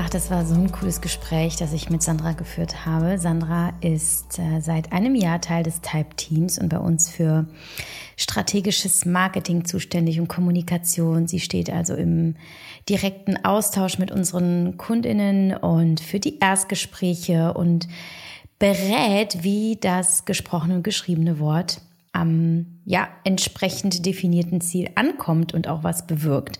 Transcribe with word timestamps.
Ach, 0.00 0.08
das 0.08 0.30
war 0.30 0.46
so 0.46 0.54
ein 0.54 0.70
cooles 0.70 1.00
Gespräch, 1.00 1.56
das 1.56 1.72
ich 1.72 1.90
mit 1.90 2.04
Sandra 2.04 2.30
geführt 2.30 2.86
habe. 2.86 3.18
Sandra 3.18 3.72
ist 3.80 4.38
äh, 4.38 4.60
seit 4.60 4.92
einem 4.92 5.16
Jahr 5.16 5.40
Teil 5.40 5.64
des 5.64 5.80
Type-Teams 5.80 6.60
und 6.60 6.68
bei 6.68 6.78
uns 6.78 7.10
für 7.10 7.48
strategisches 8.16 9.06
Marketing 9.06 9.64
zuständig 9.64 10.20
und 10.20 10.28
Kommunikation. 10.28 11.26
Sie 11.26 11.40
steht 11.40 11.68
also 11.68 11.96
im 11.96 12.36
direkten 12.88 13.44
Austausch 13.44 13.98
mit 13.98 14.12
unseren 14.12 14.76
Kundinnen 14.76 15.56
und 15.56 15.98
für 15.98 16.20
die 16.20 16.38
Erstgespräche 16.38 17.54
und 17.54 17.88
berät, 18.60 19.42
wie 19.42 19.78
das 19.80 20.24
gesprochene 20.24 20.76
und 20.76 20.84
geschriebene 20.84 21.40
Wort 21.40 21.80
am 22.12 22.66
ja, 22.84 23.08
entsprechend 23.24 24.06
definierten 24.06 24.60
Ziel 24.60 24.90
ankommt 24.94 25.54
und 25.54 25.68
auch 25.68 25.82
was 25.82 26.06
bewirkt. 26.06 26.58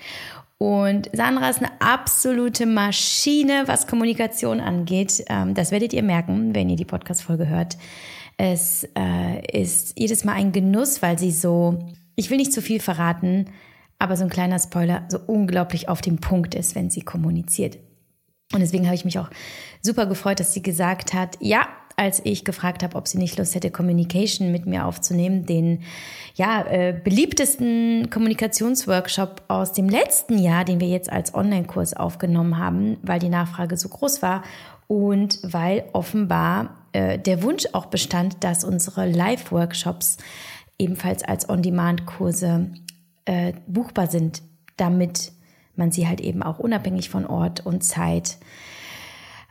Und 0.58 1.08
Sandra 1.12 1.48
ist 1.48 1.62
eine 1.62 1.80
absolute 1.80 2.66
Maschine, 2.66 3.62
was 3.66 3.86
Kommunikation 3.86 4.60
angeht. 4.60 5.24
Ähm, 5.28 5.54
das 5.54 5.70
werdet 5.70 5.92
ihr 5.92 6.02
merken, 6.02 6.54
wenn 6.54 6.68
ihr 6.68 6.76
die 6.76 6.84
Podcast-Folge 6.84 7.48
hört. 7.48 7.78
Es 8.36 8.88
äh, 8.96 9.60
ist 9.60 9.98
jedes 9.98 10.24
Mal 10.24 10.34
ein 10.34 10.50
Genuss, 10.50 11.00
weil 11.00 11.18
sie 11.18 11.30
so, 11.30 11.78
ich 12.16 12.30
will 12.30 12.38
nicht 12.38 12.52
zu 12.52 12.60
viel 12.60 12.80
verraten, 12.80 13.46
aber 14.00 14.16
so 14.16 14.24
ein 14.24 14.30
kleiner 14.30 14.58
Spoiler, 14.58 15.04
so 15.08 15.18
unglaublich 15.26 15.88
auf 15.88 16.00
dem 16.00 16.18
Punkt 16.18 16.56
ist, 16.56 16.74
wenn 16.74 16.90
sie 16.90 17.02
kommuniziert. 17.02 17.78
Und 18.52 18.60
deswegen 18.60 18.86
habe 18.86 18.94
ich 18.94 19.04
mich 19.04 19.18
auch 19.18 19.30
super 19.82 20.06
gefreut, 20.06 20.40
dass 20.40 20.54
sie 20.54 20.62
gesagt 20.62 21.14
hat, 21.14 21.36
ja, 21.40 21.68
als 21.98 22.20
ich 22.24 22.44
gefragt 22.44 22.82
habe, 22.82 22.96
ob 22.96 23.08
sie 23.08 23.18
nicht 23.18 23.36
Lust 23.38 23.54
hätte, 23.54 23.70
Communication 23.70 24.52
mit 24.52 24.66
mir 24.66 24.86
aufzunehmen, 24.86 25.46
den 25.46 25.80
ja 26.34 26.62
äh, 26.62 26.98
beliebtesten 27.02 28.08
Kommunikationsworkshop 28.08 29.42
aus 29.48 29.72
dem 29.72 29.88
letzten 29.88 30.38
Jahr, 30.38 30.64
den 30.64 30.80
wir 30.80 30.88
jetzt 30.88 31.10
als 31.10 31.34
Online-Kurs 31.34 31.94
aufgenommen 31.94 32.56
haben, 32.58 32.98
weil 33.02 33.18
die 33.18 33.28
Nachfrage 33.28 33.77
so 33.77 33.88
groß 33.88 34.22
war 34.22 34.42
und 34.86 35.40
weil 35.42 35.84
offenbar 35.92 36.77
äh, 36.92 37.18
der 37.18 37.42
Wunsch 37.42 37.66
auch 37.72 37.86
bestand, 37.86 38.44
dass 38.44 38.62
unsere 38.62 39.10
Live-Workshops 39.10 40.18
ebenfalls 40.78 41.24
als 41.24 41.48
On-Demand-Kurse 41.48 42.70
äh, 43.24 43.55
buchbar 43.66 44.06
sind, 44.06 44.42
damit 44.77 45.33
man 45.74 45.90
sie 45.90 46.06
halt 46.06 46.20
eben 46.20 46.44
auch 46.44 46.60
unabhängig 46.60 47.10
von 47.10 47.27
Ort 47.27 47.66
und 47.66 47.83
Zeit 47.83 48.38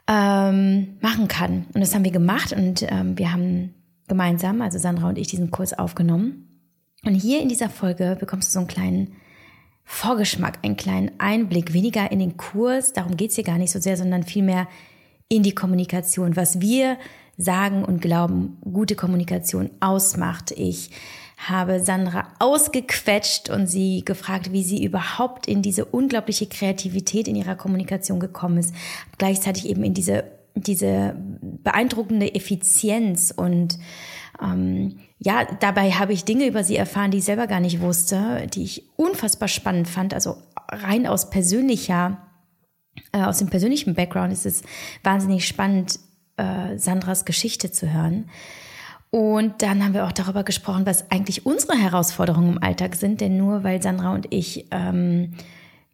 ähm, 0.08 0.98
machen 1.02 1.28
kann. 1.28 1.66
Und 1.74 1.82
das 1.82 1.94
haben 1.94 2.04
wir 2.04 2.12
gemacht 2.12 2.54
und 2.54 2.86
ähm, 2.90 3.18
wir 3.18 3.32
haben 3.32 3.74
gemeinsam, 4.08 4.62
also 4.62 4.78
Sandra 4.78 5.10
und 5.10 5.18
ich, 5.18 5.28
diesen 5.28 5.52
Kurs 5.52 5.78
aufgenommen. 5.78 6.48
Und 7.06 7.16
hier 7.16 7.42
in 7.42 7.50
dieser 7.50 7.70
Folge 7.70 8.18
bekommst 8.20 8.50
du 8.50 8.54
so 8.54 8.60
einen 8.60 8.68
kleinen 8.68 9.14
Vorgeschmack, 9.84 10.60
einen 10.64 10.78
kleinen 10.78 11.12
Einblick, 11.18 11.74
weniger 11.74 12.12
in 12.12 12.20
den 12.20 12.38
Kurs, 12.38 12.94
darum 12.94 13.16
geht's 13.16 13.36
hier 13.36 13.44
gar 13.44 13.58
nicht 13.58 13.72
so 13.72 13.80
sehr, 13.80 13.96
sondern 13.96 14.24
vielmehr 14.24 14.68
in 15.30 15.44
die 15.44 15.56
Kommunikation, 15.56 16.36
was 16.36 16.60
wir 16.62 16.98
sagen 17.38 17.86
und 17.86 18.02
glauben, 18.02 18.58
gute 18.62 18.96
Kommunikation 18.96 19.70
ausmacht. 19.80 20.52
Ich 20.52 20.90
habe 21.38 21.80
Sandra 21.80 22.34
ausgequetscht 22.40 23.50
und 23.50 23.68
sie 23.68 24.04
gefragt, 24.04 24.52
wie 24.52 24.64
sie 24.64 24.84
überhaupt 24.84 25.48
in 25.48 25.62
diese 25.62 25.86
unglaubliche 25.86 26.48
Kreativität 26.48 27.28
in 27.28 27.36
ihrer 27.36 27.56
Kommunikation 27.56 28.20
gekommen 28.20 28.58
ist. 28.58 28.74
Gleichzeitig 29.20 29.70
eben 29.70 29.84
in 29.84 29.94
diese, 29.94 30.24
diese 30.56 31.16
beeindruckende 31.64 32.34
Effizienz 32.34 33.32
und 33.36 33.78
ähm, 34.42 35.00
ja, 35.20 35.46
dabei 35.60 35.92
habe 35.92 36.14
ich 36.14 36.26
Dinge 36.26 36.48
über 36.48 36.64
sie 36.64 36.76
erfahren, 36.76 37.12
die 37.12 37.20
ich 37.20 37.26
selber 37.26 37.48
gar 37.48 37.60
nicht 37.60 37.82
wusste, 37.82 38.48
die 38.54 38.64
ich 38.64 38.84
unfassbar 38.96 39.48
spannend 39.48 39.88
fand. 39.88 40.14
Also 40.14 40.38
rein 40.70 41.08
aus 41.08 41.30
persönlicher, 41.30 42.18
äh, 43.12 43.22
aus 43.22 43.40
dem 43.40 43.50
persönlichen 43.50 43.94
Background 43.96 44.34
ist 44.34 44.46
es 44.46 44.64
wahnsinnig 45.04 45.48
spannend, 45.48 46.00
äh, 46.38 46.78
Sandras 46.78 47.26
Geschichte 47.26 47.72
zu 47.72 47.92
hören. 47.92 48.30
Und 49.10 49.62
dann 49.62 49.84
haben 49.84 49.94
wir 49.94 50.06
auch 50.06 50.12
darüber 50.12 50.44
gesprochen, 50.44 50.86
was 50.86 51.10
eigentlich 51.12 51.46
unsere 51.46 51.78
Herausforderungen 51.78 52.54
im 52.58 52.64
Alltag 52.64 52.96
sind. 52.96 53.22
Denn 53.22 53.38
nur 53.38 53.64
weil 53.64 53.82
Sandra 53.82 54.14
und 54.14 54.28
ich 54.32 54.68
ähm, 54.72 55.34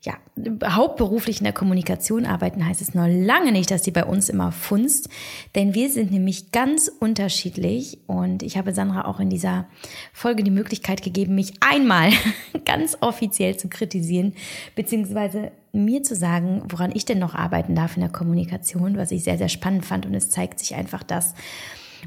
ja, 0.04 0.18
hauptberuflich 0.66 1.38
in 1.38 1.46
der 1.46 1.54
Kommunikation 1.54 2.26
arbeiten, 2.26 2.66
heißt 2.66 2.82
es 2.82 2.94
noch 2.94 3.08
lange 3.08 3.54
nicht, 3.54 3.72
dass 3.72 3.86
sie 3.86 3.92
bei 3.92 4.04
uns 4.04 4.28
immer 4.28 4.52
funzt. 4.52 5.08
Denn 5.56 5.74
wir 5.74 5.90
sind 5.90 6.12
nämlich 6.12 6.52
ganz 6.52 6.92
unterschiedlich. 7.00 8.00
Und 8.08 8.44
ich 8.44 8.58
habe 8.58 8.74
Sandra 8.74 9.06
auch 9.06 9.22
in 9.22 9.30
dieser 9.30 9.66
Folge 10.12 10.44
die 10.44 10.52
Möglichkeit 10.52 11.04
gegeben, 11.04 11.36
mich 11.36 11.54
einmal 11.62 12.12
ganz 12.66 12.98
offiziell 13.00 13.56
zu 13.56 13.70
kritisieren, 13.70 14.34
beziehungsweise 14.76 15.52
mir 15.72 16.04
zu 16.04 16.16
sagen, 16.16 16.64
woran 16.68 16.92
ich 16.94 17.06
denn 17.06 17.20
noch 17.20 17.34
arbeiten 17.34 17.74
darf 17.74 17.96
in 17.96 18.02
der 18.02 18.12
Kommunikation, 18.12 18.98
was 18.98 19.12
ich 19.12 19.24
sehr, 19.24 19.38
sehr 19.38 19.50
spannend 19.50 19.86
fand. 19.86 20.06
Und 20.06 20.16
es 20.16 20.30
zeigt 20.30 20.60
sich 20.60 20.76
einfach, 20.76 21.04
dass 21.04 21.34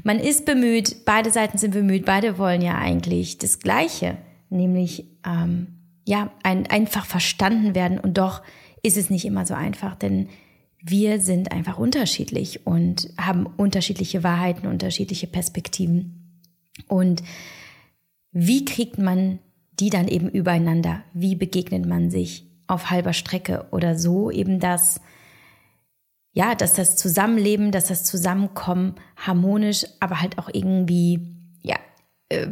man 0.03 0.19
ist 0.19 0.45
bemüht, 0.45 1.05
beide 1.05 1.31
Seiten 1.31 1.57
sind 1.57 1.71
bemüht, 1.71 2.05
beide 2.05 2.37
wollen 2.37 2.61
ja 2.61 2.77
eigentlich 2.77 3.37
das 3.37 3.59
Gleiche, 3.59 4.17
nämlich 4.49 5.05
ähm, 5.25 5.67
ja 6.05 6.31
ein, 6.43 6.67
einfach 6.67 7.05
verstanden 7.05 7.75
werden 7.75 7.99
und 7.99 8.17
doch 8.17 8.41
ist 8.83 8.97
es 8.97 9.09
nicht 9.09 9.25
immer 9.25 9.45
so 9.45 9.53
einfach, 9.53 9.95
denn 9.95 10.29
wir 10.81 11.19
sind 11.19 11.51
einfach 11.51 11.77
unterschiedlich 11.77 12.65
und 12.65 13.09
haben 13.17 13.45
unterschiedliche 13.45 14.23
Wahrheiten, 14.23 14.67
unterschiedliche 14.67 15.27
Perspektiven. 15.27 16.41
Und 16.87 17.23
wie 18.31 18.63
kriegt 18.65 18.97
man 18.97 19.39
die 19.79 19.89
dann 19.89 20.07
eben 20.07 20.29
übereinander? 20.29 21.03
Wie 21.13 21.35
begegnet 21.35 21.85
man 21.85 22.09
sich 22.09 22.45
auf 22.67 22.89
halber 22.89 23.13
Strecke 23.13 23.65
oder 23.71 23.97
so 23.97 24.29
eben 24.29 24.59
das, 24.59 25.01
ja, 26.37 26.53
dass 26.53 26.73
das 26.73 26.95
Zusammenleben, 26.95 27.71
dass 27.71 27.87
das 27.87 28.03
Zusammenkommen 28.03 28.93
harmonisch, 29.15 29.87
aber 29.99 30.21
halt 30.21 30.37
auch 30.37 30.49
irgendwie, 30.53 31.19
ja, 31.63 31.77
äh, 32.29 32.45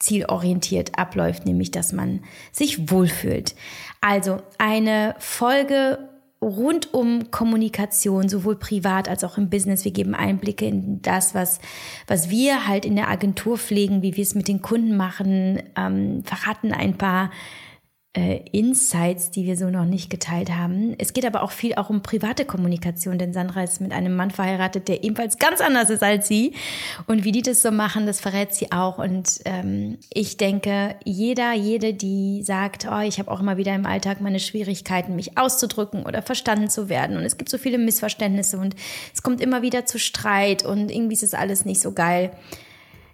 zielorientiert 0.00 0.98
abläuft, 0.98 1.46
nämlich 1.46 1.70
dass 1.70 1.92
man 1.92 2.24
sich 2.50 2.90
wohlfühlt. 2.90 3.54
Also 4.00 4.38
eine 4.58 5.14
Folge 5.20 6.00
rund 6.42 6.94
um 6.94 7.30
Kommunikation, 7.30 8.28
sowohl 8.28 8.56
privat 8.56 9.08
als 9.08 9.22
auch 9.22 9.38
im 9.38 9.50
Business. 9.50 9.84
Wir 9.84 9.92
geben 9.92 10.16
Einblicke 10.16 10.66
in 10.66 11.00
das, 11.00 11.32
was, 11.32 11.60
was 12.08 12.28
wir 12.28 12.66
halt 12.66 12.84
in 12.84 12.96
der 12.96 13.08
Agentur 13.08 13.56
pflegen, 13.56 14.02
wie 14.02 14.16
wir 14.16 14.22
es 14.22 14.34
mit 14.34 14.48
den 14.48 14.62
Kunden 14.62 14.96
machen, 14.96 15.62
ähm, 15.76 16.24
verraten 16.24 16.72
ein 16.72 16.98
paar 16.98 17.30
äh, 18.16 18.40
Insights, 18.50 19.30
die 19.30 19.44
wir 19.44 19.56
so 19.56 19.68
noch 19.68 19.84
nicht 19.84 20.08
geteilt 20.08 20.50
haben. 20.50 20.94
Es 20.98 21.12
geht 21.12 21.26
aber 21.26 21.42
auch 21.42 21.50
viel 21.50 21.74
auch 21.74 21.90
um 21.90 22.02
private 22.02 22.46
Kommunikation, 22.46 23.18
denn 23.18 23.34
Sandra 23.34 23.62
ist 23.62 23.80
mit 23.80 23.92
einem 23.92 24.16
Mann 24.16 24.30
verheiratet, 24.30 24.88
der 24.88 25.04
ebenfalls 25.04 25.38
ganz 25.38 25.60
anders 25.60 25.90
ist 25.90 26.02
als 26.02 26.26
sie. 26.26 26.54
Und 27.06 27.24
wie 27.24 27.32
die 27.32 27.42
das 27.42 27.60
so 27.60 27.70
machen, 27.70 28.06
das 28.06 28.20
verrät 28.20 28.54
sie 28.54 28.72
auch. 28.72 28.96
Und 28.96 29.40
ähm, 29.44 29.98
ich 30.12 30.38
denke, 30.38 30.96
jeder, 31.04 31.52
jede, 31.52 31.92
die 31.92 32.42
sagt, 32.42 32.86
oh, 32.90 33.00
ich 33.00 33.18
habe 33.18 33.30
auch 33.30 33.40
immer 33.40 33.58
wieder 33.58 33.74
im 33.74 33.84
Alltag 33.84 34.22
meine 34.22 34.40
Schwierigkeiten, 34.40 35.14
mich 35.14 35.36
auszudrücken 35.36 36.04
oder 36.04 36.22
verstanden 36.22 36.70
zu 36.70 36.88
werden. 36.88 37.18
Und 37.18 37.24
es 37.24 37.36
gibt 37.36 37.50
so 37.50 37.58
viele 37.58 37.76
Missverständnisse 37.76 38.56
und 38.56 38.74
es 39.12 39.22
kommt 39.22 39.42
immer 39.42 39.60
wieder 39.60 39.84
zu 39.84 39.98
Streit 39.98 40.64
und 40.64 40.90
irgendwie 40.90 41.14
ist 41.14 41.22
es 41.22 41.34
alles 41.34 41.66
nicht 41.66 41.82
so 41.82 41.92
geil. 41.92 42.30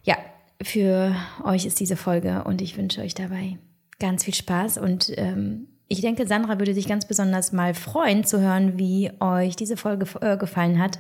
Ja, 0.05 0.17
für 0.63 1.17
euch 1.45 1.67
ist 1.67 1.81
diese 1.81 1.97
Folge 1.97 2.45
und 2.45 2.63
ich 2.63 2.77
wünsche 2.77 3.01
euch 3.01 3.15
dabei 3.15 3.59
ganz 4.03 4.25
viel 4.25 4.35
Spaß 4.35 4.77
und 4.77 5.13
ähm, 5.17 5.69
ich 5.89 6.01
denke, 6.01 6.27
Sandra 6.27 6.59
würde 6.59 6.73
sich 6.73 6.89
ganz 6.89 7.07
besonders 7.07 7.53
mal 7.53 7.75
freuen 7.75 8.25
zu 8.25 8.41
hören, 8.41 8.79
wie 8.79 9.11
euch 9.21 9.57
diese 9.57 9.77
Folge 9.77 10.07
äh, 10.23 10.39
gefallen 10.39 10.79
hat. 10.79 10.99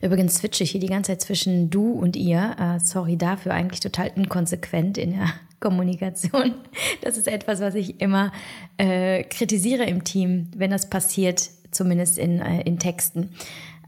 Übrigens 0.00 0.36
switche 0.36 0.62
ich 0.62 0.70
hier 0.70 0.80
die 0.80 0.86
ganze 0.86 1.12
Zeit 1.12 1.22
zwischen 1.22 1.68
du 1.68 1.90
und 1.90 2.14
ihr. 2.14 2.54
Äh, 2.60 2.78
sorry 2.78 3.16
dafür, 3.16 3.54
eigentlich 3.54 3.80
total 3.80 4.12
inkonsequent 4.14 4.98
in 4.98 5.14
der 5.14 5.32
Kommunikation. 5.60 6.54
Das 7.00 7.16
ist 7.16 7.26
etwas, 7.26 7.60
was 7.60 7.74
ich 7.74 8.00
immer 8.00 8.30
äh, 8.78 9.24
kritisiere 9.24 9.84
im 9.84 10.04
Team, 10.04 10.48
wenn 10.56 10.70
das 10.70 10.88
passiert, 10.88 11.50
zumindest 11.72 12.16
in, 12.16 12.40
äh, 12.40 12.62
in 12.62 12.78
Texten. 12.78 13.30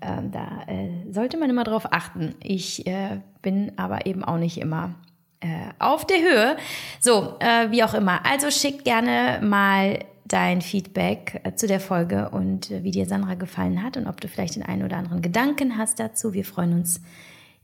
Ähm, 0.03 0.33
da 0.33 0.65
äh, 0.67 1.13
sollte 1.13 1.37
man 1.37 1.51
immer 1.51 1.65
drauf 1.65 1.93
achten. 1.93 2.35
Ich 2.43 2.85
äh, 2.89 3.21
bin 3.43 3.73
aber 3.77 4.07
eben 4.07 4.25
auch 4.25 4.39
nicht 4.39 4.59
immer 4.59 4.95
äh, 5.41 5.47
auf 5.79 6.07
der 6.07 6.19
Höhe. 6.19 6.57
So, 7.01 7.37
äh, 7.41 7.71
wie 7.71 7.83
auch 7.85 7.95
immer. 7.95 8.25
Also 8.25 8.51
schick 8.51 8.85
gerne 8.85 9.41
mal 9.45 9.99
dein 10.27 10.61
Feedback 10.61 11.41
äh, 11.45 11.55
zu 11.55 11.67
der 11.67 11.81
Folge 11.81 12.31
und 12.31 12.71
äh, 12.71 12.83
wie 12.83 12.91
dir 12.91 13.07
Sandra 13.07 13.35
gefallen 13.35 13.83
hat 13.83 13.97
und 13.97 14.07
ob 14.07 14.21
du 14.21 14.29
vielleicht 14.29 14.57
den 14.57 14.63
einen 14.63 14.83
oder 14.83 14.97
anderen 14.97 15.23
Gedanken 15.23 15.79
hast 15.79 16.01
dazu. 16.01 16.33
Wir 16.33 16.45
freuen 16.45 16.73
uns 16.73 17.01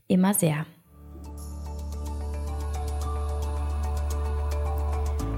immer 0.07 0.33
sehr. 0.33 0.65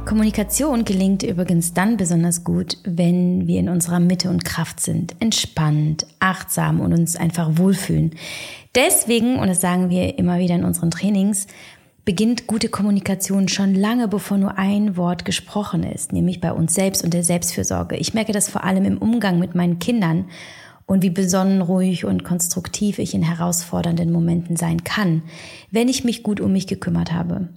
Kommunikation 0.06 0.86
gelingt 0.86 1.24
übrigens 1.24 1.74
dann 1.74 1.98
besonders 1.98 2.44
gut, 2.44 2.78
wenn 2.84 3.48
wir 3.48 3.60
in 3.60 3.70
unserer 3.70 4.00
Mitte 4.00 4.30
und 4.30 4.46
Kraft 4.46 4.80
sind, 4.80 5.20
entspannt, 5.20 6.06
achtsam 6.20 6.80
und 6.80 6.94
uns 6.94 7.16
einfach 7.16 7.58
wohlfühlen. 7.58 8.12
Deswegen, 8.76 9.40
und 9.40 9.48
das 9.48 9.62
sagen 9.62 9.90
wir 9.90 10.20
immer 10.20 10.38
wieder 10.38 10.54
in 10.54 10.64
unseren 10.64 10.92
Trainings, 10.92 11.48
beginnt 12.06 12.46
gute 12.46 12.70
Kommunikation 12.70 13.48
schon 13.48 13.74
lange, 13.74 14.08
bevor 14.08 14.38
nur 14.38 14.58
ein 14.58 14.96
Wort 14.96 15.26
gesprochen 15.26 15.84
ist, 15.84 16.14
nämlich 16.14 16.40
bei 16.40 16.54
uns 16.54 16.76
selbst 16.76 17.04
und 17.04 17.14
der 17.14 17.24
Selbstfürsorge. 17.24 17.98
Ich 17.98 18.14
merke 18.14 18.32
das 18.32 18.48
vor 18.48 18.64
allem 18.64 18.86
im 18.86 19.00
Umgang 19.00 19.40
mit 19.40 19.56
meinen 19.56 19.80
Kindern 19.80 20.26
und 20.86 21.02
wie 21.02 21.10
besonnen, 21.10 21.62
ruhig 21.62 22.06
und 22.06 22.24
konstruktiv 22.24 23.00
ich 23.00 23.16
in 23.16 23.24
herausfordernden 23.24 24.12
Momenten 24.12 24.56
sein 24.56 24.84
kann, 24.84 25.24
wenn 25.72 25.90
ich 25.90 26.04
mich 26.04 26.22
gut 26.22 26.40
um 26.40 26.52
mich 26.52 26.68
gekümmert 26.68 27.12
habe. 27.12 27.50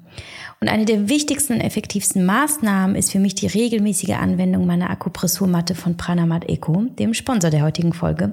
Und 0.61 0.69
eine 0.69 0.87
der 0.87 1.11
wichtigsten 1.11 1.53
und 1.55 1.61
effektivsten 1.61 2.25
Maßnahmen 2.25 2.97
ist 2.97 3.13
für 3.13 3.21
mich 3.21 3.35
die 3.35 3.47
regelmäßige 3.47 4.15
Anwendung 4.15 4.67
meiner 4.67 4.89
Akupressurmatte 4.91 5.75
von 5.75 5.99
Pranamat 5.99 6.49
Eco, 6.49 6.87
dem 6.99 7.13
Sponsor 7.13 7.51
der 7.51 7.63
heutigen 7.63 7.93
Folge, 7.93 8.33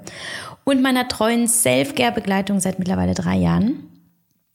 und 0.64 0.82
meiner 0.82 1.10
treuen 1.10 1.48
Self-Care-Begleitung 1.48 2.62
seit 2.62 2.80
mittlerweile 2.80 3.14
drei 3.14 3.36
Jahren, 3.36 3.95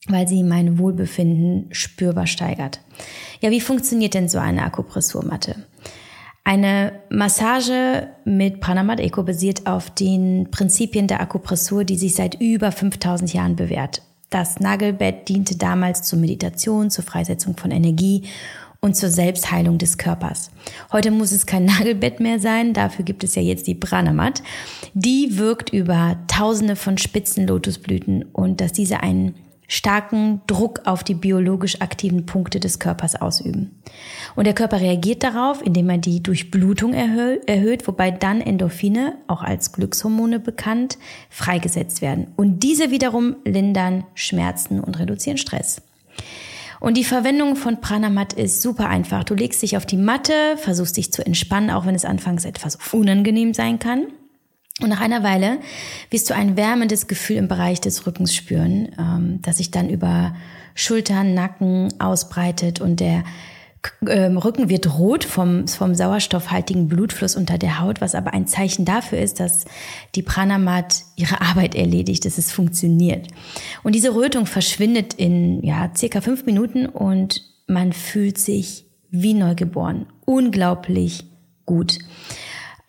weil 0.07 0.27
sie 0.27 0.43
mein 0.43 0.77
Wohlbefinden 0.77 1.67
spürbar 1.71 2.27
steigert. 2.27 2.81
Ja, 3.39 3.51
wie 3.51 3.61
funktioniert 3.61 4.13
denn 4.13 4.29
so 4.29 4.39
eine 4.39 4.63
Akupressurmatte? 4.63 5.55
Eine 6.43 6.93
Massage 7.09 8.09
mit 8.25 8.61
Pranamat 8.61 8.99
Eco 8.99 9.21
basiert 9.23 9.67
auf 9.67 9.91
den 9.91 10.49
Prinzipien 10.49 11.07
der 11.07 11.21
Akupressur, 11.21 11.83
die 11.83 11.97
sich 11.97 12.15
seit 12.15 12.41
über 12.41 12.71
5000 12.71 13.31
Jahren 13.33 13.55
bewährt. 13.55 14.01
Das 14.31 14.59
Nagelbett 14.59 15.29
diente 15.29 15.57
damals 15.57 16.03
zur 16.03 16.17
Meditation, 16.17 16.89
zur 16.89 17.03
Freisetzung 17.03 17.57
von 17.57 17.69
Energie 17.69 18.23
und 18.79 18.95
zur 18.95 19.09
Selbstheilung 19.09 19.77
des 19.77 19.99
Körpers. 19.99 20.49
Heute 20.91 21.11
muss 21.11 21.31
es 21.31 21.45
kein 21.45 21.65
Nagelbett 21.65 22.19
mehr 22.19 22.39
sein, 22.39 22.73
dafür 22.73 23.05
gibt 23.05 23.23
es 23.23 23.35
ja 23.35 23.41
jetzt 23.43 23.67
die 23.67 23.75
Pranamat. 23.75 24.41
Die 24.95 25.37
wirkt 25.37 25.71
über 25.71 26.17
tausende 26.27 26.75
von 26.75 26.97
spitzen 26.97 27.45
Lotusblüten 27.45 28.23
und 28.33 28.61
dass 28.61 28.71
diese 28.71 29.01
einen 29.01 29.35
starken 29.71 30.41
Druck 30.47 30.81
auf 30.83 31.01
die 31.01 31.13
biologisch 31.13 31.79
aktiven 31.79 32.25
Punkte 32.25 32.59
des 32.59 32.77
Körpers 32.77 33.15
ausüben. 33.15 33.81
Und 34.35 34.43
der 34.43 34.53
Körper 34.53 34.81
reagiert 34.81 35.23
darauf, 35.23 35.65
indem 35.65 35.89
er 35.89 35.97
die 35.97 36.21
Durchblutung 36.21 36.93
erhö 36.93 37.37
erhöht, 37.47 37.87
wobei 37.87 38.11
dann 38.11 38.41
Endorphine, 38.41 39.15
auch 39.27 39.41
als 39.41 39.71
Glückshormone 39.71 40.41
bekannt, 40.41 40.97
freigesetzt 41.29 42.01
werden. 42.01 42.27
Und 42.35 42.63
diese 42.63 42.91
wiederum 42.91 43.37
lindern 43.45 44.03
Schmerzen 44.13 44.81
und 44.81 44.99
reduzieren 44.99 45.37
Stress. 45.37 45.81
Und 46.81 46.97
die 46.97 47.05
Verwendung 47.05 47.55
von 47.55 47.79
Pranamat 47.79 48.33
ist 48.33 48.61
super 48.61 48.89
einfach. 48.89 49.23
Du 49.23 49.35
legst 49.35 49.61
dich 49.61 49.77
auf 49.77 49.85
die 49.85 49.97
Matte, 49.97 50.33
versuchst 50.57 50.97
dich 50.97 51.13
zu 51.13 51.25
entspannen, 51.25 51.69
auch 51.69 51.85
wenn 51.85 51.95
es 51.95 52.03
anfangs 52.03 52.43
etwas 52.43 52.77
unangenehm 52.91 53.53
sein 53.53 53.79
kann. 53.79 54.07
Und 54.81 54.89
nach 54.89 55.01
einer 55.01 55.23
Weile 55.23 55.59
wirst 56.09 56.29
du 56.29 56.35
ein 56.35 56.57
wärmendes 56.57 57.07
Gefühl 57.07 57.37
im 57.37 57.47
Bereich 57.47 57.81
des 57.81 58.05
Rückens 58.07 58.35
spüren, 58.35 58.89
ähm, 58.97 59.39
das 59.41 59.57
sich 59.57 59.71
dann 59.71 59.89
über 59.89 60.35
Schultern, 60.73 61.33
Nacken 61.33 61.93
ausbreitet 61.99 62.81
und 62.81 62.99
der 62.99 63.23
ähm, 64.07 64.37
Rücken 64.37 64.69
wird 64.69 64.97
rot 64.97 65.23
vom, 65.23 65.67
vom 65.67 65.95
sauerstoffhaltigen 65.95 66.87
Blutfluss 66.87 67.35
unter 67.35 67.57
der 67.57 67.79
Haut, 67.79 67.99
was 67.99 68.15
aber 68.15 68.33
ein 68.33 68.47
Zeichen 68.47 68.85
dafür 68.85 69.19
ist, 69.19 69.39
dass 69.39 69.65
die 70.15 70.21
Pranamat 70.21 71.03
ihre 71.15 71.41
Arbeit 71.41 71.75
erledigt, 71.75 72.25
dass 72.25 72.37
es 72.37 72.51
funktioniert. 72.51 73.27
Und 73.83 73.95
diese 73.95 74.13
Rötung 74.13 74.45
verschwindet 74.45 75.15
in 75.15 75.63
ja, 75.63 75.91
circa 75.95 76.21
fünf 76.21 76.45
Minuten 76.45 76.85
und 76.85 77.43
man 77.67 77.93
fühlt 77.93 78.37
sich 78.37 78.85
wie 79.09 79.33
neugeboren. 79.33 80.05
Unglaublich 80.25 81.25
gut. 81.65 81.99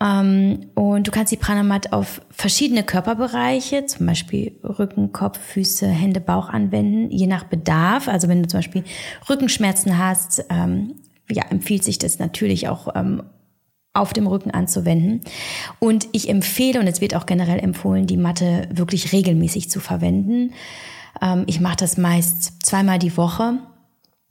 Ähm, 0.03 0.71
und 0.75 1.07
du 1.07 1.11
kannst 1.11 1.33
die 1.33 1.37
Pranamat 1.37 1.93
auf 1.93 2.23
verschiedene 2.31 2.83
Körperbereiche, 2.83 3.87
zum 3.87 4.07
Beispiel 4.07 4.59
Rücken, 4.65 5.13
Kopf, 5.13 5.39
Füße, 5.39 5.87
Hände, 5.87 6.21
Bauch 6.21 6.49
anwenden, 6.49 7.11
je 7.11 7.27
nach 7.27 7.45
Bedarf. 7.45 8.09
Also 8.09 8.29
wenn 8.29 8.43
du 8.43 8.49
zum 8.49 8.59
Beispiel 8.59 8.85
Rückenschmerzen 9.29 9.99
hast, 9.99 10.45
ähm, 10.51 10.95
ja, 11.31 11.45
empfiehlt 11.51 11.85
sich 11.85 11.99
das 11.99 12.19
natürlich 12.19 12.69
auch 12.69 12.89
ähm, 12.95 13.23
auf 13.95 14.13
dem 14.13 14.27
Rücken 14.27 14.51
anzuwenden. 14.51 15.21
Und 15.79 16.09
ich 16.13 16.29
empfehle, 16.29 16.81
und 16.81 16.87
es 16.87 17.01
wird 17.01 17.15
auch 17.15 17.27
generell 17.27 17.61
empfohlen, 17.61 18.07
die 18.07 18.17
Matte 18.17 18.69
wirklich 18.73 19.13
regelmäßig 19.13 19.69
zu 19.69 19.81
verwenden. 19.81 20.55
ich 21.45 21.61
mache 21.61 21.77
das 21.77 21.99
meist 21.99 22.65
zweimal 22.65 22.99
die 22.99 23.15
Woche 23.19 23.59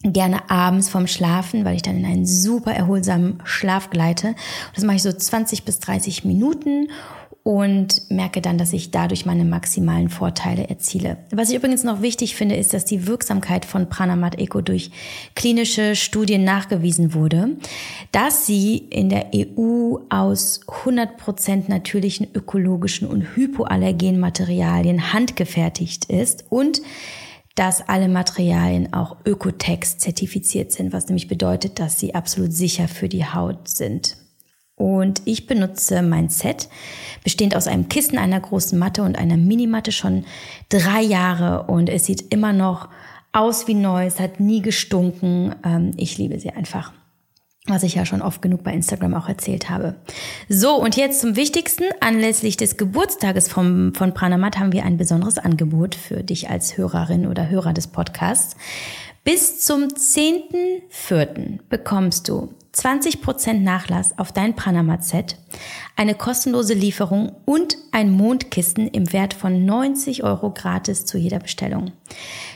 gerne 0.04 0.50
abends 0.50 0.90
vorm 0.90 1.08
Schlafen, 1.08 1.66
weil 1.66 1.76
ich 1.76 1.82
dann 1.82 1.98
in 1.98 2.06
einen 2.06 2.26
super 2.26 2.74
erholsamen 2.74 3.40
Schlaf 3.44 3.90
gleite. 3.90 4.36
Das 4.76 4.84
mache 4.84 4.98
ich 4.98 5.04
so 5.04 5.12
20 5.12 5.64
bis 5.64 5.80
30 5.80 6.26
Minuten 6.26 6.88
und 7.44 8.10
merke 8.12 8.40
dann, 8.40 8.60
dass 8.60 8.72
ich 8.72 8.92
dadurch 8.92 9.26
meine 9.26 9.46
maximalen 9.46 10.10
Vorteile 10.10 10.70
erziele. 10.70 11.18
Was 11.32 11.50
ich 11.50 11.56
übrigens 11.56 11.84
noch 11.84 12.02
wichtig 12.02 12.36
finde, 12.36 12.56
ist, 12.56 12.74
dass 12.74 12.86
die 12.86 13.08
Wirksamkeit 13.08 13.66
von 13.66 13.90
Pranamat 13.90 14.38
Eco 14.38 14.62
durch 14.62 14.92
klinische 15.36 15.96
Studien 15.96 16.44
nachgewiesen 16.44 17.16
wurde, 17.16 17.58
dass 18.12 18.46
sie 18.46 18.78
in 18.78 19.10
der 19.10 19.32
EU 19.36 19.98
aus 20.10 20.62
100% 20.68 21.64
natürlichen 21.68 22.28
ökologischen 22.34 23.08
und 23.08 23.36
hypoallergenen 23.36 24.20
Materialien 24.20 25.12
handgefertigt 25.12 26.06
ist 26.06 26.46
und 26.50 26.82
dass 27.56 27.88
alle 27.88 28.08
Materialien 28.08 28.94
auch 28.94 29.18
Ökotex 29.26 29.98
zertifiziert 29.98 30.72
sind, 30.72 30.94
was 30.94 31.08
nämlich 31.08 31.28
bedeutet, 31.28 31.80
dass 31.80 32.00
sie 32.00 32.16
absolut 32.16 32.54
sicher 32.54 32.88
für 32.88 33.10
die 33.10 33.26
Haut 33.26 33.68
sind. 33.68 34.18
Und 34.76 35.22
ich 35.26 35.46
benutze 35.46 36.02
mein 36.02 36.30
Set, 36.30 36.68
bestehend 37.24 37.56
aus 37.56 37.68
einem 37.68 37.88
Kissen, 37.88 38.18
einer 38.18 38.40
großen 38.40 38.80
Matte 38.80 39.04
und 39.04 39.18
einer 39.18 39.38
Minimatte 39.38 39.92
schon 39.92 40.26
drei 40.70 41.02
Jahre 41.02 41.64
und 41.64 41.88
es 41.88 42.06
sieht 42.06 42.34
immer 42.34 42.52
noch 42.52 42.90
aus 43.32 43.68
wie 43.68 43.76
neu, 43.76 44.06
es 44.06 44.20
hat 44.20 44.40
nie 44.40 44.62
gestunken. 44.62 45.54
Ähm, 45.64 45.92
ich 45.98 46.18
liebe 46.18 46.40
sie 46.40 46.50
einfach 46.50 46.94
was 47.68 47.84
ich 47.84 47.96
ja 47.96 48.06
schon 48.06 48.22
oft 48.22 48.42
genug 48.42 48.64
bei 48.64 48.74
Instagram 48.74 49.14
auch 49.14 49.30
erzählt 49.30 49.70
habe. 49.70 49.96
So, 50.50 50.76
und 50.76 50.96
jetzt 50.96 51.22
zum 51.22 51.36
Wichtigsten. 51.36 51.84
Anlässlich 52.00 52.58
des 52.58 52.76
Geburtstages 52.78 53.50
vom, 53.50 53.94
von 53.94 54.14
Pranamat 54.14 54.58
haben 54.58 54.72
wir 54.72 54.84
ein 54.84 54.98
besonderes 54.98 55.38
Angebot 55.38 55.94
für 55.94 56.24
dich 56.24 56.50
als 56.50 56.78
Hörerin 56.78 57.28
oder 57.28 57.50
Hörer 57.50 57.74
des 57.74 57.88
Podcasts. 57.88 58.56
Bis 59.24 59.60
zum 59.60 59.84
10.04. 59.84 61.60
bekommst 61.70 62.28
du 62.28 62.52
20% 62.74 63.60
Nachlass 63.60 64.18
auf 64.18 64.32
dein 64.32 64.56
Pranamat-Set, 64.56 65.38
eine 65.98 66.16
kostenlose 66.16 66.74
Lieferung 66.74 67.36
und 67.46 67.78
ein 67.92 68.12
Mondkissen 68.12 68.88
im 68.88 69.12
Wert 69.12 69.34
von 69.34 69.66
90 69.66 70.24
Euro 70.24 70.52
gratis 70.52 71.06
zu 71.06 71.18
jeder 71.18 71.40
Bestellung. 71.40 71.92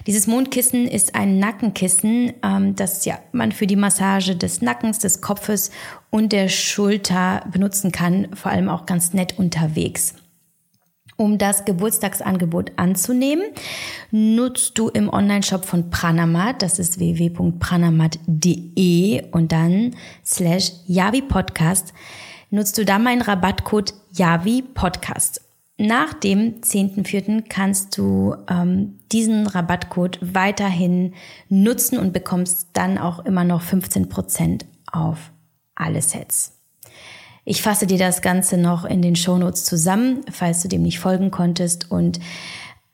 Dieses 0.07 0.25
Mondkissen 0.25 0.87
ist 0.87 1.15
ein 1.15 1.37
Nackenkissen, 1.39 2.33
ähm, 2.43 2.75
das 2.75 3.03
ja 3.03 3.19
man 3.33 3.51
für 3.51 3.67
die 3.67 3.75
Massage 3.75 4.35
des 4.35 4.61
Nackens, 4.61 4.99
des 4.99 5.19
Kopfes 5.21 5.71
und 6.09 6.31
der 6.31 6.47
Schulter 6.47 7.45
benutzen 7.51 7.91
kann, 7.91 8.29
vor 8.33 8.51
allem 8.51 8.69
auch 8.69 8.85
ganz 8.85 9.13
nett 9.13 9.37
unterwegs. 9.37 10.15
Um 11.17 11.37
das 11.37 11.63
Geburtstagsangebot 11.63 12.73
anzunehmen, 12.75 13.45
nutzt 14.11 14.77
du 14.77 14.89
im 14.89 15.07
Onlineshop 15.07 15.63
von 15.63 15.89
Pranamat, 15.89 16.61
das 16.61 16.77
ist 16.77 16.99
www.pranamat.de 16.99 19.31
und 19.31 19.53
dann 19.53 19.95
slash 20.25 20.73
Yavi 20.87 21.21
Podcast, 21.21 21.93
nutzt 22.49 22.77
du 22.77 22.83
da 22.83 22.99
meinen 22.99 23.21
Rabattcode 23.21 23.93
Yavi 24.11 24.61
Podcast. 24.61 25.39
Nach 25.77 26.13
dem 26.13 26.61
10.4. 26.61 27.43
kannst 27.47 27.97
du 27.97 28.35
ähm, 28.49 28.99
diesen 29.11 29.47
Rabattcode 29.47 30.19
weiterhin 30.21 31.13
nutzen 31.49 31.97
und 31.97 32.13
bekommst 32.13 32.69
dann 32.73 32.97
auch 32.97 33.25
immer 33.25 33.43
noch 33.43 33.61
15% 33.61 34.63
auf 34.91 35.31
alle 35.75 36.01
Sets. 36.01 36.54
Ich 37.45 37.61
fasse 37.61 37.85
dir 37.85 37.99
das 37.99 38.21
Ganze 38.21 38.57
noch 38.57 38.85
in 38.85 39.03
den 39.03 39.15
Shownotes 39.15 39.63
zusammen, 39.63 40.21
falls 40.31 40.63
du 40.63 40.67
dem 40.67 40.81
nicht 40.81 40.99
folgen 40.99 41.29
konntest. 41.29 41.91
Und 41.91 42.19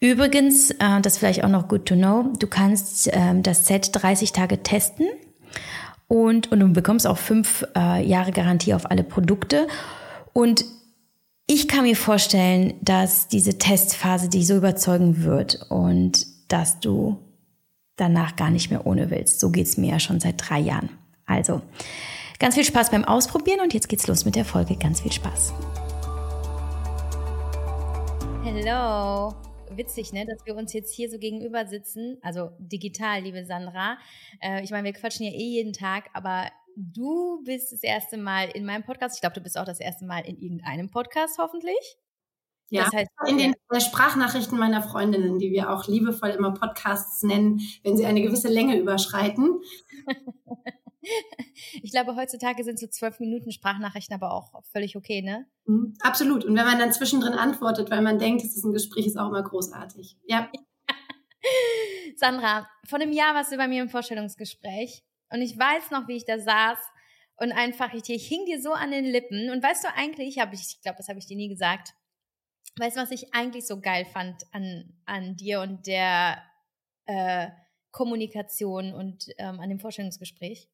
übrigens, 0.01 0.71
äh, 0.71 1.01
das 1.01 1.17
vielleicht 1.17 1.43
auch 1.43 1.49
noch 1.49 1.69
good 1.69 1.85
to 1.85 1.95
know, 1.95 2.33
du 2.37 2.47
kannst 2.47 3.07
äh, 3.07 3.41
das 3.41 3.65
Set 3.65 3.89
30 3.93 4.33
Tage 4.33 4.61
testen 4.61 5.07
und, 6.09 6.51
und 6.51 6.59
du 6.59 6.67
bekommst 6.67 7.07
auch 7.07 7.17
fünf 7.17 7.65
äh, 7.77 8.05
Jahre 8.05 8.33
Garantie 8.33 8.73
auf 8.73 8.91
alle 8.91 9.03
Produkte. 9.03 9.67
Und 10.33 10.65
ich 11.47 11.69
kann 11.69 11.83
mir 11.83 11.95
vorstellen, 11.95 12.73
dass 12.81 13.29
diese 13.29 13.57
Testphase 13.57 14.27
dich 14.27 14.47
so 14.47 14.57
überzeugen 14.57 15.23
wird 15.23 15.65
und 15.69 16.25
dass 16.49 16.81
du 16.81 17.17
danach 17.95 18.35
gar 18.35 18.49
nicht 18.49 18.69
mehr 18.69 18.85
ohne 18.85 19.09
willst. 19.11 19.39
So 19.39 19.51
geht's 19.51 19.77
mir 19.77 19.91
ja 19.91 19.99
schon 19.99 20.19
seit 20.19 20.35
drei 20.37 20.59
Jahren. 20.59 20.89
Also, 21.25 21.61
Ganz 22.41 22.55
viel 22.55 22.65
Spaß 22.65 22.89
beim 22.89 23.05
Ausprobieren 23.05 23.59
und 23.59 23.71
jetzt 23.71 23.87
geht's 23.87 24.07
los 24.07 24.25
mit 24.25 24.35
der 24.35 24.45
Folge. 24.45 24.75
Ganz 24.75 25.01
viel 25.01 25.11
Spaß. 25.11 25.53
Hello. 28.43 29.35
Witzig, 29.69 30.11
ne, 30.11 30.25
dass 30.25 30.43
wir 30.47 30.55
uns 30.55 30.73
jetzt 30.73 30.91
hier 30.91 31.11
so 31.11 31.19
gegenüber 31.19 31.67
sitzen, 31.67 32.17
also 32.23 32.49
digital, 32.57 33.21
liebe 33.21 33.45
Sandra. 33.45 33.99
Äh, 34.41 34.63
ich 34.63 34.71
meine, 34.71 34.85
wir 34.85 34.93
quatschen 34.93 35.27
ja 35.27 35.31
eh 35.31 35.49
jeden 35.49 35.71
Tag, 35.71 36.09
aber 36.13 36.49
du 36.75 37.43
bist 37.43 37.73
das 37.73 37.83
erste 37.83 38.17
Mal 38.17 38.49
in 38.49 38.65
meinem 38.65 38.83
Podcast. 38.83 39.17
Ich 39.17 39.21
glaube, 39.21 39.35
du 39.35 39.41
bist 39.41 39.55
auch 39.55 39.65
das 39.65 39.79
erste 39.79 40.05
Mal 40.05 40.21
in 40.21 40.39
irgendeinem 40.39 40.89
Podcast, 40.89 41.37
hoffentlich. 41.37 41.97
Ja, 42.71 42.85
das 42.85 42.93
heißt, 42.93 43.09
in 43.27 43.37
den 43.37 43.53
äh, 43.69 43.79
Sprachnachrichten 43.79 44.57
meiner 44.57 44.81
Freundinnen, 44.81 45.37
die 45.37 45.51
wir 45.51 45.71
auch 45.71 45.87
liebevoll 45.87 46.29
immer 46.31 46.55
Podcasts 46.55 47.21
nennen, 47.21 47.61
wenn 47.83 47.97
sie 47.97 48.05
eine 48.07 48.23
gewisse 48.23 48.47
Länge 48.47 48.79
überschreiten. 48.79 49.61
ich 51.81 51.91
glaube, 51.91 52.15
heutzutage 52.15 52.63
sind 52.63 52.79
so 52.79 52.87
zwölf 52.87 53.19
Minuten 53.19 53.51
Sprachnachrichten 53.51 54.15
aber 54.15 54.33
auch 54.33 54.63
völlig 54.71 54.95
okay, 54.95 55.21
ne? 55.21 55.47
Mhm, 55.65 55.93
absolut. 56.01 56.45
Und 56.45 56.55
wenn 56.55 56.65
man 56.65 56.79
dann 56.79 56.93
zwischendrin 56.93 57.33
antwortet, 57.33 57.89
weil 57.89 58.01
man 58.01 58.19
denkt, 58.19 58.43
es 58.43 58.55
ist 58.55 58.63
ein 58.63 58.73
Gespräch, 58.73 59.07
ist 59.07 59.17
auch 59.17 59.29
immer 59.29 59.43
großartig. 59.43 60.17
Ja. 60.25 60.51
Sandra, 62.15 62.67
vor 62.85 62.99
einem 62.99 63.11
Jahr 63.11 63.33
warst 63.33 63.51
du 63.51 63.57
bei 63.57 63.67
mir 63.67 63.81
im 63.81 63.89
Vorstellungsgespräch 63.89 65.03
und 65.31 65.41
ich 65.41 65.57
weiß 65.57 65.91
noch, 65.91 66.07
wie 66.07 66.17
ich 66.17 66.25
da 66.25 66.39
saß 66.39 66.77
und 67.37 67.51
einfach, 67.51 67.93
ich, 67.93 68.07
ich 68.09 68.27
hing 68.27 68.45
dir 68.45 68.61
so 68.61 68.73
an 68.73 68.91
den 68.91 69.05
Lippen 69.05 69.49
und 69.49 69.63
weißt 69.63 69.83
du 69.83 69.87
eigentlich, 69.95 70.39
habe 70.39 70.53
ich, 70.53 70.61
ich 70.61 70.81
glaube, 70.81 70.97
das 70.97 71.07
habe 71.07 71.17
ich 71.17 71.25
dir 71.25 71.37
nie 71.37 71.49
gesagt, 71.49 71.93
weißt 72.77 72.97
du, 72.97 73.01
was 73.01 73.11
ich 73.11 73.33
eigentlich 73.33 73.65
so 73.65 73.79
geil 73.79 74.05
fand 74.05 74.43
an, 74.51 74.93
an 75.05 75.35
dir 75.35 75.61
und 75.61 75.87
der 75.87 76.43
äh, 77.05 77.47
Kommunikation 77.91 78.93
und 78.93 79.25
ähm, 79.37 79.59
an 79.59 79.69
dem 79.69 79.79
Vorstellungsgespräch? 79.79 80.69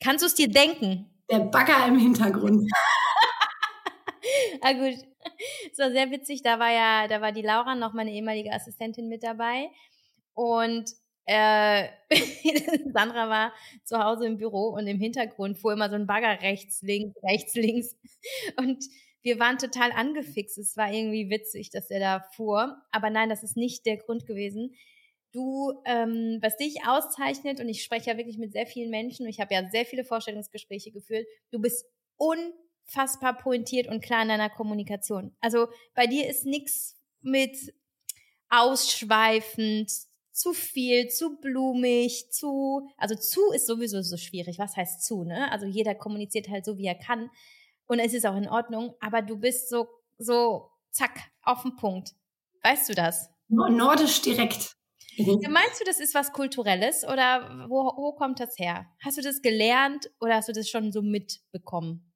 Kannst 0.00 0.22
du 0.22 0.26
es 0.26 0.34
dir 0.34 0.48
denken? 0.48 1.10
Der 1.30 1.40
Bagger 1.40 1.86
im 1.86 1.98
Hintergrund. 1.98 2.70
ah 4.60 4.72
gut, 4.72 4.98
es 5.70 5.78
war 5.78 5.90
sehr 5.90 6.10
witzig. 6.10 6.42
Da 6.42 6.58
war 6.58 6.70
ja, 6.70 7.08
da 7.08 7.20
war 7.20 7.32
die 7.32 7.42
Laura 7.42 7.74
noch 7.74 7.92
meine 7.92 8.12
ehemalige 8.12 8.52
Assistentin 8.52 9.08
mit 9.08 9.22
dabei 9.22 9.70
und 10.34 10.90
äh, 11.26 11.88
Sandra 12.92 13.28
war 13.28 13.52
zu 13.84 13.98
Hause 13.98 14.26
im 14.26 14.38
Büro 14.38 14.70
und 14.70 14.86
im 14.86 14.98
Hintergrund 14.98 15.58
fuhr 15.58 15.72
immer 15.72 15.88
so 15.88 15.96
ein 15.96 16.06
Bagger 16.06 16.42
rechts, 16.42 16.82
links, 16.82 17.16
rechts, 17.22 17.54
links. 17.54 17.96
Und 18.56 18.84
wir 19.22 19.38
waren 19.38 19.58
total 19.58 19.92
angefixt. 19.92 20.58
Es 20.58 20.76
war 20.76 20.92
irgendwie 20.92 21.30
witzig, 21.30 21.70
dass 21.70 21.90
er 21.90 22.00
da 22.00 22.24
fuhr. 22.34 22.76
Aber 22.90 23.10
nein, 23.10 23.28
das 23.28 23.42
ist 23.42 23.56
nicht 23.56 23.86
der 23.86 23.98
Grund 23.98 24.26
gewesen. 24.26 24.74
Du, 25.32 25.72
ähm, 25.86 26.38
was 26.42 26.56
dich 26.56 26.86
auszeichnet, 26.86 27.60
und 27.60 27.68
ich 27.68 27.82
spreche 27.82 28.10
ja 28.10 28.16
wirklich 28.18 28.38
mit 28.38 28.52
sehr 28.52 28.66
vielen 28.66 28.90
Menschen, 28.90 29.26
ich 29.26 29.40
habe 29.40 29.54
ja 29.54 29.68
sehr 29.70 29.86
viele 29.86 30.04
Vorstellungsgespräche 30.04 30.90
geführt, 30.92 31.26
du 31.50 31.58
bist 31.58 31.86
unfassbar 32.16 33.38
pointiert 33.38 33.88
und 33.88 34.02
klar 34.02 34.22
in 34.22 34.28
deiner 34.28 34.50
Kommunikation. 34.50 35.34
Also 35.40 35.68
bei 35.94 36.06
dir 36.06 36.28
ist 36.28 36.44
nichts 36.44 36.96
mit 37.22 37.56
ausschweifend, 38.50 39.90
zu 40.32 40.54
viel, 40.54 41.08
zu 41.08 41.38
blumig, 41.40 42.30
zu, 42.30 42.88
also 42.96 43.14
zu 43.14 43.52
ist 43.52 43.66
sowieso 43.66 44.00
so 44.02 44.16
schwierig. 44.16 44.58
Was 44.58 44.76
heißt 44.76 45.04
zu, 45.04 45.24
ne? 45.24 45.50
Also 45.52 45.66
jeder 45.66 45.94
kommuniziert 45.94 46.48
halt 46.48 46.64
so, 46.64 46.78
wie 46.78 46.86
er 46.86 46.94
kann. 46.94 47.30
Und 47.86 47.98
es 47.98 48.14
ist 48.14 48.26
auch 48.26 48.36
in 48.36 48.48
Ordnung, 48.48 48.94
aber 49.00 49.22
du 49.22 49.36
bist 49.36 49.68
so, 49.68 49.88
so, 50.18 50.70
zack, 50.90 51.20
auf 51.42 51.62
den 51.62 51.76
Punkt. 51.76 52.14
Weißt 52.62 52.88
du 52.88 52.94
das? 52.94 53.28
Nordisch 53.48 54.22
direkt. 54.22 54.74
Mhm. 55.18 55.40
Meinst 55.50 55.80
du, 55.80 55.84
das 55.84 56.00
ist 56.00 56.14
was 56.14 56.32
Kulturelles 56.32 57.04
oder 57.04 57.66
wo, 57.68 57.92
wo 57.96 58.12
kommt 58.12 58.40
das 58.40 58.54
her? 58.58 58.86
Hast 59.04 59.18
du 59.18 59.22
das 59.22 59.42
gelernt 59.42 60.10
oder 60.20 60.36
hast 60.36 60.48
du 60.48 60.52
das 60.52 60.68
schon 60.68 60.92
so 60.92 61.02
mitbekommen? 61.02 62.12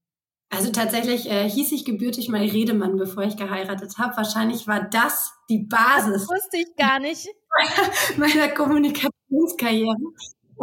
Also 0.48 0.70
tatsächlich 0.70 1.28
äh, 1.28 1.48
hieß 1.48 1.72
ich 1.72 1.84
gebürtig 1.84 2.28
mal 2.28 2.40
Redemann, 2.40 2.96
bevor 2.96 3.24
ich 3.24 3.36
geheiratet 3.36 3.98
habe. 3.98 4.16
Wahrscheinlich 4.16 4.66
war 4.66 4.88
das 4.88 5.32
die 5.50 5.66
Basis. 5.68 6.12
Das 6.12 6.28
wusste 6.28 6.58
ich 6.58 6.76
gar 6.76 7.00
nicht. 7.00 7.28
meiner 8.16 8.48
Kommunikationskarriere. 8.48 9.96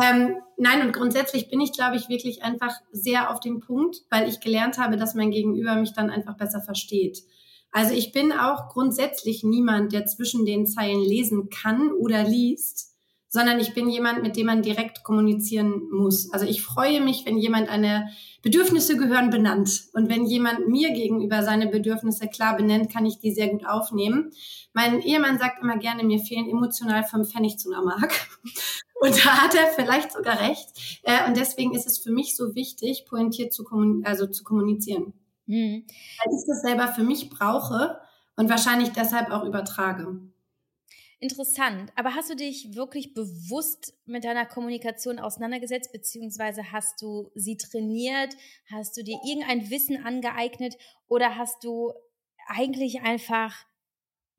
Ähm, 0.01 0.37
nein, 0.57 0.81
und 0.81 0.93
grundsätzlich 0.93 1.49
bin 1.49 1.61
ich, 1.61 1.73
glaube 1.73 1.97
ich, 1.97 2.09
wirklich 2.09 2.43
einfach 2.43 2.73
sehr 2.91 3.29
auf 3.29 3.39
dem 3.39 3.59
Punkt, 3.59 3.97
weil 4.09 4.27
ich 4.27 4.39
gelernt 4.39 4.77
habe, 4.77 4.97
dass 4.97 5.13
mein 5.13 5.31
Gegenüber 5.31 5.75
mich 5.75 5.93
dann 5.93 6.09
einfach 6.09 6.37
besser 6.37 6.61
versteht. 6.61 7.19
Also 7.73 7.93
ich 7.93 8.13
bin 8.13 8.31
auch 8.31 8.69
grundsätzlich 8.69 9.43
niemand, 9.43 9.91
der 9.91 10.05
zwischen 10.05 10.45
den 10.45 10.65
Zeilen 10.65 11.01
lesen 11.01 11.49
kann 11.49 11.91
oder 11.91 12.23
liest 12.23 12.93
sondern 13.33 13.59
ich 13.59 13.73
bin 13.73 13.89
jemand, 13.89 14.21
mit 14.21 14.37
dem 14.37 14.45
man 14.45 14.61
direkt 14.61 15.03
kommunizieren 15.03 15.89
muss. 15.91 16.31
Also 16.31 16.45
ich 16.45 16.61
freue 16.61 17.01
mich, 17.01 17.25
wenn 17.25 17.39
jemand 17.39 17.67
eine 17.67 18.11
Bedürfnisse 18.43 18.95
gehören 18.95 19.31
benannt. 19.31 19.85
Und 19.93 20.07
wenn 20.07 20.27
jemand 20.27 20.67
mir 20.67 20.93
gegenüber 20.93 21.41
seine 21.41 21.65
Bedürfnisse 21.65 22.27
klar 22.27 22.55
benennt, 22.55 22.93
kann 22.93 23.07
ich 23.07 23.17
die 23.17 23.31
sehr 23.31 23.47
gut 23.47 23.65
aufnehmen. 23.65 24.29
Mein 24.73 25.01
Ehemann 25.01 25.39
sagt 25.39 25.63
immer 25.63 25.77
gerne, 25.77 26.03
mir 26.03 26.19
fehlen 26.19 26.47
emotional 26.47 27.03
fünf 27.05 27.31
Pfennig 27.31 27.57
zu 27.57 27.71
einer 27.71 27.83
Mark. 27.83 28.13
Und 29.01 29.25
da 29.25 29.41
hat 29.41 29.55
er 29.55 29.65
vielleicht 29.75 30.11
sogar 30.13 30.39
recht. 30.39 31.01
Äh, 31.01 31.27
und 31.27 31.35
deswegen 31.35 31.73
ist 31.73 31.87
es 31.87 31.97
für 31.97 32.11
mich 32.11 32.37
so 32.37 32.55
wichtig, 32.55 33.05
pointiert 33.05 33.51
zu, 33.51 33.65
kommun 33.65 34.05
also 34.05 34.27
zu 34.27 34.45
kommunizieren. 34.45 35.11
Mhm. 35.45 35.85
Weil 35.87 36.33
ich 36.33 36.45
das 36.47 36.61
selber 36.61 36.87
für 36.93 37.03
mich 37.03 37.29
brauche 37.29 37.99
und 38.35 38.49
wahrscheinlich 38.49 38.89
deshalb 38.89 39.31
auch 39.31 39.43
übertrage. 39.43 40.19
Interessant. 41.19 41.93
Aber 41.95 42.15
hast 42.15 42.29
du 42.29 42.35
dich 42.35 42.75
wirklich 42.75 43.13
bewusst 43.13 43.97
mit 44.05 44.25
deiner 44.25 44.45
Kommunikation 44.45 45.19
auseinandergesetzt, 45.19 45.93
beziehungsweise 45.93 46.73
hast 46.73 47.01
du 47.01 47.31
sie 47.33 47.55
trainiert? 47.55 48.35
Hast 48.69 48.97
du 48.97 49.03
dir 49.03 49.17
irgendein 49.25 49.69
Wissen 49.69 50.05
angeeignet 50.05 50.75
oder 51.07 51.37
hast 51.37 51.63
du 51.63 51.93
eigentlich 52.47 53.03
einfach 53.03 53.55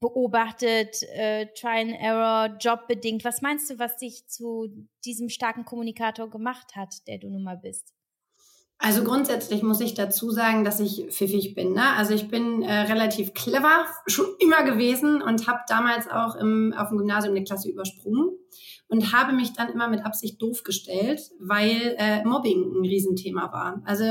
beobachtet, 0.01 1.03
äh, 1.15 1.47
Try 1.55 1.81
and 1.81 1.97
Error, 1.99 2.59
jobbedingt? 2.61 3.25
Was 3.25 3.41
meinst 3.41 3.71
du, 3.71 3.79
was 3.79 3.97
dich 3.97 4.27
zu 4.29 4.69
diesem 5.07 5.31
starken 5.31 5.65
Kommunikator 5.65 6.29
gemacht 6.29 6.77
hat, 6.77 7.07
der 7.07 7.17
du 7.17 7.31
nun 7.31 7.45
mal 7.45 7.57
bist? 7.57 7.94
Also 8.79 9.05
grundsätzlich 9.05 9.63
muss 9.63 9.81
ich 9.81 9.95
dazu 9.95 10.31
sagen, 10.31 10.65
dass 10.65 10.81
ich 10.81 11.07
pfiffig 11.11 11.55
bin. 11.55 11.73
Ne? 11.73 11.95
Also 11.97 12.13
ich 12.13 12.29
bin 12.29 12.63
äh, 12.63 12.73
relativ 12.73 13.33
clever, 13.33 13.87
schon 14.07 14.27
immer 14.41 14.63
gewesen 14.65 15.23
und 15.23 15.47
habe 15.47 15.61
damals 15.69 16.09
auch 16.09 16.35
im, 16.35 16.75
auf 16.77 16.89
dem 16.89 16.99
Gymnasium 16.99 17.35
eine 17.35 17.45
Klasse 17.45 17.71
übersprungen 17.71 18.31
und 18.89 19.13
habe 19.13 19.33
mich 19.33 19.53
dann 19.53 19.71
immer 19.71 19.89
mit 19.89 20.05
Absicht 20.05 20.41
doof 20.43 20.63
gestellt, 20.63 21.21
weil 21.41 21.97
äh, 21.99 22.25
Mobbing 22.25 22.63
ein 22.63 22.85
Riesenthema 22.85 23.53
war. 23.53 23.81
Also 23.87 24.05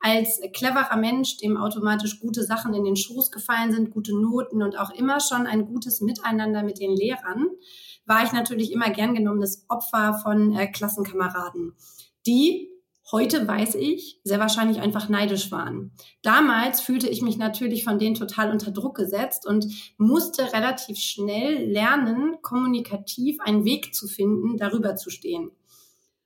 als 0.00 0.40
cleverer 0.52 0.96
Mensch, 0.96 1.36
dem 1.38 1.56
automatisch 1.56 2.20
gute 2.20 2.44
Sachen 2.44 2.72
in 2.72 2.84
den 2.84 2.96
Schoß 2.96 3.30
gefallen 3.30 3.72
sind, 3.72 3.90
gute 3.90 4.18
Noten 4.18 4.62
und 4.62 4.78
auch 4.78 4.90
immer 4.90 5.20
schon 5.20 5.46
ein 5.46 5.66
gutes 5.66 6.00
Miteinander 6.00 6.62
mit 6.62 6.80
den 6.80 6.96
Lehrern, 6.96 7.46
war 8.06 8.24
ich 8.24 8.32
natürlich 8.32 8.72
immer 8.72 8.90
gern 8.90 9.14
genommenes 9.14 9.66
Opfer 9.68 10.18
von 10.22 10.54
äh, 10.54 10.66
Klassenkameraden, 10.68 11.74
die 12.26 12.73
heute 13.12 13.46
weiß 13.46 13.74
ich, 13.76 14.20
sehr 14.24 14.40
wahrscheinlich 14.40 14.80
einfach 14.80 15.08
neidisch 15.08 15.50
waren. 15.50 15.92
Damals 16.22 16.80
fühlte 16.80 17.08
ich 17.08 17.22
mich 17.22 17.36
natürlich 17.36 17.84
von 17.84 17.98
denen 17.98 18.14
total 18.14 18.50
unter 18.50 18.70
Druck 18.70 18.96
gesetzt 18.96 19.46
und 19.46 19.66
musste 19.98 20.52
relativ 20.52 20.98
schnell 20.98 21.70
lernen, 21.70 22.36
kommunikativ 22.42 23.40
einen 23.40 23.64
Weg 23.64 23.94
zu 23.94 24.08
finden, 24.08 24.56
darüber 24.56 24.96
zu 24.96 25.10
stehen. 25.10 25.50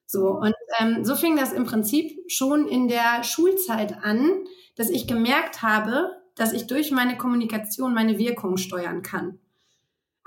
So, 0.07 0.31
und 0.31 0.55
ähm, 0.79 1.05
so 1.05 1.17
fing 1.17 1.37
das 1.37 1.53
im 1.53 1.65
Prinzip 1.65 2.19
schon 2.29 2.67
in 2.67 2.89
der 2.89 3.25
Schulzeit 3.25 4.03
an, 4.03 4.45
dass 4.75 4.89
ich 4.89 5.07
gemerkt 5.07 5.61
habe, 5.61 6.17
dass 6.35 6.53
ich 6.53 6.67
durch 6.67 6.91
meine 6.93 7.19
Kommunikation 7.19 7.93
meine 7.93 8.19
Wirkung 8.19 8.57
steuern 8.57 9.03
kann. 9.03 9.39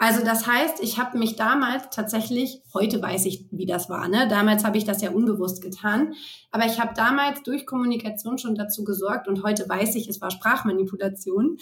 Also 0.01 0.25
das 0.25 0.48
heißt, 0.48 0.81
ich 0.81 0.98
habe 0.98 1.20
mich 1.20 1.36
damals 1.36 1.91
tatsächlich, 1.91 2.63
heute 2.74 3.00
weiß 3.00 3.27
ich, 3.27 3.46
wie 3.51 3.67
das 3.67 3.88
war, 3.88 4.08
ne? 4.08 4.27
Damals 4.27 4.65
habe 4.65 4.79
ich 4.79 4.84
das 4.84 5.03
ja 5.03 5.12
unbewusst 5.12 5.62
getan, 5.62 6.15
aber 6.50 6.65
ich 6.65 6.79
habe 6.81 6.96
damals 6.96 7.43
durch 7.43 7.67
Kommunikation 7.67 8.39
schon 8.39 8.55
dazu 8.55 8.84
gesorgt 8.84 9.27
und 9.27 9.43
heute 9.43 9.70
weiß 9.70 9.93
ich, 9.93 10.10
es 10.10 10.20
war 10.20 10.31
Sprachmanipulation, 10.31 11.60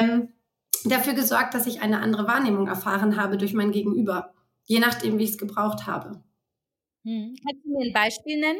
ähm, 0.00 0.30
dafür 0.84 1.12
gesorgt, 1.12 1.54
dass 1.54 1.68
ich 1.68 1.80
eine 1.80 2.00
andere 2.00 2.26
Wahrnehmung 2.26 2.66
erfahren 2.66 3.16
habe 3.16 3.36
durch 3.36 3.54
mein 3.54 3.70
Gegenüber, 3.70 4.34
je 4.64 4.80
nachdem, 4.80 5.20
wie 5.20 5.22
ich 5.22 5.30
es 5.30 5.38
gebraucht 5.38 5.86
habe. 5.86 6.24
Hm. 7.04 7.36
Kannst 7.40 7.64
du 7.64 7.70
mir 7.70 7.86
ein 7.86 7.92
Beispiel 7.92 8.40
nennen? 8.40 8.58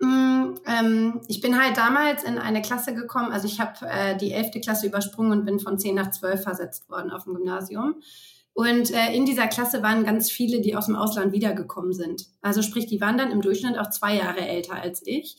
Mm, 0.00 0.54
ähm, 0.66 1.20
ich 1.28 1.40
bin 1.40 1.60
halt 1.62 1.76
damals 1.76 2.24
in 2.24 2.38
eine 2.38 2.62
Klasse 2.62 2.94
gekommen, 2.94 3.32
also 3.32 3.46
ich 3.46 3.60
habe 3.60 3.86
äh, 3.86 4.16
die 4.16 4.32
elfte 4.32 4.60
Klasse 4.60 4.86
übersprungen 4.86 5.32
und 5.32 5.44
bin 5.44 5.60
von 5.60 5.78
zehn 5.78 5.94
nach 5.94 6.10
zwölf 6.10 6.42
versetzt 6.42 6.88
worden 6.88 7.10
auf 7.10 7.24
dem 7.24 7.34
Gymnasium. 7.34 7.96
Und 8.52 8.90
äh, 8.90 9.14
in 9.14 9.26
dieser 9.26 9.46
Klasse 9.46 9.82
waren 9.82 10.04
ganz 10.04 10.30
viele, 10.30 10.60
die 10.60 10.74
aus 10.74 10.86
dem 10.86 10.96
Ausland 10.96 11.32
wiedergekommen 11.32 11.92
sind. 11.92 12.26
Also 12.42 12.62
sprich, 12.62 12.86
die 12.86 13.00
waren 13.00 13.16
dann 13.16 13.30
im 13.30 13.42
Durchschnitt 13.42 13.78
auch 13.78 13.90
zwei 13.90 14.16
Jahre 14.16 14.40
älter 14.40 14.74
als 14.74 15.02
ich. 15.06 15.36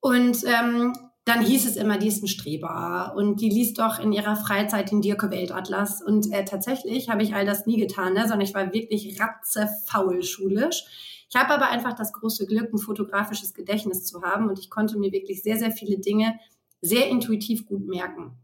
Und 0.00 0.38
ähm, 0.44 0.92
dann 1.24 1.40
hieß 1.40 1.66
es 1.66 1.76
immer, 1.76 1.98
die 1.98 2.08
ist 2.08 2.22
ein 2.22 2.28
Streber 2.28 3.14
und 3.16 3.40
die 3.40 3.48
liest 3.48 3.78
doch 3.78 4.00
in 4.00 4.12
ihrer 4.12 4.34
Freizeit 4.34 4.90
den 4.90 5.02
Dirke 5.02 5.30
Weltatlas. 5.30 6.02
Und 6.02 6.32
äh, 6.32 6.44
tatsächlich 6.44 7.08
habe 7.08 7.22
ich 7.22 7.34
all 7.34 7.46
das 7.46 7.66
nie 7.66 7.78
getan, 7.78 8.14
ne? 8.14 8.22
sondern 8.22 8.40
ich 8.40 8.54
war 8.54 8.72
wirklich 8.72 9.20
ratzefaul 9.20 10.22
schulisch. 10.24 10.84
Ich 11.32 11.40
habe 11.40 11.54
aber 11.54 11.70
einfach 11.70 11.94
das 11.94 12.12
große 12.12 12.46
Glück, 12.46 12.74
ein 12.74 12.78
fotografisches 12.78 13.54
Gedächtnis 13.54 14.04
zu 14.04 14.20
haben 14.22 14.50
und 14.50 14.58
ich 14.58 14.68
konnte 14.68 14.98
mir 14.98 15.12
wirklich 15.12 15.42
sehr, 15.42 15.56
sehr 15.56 15.70
viele 15.70 15.98
Dinge 15.98 16.38
sehr 16.82 17.08
intuitiv 17.08 17.64
gut 17.64 17.86
merken. 17.86 18.36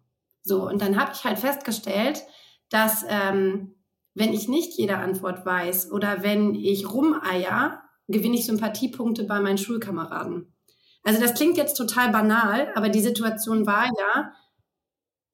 So, 0.42 0.66
und 0.66 0.80
dann 0.80 0.98
habe 0.98 1.12
ich 1.12 1.24
halt 1.24 1.38
festgestellt, 1.38 2.22
dass 2.70 3.04
ähm, 3.06 3.74
wenn 4.14 4.32
ich 4.32 4.48
nicht 4.48 4.78
jede 4.78 4.96
Antwort 4.96 5.44
weiß 5.44 5.92
oder 5.92 6.22
wenn 6.22 6.54
ich 6.54 6.90
rumeier, 6.90 7.82
gewinne 8.06 8.36
ich 8.36 8.46
Sympathiepunkte 8.46 9.24
bei 9.24 9.40
meinen 9.40 9.58
Schulkameraden. 9.58 10.54
Also 11.02 11.20
das 11.20 11.34
klingt 11.34 11.58
jetzt 11.58 11.74
total 11.74 12.10
banal, 12.10 12.72
aber 12.74 12.88
die 12.88 13.00
Situation 13.00 13.66
war 13.66 13.84
ja, 13.84 14.32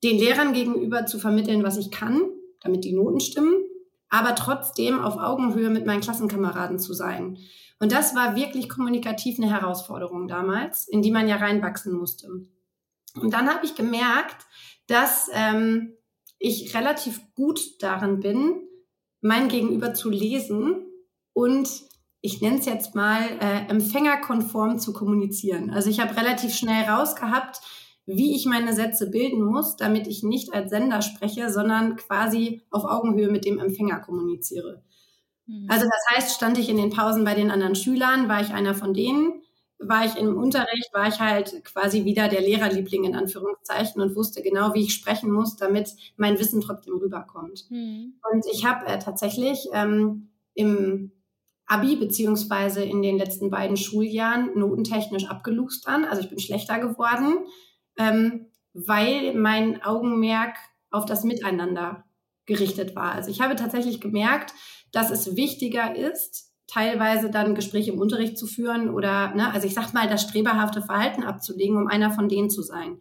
den 0.02 0.18
Lehrern 0.18 0.54
gegenüber 0.54 1.06
zu 1.06 1.20
vermitteln, 1.20 1.62
was 1.62 1.76
ich 1.76 1.92
kann, 1.92 2.20
damit 2.61 2.84
die 2.84 2.92
Noten 2.92 3.20
stimmen, 3.20 3.54
aber 4.14 4.37
trotzdem 4.37 5.00
auf 5.00 5.16
Augenhöhe 5.16 5.71
mit 5.71 5.87
meinen 5.87 6.00
Klassenkameraden 6.00 6.78
zu 6.78 6.94
sein. 6.94 7.37
Und 7.80 7.90
das 7.90 8.14
war 8.14 8.37
wirklich 8.37 8.68
kommunikativ 8.68 9.38
eine 9.38 9.50
Herausforderung 9.50 10.28
damals, 10.28 10.87
in 10.87 11.02
die 11.02 11.11
man 11.11 11.26
ja 11.26 11.37
reinwachsen 11.37 11.92
musste. 11.92 12.28
Und 13.21 13.35
dann 13.35 13.52
habe 13.52 13.66
ich 13.66 13.75
gemerkt, 13.75 14.47
dass 14.87 15.28
ähm, 15.33 15.94
ich 16.38 16.76
relativ 16.76 17.35
gut 17.35 17.83
darin 17.83 18.21
bin, 18.21 18.62
mein 19.21 19.49
Gegenüber 19.49 19.94
zu 19.94 20.11
lesen 20.11 20.87
und 21.33 21.68
ich 22.21 22.40
nenne 22.40 22.59
es 22.61 22.66
jetzt 22.66 22.94
mal 22.94 23.21
äh, 23.40 23.68
empfängerkonform 23.68 24.78
zu 24.78 24.92
kommunizieren. 24.92 25.71
Also 25.71 25.90
ich 25.90 25.99
habe 25.99 26.16
relativ 26.16 26.54
schnell 26.54 26.85
rausgehabt, 26.85 27.61
wie 28.06 28.34
ich 28.34 28.46
meine 28.46 28.75
Sätze 28.75 29.11
bilden 29.11 29.42
muss, 29.42 29.76
damit 29.76 30.06
ich 30.06 30.23
nicht 30.23 30.52
als 30.52 30.70
Sender 30.70 31.02
spreche, 31.02 31.50
sondern 31.50 31.96
quasi 31.96 32.62
auf 32.70 32.84
Augenhöhe 32.84 33.30
mit 33.30 33.44
dem 33.44 33.58
Empfänger 33.58 34.00
kommuniziere. 34.00 34.82
Mhm. 35.46 35.66
Also 35.70 35.87
das 35.87 36.16
heißt, 36.16 36.37
stand 36.37 36.58
ich 36.58 36.68
in 36.68 36.76
den 36.76 36.90
Pausen 36.90 37.25
bei 37.25 37.34
den 37.34 37.50
anderen 37.50 37.75
Schülern, 37.75 38.28
war 38.28 38.40
ich 38.40 38.50
einer 38.50 38.75
von 38.75 38.92
denen, 38.94 39.42
war 39.78 40.04
ich 40.04 40.16
im 40.16 40.37
Unterricht, 40.37 40.90
war 40.92 41.08
ich 41.08 41.18
halt 41.20 41.64
quasi 41.64 42.04
wieder 42.04 42.28
der 42.28 42.40
Lehrerliebling 42.40 43.04
in 43.04 43.14
Anführungszeichen 43.14 44.00
und 44.00 44.16
wusste 44.16 44.42
genau, 44.42 44.75
wie 44.75 44.82
ich 44.82 44.94
sprechen 44.94 45.30
muss, 45.30 45.56
damit 45.56 45.90
mein 46.16 46.38
Wissen 46.38 46.61
trotzdem 46.61 46.96
rüberkommt. 46.96 47.66
Mhm. 47.70 48.14
Und 48.32 48.44
ich 48.52 48.64
habe 48.64 48.87
äh, 48.87 48.99
tatsächlich 48.99 49.66
ähm, 49.73 50.28
im 50.54 51.11
Abi 51.66 51.96
beziehungsweise 51.96 52.84
in 52.84 53.02
den 53.02 53.16
letzten 53.16 53.50
beiden 53.50 53.76
Schuljahren 53.76 54.50
notentechnisch 54.54 55.26
abgeluchst 55.26 55.88
an. 55.88 56.04
Also 56.04 56.23
ich 56.23 56.28
bin 56.28 56.38
schlechter 56.38 56.78
geworden, 56.78 57.38
ähm, 57.98 58.46
weil 58.72 59.34
mein 59.34 59.82
Augenmerk 59.82 60.56
auf 60.90 61.04
das 61.04 61.24
Miteinander 61.24 62.04
gerichtet 62.46 62.94
war. 62.94 63.12
Also 63.12 63.30
ich 63.30 63.40
habe 63.40 63.56
tatsächlich 63.56 64.00
gemerkt, 64.00 64.52
dass 64.92 65.10
es 65.10 65.36
wichtiger 65.36 65.96
ist, 65.96 66.52
teilweise 66.66 67.30
dann 67.30 67.54
Gespräche 67.54 67.92
im 67.92 68.00
Unterricht 68.00 68.38
zu 68.38 68.46
führen 68.46 68.90
oder, 68.90 69.34
ne, 69.34 69.52
also 69.52 69.66
ich 69.66 69.74
sag 69.74 69.92
mal, 69.92 70.08
das 70.08 70.22
streberhafte 70.22 70.82
Verhalten 70.82 71.22
abzulegen, 71.22 71.76
um 71.76 71.88
einer 71.88 72.10
von 72.10 72.28
denen 72.28 72.50
zu 72.50 72.62
sein. 72.62 73.00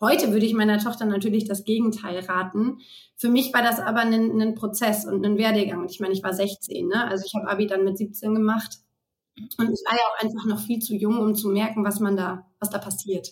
Heute 0.00 0.32
würde 0.32 0.44
ich 0.44 0.54
meiner 0.54 0.78
Tochter 0.78 1.06
natürlich 1.06 1.44
das 1.44 1.64
Gegenteil 1.64 2.18
raten. 2.20 2.78
Für 3.16 3.28
mich 3.28 3.54
war 3.54 3.62
das 3.62 3.78
aber 3.78 4.00
ein, 4.00 4.40
ein 4.40 4.54
Prozess 4.54 5.04
und 5.06 5.24
ein 5.24 5.38
Werdegang. 5.38 5.80
Und 5.80 5.90
ich 5.90 6.00
meine, 6.00 6.12
ich 6.12 6.22
war 6.22 6.34
16, 6.34 6.88
ne? 6.88 7.06
also 7.08 7.24
ich 7.24 7.34
habe 7.34 7.48
Abi 7.48 7.66
dann 7.66 7.84
mit 7.84 7.96
17 7.96 8.34
gemacht. 8.34 8.78
Und 9.36 9.70
ich 9.72 9.80
war 9.86 9.96
ja 9.96 10.02
auch 10.02 10.22
einfach 10.22 10.44
noch 10.46 10.60
viel 10.60 10.80
zu 10.80 10.94
jung, 10.94 11.18
um 11.18 11.34
zu 11.34 11.48
merken, 11.48 11.84
was 11.84 12.00
man 12.00 12.16
da, 12.16 12.46
was 12.58 12.70
da 12.70 12.78
passiert. 12.78 13.30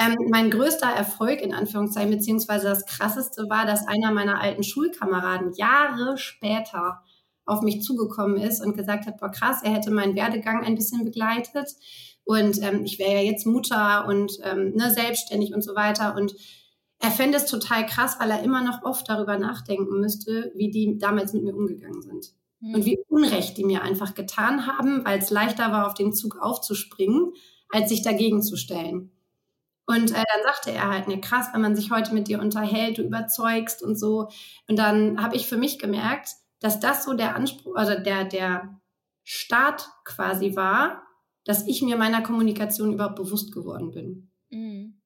Ähm, 0.00 0.14
mein 0.30 0.50
größter 0.50 0.88
Erfolg 0.88 1.40
in 1.40 1.52
Anführungszeichen, 1.52 2.10
beziehungsweise 2.10 2.68
das 2.68 2.86
krasseste 2.86 3.48
war, 3.48 3.66
dass 3.66 3.86
einer 3.86 4.12
meiner 4.12 4.40
alten 4.40 4.62
Schulkameraden 4.62 5.52
Jahre 5.54 6.18
später 6.18 7.02
auf 7.44 7.62
mich 7.62 7.82
zugekommen 7.82 8.36
ist 8.36 8.64
und 8.64 8.76
gesagt 8.76 9.06
hat, 9.06 9.18
boah 9.18 9.30
krass, 9.30 9.62
er 9.62 9.72
hätte 9.72 9.90
meinen 9.90 10.14
Werdegang 10.14 10.64
ein 10.64 10.76
bisschen 10.76 11.04
begleitet 11.04 11.68
und 12.24 12.62
ähm, 12.62 12.84
ich 12.84 12.98
wäre 12.98 13.14
ja 13.14 13.22
jetzt 13.22 13.46
Mutter 13.46 14.06
und 14.06 14.38
ähm, 14.44 14.74
ne, 14.74 14.92
selbstständig 14.92 15.54
und 15.54 15.62
so 15.62 15.74
weiter 15.74 16.14
und 16.14 16.34
er 17.00 17.10
fände 17.10 17.38
es 17.38 17.46
total 17.46 17.86
krass, 17.86 18.16
weil 18.20 18.30
er 18.30 18.42
immer 18.42 18.62
noch 18.62 18.82
oft 18.82 19.08
darüber 19.08 19.38
nachdenken 19.38 20.00
müsste, 20.00 20.52
wie 20.56 20.70
die 20.70 20.98
damals 20.98 21.32
mit 21.32 21.44
mir 21.44 21.54
umgegangen 21.54 22.02
sind. 22.02 22.32
Mhm. 22.60 22.74
Und 22.74 22.84
wie 22.84 22.98
Unrecht 23.08 23.56
die 23.56 23.64
mir 23.64 23.82
einfach 23.82 24.14
getan 24.14 24.66
haben, 24.66 25.04
weil 25.04 25.18
es 25.18 25.30
leichter 25.30 25.70
war, 25.72 25.86
auf 25.86 25.94
den 25.94 26.12
Zug 26.12 26.38
aufzuspringen, 26.40 27.32
als 27.68 27.88
sich 27.88 28.02
dagegen 28.02 28.42
zu 28.42 28.56
stellen. 28.56 29.12
Und 29.88 30.10
äh, 30.10 30.24
dann 30.34 30.42
sagte 30.44 30.70
er 30.70 30.90
halt, 30.90 31.08
ne, 31.08 31.18
krass, 31.18 31.48
wenn 31.52 31.62
man 31.62 31.74
sich 31.74 31.90
heute 31.90 32.12
mit 32.12 32.28
dir 32.28 32.40
unterhält, 32.40 32.98
du 32.98 33.02
überzeugst 33.02 33.82
und 33.82 33.98
so. 33.98 34.28
Und 34.68 34.78
dann 34.78 35.22
habe 35.22 35.34
ich 35.34 35.46
für 35.46 35.56
mich 35.56 35.78
gemerkt, 35.78 36.28
dass 36.60 36.78
das 36.78 37.04
so 37.04 37.14
der 37.14 37.34
Anspruch, 37.34 37.74
also 37.74 37.98
der, 37.98 38.24
der 38.24 38.78
Start 39.24 39.88
quasi 40.04 40.54
war, 40.56 41.02
dass 41.44 41.66
ich 41.66 41.80
mir 41.80 41.96
meiner 41.96 42.22
Kommunikation 42.22 42.92
überhaupt 42.92 43.16
bewusst 43.16 43.50
geworden 43.50 43.90
bin. 43.90 44.30
Mhm. 44.50 45.00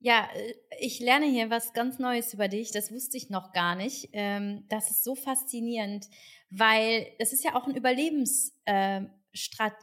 Ja, 0.00 0.26
äh, 0.34 0.54
ich 0.80 1.00
lerne 1.00 1.26
hier 1.26 1.50
was 1.50 1.74
ganz 1.74 1.98
Neues 1.98 2.32
über 2.32 2.48
dich. 2.48 2.70
Das 2.70 2.90
wusste 2.90 3.18
ich 3.18 3.28
noch 3.28 3.52
gar 3.52 3.74
nicht. 3.74 4.08
Ähm, 4.12 4.64
das 4.70 4.90
ist 4.90 5.04
so 5.04 5.14
faszinierend, 5.14 6.08
weil 6.48 7.08
das 7.18 7.34
ist 7.34 7.44
ja 7.44 7.54
auch 7.56 7.66
ein 7.66 7.76
Überlebens, 7.76 8.56
äh, 8.64 9.02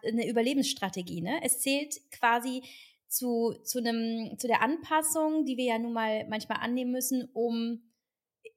eine 0.04 0.28
Überlebensstrategie. 0.28 1.22
Ne? 1.22 1.42
Es 1.44 1.60
zählt 1.60 1.96
quasi 2.12 2.64
zu, 3.12 3.54
zu, 3.64 3.80
einem, 3.80 4.38
zu 4.40 4.48
der 4.48 4.62
Anpassung, 4.62 5.46
die 5.46 5.58
wir 5.58 5.66
ja 5.66 5.80
nun 5.80 5.94
mal 5.94 6.26
manchmal 6.30 6.60
annehmen 6.62 6.92
müssen, 6.92 7.30
um 7.34 7.84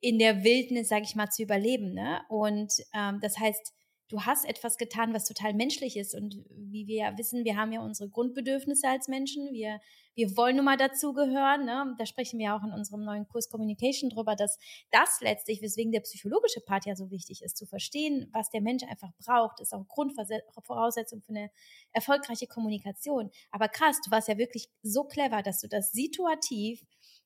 in 0.01 0.19
der 0.19 0.45
Wildnis, 0.45 0.89
sage 0.89 1.03
ich 1.05 1.17
mal, 1.17 1.31
zu 1.31 1.43
überleben. 1.43 1.93
Ne? 1.93 2.21
Und 2.29 2.73
ähm, 2.95 3.19
das 3.21 3.39
heißt, 3.39 3.73
du 4.09 4.21
hast 4.23 4.45
etwas 4.45 4.77
getan, 4.77 5.15
was 5.15 5.25
total 5.25 5.55
menschlich 5.55 5.97
ist. 5.97 6.15
Und 6.15 6.37
wie 6.51 6.87
wir 6.87 6.97
ja 6.97 7.19
wissen, 7.19 7.45
wir 7.45 7.57
haben 7.57 7.73
ja 7.73 7.81
unsere 7.81 8.09
Grundbedürfnisse 8.09 8.89
als 8.89 9.09
Menschen. 9.09 9.53
Wir, 9.53 9.81
wir 10.15 10.37
wollen 10.37 10.57
nun 10.57 10.65
mal 10.65 10.77
dazugehören. 10.77 11.65
Ne? 11.65 11.95
Da 11.99 12.07
sprechen 12.07 12.39
wir 12.39 12.55
auch 12.55 12.63
in 12.63 12.73
unserem 12.73 13.05
neuen 13.05 13.27
Kurs 13.27 13.49
Communication 13.49 14.11
drüber, 14.11 14.37
dass 14.37 14.59
das 14.91 15.21
letztlich, 15.21 15.63
weswegen 15.63 15.93
der 15.93 16.01
psychologische 16.01 16.61
Part 16.61 16.87
ja 16.87 16.97
so 16.97 17.11
wichtig 17.11 17.43
ist, 17.43 17.57
zu 17.57 17.67
verstehen, 17.67 18.29
was 18.33 18.51
der 18.51 18.61
Mensch 18.61 18.85
einfach 18.85 19.11
braucht, 19.25 19.61
ist 19.61 19.73
auch 19.73 19.87
Grundvoraussetzung 19.89 21.23
für 21.23 21.31
eine 21.31 21.51
erfolgreiche 21.93 22.47
Kommunikation. 22.47 23.31
Aber 23.51 23.69
krass, 23.69 24.01
du 24.05 24.11
warst 24.11 24.29
ja 24.29 24.39
wirklich 24.39 24.69
so 24.83 25.05
clever, 25.05 25.43
dass 25.43 25.61
du 25.61 25.69
das 25.69 25.93
situativ 25.93 26.85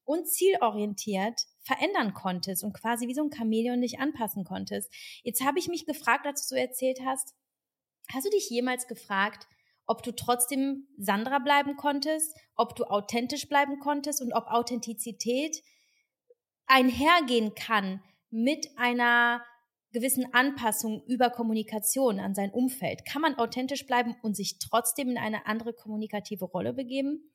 und 0.08 0.26
zielorientiert 0.26 1.42
verändern 1.60 2.14
konntest 2.14 2.64
und 2.64 2.72
quasi 2.72 3.08
wie 3.08 3.14
so 3.14 3.22
ein 3.22 3.30
Chamäleon 3.30 3.82
dich 3.82 4.00
anpassen 4.00 4.42
konntest. 4.42 4.90
Jetzt 5.22 5.44
habe 5.44 5.58
ich 5.58 5.68
mich 5.68 5.84
gefragt, 5.84 6.26
als 6.26 6.48
du 6.48 6.54
so 6.54 6.58
erzählt 6.58 7.00
hast, 7.04 7.34
hast 8.10 8.24
du 8.24 8.30
dich 8.30 8.48
jemals 8.48 8.86
gefragt, 8.86 9.46
ob 9.86 10.02
du 10.02 10.12
trotzdem 10.12 10.88
Sandra 10.96 11.40
bleiben 11.40 11.76
konntest, 11.76 12.34
ob 12.56 12.74
du 12.74 12.84
authentisch 12.84 13.50
bleiben 13.50 13.80
konntest 13.80 14.22
und 14.22 14.32
ob 14.32 14.46
Authentizität 14.46 15.62
einhergehen 16.66 17.54
kann 17.54 18.02
mit 18.30 18.66
einer 18.78 19.44
gewissen 19.92 20.32
Anpassung 20.32 21.02
über 21.06 21.28
Kommunikation 21.28 22.18
an 22.18 22.34
sein 22.34 22.50
Umfeld. 22.50 23.04
Kann 23.04 23.20
man 23.20 23.34
authentisch 23.34 23.86
bleiben 23.86 24.16
und 24.22 24.36
sich 24.36 24.58
trotzdem 24.58 25.10
in 25.10 25.18
eine 25.18 25.44
andere 25.46 25.74
kommunikative 25.74 26.46
Rolle 26.46 26.72
begeben? 26.72 27.30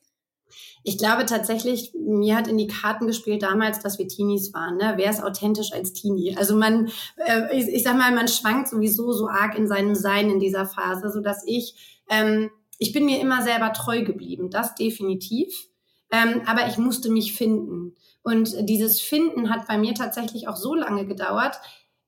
Ich 0.84 0.98
glaube 0.98 1.26
tatsächlich, 1.26 1.94
mir 1.98 2.36
hat 2.36 2.48
in 2.48 2.58
die 2.58 2.68
Karten 2.68 3.08
gespielt 3.08 3.42
damals, 3.42 3.80
dass 3.80 3.98
wir 3.98 4.08
Teenies 4.08 4.54
waren. 4.54 4.78
Ne? 4.78 4.94
Wer 4.98 5.10
ist 5.10 5.24
authentisch 5.24 5.72
als 5.74 5.94
Teenie? 5.94 6.36
Also 6.36 6.56
man, 6.56 6.92
äh, 7.18 7.58
ich, 7.58 7.68
ich 7.68 7.84
sag 7.84 7.98
mal, 7.98 8.14
man 8.14 8.28
schwankt 8.28 8.70
sowieso 8.70 9.14
so 9.14 9.28
arg 9.28 9.58
in 9.58 9.68
seinem 9.68 9.96
Sein 9.96 10.30
in 10.30 10.40
dieser 10.40 10.66
Phase, 10.66 11.10
so 11.12 11.22
dass 11.22 11.44
ich, 11.46 12.02
ähm, 12.10 12.52
ich 12.78 12.92
bin 12.92 13.06
mir 13.06 13.22
immer 13.22 13.42
selber 13.44 13.72
treu 13.74 14.04
geblieben, 14.04 14.50
das 14.50 14.76
definitiv. 14.76 15.68
Ähm, 16.12 16.42
aber 16.46 16.68
ich 16.68 16.78
musste 16.78 17.10
mich 17.10 17.34
finden. 17.34 17.96
Und 18.22 18.70
dieses 18.70 19.02
Finden 19.02 19.50
hat 19.50 19.68
bei 19.68 19.78
mir 19.78 19.94
tatsächlich 19.94 20.48
auch 20.48 20.56
so 20.56 20.76
lange 20.76 21.06
gedauert, 21.08 21.60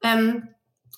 ähm, 0.03 0.49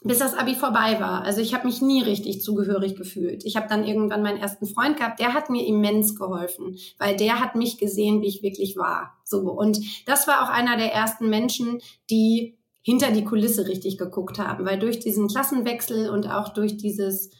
bis 0.03 0.19
das 0.19 0.35
Abi 0.35 0.55
vorbei 0.55 0.99
war. 0.99 1.23
Also 1.23 1.41
ich 1.41 1.53
habe 1.53 1.67
mich 1.67 1.81
nie 1.81 2.03
richtig 2.03 2.41
zugehörig 2.41 2.95
gefühlt. 2.95 3.43
Ich 3.45 3.55
habe 3.55 3.67
dann 3.67 3.83
irgendwann 3.83 4.21
meinen 4.21 4.37
ersten 4.37 4.67
Freund 4.67 4.97
gehabt, 4.97 5.19
der 5.19 5.33
hat 5.33 5.49
mir 5.49 5.65
immens 5.65 6.15
geholfen, 6.15 6.77
weil 6.97 7.15
der 7.15 7.39
hat 7.39 7.55
mich 7.55 7.77
gesehen, 7.77 8.21
wie 8.21 8.27
ich 8.27 8.43
wirklich 8.43 8.77
war. 8.77 9.17
So 9.23 9.39
und 9.51 9.79
das 10.05 10.27
war 10.27 10.43
auch 10.43 10.49
einer 10.49 10.77
der 10.77 10.93
ersten 10.93 11.29
Menschen, 11.29 11.81
die 12.09 12.57
hinter 12.81 13.11
die 13.11 13.25
Kulisse 13.25 13.67
richtig 13.67 13.97
geguckt 13.97 14.39
haben, 14.39 14.65
weil 14.65 14.79
durch 14.79 14.99
diesen 14.99 15.27
Klassenwechsel 15.27 16.09
und 16.09 16.29
auch 16.29 16.49
durch 16.49 16.77
dieses 16.77 17.31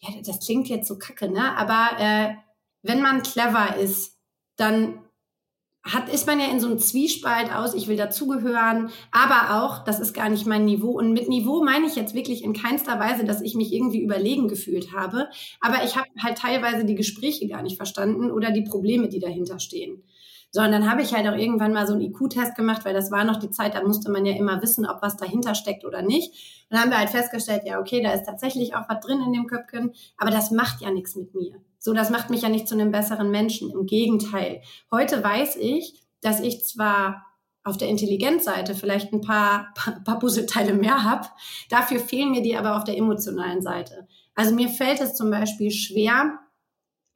ja, 0.00 0.10
das 0.24 0.44
klingt 0.44 0.68
jetzt 0.68 0.88
so 0.88 0.98
kacke, 0.98 1.30
ne? 1.30 1.56
Aber 1.56 1.88
äh, 1.98 2.34
wenn 2.82 3.00
man 3.00 3.22
clever 3.22 3.76
ist, 3.76 4.18
dann 4.56 4.98
hat, 5.92 6.08
ist 6.08 6.26
man 6.26 6.40
ja 6.40 6.46
in 6.46 6.60
so 6.60 6.66
einem 6.66 6.78
Zwiespalt 6.78 7.54
aus, 7.54 7.74
ich 7.74 7.88
will 7.88 7.96
dazugehören, 7.96 8.90
aber 9.12 9.62
auch, 9.62 9.84
das 9.84 10.00
ist 10.00 10.14
gar 10.14 10.28
nicht 10.28 10.46
mein 10.46 10.64
Niveau. 10.64 10.90
Und 10.90 11.12
mit 11.12 11.28
Niveau 11.28 11.62
meine 11.62 11.86
ich 11.86 11.96
jetzt 11.96 12.14
wirklich 12.14 12.42
in 12.42 12.52
keinster 12.52 12.98
Weise, 12.98 13.24
dass 13.24 13.40
ich 13.40 13.54
mich 13.54 13.72
irgendwie 13.72 14.02
überlegen 14.02 14.48
gefühlt 14.48 14.92
habe. 14.92 15.28
Aber 15.60 15.84
ich 15.84 15.96
habe 15.96 16.08
halt 16.22 16.38
teilweise 16.38 16.84
die 16.84 16.94
Gespräche 16.94 17.46
gar 17.48 17.62
nicht 17.62 17.76
verstanden 17.76 18.30
oder 18.30 18.50
die 18.50 18.62
Probleme, 18.62 19.08
die 19.08 19.20
dahinter 19.20 19.58
stehen. 19.60 20.02
So, 20.50 20.62
und 20.62 20.72
dann 20.72 20.90
habe 20.90 21.02
ich 21.02 21.12
halt 21.12 21.26
auch 21.28 21.36
irgendwann 21.36 21.72
mal 21.72 21.86
so 21.86 21.92
einen 21.92 22.02
IQ-Test 22.02 22.54
gemacht, 22.54 22.84
weil 22.84 22.94
das 22.94 23.10
war 23.10 23.24
noch 23.24 23.36
die 23.36 23.50
Zeit, 23.50 23.74
da 23.74 23.82
musste 23.82 24.10
man 24.10 24.24
ja 24.24 24.34
immer 24.34 24.62
wissen, 24.62 24.86
ob 24.86 25.02
was 25.02 25.16
dahinter 25.16 25.54
steckt 25.54 25.84
oder 25.84 26.02
nicht. 26.02 26.30
Und 26.30 26.70
dann 26.70 26.80
haben 26.80 26.90
wir 26.90 26.98
halt 26.98 27.10
festgestellt, 27.10 27.62
ja, 27.66 27.78
okay, 27.78 28.02
da 28.02 28.12
ist 28.12 28.24
tatsächlich 28.24 28.74
auch 28.74 28.88
was 28.88 29.00
drin 29.00 29.20
in 29.20 29.32
dem 29.32 29.46
Köpfchen, 29.46 29.92
aber 30.16 30.30
das 30.30 30.50
macht 30.50 30.80
ja 30.80 30.90
nichts 30.90 31.14
mit 31.14 31.34
mir. 31.34 31.60
So, 31.86 31.92
das 31.92 32.10
macht 32.10 32.30
mich 32.30 32.42
ja 32.42 32.48
nicht 32.48 32.66
zu 32.66 32.74
einem 32.74 32.90
besseren 32.90 33.30
Menschen. 33.30 33.70
Im 33.70 33.86
Gegenteil. 33.86 34.60
Heute 34.90 35.22
weiß 35.22 35.54
ich, 35.54 36.02
dass 36.20 36.40
ich 36.40 36.64
zwar 36.64 37.24
auf 37.62 37.76
der 37.76 37.86
Intelligenzseite 37.86 38.74
vielleicht 38.74 39.12
ein 39.12 39.20
paar, 39.20 39.72
paar 40.04 40.18
Puzzleteile 40.18 40.74
mehr 40.74 41.04
habe, 41.04 41.28
dafür 41.70 42.00
fehlen 42.00 42.32
mir 42.32 42.42
die 42.42 42.56
aber 42.56 42.76
auf 42.76 42.82
der 42.82 42.96
emotionalen 42.96 43.62
Seite. 43.62 44.08
Also 44.34 44.52
mir 44.52 44.68
fällt 44.68 45.00
es 45.00 45.14
zum 45.14 45.30
Beispiel 45.30 45.70
schwer, 45.70 46.40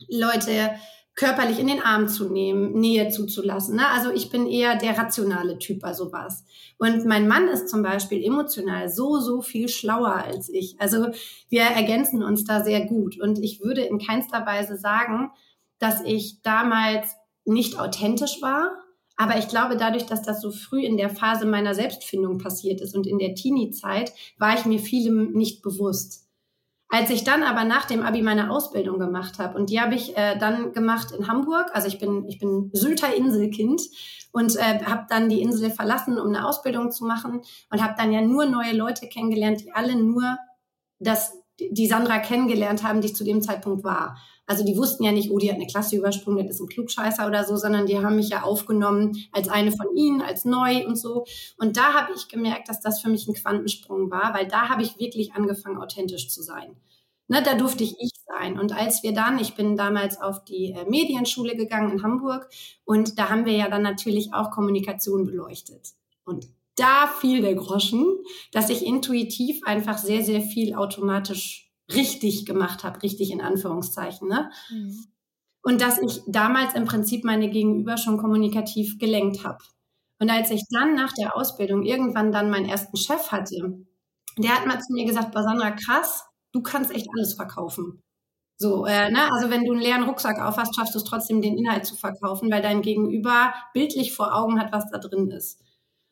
Leute 0.09 0.71
körperlich 1.15 1.59
in 1.59 1.67
den 1.67 1.83
Arm 1.83 2.09
zu 2.09 2.31
nehmen, 2.31 2.73
Nähe 2.73 3.11
zuzulassen. 3.11 3.77
Ne? 3.77 3.89
Also 3.89 4.11
ich 4.11 4.31
bin 4.31 4.47
eher 4.47 4.77
der 4.77 4.97
rationale 4.97 5.59
Typ 5.59 5.81
bei 5.81 5.93
sowas. 5.93 6.45
Und 6.79 7.05
mein 7.05 7.29
Mann 7.29 7.49
ist 7.49 7.69
zum 7.69 7.83
Beispiel 7.83 8.25
emotional 8.25 8.89
so, 8.89 9.19
so 9.19 9.43
viel 9.43 9.69
schlauer 9.69 10.15
als 10.15 10.49
ich. 10.49 10.81
Also 10.81 11.09
wir 11.49 11.63
ergänzen 11.63 12.23
uns 12.23 12.45
da 12.45 12.65
sehr 12.65 12.87
gut. 12.87 13.21
Und 13.21 13.39
ich 13.39 13.61
würde 13.61 13.83
in 13.83 13.99
keinster 13.99 14.47
Weise 14.47 14.77
sagen, 14.77 15.31
dass 15.79 16.03
ich 16.05 16.43
damals 16.43 17.17
nicht 17.45 17.79
authentisch 17.79 18.41
war. 18.41 18.73
Aber 19.17 19.37
ich 19.37 19.49
glaube, 19.49 19.77
dadurch, 19.77 20.07
dass 20.07 20.23
das 20.23 20.41
so 20.41 20.51
früh 20.51 20.83
in 20.83 20.97
der 20.97 21.11
Phase 21.11 21.45
meiner 21.45 21.75
Selbstfindung 21.75 22.39
passiert 22.39 22.81
ist 22.81 22.97
und 22.97 23.07
in 23.07 23.19
der 23.19 23.35
Teenie-Zeit, 23.35 24.13
war 24.39 24.55
ich 24.59 24.65
mir 24.65 24.79
vielem 24.79 25.33
nicht 25.33 25.61
bewusst. 25.61 26.30
Als 26.93 27.09
ich 27.11 27.23
dann 27.23 27.45
aber 27.45 27.65
nach 27.65 27.85
dem 27.85 28.03
Abi 28.03 28.21
meine 28.21 28.51
Ausbildung 28.51 28.99
gemacht 28.99 29.39
habe 29.39 29.57
und 29.57 29.71
die 29.71 29.81
habe 29.81 29.95
ich 29.95 30.17
äh, 30.17 30.37
dann 30.37 30.73
gemacht 30.73 31.13
in 31.17 31.29
Hamburg, 31.29 31.71
also 31.73 31.87
ich 31.87 31.99
bin 31.99 32.27
ich 32.29 32.39
bin 32.41 32.71
Sylter 32.73 33.15
Inselkind 33.15 33.81
und 34.33 34.57
äh, 34.57 34.85
habe 34.85 35.07
dann 35.09 35.29
die 35.29 35.41
Insel 35.41 35.71
verlassen, 35.71 36.19
um 36.19 36.29
eine 36.29 36.45
Ausbildung 36.47 36.91
zu 36.91 37.05
machen 37.05 37.43
und 37.71 37.83
habe 37.83 37.95
dann 37.97 38.13
ja 38.13 38.21
nur 38.21 38.45
neue 38.47 38.73
Leute 38.73 39.07
kennengelernt, 39.07 39.61
die 39.61 39.73
alle 39.73 39.95
nur 39.95 40.37
das 40.99 41.33
die 41.61 41.87
Sandra 41.87 42.19
kennengelernt 42.19 42.83
haben, 42.83 43.01
die 43.01 43.09
ich 43.09 43.17
zu 43.17 43.25
dem 43.25 43.43
Zeitpunkt 43.43 43.85
war. 43.85 44.17
Also 44.51 44.65
die 44.65 44.77
wussten 44.77 45.05
ja 45.05 45.13
nicht, 45.13 45.31
oh, 45.31 45.39
die 45.39 45.49
hat 45.49 45.59
eine 45.59 45.69
Klasse 45.69 45.95
übersprungen, 45.95 46.45
das 46.45 46.57
ist 46.57 46.63
ein 46.63 46.69
Klugscheißer 46.69 47.25
oder 47.25 47.45
so, 47.45 47.55
sondern 47.55 47.87
die 47.87 47.99
haben 47.99 48.17
mich 48.17 48.31
ja 48.31 48.43
aufgenommen 48.43 49.17
als 49.31 49.49
eine 49.49 49.71
von 49.71 49.95
ihnen, 49.95 50.23
als 50.23 50.45
neu 50.45 50.85
und 50.89 50.97
so. 50.97 51.25
Und 51.57 51.77
da 51.77 51.93
habe 51.95 52.13
ich 52.17 52.27
gemerkt, 52.27 52.69
dass 52.69 52.81
das 52.81 53.01
für 53.01 53.09
mich 53.09 53.29
ein 53.29 53.35
Quantensprung 53.35 54.11
war, 54.11 54.35
weil 54.35 54.49
da 54.49 54.69
habe 54.69 54.83
ich 54.83 54.99
wirklich 54.99 55.35
angefangen, 55.35 55.81
authentisch 55.81 56.29
zu 56.31 56.43
sein. 56.43 56.75
Ne, 57.29 57.45
da 57.45 57.55
durfte 57.55 57.85
ich 57.85 57.95
ich 58.01 58.11
sein. 58.27 58.59
Und 58.59 58.77
als 58.77 59.05
wir 59.05 59.15
dann, 59.15 59.39
ich 59.39 59.55
bin 59.55 59.77
damals 59.77 60.21
auf 60.21 60.43
die 60.43 60.73
äh, 60.73 60.85
Medienschule 60.85 61.55
gegangen 61.55 61.93
in 61.93 62.03
Hamburg 62.03 62.49
und 62.85 63.21
da 63.21 63.29
haben 63.31 63.47
wir 63.47 63.53
ja 63.53 63.69
dann 63.69 63.83
natürlich 63.83 64.35
auch 64.35 64.51
Kommunikation 64.51 65.27
beleuchtet. 65.27 65.91
Und 66.25 66.49
da 66.75 67.07
fiel 67.07 67.41
der 67.41 67.55
Groschen, 67.55 68.05
dass 68.51 68.69
ich 68.69 68.85
intuitiv 68.85 69.63
einfach 69.63 69.97
sehr, 69.99 70.25
sehr 70.25 70.41
viel 70.41 70.75
automatisch 70.75 71.70
richtig 71.95 72.47
gemacht 72.47 72.85
habe, 72.85 73.03
richtig 73.03 73.31
in 73.31 73.41
Anführungszeichen. 73.41 74.29
Ne? 74.29 74.51
Mhm. 74.71 75.07
Und 75.63 75.81
dass 75.81 75.99
ich 75.99 76.23
damals 76.27 76.75
im 76.75 76.87
Prinzip 76.87 77.25
meine 77.25 77.51
Gegenüber 77.51 77.97
schon 77.97 78.19
kommunikativ 78.19 78.99
gelenkt 78.99 79.45
habe. 79.45 79.59
Und 80.19 80.31
als 80.31 80.51
ich 80.51 80.63
dann 80.71 80.95
nach 80.95 81.13
der 81.13 81.37
Ausbildung 81.37 81.83
irgendwann 81.83 82.33
dann 82.33 82.51
meinen 82.51 82.69
ersten 82.69 82.97
Chef 82.97 83.31
hatte, 83.33 83.85
der 84.39 84.57
hat 84.57 84.67
mal 84.67 84.81
zu 84.81 84.93
mir 84.93 85.07
gesagt, 85.07 85.33
Basandra, 85.33 85.71
krass, 85.73 86.25
du 86.53 86.63
kannst 86.63 86.91
echt 86.91 87.09
alles 87.17 87.35
verkaufen. 87.35 88.03
So, 88.57 88.85
äh, 88.85 89.11
ne? 89.11 89.33
Also 89.33 89.49
wenn 89.49 89.65
du 89.65 89.73
einen 89.73 89.81
leeren 89.81 90.05
Rucksack 90.05 90.39
aufhast, 90.39 90.77
schaffst 90.77 90.95
du 90.95 90.99
es 90.99 91.05
trotzdem, 91.05 91.41
den 91.41 91.57
Inhalt 91.57 91.87
zu 91.87 91.97
verkaufen, 91.97 92.51
weil 92.51 92.61
dein 92.61 92.83
Gegenüber 92.83 93.55
bildlich 93.73 94.15
vor 94.15 94.37
Augen 94.37 94.61
hat, 94.61 94.73
was 94.73 94.91
da 94.91 94.99
drin 94.99 95.31
ist. 95.31 95.63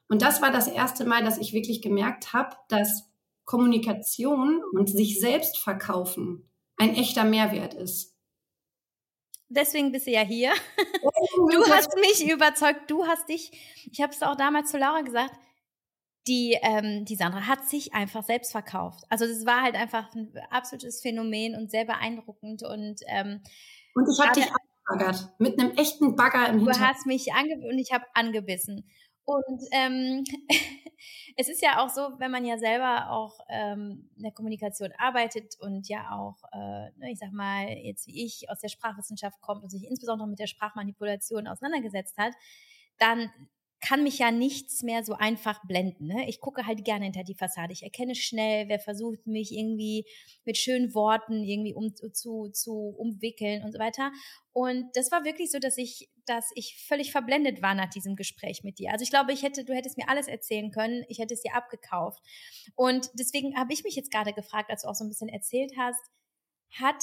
Und 0.08 0.22
das 0.22 0.40
war 0.40 0.50
das 0.50 0.66
erste 0.66 1.04
Mal, 1.04 1.22
dass 1.22 1.36
ich 1.36 1.52
wirklich 1.52 1.82
gemerkt 1.82 2.32
habe, 2.32 2.56
dass 2.68 3.07
Kommunikation 3.48 4.62
und 4.74 4.90
sich 4.90 5.18
selbst 5.18 5.56
verkaufen 5.56 6.50
ein 6.76 6.94
echter 6.94 7.24
Mehrwert 7.24 7.72
ist. 7.72 8.14
Deswegen 9.48 9.90
bist 9.90 10.06
du 10.06 10.10
ja 10.10 10.20
hier. 10.20 10.52
Du 11.50 11.64
hast 11.72 11.94
mich 11.96 12.30
überzeugt, 12.30 12.90
du 12.90 13.06
hast 13.06 13.26
dich, 13.30 13.50
ich 13.90 14.02
habe 14.02 14.12
es 14.12 14.22
auch 14.22 14.36
damals 14.36 14.70
zu 14.70 14.76
Laura 14.76 15.00
gesagt, 15.00 15.34
die, 16.26 16.58
ähm, 16.60 17.06
die 17.06 17.16
Sandra 17.16 17.46
hat 17.46 17.66
sich 17.66 17.94
einfach 17.94 18.22
selbst 18.22 18.52
verkauft. 18.52 19.04
Also 19.08 19.26
das 19.26 19.46
war 19.46 19.62
halt 19.62 19.76
einfach 19.76 20.14
ein 20.14 20.30
absolutes 20.50 21.00
Phänomen 21.00 21.54
und 21.54 21.70
sehr 21.70 21.86
beeindruckend. 21.86 22.62
Und, 22.62 23.00
ähm, 23.06 23.42
und 23.94 24.08
ich 24.12 24.20
habe 24.20 24.38
dich 24.38 24.50
angebaggert, 24.90 25.32
mit 25.38 25.58
einem 25.58 25.70
echten 25.78 26.16
Bagger 26.16 26.48
im 26.48 26.58
Hintergrund. 26.58 26.76
Du 26.76 26.80
hast 26.80 27.06
mich 27.06 27.32
angebissen 27.32 27.70
und 27.70 27.78
ich 27.78 27.92
habe 27.92 28.04
angebissen. 28.12 28.90
Und 29.28 29.62
ähm, 29.72 30.24
es 31.36 31.50
ist 31.50 31.60
ja 31.60 31.84
auch 31.84 31.90
so, 31.90 32.18
wenn 32.18 32.30
man 32.30 32.46
ja 32.46 32.56
selber 32.56 33.10
auch 33.10 33.38
ähm, 33.50 34.08
in 34.16 34.22
der 34.22 34.32
Kommunikation 34.32 34.90
arbeitet 34.96 35.54
und 35.60 35.86
ja 35.86 36.12
auch, 36.12 36.42
äh, 36.50 36.90
ne, 36.96 37.12
ich 37.12 37.18
sag 37.18 37.32
mal, 37.32 37.68
jetzt 37.68 38.06
wie 38.06 38.24
ich 38.24 38.48
aus 38.48 38.60
der 38.60 38.68
Sprachwissenschaft 38.68 39.38
kommt 39.42 39.62
und 39.62 39.68
sich 39.68 39.84
insbesondere 39.84 40.26
mit 40.26 40.38
der 40.38 40.46
Sprachmanipulation 40.46 41.46
auseinandergesetzt 41.46 42.16
hat, 42.16 42.32
dann 42.96 43.30
kann 43.80 44.02
mich 44.02 44.18
ja 44.18 44.30
nichts 44.30 44.82
mehr 44.82 45.04
so 45.04 45.12
einfach 45.12 45.62
blenden. 45.66 46.06
Ne? 46.06 46.26
Ich 46.28 46.40
gucke 46.40 46.66
halt 46.66 46.84
gerne 46.84 47.04
hinter 47.04 47.22
die 47.22 47.34
Fassade. 47.34 47.74
Ich 47.74 47.82
erkenne 47.82 48.14
schnell, 48.14 48.68
wer 48.68 48.80
versucht, 48.80 49.26
mich 49.26 49.52
irgendwie 49.52 50.06
mit 50.46 50.56
schönen 50.56 50.94
Worten 50.94 51.44
irgendwie 51.44 51.74
um, 51.74 51.94
zu, 51.94 52.48
zu 52.48 52.72
umwickeln 52.72 53.62
und 53.62 53.72
so 53.72 53.78
weiter. 53.78 54.10
Und 54.52 54.86
das 54.94 55.12
war 55.12 55.24
wirklich 55.24 55.50
so, 55.50 55.58
dass 55.58 55.76
ich, 55.76 56.08
dass 56.28 56.50
ich 56.54 56.84
völlig 56.86 57.12
verblendet 57.12 57.62
war 57.62 57.74
nach 57.74 57.90
diesem 57.90 58.16
Gespräch 58.16 58.64
mit 58.64 58.78
dir. 58.78 58.92
Also 58.92 59.02
ich 59.02 59.10
glaube, 59.10 59.32
ich 59.32 59.42
hätte, 59.42 59.64
du 59.64 59.74
hättest 59.74 59.96
mir 59.96 60.08
alles 60.08 60.28
erzählen 60.28 60.70
können. 60.70 61.04
Ich 61.08 61.18
hätte 61.18 61.34
es 61.34 61.42
dir 61.42 61.54
abgekauft. 61.54 62.22
Und 62.74 63.10
deswegen 63.14 63.56
habe 63.56 63.72
ich 63.72 63.84
mich 63.84 63.96
jetzt 63.96 64.10
gerade 64.10 64.32
gefragt, 64.32 64.70
als 64.70 64.82
du 64.82 64.88
auch 64.88 64.94
so 64.94 65.04
ein 65.04 65.08
bisschen 65.08 65.28
erzählt 65.28 65.72
hast, 65.76 66.00
hat 66.70 67.02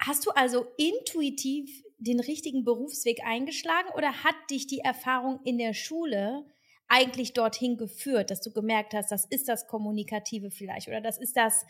Hast 0.00 0.24
du 0.24 0.30
also 0.30 0.66
intuitiv 0.78 1.84
den 1.98 2.20
richtigen 2.20 2.64
Berufsweg 2.64 3.22
eingeschlagen 3.22 3.90
oder 3.94 4.24
hat 4.24 4.34
dich 4.50 4.66
die 4.66 4.78
Erfahrung 4.78 5.40
in 5.44 5.58
der 5.58 5.74
Schule 5.74 6.46
eigentlich 6.88 7.34
dorthin 7.34 7.76
geführt, 7.76 8.30
dass 8.30 8.40
du 8.40 8.50
gemerkt 8.50 8.94
hast, 8.94 9.12
das 9.12 9.26
ist 9.26 9.48
das 9.48 9.66
Kommunikative 9.66 10.50
vielleicht 10.50 10.88
oder 10.88 11.02
das 11.02 11.18
ist 11.18 11.36
das, 11.36 11.66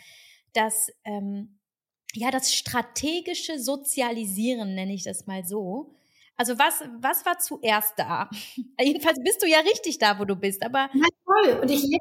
das, 0.52 0.90
ähm, 1.04 1.58
ja, 2.14 2.30
das 2.30 2.54
strategische 2.54 3.58
Sozialisieren, 3.58 4.74
nenne 4.74 4.94
ich 4.94 5.02
das 5.02 5.26
mal 5.26 5.44
so. 5.44 5.96
Also 6.40 6.58
was, 6.58 6.82
was 7.02 7.26
war 7.26 7.38
zuerst 7.38 7.98
da? 7.98 8.30
Jedenfalls 8.80 9.18
bist 9.22 9.42
du 9.42 9.46
ja 9.46 9.58
richtig 9.58 9.98
da, 9.98 10.18
wo 10.18 10.24
du 10.24 10.36
bist, 10.36 10.64
aber. 10.64 10.88
Ja, 10.94 11.06
toll. 11.26 11.60
Und 11.60 11.70
ich 11.70 11.82
lebe 11.82 12.00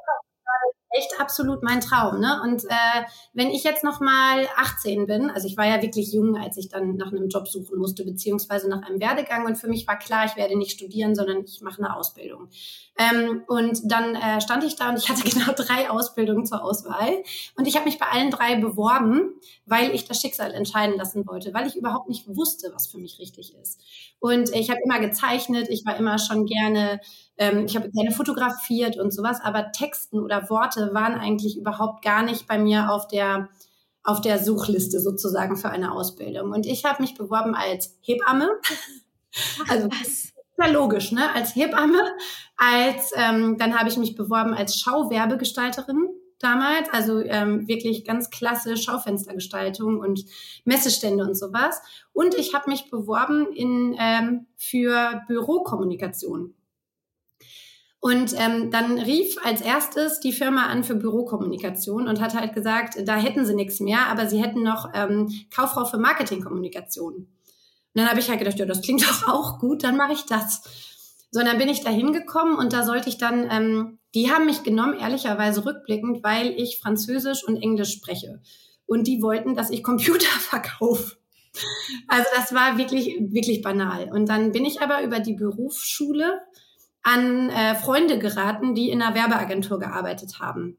echt 0.90 1.20
absolut 1.20 1.62
mein 1.62 1.80
Traum. 1.80 2.20
Ne? 2.20 2.40
Und 2.42 2.64
äh, 2.64 3.04
wenn 3.32 3.50
ich 3.50 3.62
jetzt 3.62 3.84
noch 3.84 4.00
mal 4.00 4.46
18 4.56 5.06
bin, 5.06 5.30
also 5.30 5.46
ich 5.46 5.56
war 5.56 5.66
ja 5.66 5.80
wirklich 5.82 6.12
jung, 6.12 6.36
als 6.36 6.56
ich 6.56 6.68
dann 6.68 6.96
nach 6.96 7.12
einem 7.12 7.28
Job 7.28 7.46
suchen 7.46 7.78
musste, 7.78 8.04
beziehungsweise 8.04 8.68
nach 8.68 8.82
einem 8.82 9.00
Werdegang. 9.00 9.46
Und 9.46 9.56
für 9.56 9.68
mich 9.68 9.86
war 9.86 9.98
klar, 9.98 10.24
ich 10.26 10.36
werde 10.36 10.58
nicht 10.58 10.72
studieren, 10.72 11.14
sondern 11.14 11.44
ich 11.44 11.60
mache 11.60 11.82
eine 11.82 11.96
Ausbildung. 11.96 12.48
Ähm, 12.98 13.44
und 13.46 13.80
dann 13.84 14.16
äh, 14.16 14.40
stand 14.40 14.64
ich 14.64 14.76
da 14.76 14.90
und 14.90 14.98
ich 14.98 15.08
hatte 15.08 15.22
genau 15.28 15.52
drei 15.52 15.90
Ausbildungen 15.90 16.44
zur 16.44 16.64
Auswahl. 16.64 17.22
Und 17.56 17.68
ich 17.68 17.76
habe 17.76 17.84
mich 17.84 17.98
bei 17.98 18.06
allen 18.06 18.30
drei 18.30 18.56
beworben, 18.56 19.34
weil 19.66 19.94
ich 19.94 20.06
das 20.06 20.20
Schicksal 20.20 20.52
entscheiden 20.52 20.96
lassen 20.96 21.26
wollte, 21.26 21.54
weil 21.54 21.68
ich 21.68 21.76
überhaupt 21.76 22.08
nicht 22.08 22.26
wusste, 22.26 22.72
was 22.74 22.88
für 22.88 22.98
mich 22.98 23.20
richtig 23.20 23.54
ist. 23.62 23.80
Und 24.18 24.52
ich 24.54 24.70
habe 24.70 24.80
immer 24.84 24.98
gezeichnet, 24.98 25.68
ich 25.70 25.86
war 25.86 25.96
immer 25.96 26.18
schon 26.18 26.46
gerne 26.46 27.00
ähm, 27.40 27.64
ich 27.64 27.74
habe 27.74 27.90
gerne 27.90 28.12
fotografiert 28.12 28.98
und 28.98 29.12
sowas, 29.12 29.40
aber 29.42 29.72
Texten 29.72 30.20
oder 30.20 30.48
Worte 30.50 30.90
waren 30.92 31.14
eigentlich 31.14 31.56
überhaupt 31.58 32.04
gar 32.04 32.22
nicht 32.22 32.46
bei 32.46 32.58
mir 32.58 32.92
auf 32.92 33.08
der 33.08 33.48
auf 34.02 34.20
der 34.20 34.42
Suchliste 34.42 34.98
sozusagen 35.00 35.56
für 35.56 35.68
eine 35.68 35.92
Ausbildung. 35.92 36.52
Und 36.52 36.64
ich 36.66 36.84
habe 36.84 37.02
mich 37.02 37.14
beworben 37.14 37.54
als 37.54 37.98
Hebamme. 38.00 38.48
also 39.68 39.88
was? 39.88 40.32
Ja, 40.58 40.68
logisch, 40.70 41.12
ne? 41.12 41.32
Als 41.34 41.54
Hebamme, 41.54 42.02
als 42.56 43.12
ähm, 43.14 43.56
dann 43.58 43.78
habe 43.78 43.88
ich 43.88 43.96
mich 43.96 44.14
beworben 44.14 44.54
als 44.54 44.78
Schauwerbegestalterin 44.78 46.08
damals, 46.38 46.88
also 46.90 47.20
ähm, 47.20 47.68
wirklich 47.68 48.04
ganz 48.04 48.30
klasse 48.30 48.76
Schaufenstergestaltung 48.76 50.00
und 50.00 50.24
Messestände 50.64 51.24
und 51.24 51.36
sowas. 51.36 51.80
Und 52.12 52.34
ich 52.34 52.54
habe 52.54 52.70
mich 52.70 52.90
beworben 52.90 53.52
in 53.52 53.96
ähm, 53.98 54.46
für 54.56 55.22
Bürokommunikation. 55.28 56.54
Und 58.00 58.32
ähm, 58.38 58.70
dann 58.70 58.98
rief 58.98 59.36
als 59.44 59.60
erstes 59.60 60.20
die 60.20 60.32
Firma 60.32 60.66
an 60.66 60.84
für 60.84 60.94
Bürokommunikation 60.94 62.08
und 62.08 62.20
hat 62.20 62.34
halt 62.34 62.54
gesagt, 62.54 62.96
da 63.06 63.16
hätten 63.16 63.44
sie 63.44 63.54
nichts 63.54 63.78
mehr, 63.78 64.06
aber 64.06 64.26
sie 64.26 64.42
hätten 64.42 64.62
noch 64.62 64.90
ähm, 64.94 65.28
Kauffrau 65.54 65.84
für 65.84 65.98
Marketingkommunikation. 65.98 67.14
Und 67.14 67.28
dann 67.94 68.08
habe 68.08 68.20
ich 68.20 68.30
halt 68.30 68.38
gedacht, 68.38 68.58
ja, 68.58 68.64
das 68.64 68.80
klingt 68.80 69.02
doch 69.08 69.28
auch 69.28 69.58
gut, 69.58 69.84
dann 69.84 69.98
mache 69.98 70.14
ich 70.14 70.24
das. 70.24 70.62
So, 71.30 71.40
und 71.40 71.46
dann 71.46 71.58
bin 71.58 71.68
ich 71.68 71.82
da 71.82 71.90
hingekommen 71.90 72.56
und 72.56 72.72
da 72.72 72.84
sollte 72.84 73.10
ich 73.10 73.18
dann, 73.18 73.48
ähm, 73.50 73.98
die 74.14 74.30
haben 74.30 74.46
mich 74.46 74.62
genommen, 74.62 74.98
ehrlicherweise 74.98 75.66
rückblickend, 75.66 76.24
weil 76.24 76.48
ich 76.58 76.80
Französisch 76.80 77.44
und 77.44 77.62
Englisch 77.62 77.92
spreche. 77.92 78.40
Und 78.86 79.06
die 79.06 79.22
wollten, 79.22 79.54
dass 79.54 79.70
ich 79.70 79.84
Computer 79.84 80.26
verkaufe. 80.38 81.16
Also 82.08 82.26
das 82.34 82.54
war 82.54 82.78
wirklich, 82.78 83.14
wirklich 83.20 83.60
banal. 83.60 84.10
Und 84.10 84.28
dann 84.28 84.52
bin 84.52 84.64
ich 84.64 84.80
aber 84.80 85.02
über 85.02 85.20
die 85.20 85.34
Berufsschule 85.34 86.40
an 87.02 87.50
äh, 87.50 87.74
Freunde 87.74 88.18
geraten, 88.18 88.74
die 88.74 88.90
in 88.90 89.02
einer 89.02 89.14
Werbeagentur 89.14 89.78
gearbeitet 89.78 90.38
haben. 90.40 90.78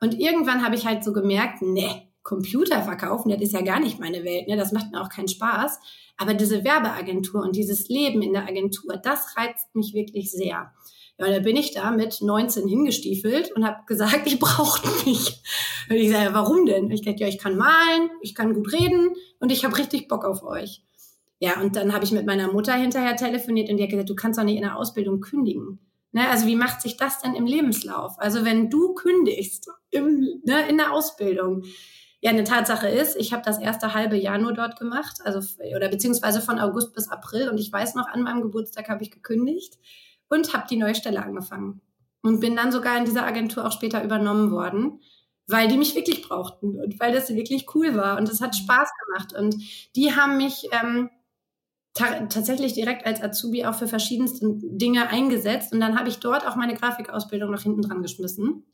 Und 0.00 0.18
irgendwann 0.18 0.64
habe 0.64 0.74
ich 0.74 0.86
halt 0.86 1.04
so 1.04 1.12
gemerkt, 1.12 1.62
ne, 1.62 2.08
Computer 2.22 2.82
verkaufen, 2.82 3.30
das 3.30 3.40
ist 3.40 3.52
ja 3.52 3.62
gar 3.62 3.80
nicht 3.80 3.98
meine 3.98 4.24
Welt, 4.24 4.48
ne, 4.48 4.56
das 4.56 4.72
macht 4.72 4.92
mir 4.92 5.00
auch 5.00 5.08
keinen 5.08 5.28
Spaß. 5.28 5.80
Aber 6.18 6.34
diese 6.34 6.64
Werbeagentur 6.64 7.42
und 7.42 7.56
dieses 7.56 7.88
Leben 7.88 8.22
in 8.22 8.32
der 8.32 8.46
Agentur, 8.46 8.96
das 8.96 9.36
reizt 9.36 9.74
mich 9.74 9.94
wirklich 9.94 10.30
sehr. 10.30 10.72
Ja, 11.18 11.26
und 11.26 11.32
da 11.32 11.38
bin 11.40 11.56
ich 11.56 11.72
da 11.72 11.90
mit 11.90 12.20
19 12.20 12.68
hingestiefelt 12.68 13.52
und 13.52 13.66
habe 13.66 13.84
gesagt, 13.86 14.22
ich 14.26 14.38
brauche 14.38 14.86
mich. 15.04 15.42
Und 15.88 15.96
ich 15.96 16.10
sage, 16.10 16.34
warum 16.34 16.66
denn? 16.66 16.90
Ich 16.90 17.02
dachte, 17.02 17.20
ja, 17.20 17.28
ich 17.28 17.38
kann 17.38 17.56
malen, 17.56 18.10
ich 18.20 18.34
kann 18.34 18.54
gut 18.54 18.72
reden 18.72 19.14
und 19.40 19.50
ich 19.50 19.64
habe 19.64 19.76
richtig 19.78 20.08
Bock 20.08 20.24
auf 20.24 20.42
euch. 20.42 20.84
Ja, 21.42 21.60
und 21.60 21.74
dann 21.74 21.92
habe 21.92 22.04
ich 22.04 22.12
mit 22.12 22.24
meiner 22.24 22.52
Mutter 22.52 22.72
hinterher 22.72 23.16
telefoniert 23.16 23.68
und 23.68 23.76
die 23.76 23.82
hat 23.82 23.90
gesagt, 23.90 24.08
du 24.08 24.14
kannst 24.14 24.38
doch 24.38 24.44
nicht 24.44 24.54
in 24.54 24.62
der 24.62 24.76
Ausbildung 24.76 25.20
kündigen. 25.20 25.80
Ne, 26.12 26.28
also 26.28 26.46
wie 26.46 26.54
macht 26.54 26.80
sich 26.80 26.96
das 26.96 27.20
denn 27.20 27.34
im 27.34 27.46
Lebenslauf? 27.46 28.14
Also 28.18 28.44
wenn 28.44 28.70
du 28.70 28.94
kündigst 28.94 29.68
im, 29.90 30.40
ne, 30.44 30.68
in 30.68 30.76
der 30.76 30.92
Ausbildung, 30.92 31.64
ja, 32.20 32.30
eine 32.30 32.44
Tatsache 32.44 32.86
ist, 32.86 33.16
ich 33.16 33.32
habe 33.32 33.42
das 33.44 33.58
erste 33.58 33.92
halbe 33.92 34.14
Jahr 34.14 34.38
nur 34.38 34.52
dort 34.52 34.78
gemacht, 34.78 35.16
also 35.24 35.40
oder 35.74 35.88
beziehungsweise 35.88 36.40
von 36.40 36.60
August 36.60 36.94
bis 36.94 37.08
April. 37.08 37.48
Und 37.48 37.58
ich 37.58 37.72
weiß 37.72 37.96
noch, 37.96 38.06
an 38.06 38.22
meinem 38.22 38.42
Geburtstag 38.42 38.88
habe 38.88 39.02
ich 39.02 39.10
gekündigt 39.10 39.80
und 40.28 40.54
habe 40.54 40.68
die 40.70 40.76
neue 40.76 40.94
Stelle 40.94 41.24
angefangen. 41.24 41.80
Und 42.22 42.38
bin 42.38 42.54
dann 42.54 42.70
sogar 42.70 42.96
in 42.98 43.04
dieser 43.04 43.26
Agentur 43.26 43.66
auch 43.66 43.72
später 43.72 44.04
übernommen 44.04 44.52
worden, 44.52 45.00
weil 45.48 45.66
die 45.66 45.76
mich 45.76 45.96
wirklich 45.96 46.22
brauchten 46.22 46.78
und 46.78 47.00
weil 47.00 47.12
das 47.12 47.34
wirklich 47.34 47.66
cool 47.74 47.96
war. 47.96 48.16
Und 48.16 48.28
es 48.28 48.40
hat 48.40 48.54
Spaß 48.54 48.90
gemacht. 49.06 49.32
Und 49.32 49.56
die 49.96 50.14
haben 50.14 50.36
mich 50.36 50.68
ähm, 50.70 51.10
ta 51.94 52.26
tatsächlich 52.26 52.74
direkt 52.74 53.06
als 53.06 53.22
Azubi 53.22 53.64
auch 53.64 53.74
für 53.74 53.88
verschiedenste 53.88 54.46
Dinge 54.62 55.08
eingesetzt 55.08 55.72
und 55.72 55.80
dann 55.80 55.98
habe 55.98 56.08
ich 56.08 56.18
dort 56.18 56.46
auch 56.46 56.56
meine 56.56 56.74
Grafikausbildung 56.74 57.50
noch 57.50 57.62
hinten 57.62 57.82
dran 57.82 58.02
geschmissen. 58.02 58.64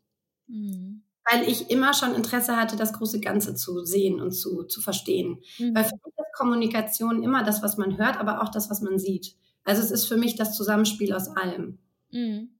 Mhm 0.46 1.02
weil 1.30 1.48
ich 1.48 1.70
immer 1.70 1.94
schon 1.94 2.14
Interesse 2.14 2.56
hatte, 2.56 2.76
das 2.76 2.92
große 2.92 3.20
Ganze 3.20 3.54
zu 3.54 3.84
sehen 3.84 4.20
und 4.20 4.32
zu, 4.32 4.64
zu 4.64 4.80
verstehen. 4.80 5.42
Mhm. 5.58 5.74
Weil 5.74 5.84
für 5.84 5.96
mich 5.96 6.14
ist 6.16 6.34
Kommunikation 6.36 7.22
immer 7.22 7.44
das, 7.44 7.62
was 7.62 7.76
man 7.76 7.98
hört, 7.98 8.18
aber 8.18 8.42
auch 8.42 8.48
das, 8.48 8.70
was 8.70 8.80
man 8.80 8.98
sieht. 8.98 9.34
Also 9.64 9.82
es 9.82 9.90
ist 9.90 10.06
für 10.06 10.16
mich 10.16 10.36
das 10.36 10.56
Zusammenspiel 10.56 11.12
aus 11.12 11.28
allem. 11.28 11.78
Mhm. 12.10 12.50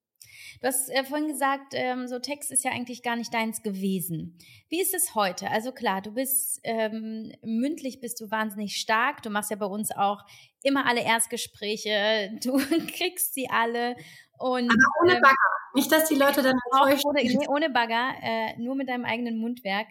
Du 0.61 0.67
hast 0.67 0.91
äh, 0.91 1.05
vorhin 1.05 1.29
gesagt, 1.29 1.73
ähm, 1.73 2.09
so 2.09 2.19
Text 2.19 2.51
ist 2.51 2.65
ja 2.65 2.73
eigentlich 2.73 3.03
gar 3.03 3.17
nicht 3.17 3.33
deins 3.33 3.63
gewesen. 3.63 4.37
Wie 4.69 4.81
ist 4.81 4.95
es 4.95 5.15
heute? 5.15 5.51
Also 5.51 5.73
klar, 5.73 6.03
du 6.03 6.13
bist 6.13 6.61
ähm, 6.65 7.33
mündlich 7.43 8.01
bist 8.01 8.21
du 8.21 8.31
wahnsinnig 8.31 8.77
stark. 8.77 9.23
Du 9.23 9.31
machst 9.31 9.51
ja 9.51 9.57
bei 9.57 9.67
uns 9.67 9.91
auch 9.93 10.25
immer 10.63 10.87
alle 10.87 11.03
Erstgespräche. 11.03 12.31
Du 12.43 12.59
kriegst 12.59 13.35
sie 13.35 13.49
alle 13.51 13.97
und 14.39 14.71
Aber 14.71 15.03
ohne 15.03 15.17
ähm, 15.17 15.23
Bagger. 15.23 15.35
Nicht, 15.75 15.93
dass 15.93 16.09
die 16.09 16.15
Leute 16.15 16.43
dann 16.43 16.57
enttäuscht 16.73 17.05
ohne, 17.05 17.23
nee, 17.23 17.49
ohne 17.49 17.71
Bagger, 17.71 18.15
äh, 18.23 18.59
nur 18.59 18.75
mit 18.75 18.89
deinem 18.89 19.05
eigenen 19.05 19.39
Mundwerk. 19.39 19.89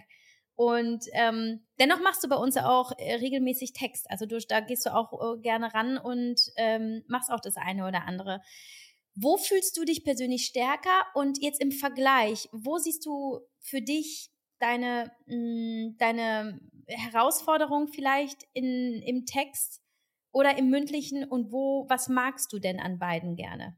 Und 0.55 1.05
ähm, 1.13 1.61
dennoch 1.79 1.99
machst 2.01 2.23
du 2.23 2.29
bei 2.29 2.35
uns 2.35 2.57
auch 2.57 2.91
äh, 2.97 3.15
regelmäßig 3.15 3.73
Text. 3.73 4.09
Also 4.09 4.25
du, 4.25 4.39
da 4.39 4.59
gehst 4.59 4.87
du 4.87 4.93
auch 4.93 5.13
äh, 5.13 5.39
gerne 5.39 5.71
ran 5.73 5.99
und 5.99 6.41
ähm, 6.55 7.03
machst 7.07 7.31
auch 7.31 7.39
das 7.39 7.57
eine 7.57 7.87
oder 7.87 8.07
andere. 8.07 8.41
Wo 9.19 9.37
fühlst 9.37 9.75
du 9.77 9.83
dich 9.83 10.03
persönlich 10.03 10.45
stärker? 10.45 11.05
Und 11.15 11.41
jetzt 11.41 11.59
im 11.59 11.71
Vergleich, 11.71 12.47
wo 12.51 12.77
siehst 12.77 13.03
du 13.03 13.39
für 13.59 13.81
dich 13.81 14.29
deine, 14.59 15.11
mh, 15.25 15.35
mm, 15.35 15.97
deine 15.97 16.59
Herausforderung 16.87 17.87
vielleicht 17.87 18.43
in, 18.53 19.01
im 19.01 19.25
Text 19.25 19.81
oder 20.31 20.55
im 20.59 20.69
mündlichen? 20.69 21.23
Und 21.23 21.51
wo, 21.51 21.85
was 21.89 22.09
magst 22.09 22.53
du 22.53 22.59
denn 22.59 22.79
an 22.79 22.99
beiden 22.99 23.35
gerne? 23.35 23.75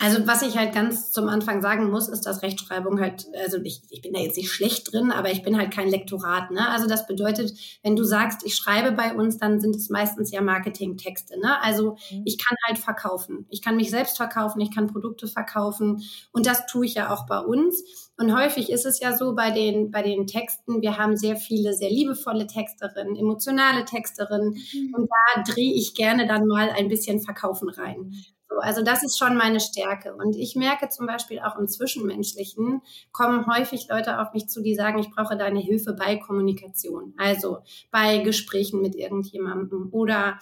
Also 0.00 0.28
was 0.28 0.42
ich 0.42 0.56
halt 0.56 0.72
ganz 0.72 1.10
zum 1.10 1.28
Anfang 1.28 1.60
sagen 1.60 1.90
muss, 1.90 2.08
ist, 2.08 2.24
dass 2.24 2.42
Rechtschreibung 2.42 3.00
halt, 3.00 3.26
also 3.42 3.58
ich, 3.64 3.82
ich 3.90 4.00
bin 4.00 4.12
da 4.12 4.20
jetzt 4.20 4.36
nicht 4.36 4.52
schlecht 4.52 4.92
drin, 4.92 5.10
aber 5.10 5.32
ich 5.32 5.42
bin 5.42 5.58
halt 5.58 5.72
kein 5.72 5.88
Lektorat. 5.88 6.52
Ne? 6.52 6.68
Also 6.68 6.86
das 6.86 7.08
bedeutet, 7.08 7.52
wenn 7.82 7.96
du 7.96 8.04
sagst, 8.04 8.46
ich 8.46 8.54
schreibe 8.54 8.92
bei 8.92 9.12
uns, 9.12 9.38
dann 9.38 9.60
sind 9.60 9.74
es 9.74 9.90
meistens 9.90 10.30
ja 10.30 10.40
Marketingtexte. 10.40 11.40
Ne? 11.40 11.60
Also 11.62 11.96
mhm. 12.12 12.22
ich 12.24 12.38
kann 12.38 12.56
halt 12.68 12.78
verkaufen. 12.78 13.46
Ich 13.48 13.60
kann 13.60 13.74
mich 13.74 13.90
selbst 13.90 14.16
verkaufen, 14.16 14.60
ich 14.60 14.72
kann 14.72 14.86
Produkte 14.86 15.26
verkaufen 15.26 16.00
und 16.30 16.46
das 16.46 16.66
tue 16.66 16.86
ich 16.86 16.94
ja 16.94 17.12
auch 17.12 17.26
bei 17.26 17.40
uns. 17.40 17.82
Und 18.16 18.36
häufig 18.36 18.70
ist 18.70 18.86
es 18.86 19.00
ja 19.00 19.16
so 19.16 19.34
bei 19.34 19.50
den, 19.50 19.90
bei 19.90 20.02
den 20.02 20.28
Texten, 20.28 20.80
wir 20.80 20.96
haben 20.96 21.16
sehr 21.16 21.34
viele 21.34 21.74
sehr 21.74 21.90
liebevolle 21.90 22.46
Texterinnen, 22.46 23.16
emotionale 23.16 23.84
Texterinnen 23.84 24.50
mhm. 24.50 24.94
und 24.94 25.08
da 25.10 25.42
drehe 25.42 25.74
ich 25.74 25.94
gerne 25.94 26.28
dann 26.28 26.46
mal 26.46 26.70
ein 26.70 26.86
bisschen 26.86 27.20
Verkaufen 27.20 27.68
rein. 27.68 28.12
So, 28.58 28.62
also 28.62 28.82
das 28.82 29.04
ist 29.04 29.18
schon 29.18 29.36
meine 29.36 29.60
Stärke. 29.60 30.14
Und 30.14 30.34
ich 30.36 30.56
merke 30.56 30.88
zum 30.88 31.06
Beispiel 31.06 31.38
auch 31.38 31.56
im 31.58 31.68
Zwischenmenschlichen 31.68 32.82
kommen 33.12 33.46
häufig 33.46 33.86
Leute 33.88 34.20
auf 34.20 34.32
mich 34.32 34.48
zu, 34.48 34.62
die 34.62 34.74
sagen, 34.74 34.98
ich 34.98 35.10
brauche 35.10 35.36
deine 35.36 35.60
Hilfe 35.60 35.92
bei 35.92 36.16
Kommunikation. 36.16 37.14
Also 37.16 37.58
bei 37.90 38.18
Gesprächen 38.18 38.80
mit 38.80 38.96
irgendjemandem 38.96 39.88
oder 39.92 40.38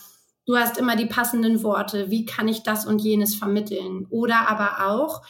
du 0.47 0.57
hast 0.57 0.79
immer 0.79 0.97
die 0.97 1.07
passenden 1.07 1.63
Worte. 1.63 2.11
Wie 2.11 2.25
kann 2.25 2.49
ich 2.49 2.63
das 2.63 2.87
und 2.87 3.01
jenes 3.01 3.35
vermitteln? 3.35 4.07
Oder 4.09 4.49
aber 4.49 4.87
auch, 4.91 5.23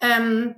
ähm, 0.00 0.54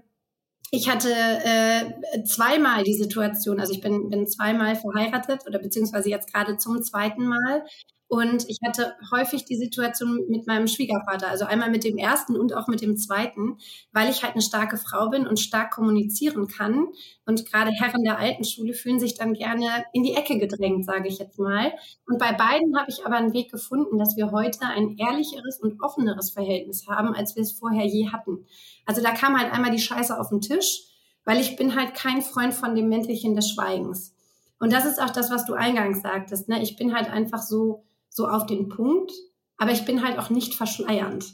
ich 0.70 0.88
hatte 0.88 1.10
äh, 1.10 2.22
zweimal 2.24 2.84
die 2.84 2.94
Situation, 2.94 3.58
also 3.58 3.72
ich 3.72 3.80
bin, 3.80 4.08
bin 4.08 4.26
zweimal 4.28 4.76
verheiratet 4.76 5.44
oder 5.46 5.58
beziehungsweise 5.58 6.10
jetzt 6.10 6.32
gerade 6.32 6.58
zum 6.58 6.82
zweiten 6.82 7.26
Mal. 7.26 7.64
Und 8.10 8.48
ich 8.48 8.58
hatte 8.66 8.96
häufig 9.12 9.44
die 9.44 9.54
Situation 9.54 10.26
mit 10.26 10.44
meinem 10.48 10.66
Schwiegervater, 10.66 11.28
also 11.28 11.44
einmal 11.44 11.70
mit 11.70 11.84
dem 11.84 11.96
ersten 11.96 12.34
und 12.34 12.52
auch 12.56 12.66
mit 12.66 12.82
dem 12.82 12.96
zweiten, 12.96 13.58
weil 13.92 14.10
ich 14.10 14.24
halt 14.24 14.32
eine 14.32 14.42
starke 14.42 14.78
Frau 14.78 15.10
bin 15.10 15.28
und 15.28 15.38
stark 15.38 15.70
kommunizieren 15.70 16.48
kann. 16.48 16.88
Und 17.24 17.46
gerade 17.46 17.70
Herren 17.70 18.02
der 18.02 18.18
alten 18.18 18.42
Schule 18.42 18.74
fühlen 18.74 18.98
sich 18.98 19.14
dann 19.14 19.34
gerne 19.34 19.84
in 19.92 20.02
die 20.02 20.16
Ecke 20.16 20.40
gedrängt, 20.40 20.84
sage 20.86 21.06
ich 21.06 21.18
jetzt 21.20 21.38
mal. 21.38 21.72
Und 22.04 22.18
bei 22.18 22.32
beiden 22.32 22.76
habe 22.76 22.90
ich 22.90 23.06
aber 23.06 23.14
einen 23.14 23.32
Weg 23.32 23.48
gefunden, 23.52 23.96
dass 23.96 24.16
wir 24.16 24.32
heute 24.32 24.62
ein 24.62 24.96
ehrlicheres 24.98 25.60
und 25.60 25.80
offeneres 25.80 26.32
Verhältnis 26.32 26.88
haben, 26.88 27.14
als 27.14 27.36
wir 27.36 27.44
es 27.44 27.52
vorher 27.52 27.86
je 27.86 28.08
hatten. 28.08 28.44
Also 28.86 29.02
da 29.02 29.12
kam 29.12 29.38
halt 29.38 29.52
einmal 29.52 29.70
die 29.70 29.78
Scheiße 29.78 30.18
auf 30.18 30.30
den 30.30 30.40
Tisch, 30.40 30.82
weil 31.24 31.38
ich 31.38 31.54
bin 31.54 31.76
halt 31.76 31.94
kein 31.94 32.22
Freund 32.22 32.54
von 32.54 32.74
dem 32.74 32.88
Mäntelchen 32.88 33.36
des 33.36 33.50
Schweigens. 33.50 34.16
Und 34.58 34.72
das 34.72 34.84
ist 34.84 35.00
auch 35.00 35.10
das, 35.10 35.30
was 35.30 35.44
du 35.44 35.54
eingangs 35.54 36.02
sagtest. 36.02 36.48
Ne? 36.48 36.60
Ich 36.60 36.74
bin 36.74 36.92
halt 36.92 37.08
einfach 37.08 37.40
so 37.40 37.84
so 38.10 38.26
auf 38.26 38.46
den 38.46 38.68
Punkt, 38.68 39.12
aber 39.56 39.72
ich 39.72 39.84
bin 39.84 40.04
halt 40.04 40.18
auch 40.18 40.30
nicht 40.30 40.54
verschleiernd. 40.54 41.24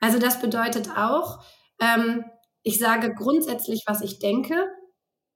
Also 0.00 0.18
das 0.18 0.40
bedeutet 0.40 0.90
auch, 0.96 1.44
ähm, 1.80 2.24
ich 2.62 2.78
sage 2.78 3.14
grundsätzlich, 3.14 3.84
was 3.86 4.00
ich 4.00 4.18
denke 4.18 4.54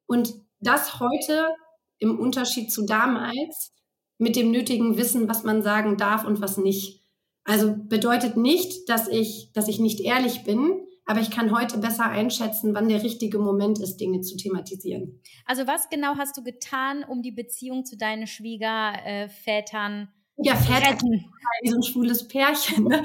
und 0.07 0.35
das 0.61 0.99
heute 0.99 1.55
im 1.99 2.19
Unterschied 2.19 2.73
zu 2.73 2.85
damals 2.87 3.73
mit 4.19 4.35
dem 4.35 4.51
nötigen 4.51 4.97
Wissen, 4.97 5.29
was 5.29 5.45
man 5.45 5.63
sagen 5.63 5.97
darf 5.97 6.25
und 6.25 6.41
was 6.41 6.57
nicht. 6.57 7.05
Also 7.45 7.75
bedeutet 7.77 8.37
nicht, 8.37 8.89
dass 8.89 9.09
ich, 9.09 9.53
dass 9.53 9.69
ich 9.69 9.79
nicht 9.79 10.01
ehrlich 10.01 10.45
bin, 10.45 10.81
aber 11.07 11.21
ich 11.21 11.31
kann 11.31 11.57
heute 11.57 11.79
besser 11.79 12.05
einschätzen, 12.05 12.75
wann 12.75 12.89
der 12.89 13.03
richtige 13.03 13.39
Moment 13.39 13.79
ist, 13.79 13.97
Dinge 13.97 14.21
zu 14.21 14.37
thematisieren. 14.37 15.23
Also 15.47 15.67
was 15.67 15.89
genau 15.89 16.17
hast 16.19 16.37
du 16.37 16.43
getan, 16.43 17.05
um 17.05 17.23
die 17.23 17.33
Beziehung 17.33 17.87
zu 17.87 17.97
deinen 17.97 18.27
Schwiegervätern 18.27 20.09
ja, 20.39 20.57
fährt 20.57 21.03
wie 21.63 21.69
so 21.69 21.77
ein 21.77 21.83
schwules 21.83 22.27
Pärchen. 22.29 22.85
Ne? 22.85 23.03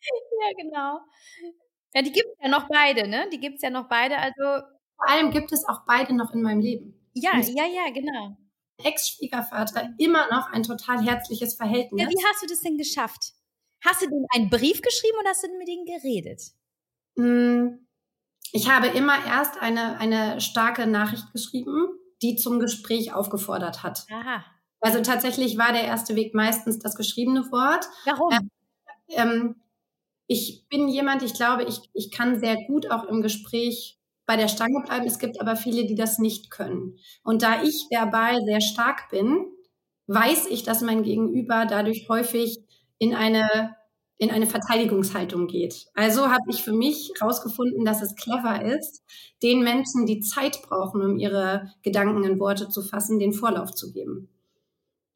ja, 0.00 0.52
genau. 0.56 1.00
Ja, 1.94 2.02
die 2.02 2.12
gibt 2.12 2.26
es 2.26 2.38
ja 2.42 2.48
noch 2.48 2.68
beide, 2.68 3.08
ne? 3.08 3.28
Die 3.32 3.38
gibt 3.38 3.56
es 3.56 3.62
ja 3.62 3.70
noch 3.70 3.88
beide. 3.88 4.18
Also 4.18 4.66
vor 4.96 5.08
allem 5.08 5.30
gibt 5.30 5.52
es 5.52 5.64
auch 5.68 5.80
beide 5.86 6.14
noch 6.14 6.32
in 6.32 6.42
meinem 6.42 6.60
Leben. 6.60 7.08
Ja, 7.14 7.38
ja, 7.38 7.66
ja, 7.66 7.90
genau. 7.92 8.36
Ex-Schwiegervater 8.82 9.90
immer 9.98 10.26
noch 10.30 10.50
ein 10.50 10.64
total 10.64 11.04
herzliches 11.04 11.54
Verhältnis. 11.54 12.02
Ja, 12.02 12.08
wie 12.08 12.24
hast 12.24 12.42
du 12.42 12.46
das 12.46 12.60
denn 12.60 12.76
geschafft? 12.76 13.34
Hast 13.84 14.02
du 14.02 14.06
denn 14.06 14.26
einen 14.34 14.50
Brief 14.50 14.82
geschrieben 14.82 15.16
oder 15.20 15.30
hast 15.30 15.44
du 15.44 15.58
mit 15.58 15.68
ihnen 15.68 15.84
geredet? 15.84 16.42
Hm, 17.16 17.86
ich 18.52 18.70
habe 18.70 18.88
immer 18.88 19.24
erst 19.26 19.58
eine, 19.60 19.98
eine 19.98 20.40
starke 20.40 20.86
Nachricht 20.86 21.32
geschrieben, 21.32 21.88
die 22.22 22.36
zum 22.36 22.58
Gespräch 22.58 23.12
aufgefordert 23.12 23.82
hat. 23.82 24.06
Aha. 24.10 24.44
Also 24.84 25.00
tatsächlich 25.00 25.56
war 25.56 25.72
der 25.72 25.84
erste 25.84 26.14
Weg 26.14 26.34
meistens 26.34 26.78
das 26.78 26.94
geschriebene 26.94 27.50
Wort. 27.50 27.86
Warum? 28.04 28.30
Ähm, 28.32 28.50
ähm, 29.08 29.56
ich 30.26 30.66
bin 30.68 30.88
jemand, 30.88 31.22
ich 31.22 31.32
glaube, 31.32 31.64
ich, 31.64 31.80
ich 31.94 32.10
kann 32.10 32.38
sehr 32.38 32.56
gut 32.66 32.90
auch 32.90 33.04
im 33.04 33.22
Gespräch 33.22 33.98
bei 34.26 34.36
der 34.36 34.48
Stange 34.48 34.82
bleiben. 34.84 35.06
Es 35.06 35.18
gibt 35.18 35.40
aber 35.40 35.56
viele, 35.56 35.86
die 35.86 35.94
das 35.94 36.18
nicht 36.18 36.50
können. 36.50 36.98
Und 37.22 37.42
da 37.42 37.62
ich 37.62 37.86
verbal 37.90 38.44
sehr 38.44 38.60
stark 38.60 39.08
bin, 39.10 39.46
weiß 40.06 40.48
ich, 40.48 40.64
dass 40.64 40.82
mein 40.82 41.02
Gegenüber 41.02 41.64
dadurch 41.66 42.06
häufig 42.10 42.58
in 42.98 43.14
eine 43.14 43.74
in 44.16 44.30
eine 44.30 44.46
Verteidigungshaltung 44.46 45.48
geht. 45.48 45.86
Also 45.94 46.28
habe 46.30 46.48
ich 46.48 46.62
für 46.62 46.72
mich 46.72 47.10
herausgefunden, 47.18 47.84
dass 47.84 48.00
es 48.00 48.14
clever 48.14 48.62
ist, 48.64 49.02
den 49.42 49.64
Menschen, 49.64 50.06
die 50.06 50.20
Zeit 50.20 50.62
brauchen, 50.62 51.02
um 51.02 51.18
ihre 51.18 51.72
Gedanken 51.82 52.22
in 52.22 52.38
Worte 52.38 52.68
zu 52.68 52.82
fassen, 52.82 53.18
den 53.18 53.32
Vorlauf 53.32 53.72
zu 53.72 53.92
geben. 53.92 54.28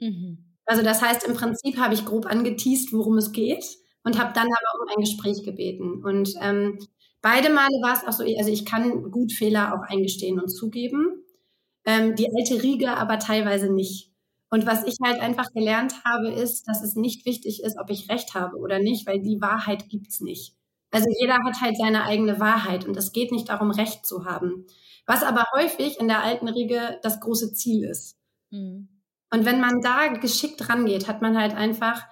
Mhm. 0.01 0.45
Also 0.67 0.83
das 0.83 1.03
heißt, 1.03 1.27
im 1.27 1.35
Prinzip 1.35 1.79
habe 1.79 1.95
ich 1.95 2.05
grob 2.05 2.27
angeteased, 2.27 2.93
worum 2.93 3.17
es 3.19 3.33
geht 3.33 3.65
und 4.05 4.19
habe 4.19 4.33
dann 4.35 4.47
aber 4.47 4.83
um 4.83 4.89
ein 4.97 5.01
Gespräch 5.01 5.43
gebeten. 5.45 6.03
Und 6.05 6.35
ähm, 6.43 6.79
beide 7.23 7.51
Male 7.51 7.75
war 7.83 7.95
es 7.95 8.07
auch 8.07 8.13
so, 8.13 8.25
also 8.25 8.51
ich 8.51 8.65
kann 8.67 9.11
gut 9.11 9.33
Fehler 9.33 9.75
auch 9.75 9.89
eingestehen 9.91 10.41
und 10.41 10.49
zugeben. 10.49 11.25
Ähm, 11.85 12.15
die 12.17 12.29
alte 12.37 12.63
Riege 12.63 12.91
aber 12.97 13.19
teilweise 13.19 13.73
nicht. 13.73 14.13
Und 14.51 14.67
was 14.67 14.85
ich 14.85 14.97
halt 15.05 15.21
einfach 15.21 15.53
gelernt 15.53 15.95
habe, 16.05 16.29
ist, 16.29 16.69
dass 16.69 16.83
es 16.83 16.97
nicht 16.97 17.27
wichtig 17.27 17.63
ist, 17.63 17.79
ob 17.79 17.91
ich 17.91 18.11
recht 18.11 18.35
habe 18.35 18.57
oder 18.59 18.79
nicht, 18.79 19.07
weil 19.07 19.21
die 19.21 19.41
Wahrheit 19.41 19.89
gibt's 19.89 20.21
nicht. 20.21 20.55
Also 20.91 21.07
jeder 21.21 21.35
hat 21.45 21.61
halt 21.61 21.77
seine 21.77 22.05
eigene 22.05 22.41
Wahrheit 22.41 22.87
und 22.87 22.97
es 22.97 23.13
geht 23.13 23.31
nicht 23.31 23.49
darum, 23.49 23.71
Recht 23.71 24.07
zu 24.07 24.25
haben. 24.25 24.67
Was 25.07 25.23
aber 25.23 25.47
häufig 25.55 25.99
in 26.01 26.09
der 26.09 26.23
alten 26.23 26.49
Riege 26.49 26.99
das 27.03 27.21
große 27.21 27.53
Ziel 27.53 27.85
ist. 27.85 28.17
Mhm. 28.51 28.89
Und 29.31 29.45
wenn 29.45 29.61
man 29.61 29.81
da 29.81 30.09
geschickt 30.09 30.69
rangeht, 30.69 31.07
hat 31.07 31.23
man 31.23 31.39
halt 31.39 31.55
einfach, 31.55 32.07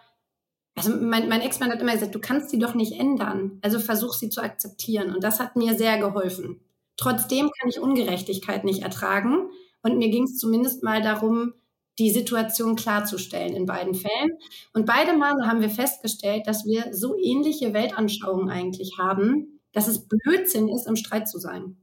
also 0.76 0.90
mein, 0.90 1.29
mein 1.29 1.40
Ex-Mann 1.40 1.70
hat 1.70 1.81
immer 1.81 1.92
gesagt, 1.92 2.14
du 2.14 2.20
kannst 2.20 2.50
sie 2.50 2.59
doch 2.59 2.74
nicht 2.74 2.92
ändern. 2.92 3.59
Also 3.62 3.79
versuch 3.79 4.14
sie 4.14 4.29
zu 4.29 4.42
akzeptieren. 4.42 5.14
Und 5.14 5.24
das 5.24 5.40
hat 5.40 5.57
mir 5.57 5.76
sehr 5.76 5.98
geholfen. 5.98 6.61
Trotzdem 6.96 7.50
kann 7.59 7.68
ich 7.68 7.81
Ungerechtigkeit 7.81 8.64
nicht 8.64 8.83
ertragen. 8.83 9.50
Und 9.83 9.98
mir 9.98 10.11
ging 10.11 10.24
es 10.24 10.37
zumindest 10.37 10.83
mal 10.83 11.02
darum, 11.02 11.55
die 11.98 12.11
Situation 12.11 12.76
klarzustellen 12.76 13.55
in 13.55 13.66
beiden 13.66 13.94
Fällen. 13.94 14.33
Und 14.74 14.87
beide 14.87 15.16
Male 15.16 15.46
haben 15.46 15.61
wir 15.61 15.70
festgestellt, 15.70 16.46
dass 16.46 16.66
wir 16.66 16.92
so 16.92 17.16
ähnliche 17.16 17.72
Weltanschauungen 17.72 18.50
eigentlich 18.50 18.98
haben, 18.98 19.61
dass 19.72 19.88
es 19.88 20.07
Blödsinn 20.09 20.68
ist, 20.68 20.87
im 20.87 20.96
Streit 20.96 21.29
zu 21.29 21.38
sein. 21.38 21.76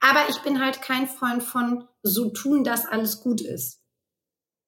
Aber 0.00 0.28
ich 0.28 0.38
bin 0.42 0.60
halt 0.60 0.82
kein 0.82 1.06
Freund 1.06 1.42
von 1.42 1.88
so 2.02 2.30
tun, 2.30 2.64
dass 2.64 2.86
alles 2.86 3.20
gut 3.20 3.40
ist. 3.40 3.82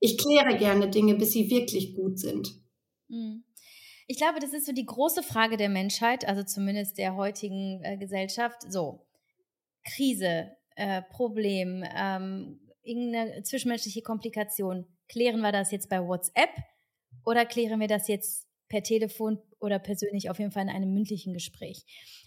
Ich 0.00 0.18
kläre 0.18 0.56
gerne 0.58 0.90
Dinge, 0.90 1.14
bis 1.14 1.32
sie 1.32 1.50
wirklich 1.50 1.94
gut 1.94 2.18
sind. 2.18 2.60
Hm. 3.08 3.44
Ich 4.06 4.18
glaube, 4.18 4.38
das 4.38 4.52
ist 4.52 4.66
so 4.66 4.72
die 4.72 4.84
große 4.84 5.22
Frage 5.22 5.56
der 5.56 5.70
Menschheit, 5.70 6.26
also 6.28 6.42
zumindest 6.42 6.98
der 6.98 7.16
heutigen 7.16 7.82
äh, 7.82 7.96
Gesellschaft. 7.96 8.60
So, 8.70 9.06
Krise, 9.84 10.50
äh, 10.76 11.02
Problem, 11.02 11.84
ähm, 11.96 12.60
irgendeine 12.82 13.42
zwischenmenschliche 13.42 14.02
Komplikation. 14.02 14.86
Klären 15.08 15.40
wir 15.40 15.52
das 15.52 15.70
jetzt 15.70 15.88
bei 15.88 16.06
WhatsApp 16.06 16.50
oder 17.24 17.46
klären 17.46 17.80
wir 17.80 17.88
das 17.88 18.08
jetzt 18.08 18.46
per 18.68 18.82
Telefon 18.82 19.38
oder 19.58 19.78
persönlich 19.78 20.28
auf 20.30 20.38
jeden 20.38 20.50
Fall 20.50 20.64
in 20.64 20.70
einem 20.70 20.92
mündlichen 20.92 21.32
Gespräch? 21.32 21.84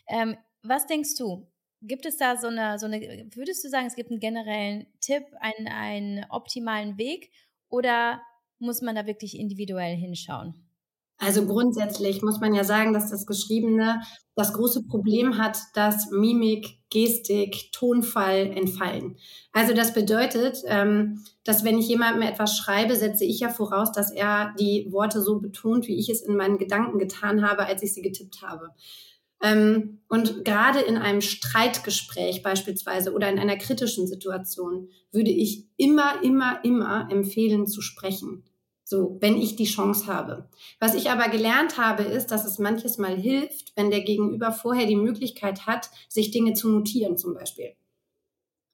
Ähm, 0.08 0.36
was 0.64 0.88
denkst 0.88 1.16
du? 1.18 1.48
Gibt 1.82 2.06
es 2.06 2.18
da 2.18 2.38
so 2.38 2.48
eine, 2.48 2.80
so 2.80 2.88
eine, 2.88 3.00
würdest 3.36 3.64
du 3.64 3.70
sagen, 3.70 3.86
es 3.86 3.96
gibt 3.96 4.10
einen 4.10 4.20
generellen 4.20 4.88
Tipp, 5.00 5.24
einen, 5.40 5.68
einen 5.68 6.26
optimalen 6.30 6.98
Weg 6.98 7.32
oder 7.70 8.22
muss 8.60 8.82
man 8.82 8.96
da 8.96 9.06
wirklich 9.06 9.38
individuell 9.38 9.96
hinschauen? 9.96 10.68
Also 11.20 11.46
grundsätzlich 11.48 12.22
muss 12.22 12.40
man 12.40 12.54
ja 12.54 12.64
sagen, 12.64 12.94
dass 12.94 13.10
das 13.10 13.26
Geschriebene 13.26 14.02
das 14.36 14.54
große 14.54 14.84
Problem 14.84 15.40
hat, 15.40 15.58
dass 15.74 16.12
Mimik, 16.12 16.78
Gestik, 16.92 17.72
Tonfall 17.72 18.52
entfallen. 18.56 19.18
Also 19.52 19.74
das 19.74 19.94
bedeutet, 19.94 20.62
ähm, 20.68 21.24
dass 21.44 21.64
wenn 21.64 21.80
ich 21.80 21.88
jemandem 21.88 22.22
etwas 22.22 22.56
schreibe, 22.56 22.96
setze 22.96 23.26
ich 23.26 23.40
ja 23.40 23.50
voraus, 23.50 23.92
dass 23.92 24.12
er 24.12 24.54
die 24.60 24.88
Worte 24.92 25.22
so 25.22 25.40
betont, 25.40 25.88
wie 25.88 25.98
ich 25.98 26.10
es 26.10 26.22
in 26.22 26.38
meinen 26.38 26.60
Gedanken 26.60 27.00
getan 27.00 27.48
habe, 27.48 27.66
als 27.66 27.82
ich 27.82 27.96
sie 27.96 28.04
getippt 28.04 28.44
habe. 28.44 28.70
Ähm, 29.42 30.00
und 30.10 30.46
gerade 30.46 30.80
in 30.80 30.98
einem 30.98 31.22
Streitgespräch 31.22 32.42
beispielsweise 32.42 33.14
oder 33.14 33.30
in 33.30 33.40
einer 33.40 33.58
kritischen 33.58 34.08
Situation 34.08 34.90
würde 35.12 35.32
ich 35.32 35.66
immer, 35.78 36.24
immer, 36.24 36.64
immer 36.64 37.10
empfehlen 37.12 37.68
zu 37.68 37.82
sprechen. 37.82 38.44
So, 38.84 39.18
wenn 39.20 39.36
ich 39.36 39.58
die 39.58 39.66
Chance 39.66 40.08
habe. 40.08 40.50
Was 40.80 40.96
ich 40.96 41.10
aber 41.10 41.28
gelernt 41.28 41.78
habe, 41.78 42.04
ist, 42.04 42.28
dass 42.28 42.46
es 42.46 42.58
manches 42.58 42.98
Mal 42.98 43.18
hilft, 43.18 43.74
wenn 43.76 43.92
der 43.92 44.00
Gegenüber 44.00 44.54
vorher 44.54 44.86
die 44.86 44.96
Möglichkeit 44.96 45.68
hat, 45.68 45.90
sich 46.08 46.32
Dinge 46.32 46.54
zu 46.54 46.70
notieren, 46.70 47.18
zum 47.18 47.34
Beispiel. 47.34 47.76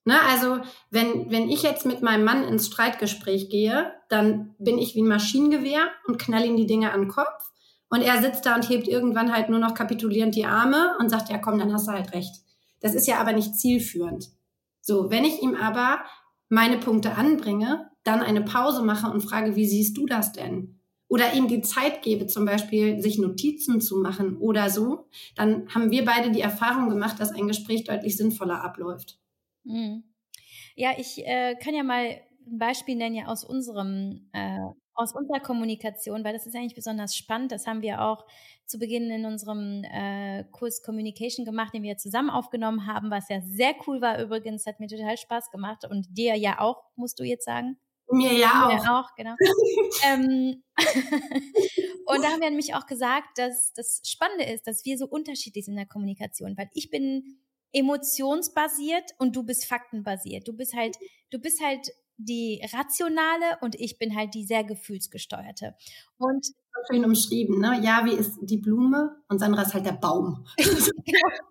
Ne, 0.06 0.22
also, 0.30 0.60
wenn, 0.92 1.32
wenn 1.32 1.50
ich 1.50 1.64
jetzt 1.64 1.86
mit 1.86 2.02
meinem 2.02 2.26
Mann 2.26 2.44
ins 2.44 2.68
Streitgespräch 2.68 3.50
gehe, 3.50 3.92
dann 4.10 4.54
bin 4.60 4.78
ich 4.78 4.96
wie 4.96 5.02
ein 5.02 5.08
Maschinengewehr 5.08 5.88
und 6.06 6.20
knall 6.20 6.46
ihm 6.46 6.58
die 6.58 6.68
Dinge 6.68 6.92
an 6.92 7.02
den 7.02 7.10
Kopf. 7.10 7.53
Und 7.94 8.02
er 8.02 8.24
sitzt 8.24 8.48
da 8.48 8.56
und 8.56 8.68
hebt 8.70 8.88
irgendwann 8.88 9.32
halt 9.32 9.50
nur 9.50 9.60
noch 9.60 9.76
kapitulierend 9.76 10.34
die 10.34 10.48
Arme 10.48 10.98
und 11.00 11.10
sagt, 11.10 11.30
ja 11.30 11.38
komm, 11.38 11.60
dann 11.60 11.72
hast 11.72 11.88
du 11.88 11.92
halt 11.92 12.12
recht. 12.16 12.42
Das 12.80 12.96
ist 12.96 13.08
ja 13.08 13.20
aber 13.20 13.34
nicht 13.34 13.56
zielführend. 13.56 14.32
So, 14.82 15.12
wenn 15.12 15.24
ich 15.24 15.44
ihm 15.44 15.54
aber 15.54 16.00
meine 16.50 16.80
Punkte 16.80 17.14
anbringe, 17.14 17.92
dann 18.04 18.22
eine 18.22 18.42
Pause 18.42 18.82
mache 18.82 19.12
und 19.12 19.22
frage, 19.22 19.56
wie 19.56 19.68
siehst 19.68 19.96
du 19.96 20.08
das 20.08 20.32
denn? 20.32 20.80
Oder 21.08 21.36
ihm 21.36 21.48
die 21.48 21.62
Zeit 21.62 22.02
gebe, 22.02 22.26
zum 22.26 22.46
Beispiel 22.46 23.00
sich 23.00 23.20
Notizen 23.20 23.80
zu 23.80 23.98
machen 23.98 24.38
oder 24.38 24.72
so, 24.72 25.08
dann 25.36 25.70
haben 25.70 25.92
wir 25.92 26.04
beide 26.04 26.32
die 26.32 26.42
Erfahrung 26.42 26.90
gemacht, 26.90 27.20
dass 27.20 27.32
ein 27.32 27.48
Gespräch 27.48 27.84
deutlich 27.84 28.18
sinnvoller 28.18 28.64
abläuft. 28.64 29.20
Mhm. 29.66 30.04
Ja, 30.76 30.94
ich 30.98 31.24
äh, 31.28 31.56
kann 31.62 31.76
ja 31.76 31.84
mal 31.84 32.20
ein 32.48 32.58
Beispiel 32.58 32.96
nennen 32.96 33.14
ja 33.14 33.28
aus 33.28 33.44
unserem 33.44 34.32
äh, 34.34 34.58
aus 34.96 35.16
unserer 35.16 35.40
Kommunikation, 35.40 36.24
weil 36.24 36.34
das 36.34 36.46
ist 36.46 36.56
eigentlich 36.56 36.76
besonders 36.76 37.16
spannend. 37.16 37.52
Das 37.52 37.68
haben 37.68 37.82
wir 37.82 38.02
auch 38.02 38.26
zu 38.66 38.80
Beginn 38.80 39.10
in 39.10 39.26
unserem 39.26 39.84
äh, 39.84 40.44
Kurs 40.52 40.82
Communication 40.82 41.46
gemacht, 41.46 41.74
den 41.74 41.84
wir 41.84 41.98
zusammen 41.98 42.30
aufgenommen 42.30 42.88
haben, 42.88 43.12
was 43.12 43.30
ja 43.30 43.42
sehr 43.42 43.76
cool 43.88 44.02
war 44.02 44.22
übrigens, 44.22 44.66
hat 44.66 44.80
mir 44.80 44.88
total 44.88 45.18
Spaß 45.18 45.52
gemacht 45.52 45.86
und 45.90 46.08
dir 46.18 46.36
ja 46.36 46.60
auch, 46.60 46.84
musst 46.96 47.20
du 47.20 47.24
jetzt 47.24 47.46
sagen. 47.46 47.78
Mir 48.12 48.34
ja 48.34 48.68
auch. 48.68 48.74
Mir 48.74 48.94
auch, 48.94 49.16
genau. 49.16 49.36
ähm, 50.06 50.64
und 52.06 52.24
da 52.24 52.30
haben 52.30 52.42
wir 52.42 52.50
nämlich 52.50 52.76
auch 52.76 52.86
gesagt, 52.86 53.38
dass 53.38 53.74
das 53.74 54.02
Spannende 54.06 54.46
ist, 54.46 54.68
dass 54.68 54.86
wir 54.86 54.98
so 54.98 55.08
unterschiedlich 55.08 55.66
sind 55.66 55.74
in 55.74 55.78
der 55.78 55.88
Kommunikation, 55.88 56.56
weil 56.58 56.70
ich 56.74 56.90
bin 56.90 57.40
emotionsbasiert 57.72 59.12
und 59.18 59.36
du 59.36 59.44
bist 59.44 59.66
faktenbasiert. 59.66 60.48
Du 60.48 60.54
bist 60.54 60.76
halt, 60.76 60.98
du 61.32 61.40
bist 61.40 61.62
halt 61.62 61.92
die 62.18 62.62
rationale 62.74 63.58
und 63.62 63.76
ich 63.80 63.98
bin 63.98 64.16
halt 64.16 64.34
die 64.34 64.46
sehr 64.46 64.64
gefühlsgesteuerte. 64.64 65.76
Und 66.18 66.48
schön 66.90 67.06
umschrieben, 67.06 67.60
ne? 67.60 67.80
Ja, 67.84 68.06
wie 68.06 68.14
ist 68.14 68.38
die 68.42 68.58
Blume 68.58 69.16
und 69.30 69.40
Sandra 69.40 69.64
ist 69.64 69.74
halt 69.74 69.86
der 69.86 69.94
Baum. 69.94 70.46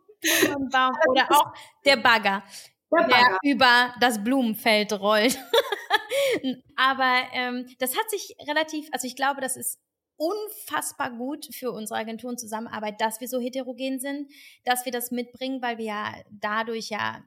Baum 0.70 0.92
oder 1.08 1.26
auch 1.30 1.52
der 1.84 1.96
Bagger, 1.96 2.42
der, 2.90 3.06
Bagger. 3.06 3.08
der 3.08 3.38
über 3.42 3.94
das 4.00 4.22
Blumenfeld 4.22 4.92
rollt. 4.92 5.38
Aber 6.76 7.22
ähm, 7.32 7.66
das 7.78 7.96
hat 7.96 8.08
sich 8.10 8.36
relativ, 8.46 8.88
also 8.92 9.06
ich 9.06 9.16
glaube, 9.16 9.40
das 9.40 9.56
ist 9.56 9.78
unfassbar 10.16 11.10
gut 11.16 11.48
für 11.52 11.72
unsere 11.72 11.98
Agenturen 11.98 12.38
Zusammenarbeit, 12.38 13.00
dass 13.00 13.20
wir 13.20 13.28
so 13.28 13.40
heterogen 13.40 13.98
sind, 13.98 14.30
dass 14.64 14.84
wir 14.84 14.92
das 14.92 15.10
mitbringen, 15.10 15.62
weil 15.62 15.78
wir 15.78 15.86
ja 15.86 16.14
dadurch 16.30 16.90
ja 16.90 17.24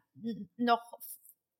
noch 0.56 0.82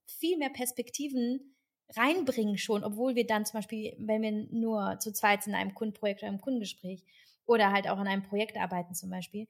viel 0.06 0.38
mehr 0.38 0.50
Perspektiven 0.50 1.55
reinbringen 1.94 2.58
schon, 2.58 2.84
obwohl 2.84 3.14
wir 3.14 3.26
dann 3.26 3.44
zum 3.44 3.58
Beispiel, 3.58 3.94
wenn 3.98 4.22
wir 4.22 4.32
nur 4.50 4.98
zu 4.98 5.12
zweit 5.12 5.46
in 5.46 5.54
einem 5.54 5.74
Kundenprojekt 5.74 6.22
oder 6.22 6.30
einem 6.30 6.40
Kundengespräch 6.40 7.04
oder 7.46 7.72
halt 7.72 7.88
auch 7.88 7.98
an 7.98 8.08
einem 8.08 8.22
Projekt 8.22 8.56
arbeiten 8.56 8.94
zum 8.94 9.10
Beispiel. 9.10 9.46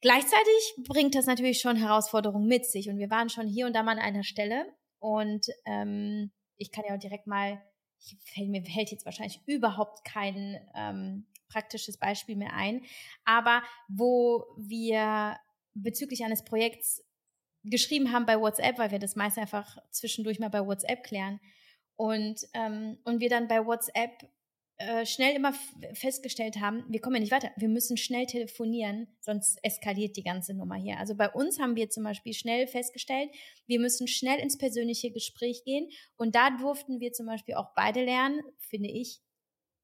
Gleichzeitig 0.00 0.74
bringt 0.86 1.14
das 1.14 1.26
natürlich 1.26 1.60
schon 1.60 1.76
Herausforderungen 1.76 2.46
mit 2.46 2.66
sich 2.66 2.90
und 2.90 2.98
wir 2.98 3.08
waren 3.08 3.30
schon 3.30 3.48
hier 3.48 3.66
und 3.66 3.74
da 3.74 3.82
mal 3.82 3.92
an 3.92 4.04
einer 4.04 4.24
Stelle 4.24 4.66
und 4.98 5.46
ähm, 5.64 6.30
ich 6.56 6.70
kann 6.70 6.84
ja 6.86 6.94
auch 6.94 7.00
direkt 7.00 7.26
mal, 7.26 7.62
ich, 8.00 8.46
mir 8.46 8.62
fällt 8.62 8.90
jetzt 8.90 9.06
wahrscheinlich 9.06 9.40
überhaupt 9.46 10.04
kein 10.04 10.60
ähm, 10.74 11.26
praktisches 11.48 11.96
Beispiel 11.96 12.36
mehr 12.36 12.52
ein, 12.52 12.82
aber 13.24 13.62
wo 13.88 14.44
wir 14.58 15.38
bezüglich 15.72 16.24
eines 16.24 16.44
Projekts 16.44 17.02
geschrieben 17.64 18.12
haben 18.12 18.26
bei 18.26 18.40
WhatsApp, 18.40 18.78
weil 18.78 18.90
wir 18.90 18.98
das 18.98 19.16
meist 19.16 19.38
einfach 19.38 19.78
zwischendurch 19.90 20.38
mal 20.38 20.50
bei 20.50 20.64
WhatsApp 20.64 21.02
klären. 21.02 21.40
Und, 21.96 22.40
ähm, 22.54 22.98
und 23.04 23.20
wir 23.20 23.28
dann 23.28 23.48
bei 23.48 23.64
WhatsApp 23.64 24.28
äh, 24.76 25.06
schnell 25.06 25.36
immer 25.36 25.52
festgestellt 25.92 26.56
haben, 26.56 26.84
wir 26.88 27.00
kommen 27.00 27.14
ja 27.14 27.20
nicht 27.20 27.30
weiter, 27.32 27.52
wir 27.56 27.68
müssen 27.68 27.96
schnell 27.96 28.26
telefonieren, 28.26 29.06
sonst 29.20 29.56
eskaliert 29.62 30.16
die 30.16 30.24
ganze 30.24 30.52
Nummer 30.52 30.74
hier. 30.74 30.98
Also 30.98 31.14
bei 31.14 31.30
uns 31.30 31.60
haben 31.60 31.76
wir 31.76 31.90
zum 31.90 32.02
Beispiel 32.02 32.34
schnell 32.34 32.66
festgestellt, 32.66 33.30
wir 33.68 33.78
müssen 33.78 34.08
schnell 34.08 34.40
ins 34.40 34.58
persönliche 34.58 35.12
Gespräch 35.12 35.62
gehen 35.64 35.88
und 36.16 36.34
da 36.34 36.50
durften 36.50 36.98
wir 36.98 37.12
zum 37.12 37.26
Beispiel 37.26 37.54
auch 37.54 37.72
beide 37.76 38.04
lernen, 38.04 38.42
finde 38.58 38.90
ich, 38.90 39.20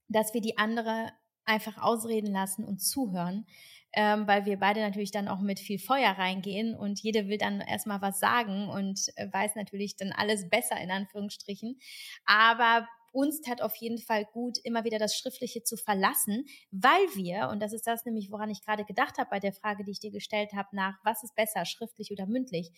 dass 0.08 0.34
wir 0.34 0.40
die 0.40 0.58
andere 0.58 1.12
einfach 1.44 1.78
ausreden 1.78 2.32
lassen 2.32 2.64
und 2.64 2.80
zuhören, 2.80 3.46
ähm, 3.92 4.26
weil 4.26 4.44
wir 4.46 4.59
beide 4.59 4.81
natürlich 4.81 5.11
dann 5.11 5.29
auch 5.29 5.40
mit 5.40 5.59
viel 5.59 5.79
Feuer 5.79 6.11
reingehen 6.11 6.74
und 6.74 7.00
jede 7.00 7.29
will 7.29 7.38
dann 7.38 7.61
erstmal 7.61 8.00
was 8.00 8.20
sagen 8.20 8.68
und 8.68 9.09
äh, 9.16 9.26
weiß 9.33 9.57
natürlich 9.57 9.96
dann 9.96 10.12
alles 10.12 10.48
besser 10.48 10.81
in 10.81 10.90
Anführungsstrichen. 10.90 11.79
Aber 12.24 12.87
uns 13.12 13.40
tat 13.40 13.61
auf 13.61 13.74
jeden 13.76 13.98
Fall 13.98 14.24
gut, 14.24 14.59
immer 14.62 14.85
wieder 14.85 14.98
das 14.98 15.16
Schriftliche 15.16 15.64
zu 15.64 15.76
verlassen, 15.76 16.44
weil 16.70 17.03
wir, 17.14 17.48
und 17.50 17.61
das 17.61 17.72
ist 17.72 17.87
das 17.87 18.05
nämlich, 18.05 18.31
woran 18.31 18.50
ich 18.50 18.62
gerade 18.62 18.85
gedacht 18.85 19.18
habe 19.18 19.31
bei 19.31 19.40
der 19.40 19.53
Frage, 19.53 19.85
die 19.85 19.90
ich 19.90 20.00
dir 20.00 20.12
gestellt 20.12 20.53
habe, 20.55 20.68
nach 20.72 20.98
was 21.03 21.24
ist 21.24 21.35
besser, 21.35 21.64
schriftlich 21.64 22.12
oder 22.12 22.26
mündlich, 22.26 22.71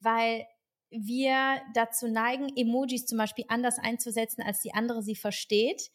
weil 0.00 0.46
wir 0.90 1.60
dazu 1.74 2.08
neigen, 2.08 2.48
Emojis 2.56 3.04
zum 3.04 3.18
Beispiel 3.18 3.44
anders 3.48 3.78
einzusetzen, 3.78 4.42
als 4.42 4.60
die 4.60 4.72
andere 4.74 5.02
sie 5.02 5.16
versteht 5.16 5.90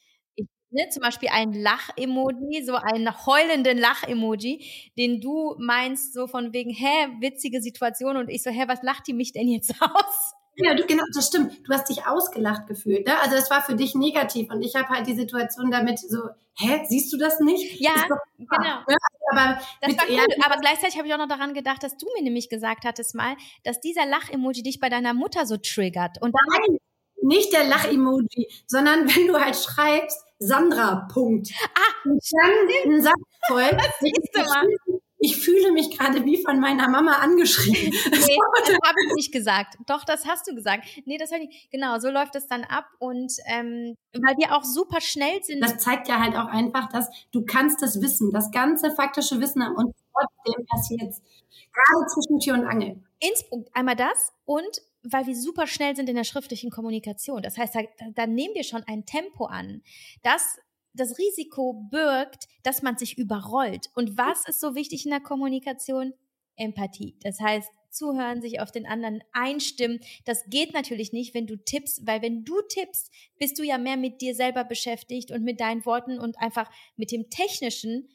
ne, 0.72 0.90
zum 0.90 1.02
Beispiel 1.02 1.30
ein 1.32 1.54
Lach-Emoji, 1.54 2.64
so 2.64 2.76
einen 2.76 3.26
heulenden 3.26 3.78
Lach-Emoji, 3.78 4.92
den 4.98 5.22
du 5.22 5.56
meinst 5.58 6.14
so 6.14 6.28
von 6.28 6.54
wegen, 6.54 6.72
hä, 6.72 7.08
witzige 7.20 7.62
Situation 7.62 8.18
und 8.18 8.30
ich 8.30 8.44
so, 8.44 8.50
hä, 8.50 8.64
was 8.68 8.84
lacht 8.84 9.08
die 9.08 9.14
mich 9.14 9.32
denn 9.34 9.48
jetzt 9.48 9.74
aus? 9.82 10.34
Ja, 10.62 10.74
du, 10.74 10.86
genau, 10.86 11.04
das 11.14 11.28
stimmt. 11.28 11.54
Du 11.66 11.74
hast 11.74 11.88
dich 11.90 12.06
ausgelacht 12.06 12.68
gefühlt. 12.68 13.08
Ne? 13.08 13.18
Also 13.22 13.36
das 13.36 13.50
war 13.50 13.62
für 13.62 13.76
dich 13.76 13.96
negativ 13.96 14.52
und 14.52 14.62
ich 14.62 14.76
habe 14.76 14.90
halt 14.90 15.08
die 15.08 15.16
Situation 15.16 15.72
damit 15.72 16.00
so, 16.00 16.20
hä, 16.56 16.82
siehst 16.88 17.14
du 17.14 17.18
das 17.18 17.40
nicht? 17.40 17.80
Ja, 17.80 17.94
genau. 18.38 18.50
Ja, 18.60 18.84
aber, 19.32 19.62
das 19.82 19.96
war 19.96 20.04
cool. 20.10 20.20
aber 20.44 20.60
gleichzeitig 20.60 20.98
habe 20.98 21.08
ich 21.08 21.14
auch 21.14 21.18
noch 21.18 21.30
daran 21.30 21.54
gedacht, 21.54 21.82
dass 21.84 21.96
du 21.96 22.08
mir 22.16 22.24
nämlich 22.24 22.50
gesagt 22.50 22.84
hattest 22.84 23.16
mal, 23.16 23.36
dass 23.64 23.80
dieser 23.80 24.06
Lach-Emoji 24.06 24.64
dich 24.64 24.82
bei 24.82 24.90
deiner 24.90 25.14
Mutter 25.14 25.46
so 25.46 25.56
triggert. 25.56 26.22
Und 26.22 26.36
Nein, 26.52 26.78
nicht 27.22 27.54
der 27.54 27.64
Lach-Emoji, 27.66 28.50
sondern 28.68 29.08
wenn 29.16 29.28
du 29.28 29.40
halt 29.40 29.56
schreibst, 29.56 30.26
Sandra, 30.40 31.08
Punkt. 31.12 31.50
Ah, 31.76 32.10
und 32.10 32.22
dann 32.32 32.94
ein 32.94 33.02
Satz 33.02 33.14
voll. 33.48 33.78
Ich 35.22 35.36
fühle 35.36 35.74
mich 35.74 35.98
gerade 35.98 36.24
wie 36.24 36.42
von 36.42 36.62
meiner 36.62 36.88
Mama 36.88 37.14
angeschrieben. 37.14 37.92
Nee, 38.12 38.38
das 38.66 38.70
habe 38.70 38.96
ich 39.08 39.16
nicht 39.16 39.34
gesagt. 39.34 39.76
Doch, 39.86 40.06
das 40.06 40.26
hast 40.26 40.48
du 40.48 40.56
gesagt. 40.56 40.86
Nee, 41.06 41.18
das 41.18 41.32
habe 41.34 41.44
ich. 41.44 41.70
Genau, 41.72 42.00
so 42.00 42.10
läuft 42.10 42.36
es 42.36 42.48
dann 42.48 42.64
ab. 42.64 42.86
Und 43.00 43.34
ähm, 43.48 43.96
weil 44.14 44.38
wir 44.38 44.56
auch 44.56 44.64
super 44.64 45.02
schnell 45.02 45.44
sind. 45.44 45.62
Das 45.62 45.78
zeigt 45.78 46.08
ja 46.08 46.22
halt 46.22 46.36
auch 46.36 46.48
einfach, 46.48 46.90
dass 46.90 47.10
du 47.32 47.44
kannst 47.46 47.82
das 47.82 48.02
Wissen, 48.02 48.32
das 48.32 48.52
ganze 48.52 48.92
faktische 48.92 49.42
Wissen 49.42 49.62
und 49.62 49.94
trotzdem 50.14 50.66
passiert 50.68 51.14
Gerade 51.72 52.08
zwischen 52.08 52.40
Tür 52.40 52.54
und 52.56 52.66
Angel. 52.66 53.04
Innsbruck, 53.20 53.68
einmal 53.74 53.96
das 53.96 54.34
und 54.46 54.82
weil 55.04 55.28
wir 55.28 55.36
super 55.36 55.68
schnell 55.68 55.96
sind 55.96 56.10
in 56.10 56.16
der 56.16 56.24
schriftlichen 56.24 56.70
Kommunikation. 56.70 57.42
Das 57.42 57.58
heißt, 57.58 57.76
da, 57.76 57.82
da 58.14 58.28
nehmen 58.28 58.56
wir 58.56 58.64
schon 58.64 58.84
ein 58.84 59.06
Tempo 59.06 59.46
an, 59.46 59.82
das 60.24 60.60
das 60.94 61.18
Risiko 61.18 61.88
birgt, 61.92 62.48
dass 62.64 62.82
man 62.82 62.98
sich 62.98 63.18
überrollt. 63.18 63.90
Und 63.94 64.18
was 64.18 64.48
ist 64.48 64.60
so 64.60 64.76
wichtig 64.76 65.06
in 65.06 65.12
der 65.12 65.20
Kommunikation? 65.20 66.14
Empathie. 66.56 67.16
Das 67.22 67.40
heißt, 67.40 67.70
zuhören, 67.90 68.42
sich 68.42 68.60
auf 68.60 68.72
den 68.72 68.86
anderen 68.86 69.22
einstimmen. 69.32 70.00
Das 70.26 70.44
geht 70.50 70.74
natürlich 70.74 71.14
nicht, 71.14 71.34
wenn 71.34 71.48
du 71.48 71.58
tippst, 71.58 72.06
weil 72.06 72.22
wenn 72.22 72.44
du 72.44 72.62
tippst, 72.68 73.12
bist 73.38 73.58
du 73.58 73.64
ja 73.64 73.78
mehr 73.78 73.98
mit 73.98 74.22
dir 74.22 74.36
selber 74.36 74.64
beschäftigt 74.64 75.32
und 75.32 75.44
mit 75.44 75.60
deinen 75.60 75.86
Worten 75.86 76.20
und 76.20 76.40
einfach 76.40 76.70
mit 76.98 77.12
dem 77.12 77.30
technischen 77.30 78.10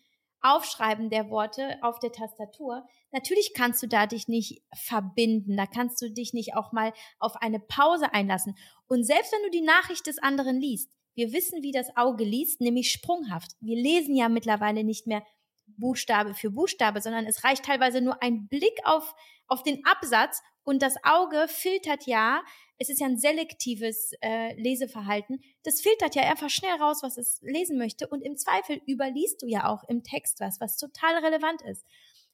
Aufschreiben 0.44 1.08
der 1.08 1.30
Worte 1.30 1.78
auf 1.80 1.98
der 1.98 2.12
Tastatur. 2.12 2.86
Natürlich 3.12 3.52
kannst 3.54 3.82
du 3.82 3.88
da 3.88 4.06
dich 4.06 4.28
nicht 4.28 4.62
verbinden, 4.74 5.56
da 5.56 5.66
kannst 5.66 6.00
du 6.02 6.10
dich 6.10 6.34
nicht 6.34 6.54
auch 6.54 6.70
mal 6.70 6.92
auf 7.18 7.36
eine 7.36 7.58
Pause 7.58 8.12
einlassen. 8.12 8.54
Und 8.86 9.04
selbst 9.04 9.32
wenn 9.32 9.42
du 9.42 9.50
die 9.50 9.64
Nachricht 9.64 10.06
des 10.06 10.18
anderen 10.18 10.60
liest, 10.60 10.92
wir 11.14 11.32
wissen, 11.32 11.62
wie 11.62 11.72
das 11.72 11.96
Auge 11.96 12.24
liest, 12.24 12.60
nämlich 12.60 12.90
sprunghaft. 12.90 13.52
Wir 13.60 13.76
lesen 13.76 14.16
ja 14.16 14.28
mittlerweile 14.28 14.84
nicht 14.84 15.06
mehr 15.06 15.24
Buchstabe 15.66 16.34
für 16.34 16.50
Buchstabe, 16.50 17.00
sondern 17.00 17.24
es 17.24 17.44
reicht 17.44 17.64
teilweise 17.64 18.00
nur 18.00 18.22
ein 18.22 18.48
Blick 18.48 18.78
auf, 18.84 19.14
auf 19.46 19.62
den 19.62 19.84
Absatz 19.86 20.42
und 20.64 20.82
das 20.82 20.96
Auge 21.04 21.46
filtert 21.48 22.06
ja, 22.06 22.42
es 22.78 22.88
ist 22.88 23.00
ja 23.00 23.06
ein 23.06 23.18
selektives 23.18 24.12
äh, 24.20 24.60
Leseverhalten, 24.60 25.40
das 25.62 25.80
filtert 25.80 26.14
ja 26.14 26.22
einfach 26.22 26.50
schnell 26.50 26.74
raus, 26.80 27.02
was 27.02 27.16
es 27.16 27.40
lesen 27.42 27.78
möchte 27.78 28.08
und 28.08 28.22
im 28.22 28.36
Zweifel 28.36 28.80
überliest 28.86 29.42
du 29.42 29.46
ja 29.46 29.68
auch 29.68 29.84
im 29.88 30.02
Text 30.02 30.40
was, 30.40 30.60
was 30.60 30.76
total 30.76 31.24
relevant 31.24 31.62
ist. 31.62 31.86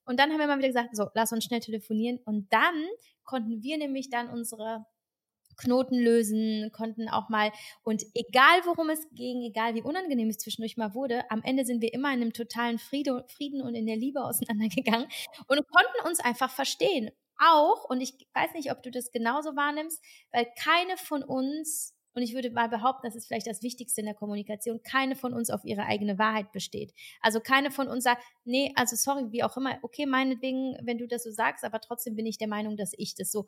Und 0.05 0.19
dann 0.19 0.31
haben 0.31 0.39
wir 0.39 0.47
mal 0.47 0.59
wieder 0.59 0.69
gesagt, 0.69 0.97
so, 0.97 1.09
lass 1.15 1.33
uns 1.33 1.45
schnell 1.45 1.61
telefonieren 1.61 2.19
und 2.25 2.53
dann 2.53 2.87
konnten 3.25 3.63
wir 3.63 3.79
nämlich 3.79 4.11
dann 4.11 4.29
unsere 4.29 4.87
Knoten 5.61 5.99
lösen, 5.99 6.71
konnten 6.73 7.09
auch 7.09 7.29
mal, 7.29 7.53
und 7.83 8.05
egal 8.15 8.61
worum 8.65 8.91
es 8.91 9.07
ging, 9.13 9.43
egal 9.43 9.75
wie 9.75 9.83
unangenehm 9.83 10.29
es 10.29 10.39
zwischendurch 10.39 10.77
mal 10.77 10.95
wurde, 10.95 11.31
am 11.31 11.43
Ende 11.43 11.65
sind 11.65 11.83
wir 11.83 11.93
immer 11.93 12.09
in 12.09 12.23
einem 12.23 12.33
totalen 12.33 12.79
Friede, 12.79 13.25
Frieden 13.29 13.61
und 13.61 13.75
in 13.75 13.87
der 13.87 13.97
Liebe 13.97 14.25
auseinandergegangen 14.25 15.07
und 15.47 15.69
konnten 15.69 16.09
uns 16.09 16.21
einfach 16.21 16.51
verstehen. 16.51 17.11
Auch, 17.41 17.85
und 17.89 18.01
ich 18.01 18.15
weiß 18.35 18.53
nicht, 18.55 18.71
ob 18.71 18.83
du 18.83 18.91
das 18.91 19.13
genauso 19.13 19.57
wahrnimmst, 19.57 20.03
weil 20.33 20.47
keine 20.63 20.97
von 20.97 21.23
uns 21.23 21.95
und 22.13 22.23
ich 22.23 22.35
würde 22.35 22.51
mal 22.51 22.69
behaupten, 22.69 23.07
das 23.07 23.15
ist 23.15 23.29
vielleicht 23.29 23.47
das 23.47 23.63
Wichtigste 23.63 24.01
in 24.01 24.07
der 24.07 24.17
Kommunikation, 24.17 24.83
keine 24.83 25.15
von 25.15 25.33
uns 25.33 25.49
auf 25.49 25.65
ihre 25.65 25.85
eigene 25.85 26.19
Wahrheit 26.19 26.51
besteht. 26.51 26.93
Also 27.21 27.39
keine 27.41 27.71
von 27.71 27.87
uns 27.87 28.03
sagt, 28.03 28.25
nee, 28.45 28.73
also 28.75 28.97
sorry, 28.97 29.31
wie 29.31 29.45
auch 29.45 29.57
immer, 29.57 29.79
okay, 29.83 30.07
meinetwegen, 30.07 30.77
wenn 30.83 30.99
du 30.99 31.07
das 31.07 31.23
so 31.23 31.31
sagst, 31.31 31.65
aber 31.65 31.81
trotzdem 31.81 32.17
bin 32.17 32.27
ich 32.27 32.37
der 32.37 32.49
Meinung, 32.49 32.77
dass 32.77 32.93
ich 32.97 33.15
das 33.15 33.31
so 33.31 33.47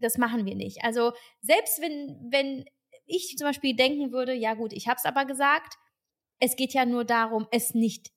das 0.00 0.16
machen 0.18 0.46
wir 0.46 0.54
nicht. 0.54 0.84
Also 0.84 1.12
selbst 1.40 1.80
wenn, 1.80 2.16
wenn 2.30 2.64
ich 3.06 3.36
zum 3.36 3.46
Beispiel 3.48 3.74
denken 3.74 4.12
würde, 4.12 4.32
ja 4.32 4.54
gut, 4.54 4.72
ich 4.72 4.86
habe 4.88 4.96
es 4.96 5.04
aber 5.04 5.24
gesagt, 5.24 5.74
es 6.40 6.56
geht 6.56 6.72
ja 6.72 6.86
nur 6.86 7.04
darum, 7.04 7.48
es 7.50 7.74
nicht 7.74 8.10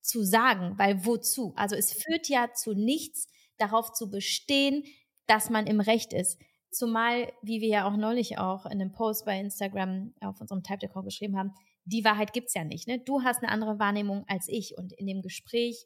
zu 0.00 0.22
sagen, 0.24 0.78
weil 0.78 1.04
wozu? 1.06 1.52
Also 1.56 1.76
es 1.76 1.92
führt 1.92 2.28
ja 2.28 2.52
zu 2.54 2.74
nichts, 2.74 3.28
darauf 3.60 3.92
zu 3.92 4.10
bestehen, 4.10 4.84
dass 5.26 5.50
man 5.50 5.66
im 5.66 5.80
Recht 5.80 6.12
ist. 6.12 6.40
Zumal, 6.70 7.32
wie 7.42 7.60
wir 7.60 7.68
ja 7.68 7.88
auch 7.88 7.96
neulich 7.96 8.38
auch 8.38 8.64
in 8.66 8.72
einem 8.72 8.92
Post 8.92 9.24
bei 9.24 9.38
Instagram 9.38 10.14
auf 10.20 10.40
unserem 10.40 10.62
Type 10.62 10.78
Decor 10.78 11.04
geschrieben 11.04 11.36
haben, 11.36 11.52
die 11.84 12.04
Wahrheit 12.04 12.32
gibt's 12.32 12.54
ja 12.54 12.64
nicht. 12.64 12.86
Ne? 12.86 13.00
Du 13.00 13.22
hast 13.22 13.42
eine 13.42 13.50
andere 13.50 13.78
Wahrnehmung 13.78 14.24
als 14.28 14.46
ich. 14.48 14.76
Und 14.76 14.92
in 14.92 15.06
dem 15.06 15.22
Gespräch, 15.22 15.84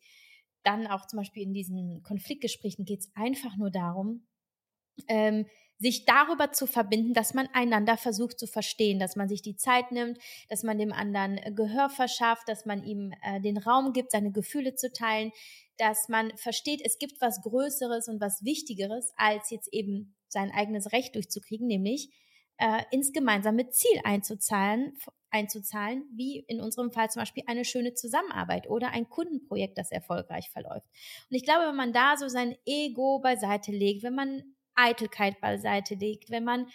dann 0.62 0.86
auch 0.86 1.06
zum 1.06 1.18
Beispiel 1.18 1.42
in 1.42 1.54
diesen 1.54 2.02
Konfliktgesprächen, 2.02 2.84
geht's 2.84 3.10
einfach 3.14 3.56
nur 3.56 3.70
darum, 3.70 4.26
ähm, 5.08 5.46
sich 5.78 6.04
darüber 6.04 6.52
zu 6.52 6.66
verbinden, 6.66 7.14
dass 7.14 7.34
man 7.34 7.48
einander 7.52 7.96
versucht 7.96 8.38
zu 8.38 8.46
verstehen, 8.46 8.98
dass 8.98 9.16
man 9.16 9.28
sich 9.28 9.42
die 9.42 9.56
Zeit 9.56 9.92
nimmt, 9.92 10.18
dass 10.48 10.62
man 10.62 10.78
dem 10.78 10.92
anderen 10.92 11.38
äh, 11.38 11.52
Gehör 11.52 11.90
verschafft, 11.90 12.48
dass 12.48 12.64
man 12.64 12.84
ihm 12.84 13.12
äh, 13.22 13.40
den 13.40 13.58
Raum 13.58 13.92
gibt, 13.92 14.12
seine 14.12 14.32
Gefühle 14.32 14.74
zu 14.74 14.92
teilen, 14.92 15.32
dass 15.76 16.08
man 16.08 16.36
versteht, 16.36 16.80
es 16.84 16.98
gibt 16.98 17.20
was 17.20 17.42
Größeres 17.42 18.08
und 18.08 18.20
was 18.20 18.44
Wichtigeres, 18.44 19.12
als 19.16 19.50
jetzt 19.50 19.72
eben 19.72 20.14
sein 20.28 20.52
eigenes 20.52 20.92
Recht 20.92 21.14
durchzukriegen, 21.14 21.66
nämlich 21.66 22.10
äh, 22.58 22.82
ins 22.92 23.12
gemeinsame 23.12 23.68
Ziel 23.70 24.00
einzuzahlen, 24.04 24.96
einzuzahlen, 25.30 26.04
wie 26.14 26.38
in 26.46 26.60
unserem 26.60 26.92
Fall 26.92 27.10
zum 27.10 27.20
Beispiel 27.20 27.42
eine 27.46 27.64
schöne 27.64 27.94
Zusammenarbeit 27.94 28.68
oder 28.68 28.90
ein 28.90 29.08
Kundenprojekt, 29.08 29.76
das 29.76 29.90
erfolgreich 29.90 30.50
verläuft. 30.50 30.86
Und 31.30 31.36
ich 31.36 31.42
glaube, 31.42 31.66
wenn 31.66 31.76
man 31.76 31.92
da 31.92 32.16
so 32.16 32.28
sein 32.28 32.56
Ego 32.64 33.18
beiseite 33.18 33.72
legt, 33.72 34.04
wenn 34.04 34.14
man 34.14 34.53
Eitelkeit 34.74 35.40
beiseite 35.40 35.94
legt, 35.94 36.30
wenn 36.30 36.44
man, 36.44 36.68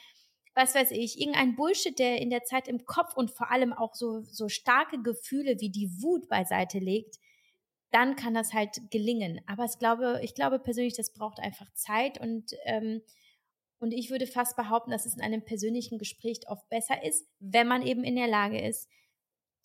was 0.55 0.75
weiß 0.75 0.91
ich, 0.91 1.19
irgendein 1.19 1.55
Bullshit, 1.55 1.97
der 1.97 2.21
in 2.21 2.29
der 2.29 2.43
Zeit 2.43 2.67
im 2.67 2.85
Kopf 2.85 3.15
und 3.15 3.31
vor 3.31 3.51
allem 3.51 3.73
auch 3.73 3.95
so, 3.95 4.21
so 4.23 4.49
starke 4.49 5.01
Gefühle 5.01 5.59
wie 5.59 5.69
die 5.69 5.89
Wut 6.01 6.27
beiseite 6.29 6.79
legt, 6.79 7.17
dann 7.91 8.15
kann 8.15 8.33
das 8.33 8.53
halt 8.53 8.79
gelingen. 8.91 9.41
Aber 9.47 9.65
ich 9.65 9.79
glaube, 9.79 10.19
ich 10.23 10.35
glaube 10.35 10.59
persönlich, 10.59 10.95
das 10.95 11.13
braucht 11.13 11.39
einfach 11.39 11.71
Zeit 11.73 12.19
und 12.19 12.51
ähm, 12.65 13.01
und 13.79 13.93
ich 13.93 14.11
würde 14.11 14.27
fast 14.27 14.57
behaupten, 14.57 14.91
dass 14.91 15.05
es 15.05 15.15
in 15.15 15.21
einem 15.21 15.43
persönlichen 15.43 15.97
Gespräch 15.97 16.41
oft 16.47 16.67
besser 16.69 17.03
ist, 17.03 17.25
wenn 17.39 17.67
man 17.67 17.81
eben 17.81 18.03
in 18.03 18.17
der 18.17 18.27
Lage 18.27 18.59
ist, 18.59 18.89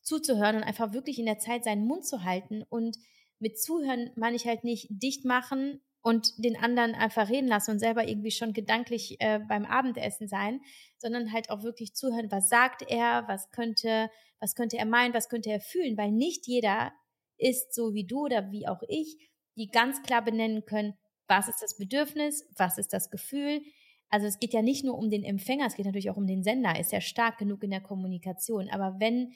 zuzuhören 0.02 0.56
und 0.56 0.62
einfach 0.62 0.92
wirklich 0.92 1.18
in 1.18 1.26
der 1.26 1.38
Zeit 1.38 1.64
seinen 1.64 1.86
Mund 1.86 2.06
zu 2.06 2.22
halten. 2.22 2.62
Und 2.68 2.96
mit 3.40 3.60
Zuhören 3.60 4.10
meine 4.14 4.36
ich 4.36 4.46
halt 4.46 4.62
nicht 4.62 4.86
dicht 4.90 5.24
machen 5.24 5.80
und 6.04 6.32
den 6.36 6.54
anderen 6.56 6.94
einfach 6.94 7.30
reden 7.30 7.48
lassen 7.48 7.70
und 7.70 7.78
selber 7.78 8.06
irgendwie 8.06 8.30
schon 8.30 8.52
gedanklich 8.52 9.16
äh, 9.20 9.40
beim 9.48 9.64
Abendessen 9.64 10.28
sein, 10.28 10.60
sondern 10.98 11.32
halt 11.32 11.48
auch 11.48 11.62
wirklich 11.62 11.94
zuhören, 11.94 12.30
was 12.30 12.50
sagt 12.50 12.82
er, 12.86 13.24
was 13.26 13.50
könnte, 13.52 14.10
was 14.38 14.54
könnte 14.54 14.76
er 14.76 14.84
meinen, 14.84 15.14
was 15.14 15.30
könnte 15.30 15.50
er 15.50 15.60
fühlen, 15.60 15.96
weil 15.96 16.12
nicht 16.12 16.46
jeder 16.46 16.92
ist 17.38 17.74
so 17.74 17.94
wie 17.94 18.06
du 18.06 18.26
oder 18.26 18.52
wie 18.52 18.68
auch 18.68 18.82
ich, 18.86 19.16
die 19.56 19.68
ganz 19.68 20.02
klar 20.02 20.22
benennen 20.22 20.66
können, 20.66 20.92
was 21.26 21.48
ist 21.48 21.62
das 21.62 21.78
Bedürfnis, 21.78 22.46
was 22.54 22.76
ist 22.76 22.92
das 22.92 23.10
Gefühl. 23.10 23.62
Also 24.10 24.26
es 24.26 24.38
geht 24.38 24.52
ja 24.52 24.60
nicht 24.60 24.84
nur 24.84 24.98
um 24.98 25.08
den 25.08 25.24
Empfänger, 25.24 25.64
es 25.64 25.74
geht 25.74 25.86
natürlich 25.86 26.10
auch 26.10 26.18
um 26.18 26.26
den 26.26 26.44
Sender, 26.44 26.78
ist 26.78 26.92
ja 26.92 27.00
stark 27.00 27.38
genug 27.38 27.62
in 27.64 27.70
der 27.70 27.80
Kommunikation. 27.80 28.68
Aber 28.68 28.96
wenn 29.00 29.32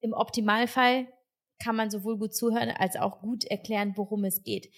im 0.00 0.12
Optimalfall 0.12 1.08
kann 1.58 1.74
man 1.74 1.90
sowohl 1.90 2.18
gut 2.18 2.36
zuhören 2.36 2.70
als 2.70 2.94
auch 2.94 3.20
gut 3.20 3.44
erklären, 3.44 3.94
worum 3.96 4.22
es 4.24 4.44
geht. 4.44 4.70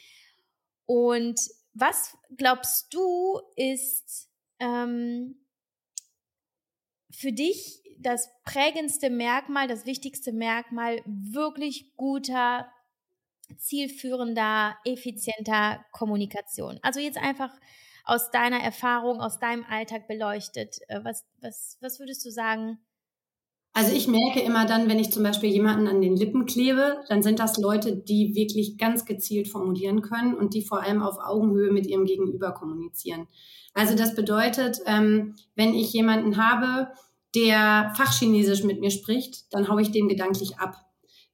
Und 0.86 1.40
was 1.74 2.16
glaubst 2.36 2.94
du 2.94 3.40
ist 3.56 4.30
ähm, 4.60 5.36
für 7.10 7.32
dich 7.32 7.82
das 7.98 8.28
prägendste 8.44 9.10
Merkmal, 9.10 9.68
das 9.68 9.86
wichtigste 9.86 10.32
Merkmal 10.32 11.02
wirklich 11.04 11.94
guter, 11.96 12.70
zielführender, 13.58 14.76
effizienter 14.84 15.84
Kommunikation? 15.92 16.78
Also 16.82 17.00
jetzt 17.00 17.18
einfach 17.18 17.52
aus 18.04 18.30
deiner 18.30 18.60
Erfahrung, 18.60 19.20
aus 19.20 19.38
deinem 19.38 19.64
Alltag 19.64 20.06
beleuchtet. 20.06 20.78
Äh, 20.88 21.00
was, 21.02 21.26
was, 21.40 21.76
was 21.80 21.98
würdest 21.98 22.24
du 22.24 22.30
sagen, 22.30 22.78
also 23.76 23.94
ich 23.94 24.08
merke 24.08 24.40
immer 24.40 24.64
dann, 24.64 24.88
wenn 24.88 24.98
ich 24.98 25.12
zum 25.12 25.22
Beispiel 25.22 25.50
jemanden 25.50 25.86
an 25.86 26.00
den 26.00 26.16
Lippen 26.16 26.46
klebe, 26.46 27.04
dann 27.10 27.22
sind 27.22 27.38
das 27.38 27.58
Leute, 27.58 27.94
die 27.94 28.34
wirklich 28.34 28.78
ganz 28.78 29.04
gezielt 29.04 29.48
formulieren 29.48 30.00
können 30.00 30.34
und 30.34 30.54
die 30.54 30.62
vor 30.62 30.82
allem 30.82 31.02
auf 31.02 31.18
Augenhöhe 31.18 31.70
mit 31.70 31.86
ihrem 31.86 32.06
Gegenüber 32.06 32.52
kommunizieren. 32.52 33.28
Also 33.74 33.94
das 33.94 34.14
bedeutet, 34.14 34.78
ähm, 34.86 35.34
wenn 35.56 35.74
ich 35.74 35.92
jemanden 35.92 36.38
habe, 36.38 36.88
der 37.34 37.92
Fachchinesisch 37.94 38.62
mit 38.62 38.80
mir 38.80 38.90
spricht, 38.90 39.52
dann 39.52 39.68
haue 39.68 39.82
ich 39.82 39.90
den 39.90 40.08
gedanklich 40.08 40.58
ab. 40.58 40.76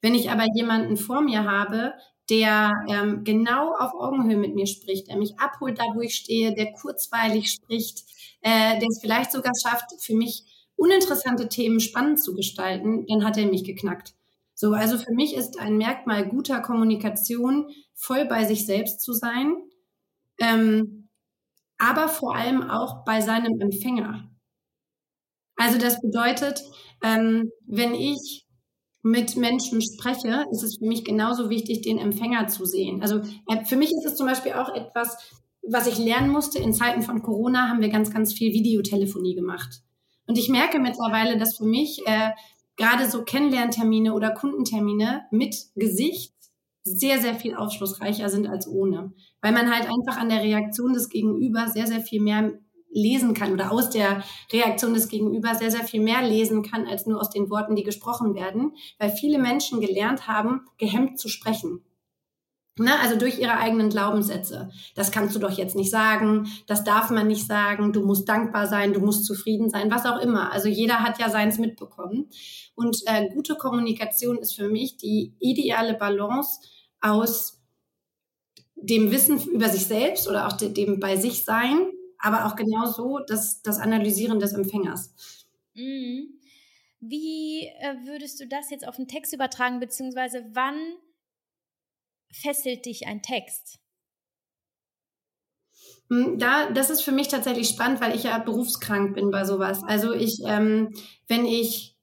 Wenn 0.00 0.16
ich 0.16 0.28
aber 0.28 0.46
jemanden 0.56 0.96
vor 0.96 1.20
mir 1.20 1.44
habe, 1.44 1.92
der 2.28 2.72
ähm, 2.88 3.22
genau 3.22 3.72
auf 3.78 3.94
Augenhöhe 3.94 4.36
mit 4.36 4.56
mir 4.56 4.66
spricht, 4.66 5.06
der 5.06 5.16
mich 5.16 5.38
abholt 5.38 5.78
da, 5.78 5.84
wo 5.94 6.00
ich 6.00 6.16
stehe, 6.16 6.52
der 6.56 6.72
kurzweilig 6.72 7.52
spricht, 7.52 8.02
äh, 8.40 8.80
der 8.80 8.88
es 8.88 8.98
vielleicht 9.00 9.30
sogar 9.30 9.52
schafft, 9.54 9.92
für 10.00 10.16
mich 10.16 10.42
uninteressante 10.82 11.48
Themen 11.48 11.78
spannend 11.78 12.20
zu 12.20 12.34
gestalten, 12.34 13.06
dann 13.06 13.24
hat 13.24 13.38
er 13.38 13.46
mich 13.46 13.62
geknackt. 13.62 14.14
So, 14.54 14.72
also 14.72 14.98
für 14.98 15.12
mich 15.12 15.34
ist 15.34 15.60
ein 15.60 15.76
Merkmal 15.76 16.28
guter 16.28 16.60
Kommunikation, 16.60 17.68
voll 17.94 18.24
bei 18.24 18.44
sich 18.44 18.66
selbst 18.66 19.00
zu 19.00 19.12
sein, 19.12 19.54
ähm, 20.40 21.08
aber 21.78 22.08
vor 22.08 22.34
allem 22.34 22.68
auch 22.68 23.04
bei 23.04 23.20
seinem 23.20 23.60
Empfänger. 23.60 24.28
Also 25.56 25.78
das 25.78 26.00
bedeutet, 26.00 26.64
ähm, 27.04 27.50
wenn 27.66 27.94
ich 27.94 28.44
mit 29.02 29.36
Menschen 29.36 29.82
spreche, 29.82 30.46
ist 30.50 30.64
es 30.64 30.78
für 30.78 30.86
mich 30.86 31.04
genauso 31.04 31.48
wichtig, 31.48 31.82
den 31.82 31.98
Empfänger 31.98 32.48
zu 32.48 32.64
sehen. 32.64 33.02
Also 33.02 33.18
äh, 33.48 33.64
für 33.64 33.76
mich 33.76 33.90
ist 33.90 34.04
es 34.04 34.16
zum 34.16 34.26
Beispiel 34.26 34.54
auch 34.54 34.74
etwas, 34.74 35.16
was 35.62 35.86
ich 35.86 35.98
lernen 35.98 36.30
musste. 36.30 36.58
In 36.58 36.72
Zeiten 36.72 37.02
von 37.02 37.22
Corona 37.22 37.68
haben 37.68 37.80
wir 37.80 37.88
ganz, 37.88 38.10
ganz 38.10 38.32
viel 38.32 38.52
Videotelefonie 38.52 39.36
gemacht. 39.36 39.82
Und 40.32 40.38
ich 40.38 40.48
merke 40.48 40.78
mittlerweile, 40.78 41.36
dass 41.36 41.58
für 41.58 41.66
mich 41.66 42.06
äh, 42.06 42.30
gerade 42.78 43.06
so 43.06 43.22
Kennenlerntermine 43.22 44.14
oder 44.14 44.30
Kundentermine 44.30 45.26
mit 45.30 45.54
Gesicht 45.74 46.32
sehr, 46.84 47.20
sehr 47.20 47.34
viel 47.34 47.54
aufschlussreicher 47.54 48.30
sind 48.30 48.46
als 48.46 48.66
ohne. 48.66 49.12
Weil 49.42 49.52
man 49.52 49.70
halt 49.70 49.84
einfach 49.90 50.18
an 50.18 50.30
der 50.30 50.42
Reaktion 50.42 50.94
des 50.94 51.10
Gegenüber 51.10 51.68
sehr, 51.68 51.86
sehr 51.86 52.00
viel 52.00 52.22
mehr 52.22 52.50
lesen 52.88 53.34
kann 53.34 53.52
oder 53.52 53.72
aus 53.72 53.90
der 53.90 54.24
Reaktion 54.50 54.94
des 54.94 55.10
Gegenüber 55.10 55.54
sehr, 55.54 55.70
sehr 55.70 55.84
viel 55.84 56.00
mehr 56.00 56.26
lesen 56.26 56.62
kann 56.62 56.86
als 56.86 57.04
nur 57.04 57.20
aus 57.20 57.28
den 57.28 57.50
Worten, 57.50 57.76
die 57.76 57.84
gesprochen 57.84 58.34
werden, 58.34 58.72
weil 58.98 59.10
viele 59.10 59.38
Menschen 59.38 59.82
gelernt 59.82 60.28
haben, 60.28 60.62
gehemmt 60.78 61.20
zu 61.20 61.28
sprechen. 61.28 61.84
Ne, 62.78 62.98
also 63.00 63.18
durch 63.18 63.38
ihre 63.38 63.58
eigenen 63.58 63.90
Glaubenssätze. 63.90 64.70
Das 64.94 65.10
kannst 65.10 65.36
du 65.36 65.38
doch 65.38 65.50
jetzt 65.50 65.76
nicht 65.76 65.90
sagen, 65.90 66.48
das 66.66 66.84
darf 66.84 67.10
man 67.10 67.26
nicht 67.26 67.46
sagen, 67.46 67.92
du 67.92 68.02
musst 68.02 68.26
dankbar 68.28 68.66
sein, 68.66 68.94
du 68.94 69.00
musst 69.00 69.26
zufrieden 69.26 69.68
sein, 69.68 69.90
was 69.90 70.06
auch 70.06 70.18
immer. 70.18 70.52
Also 70.52 70.68
jeder 70.68 71.00
hat 71.00 71.18
ja 71.18 71.28
seins 71.28 71.58
mitbekommen. 71.58 72.30
Und 72.74 73.02
äh, 73.04 73.28
gute 73.34 73.56
Kommunikation 73.56 74.38
ist 74.38 74.54
für 74.54 74.70
mich 74.70 74.96
die 74.96 75.34
ideale 75.38 75.92
Balance 75.94 76.60
aus 77.02 77.60
dem 78.74 79.10
Wissen 79.10 79.38
über 79.50 79.68
sich 79.68 79.86
selbst 79.86 80.26
oder 80.26 80.48
auch 80.48 80.52
dem 80.56 80.98
bei 80.98 81.16
sich 81.16 81.44
sein 81.44 81.88
aber 82.22 82.46
auch 82.46 82.56
genauso 82.56 83.18
das, 83.18 83.62
das 83.62 83.78
Analysieren 83.78 84.38
des 84.38 84.52
Empfängers. 84.52 85.12
Mhm. 85.74 86.38
Wie 87.00 87.66
äh, 87.66 87.96
würdest 88.04 88.40
du 88.40 88.46
das 88.46 88.70
jetzt 88.70 88.86
auf 88.86 88.96
den 88.96 89.08
Text 89.08 89.34
übertragen, 89.34 89.80
beziehungsweise 89.80 90.46
wann 90.52 90.76
fesselt 92.32 92.86
dich 92.86 93.06
ein 93.06 93.22
Text? 93.22 93.78
Hm, 96.10 96.38
da, 96.38 96.70
das 96.70 96.90
ist 96.90 97.02
für 97.02 97.12
mich 97.12 97.28
tatsächlich 97.28 97.68
spannend, 97.68 98.00
weil 98.00 98.14
ich 98.14 98.24
ja 98.24 98.38
berufskrank 98.38 99.14
bin 99.14 99.30
bei 99.30 99.44
sowas. 99.44 99.82
Also 99.84 100.12
ich, 100.12 100.40
ähm, 100.46 100.94
wenn 101.28 101.46
ich 101.46 101.96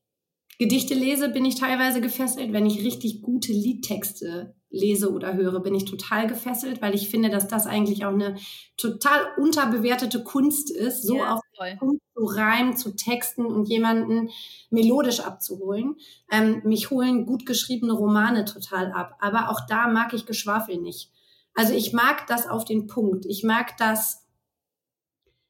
Gedichte 0.58 0.94
lese, 0.94 1.30
bin 1.30 1.46
ich 1.46 1.56
teilweise 1.56 2.02
gefesselt. 2.02 2.52
Wenn 2.52 2.66
ich 2.66 2.84
richtig 2.84 3.22
gute 3.22 3.54
Liedtexte 3.54 4.56
lese 4.70 5.12
oder 5.12 5.34
höre, 5.34 5.60
bin 5.62 5.74
ich 5.76 5.86
total 5.86 6.28
gefesselt, 6.28 6.82
weil 6.82 6.94
ich 6.94 7.10
finde, 7.10 7.30
dass 7.30 7.48
das 7.48 7.66
eigentlich 7.66 8.06
auch 8.06 8.14
eine 8.14 8.38
total 8.78 9.20
unterbewertete 9.38 10.24
Kunst 10.24 10.70
ist, 10.70 11.04
so 11.04 11.18
ja, 11.18 11.34
auf 11.34 11.42
Punkt 11.80 12.02
zu 12.16 12.24
reimen, 12.24 12.78
zu 12.78 12.96
texten 12.96 13.46
und 13.46 13.68
jemanden 13.68 14.30
melodisch 14.70 15.22
abzuholen. 15.22 15.96
Ähm, 16.32 16.62
mich 16.64 16.90
holen 16.90 17.26
gut 17.26 17.46
geschriebene 17.46 17.94
Romane 17.94 18.46
total 18.46 18.92
ab, 18.92 19.18
aber 19.20 19.50
auch 19.50 19.62
da 19.68 19.88
mag 19.88 20.14
ich 20.14 20.26
Geschwafel 20.26 20.78
nicht. 20.78 21.12
Also 21.56 21.74
ich 21.74 21.92
mag 21.92 22.28
das 22.28 22.48
auf 22.48 22.64
den 22.64 22.88
Punkt. 22.88 23.26
Ich 23.26 23.44
mag 23.44 23.76
das, 23.78 24.26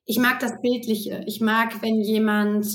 ich 0.06 0.18
mag 0.18 0.40
das 0.40 0.62
Bildliche. 0.62 1.24
Ich 1.28 1.42
mag, 1.42 1.82
wenn 1.82 2.02
jemand 2.02 2.66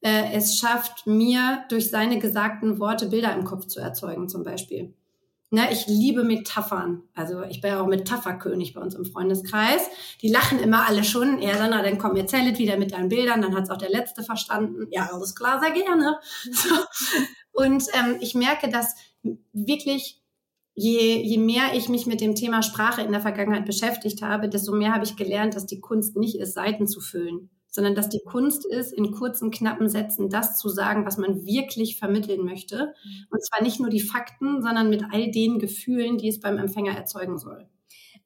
äh, 0.00 0.32
es 0.34 0.58
schafft, 0.58 1.06
mir 1.06 1.64
durch 1.68 1.88
seine 1.90 2.18
gesagten 2.18 2.80
Worte 2.80 3.06
Bilder 3.06 3.34
im 3.34 3.44
Kopf 3.44 3.66
zu 3.66 3.80
erzeugen, 3.80 4.28
zum 4.28 4.42
Beispiel. 4.42 4.94
Ne, 5.54 5.70
ich 5.70 5.86
liebe 5.86 6.24
Metaphern. 6.24 7.02
Also 7.14 7.42
ich 7.42 7.60
bin 7.60 7.72
ja 7.72 7.82
auch 7.82 7.86
Metapherkönig 7.86 8.72
bei 8.72 8.80
uns 8.80 8.94
im 8.94 9.04
Freundeskreis. 9.04 9.82
Die 10.22 10.30
lachen 10.30 10.58
immer 10.58 10.88
alle 10.88 11.04
schon. 11.04 11.42
Ja, 11.42 11.58
Sandra, 11.58 11.82
dann 11.82 11.98
komm, 11.98 12.16
erzähl 12.16 12.56
wieder 12.56 12.78
mit 12.78 12.92
deinen 12.92 13.10
Bildern. 13.10 13.42
Dann 13.42 13.54
hat 13.54 13.64
es 13.64 13.70
auch 13.70 13.76
der 13.76 13.90
Letzte 13.90 14.22
verstanden. 14.22 14.86
Ja, 14.90 15.10
alles 15.12 15.34
klar, 15.34 15.60
sehr 15.60 15.72
gerne. 15.72 16.18
So. 16.52 16.74
Und 17.52 17.84
ähm, 17.92 18.16
ich 18.20 18.34
merke, 18.34 18.70
dass 18.70 18.94
wirklich 19.52 20.22
je, 20.74 21.20
je 21.22 21.36
mehr 21.36 21.74
ich 21.74 21.90
mich 21.90 22.06
mit 22.06 22.22
dem 22.22 22.34
Thema 22.34 22.62
Sprache 22.62 23.02
in 23.02 23.12
der 23.12 23.20
Vergangenheit 23.20 23.66
beschäftigt 23.66 24.22
habe, 24.22 24.48
desto 24.48 24.72
mehr 24.72 24.94
habe 24.94 25.04
ich 25.04 25.16
gelernt, 25.16 25.54
dass 25.54 25.66
die 25.66 25.80
Kunst 25.80 26.16
nicht 26.16 26.38
ist, 26.38 26.54
Seiten 26.54 26.86
zu 26.86 27.02
füllen, 27.02 27.50
sondern 27.72 27.94
dass 27.94 28.10
die 28.10 28.20
Kunst 28.24 28.66
ist, 28.66 28.92
in 28.92 29.12
kurzen, 29.12 29.50
knappen 29.50 29.88
Sätzen 29.88 30.28
das 30.28 30.58
zu 30.58 30.68
sagen, 30.68 31.06
was 31.06 31.16
man 31.16 31.46
wirklich 31.46 31.96
vermitteln 31.96 32.44
möchte. 32.44 32.94
Mhm. 33.02 33.26
Und 33.30 33.44
zwar 33.44 33.62
nicht 33.62 33.80
nur 33.80 33.88
die 33.88 34.00
Fakten, 34.00 34.62
sondern 34.62 34.90
mit 34.90 35.04
all 35.10 35.30
den 35.30 35.58
Gefühlen, 35.58 36.18
die 36.18 36.28
es 36.28 36.38
beim 36.38 36.58
Empfänger 36.58 36.94
erzeugen 36.94 37.38
soll. 37.38 37.66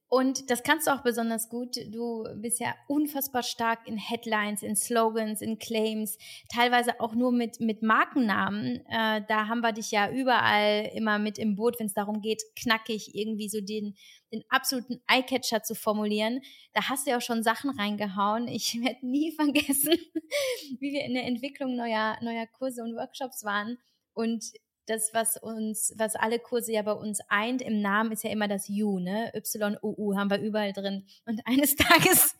Und 0.08 0.50
das 0.50 0.62
kannst 0.62 0.86
du 0.86 0.92
auch 0.92 1.02
besonders 1.02 1.48
gut. 1.48 1.76
Du 1.88 2.24
bist 2.36 2.60
ja 2.60 2.76
unfassbar 2.86 3.42
stark 3.42 3.88
in 3.88 3.96
Headlines, 3.96 4.62
in 4.62 4.76
Slogans, 4.76 5.42
in 5.42 5.58
Claims, 5.58 6.16
teilweise 6.48 7.00
auch 7.00 7.14
nur 7.14 7.32
mit, 7.32 7.58
mit 7.58 7.82
Markennamen. 7.82 8.86
Äh, 8.86 9.22
da 9.26 9.48
haben 9.48 9.62
wir 9.62 9.72
dich 9.72 9.90
ja 9.90 10.08
überall 10.08 10.90
immer 10.94 11.18
mit 11.18 11.38
im 11.38 11.56
Boot, 11.56 11.80
wenn 11.80 11.86
es 11.86 11.94
darum 11.94 12.20
geht, 12.20 12.42
knackig 12.54 13.16
irgendwie 13.16 13.48
so 13.48 13.60
den, 13.60 13.96
den 14.32 14.44
absoluten 14.48 15.02
Eyecatcher 15.08 15.64
zu 15.64 15.74
formulieren. 15.74 16.40
Da 16.72 16.88
hast 16.88 17.06
du 17.06 17.10
ja 17.10 17.16
auch 17.16 17.22
schon 17.22 17.42
Sachen 17.42 17.70
reingehauen. 17.70 18.46
Ich 18.46 18.74
werde 18.80 19.04
nie 19.04 19.32
vergessen, 19.32 19.94
wie 20.78 20.92
wir 20.92 21.04
in 21.04 21.14
der 21.14 21.24
Entwicklung 21.24 21.74
neuer, 21.74 22.16
neuer 22.22 22.46
Kurse 22.46 22.84
und 22.84 22.94
Workshops 22.94 23.42
waren. 23.42 23.76
Und 24.14 24.52
das, 24.86 25.12
was 25.12 25.36
uns, 25.36 25.94
was 25.96 26.14
alle 26.14 26.38
Kurse 26.38 26.72
ja 26.72 26.82
bei 26.82 26.92
uns 26.92 27.20
eint 27.28 27.62
im 27.62 27.80
Namen, 27.80 28.12
ist 28.12 28.24
ja 28.24 28.30
immer 28.30 28.48
das 28.48 28.68
U, 28.68 28.98
ne? 28.98 29.32
Y-U-U 29.34 30.16
haben 30.16 30.30
wir 30.30 30.40
überall 30.40 30.72
drin. 30.72 31.06
Und 31.26 31.40
eines 31.46 31.76
Tages 31.76 32.36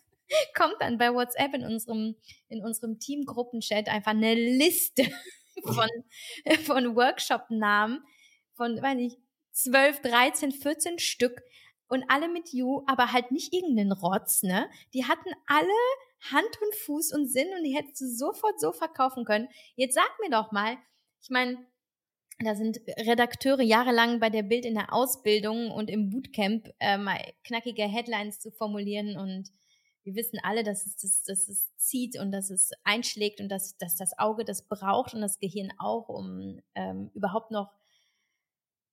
kommt 0.54 0.76
dann 0.80 0.98
bei 0.98 1.12
WhatsApp 1.12 1.54
in 1.54 1.64
unserem, 1.64 2.16
in 2.48 2.62
unserem 2.62 2.98
Teamgruppenchat 2.98 3.88
einfach 3.88 4.12
eine 4.12 4.34
Liste 4.34 5.04
von, 5.64 5.88
von 6.64 6.96
Workshop-Namen 6.96 8.02
von, 8.54 8.80
weiß 8.80 8.98
ich, 9.00 9.18
12, 9.52 10.00
13, 10.00 10.52
14 10.52 10.98
Stück 10.98 11.42
und 11.88 12.04
alle 12.08 12.28
mit 12.28 12.52
You, 12.52 12.82
aber 12.86 13.12
halt 13.12 13.30
nicht 13.30 13.52
irgendeinen 13.52 13.92
Rotz, 13.92 14.42
ne? 14.42 14.68
Die 14.92 15.04
hatten 15.04 15.30
alle 15.46 15.68
Hand 16.30 16.60
und 16.60 16.74
Fuß 16.74 17.12
und 17.12 17.26
Sinn 17.28 17.48
und 17.56 17.64
die 17.64 17.76
hättest 17.76 18.00
du 18.00 18.06
sofort 18.06 18.60
so 18.60 18.72
verkaufen 18.72 19.24
können. 19.24 19.48
Jetzt 19.76 19.94
sag 19.94 20.10
mir 20.20 20.30
doch 20.30 20.52
mal, 20.52 20.76
ich 21.22 21.30
meine, 21.30 21.58
da 22.38 22.54
sind 22.54 22.80
Redakteure 22.98 23.62
jahrelang 23.62 24.20
bei 24.20 24.28
der 24.28 24.42
Bild 24.42 24.64
in 24.64 24.74
der 24.74 24.92
Ausbildung 24.92 25.70
und 25.70 25.88
im 25.88 26.10
Bootcamp 26.10 26.68
äh, 26.80 26.98
mal 26.98 27.18
knackige 27.44 27.84
Headlines 27.84 28.40
zu 28.40 28.50
formulieren 28.50 29.16
und 29.16 29.50
wir 30.06 30.14
wissen 30.14 30.38
alle, 30.42 30.62
dass 30.62 30.86
es, 30.86 30.96
dass, 30.96 31.24
dass 31.24 31.48
es 31.48 31.76
zieht 31.78 32.18
und 32.18 32.30
dass 32.30 32.50
es 32.50 32.70
einschlägt 32.84 33.40
und 33.40 33.48
dass, 33.48 33.76
dass 33.76 33.96
das 33.96 34.16
Auge 34.18 34.44
das 34.44 34.68
braucht 34.68 35.14
und 35.14 35.20
das 35.20 35.40
Gehirn 35.40 35.72
auch, 35.78 36.08
um 36.08 36.60
ähm, 36.76 37.10
überhaupt 37.14 37.50
noch 37.50 37.72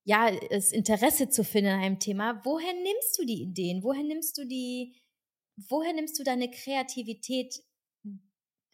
ja, 0.06 0.32
das 0.50 0.72
Interesse 0.72 1.30
zu 1.30 1.44
finden 1.44 1.72
an 1.72 1.82
einem 1.82 2.00
Thema. 2.00 2.42
Woher 2.44 2.74
nimmst 2.74 3.18
du 3.20 3.26
die 3.26 3.42
Ideen? 3.42 3.84
Woher 3.84 4.04
nimmst 4.04 4.38
du 4.38 4.46
die, 4.46 4.96
woher 5.70 5.94
nimmst 5.94 6.20
du 6.20 6.24
deine 6.24 6.50
Kreativität 6.50 7.64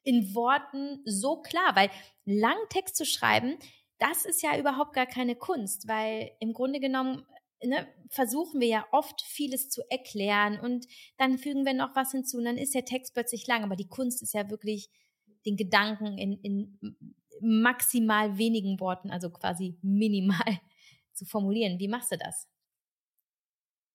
in 0.03 0.33
Worten 0.33 1.01
so 1.05 1.41
klar? 1.41 1.75
Weil 1.75 1.91
langen 2.25 2.67
Text 2.69 2.95
zu 2.95 3.05
schreiben, 3.05 3.57
das 3.99 4.25
ist 4.25 4.41
ja 4.41 4.57
überhaupt 4.57 4.93
gar 4.93 5.05
keine 5.05 5.35
Kunst, 5.35 5.87
weil 5.87 6.31
im 6.39 6.53
Grunde 6.53 6.79
genommen 6.79 7.25
ne, 7.63 7.87
versuchen 8.09 8.59
wir 8.59 8.67
ja 8.67 8.85
oft 8.91 9.21
vieles 9.21 9.69
zu 9.69 9.81
erklären 9.89 10.59
und 10.59 10.87
dann 11.17 11.37
fügen 11.37 11.65
wir 11.65 11.73
noch 11.73 11.95
was 11.95 12.11
hinzu 12.11 12.37
und 12.37 12.45
dann 12.45 12.57
ist 12.57 12.73
der 12.73 12.85
Text 12.85 13.13
plötzlich 13.13 13.45
lang. 13.47 13.63
Aber 13.63 13.75
die 13.75 13.87
Kunst 13.87 14.21
ist 14.23 14.33
ja 14.33 14.49
wirklich 14.49 14.89
den 15.45 15.57
Gedanken 15.57 16.17
in, 16.17 16.39
in 16.41 17.13
maximal 17.41 18.37
wenigen 18.37 18.79
Worten, 18.79 19.11
also 19.11 19.29
quasi 19.29 19.77
minimal 19.81 20.59
zu 21.13 21.25
formulieren. 21.25 21.79
Wie 21.79 21.87
machst 21.87 22.11
du 22.11 22.17
das? 22.17 22.47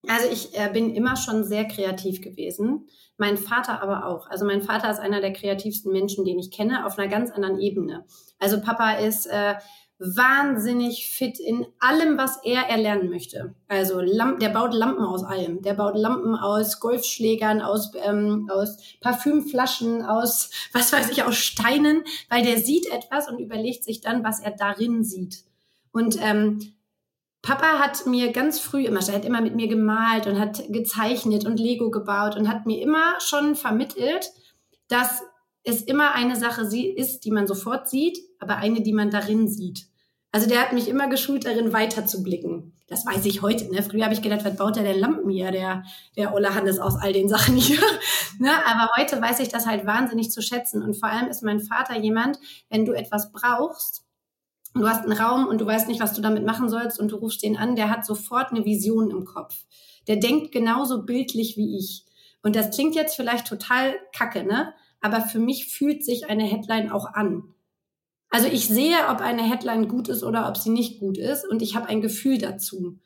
Also 0.07 0.29
ich 0.31 0.55
äh, 0.55 0.69
bin 0.71 0.93
immer 0.93 1.15
schon 1.15 1.43
sehr 1.43 1.65
kreativ 1.65 2.21
gewesen. 2.21 2.87
Mein 3.17 3.37
Vater 3.37 3.81
aber 3.81 4.05
auch. 4.05 4.27
Also 4.29 4.45
mein 4.45 4.61
Vater 4.61 4.91
ist 4.91 4.99
einer 4.99 5.19
der 5.19 5.33
kreativsten 5.33 5.91
Menschen, 5.91 6.25
den 6.25 6.37
ich 6.37 6.51
kenne, 6.51 6.85
auf 6.85 6.99
einer 6.99 7.07
ganz 7.07 7.31
anderen 7.31 7.59
Ebene. 7.59 8.05
Also 8.37 8.61
Papa 8.61 8.93
ist 8.93 9.25
äh, 9.25 9.55
wahnsinnig 9.97 11.07
fit 11.07 11.39
in 11.39 11.65
allem, 11.79 12.17
was 12.17 12.43
er 12.43 12.63
erlernen 12.63 13.09
möchte. 13.09 13.55
Also 13.67 14.01
der 14.01 14.49
baut 14.49 14.73
Lampen 14.73 15.05
aus 15.05 15.23
allem. 15.23 15.61
Der 15.61 15.73
baut 15.73 15.95
Lampen 15.95 16.35
aus 16.35 16.79
Golfschlägern, 16.79 17.61
aus, 17.61 17.91
ähm, 18.03 18.49
aus 18.51 18.77
Parfümflaschen, 18.99 20.03
aus, 20.03 20.49
was 20.73 20.91
weiß 20.91 21.09
ich, 21.11 21.23
aus 21.23 21.37
Steinen, 21.37 22.03
weil 22.29 22.43
der 22.43 22.59
sieht 22.59 22.87
etwas 22.91 23.29
und 23.29 23.39
überlegt 23.39 23.83
sich 23.83 24.01
dann, 24.01 24.23
was 24.23 24.41
er 24.41 24.51
darin 24.51 25.03
sieht. 25.03 25.43
Und 25.91 26.21
ähm, 26.21 26.73
Papa 27.41 27.79
hat 27.79 28.05
mir 28.05 28.31
ganz 28.31 28.59
früh 28.59 28.85
immer, 28.85 28.99
er 29.07 29.15
hat 29.15 29.25
immer 29.25 29.39
mit 29.39 29.55
mir 29.55 29.67
gemalt 29.67 30.27
und 30.27 30.39
hat 30.39 30.63
gezeichnet 30.69 31.45
und 31.45 31.59
Lego 31.59 31.91
gebaut 31.91 32.35
und 32.35 32.49
hat 32.49 32.65
mir 32.65 32.81
immer 32.81 33.19
schon 33.21 33.55
vermittelt, 33.55 34.31
dass 34.87 35.21
es 35.65 35.81
immer 35.81 36.13
eine 36.13 36.35
Sache 36.35 36.61
ist, 36.61 37.25
die 37.25 37.31
man 37.31 37.47
sofort 37.47 37.89
sieht, 37.89 38.19
aber 38.39 38.57
eine, 38.57 38.81
die 38.81 38.93
man 38.93 39.09
darin 39.09 39.47
sieht. 39.49 39.87
Also 40.31 40.47
der 40.47 40.61
hat 40.61 40.73
mich 40.73 40.87
immer 40.87 41.09
geschult 41.09 41.45
darin, 41.45 41.73
weiter 41.73 42.05
zu 42.05 42.21
blicken. 42.21 42.73
Das 42.87 43.05
weiß 43.05 43.25
ich 43.25 43.41
heute. 43.41 43.71
Ne? 43.73 43.81
Früher 43.81 44.03
habe 44.03 44.13
ich 44.13 44.21
gedacht, 44.21 44.45
was 44.45 44.57
baut 44.57 44.75
der 44.75 44.83
denn 44.83 44.99
Lampen 44.99 45.29
hier, 45.29 45.49
der, 45.51 45.83
der 46.15 46.35
Olle 46.35 46.53
Hannes 46.53 46.77
aus 46.77 46.95
all 46.97 47.13
den 47.13 47.29
Sachen 47.29 47.55
hier. 47.55 47.79
ne? 48.39 48.51
Aber 48.67 48.91
heute 48.95 49.19
weiß 49.19 49.39
ich 49.39 49.49
das 49.49 49.65
halt 49.65 49.87
wahnsinnig 49.87 50.29
zu 50.29 50.41
schätzen. 50.41 50.83
Und 50.83 50.95
vor 50.95 51.09
allem 51.09 51.29
ist 51.29 51.41
mein 51.41 51.61
Vater 51.61 51.97
jemand, 51.97 52.37
wenn 52.69 52.85
du 52.85 52.91
etwas 52.91 53.31
brauchst, 53.31 54.03
du 54.75 54.87
hast 54.87 55.03
einen 55.03 55.17
Raum 55.17 55.47
und 55.47 55.61
du 55.61 55.65
weißt 55.65 55.87
nicht, 55.87 55.99
was 55.99 56.13
du 56.13 56.21
damit 56.21 56.45
machen 56.45 56.69
sollst 56.69 56.99
und 56.99 57.11
du 57.11 57.15
rufst 57.15 57.41
den 57.41 57.57
an, 57.57 57.75
der 57.75 57.89
hat 57.89 58.05
sofort 58.05 58.51
eine 58.51 58.65
Vision 58.65 59.09
im 59.09 59.25
Kopf. 59.25 59.55
Der 60.07 60.17
denkt 60.17 60.51
genauso 60.51 61.03
bildlich 61.03 61.57
wie 61.57 61.79
ich. 61.79 62.05
Und 62.43 62.55
das 62.55 62.75
klingt 62.75 62.93
jetzt 62.93 63.15
vielleicht 63.15 63.47
total 63.47 63.95
kacke, 64.13 64.43
ne? 64.43 64.73
Aber 65.05 65.21
für 65.21 65.37
mich 65.37 65.67
fühlt 65.67 66.03
sich 66.03 66.31
eine 66.31 66.45
Headline 66.45 66.91
auch 66.91 67.05
an. 67.13 67.53
Also 68.31 68.47
ich 68.47 68.67
sehe, 68.67 68.97
ob 69.11 69.21
eine 69.21 69.43
Headline 69.43 69.87
gut 69.87 70.09
ist 70.09 70.23
oder 70.23 70.49
ob 70.49 70.57
sie 70.57 70.71
nicht 70.71 70.99
gut 70.99 71.19
ist 71.19 71.47
und 71.47 71.61
ich 71.61 71.75
habe 71.75 71.87
ein 71.89 72.01
Gefühl 72.01 72.39
dazu. 72.39 72.97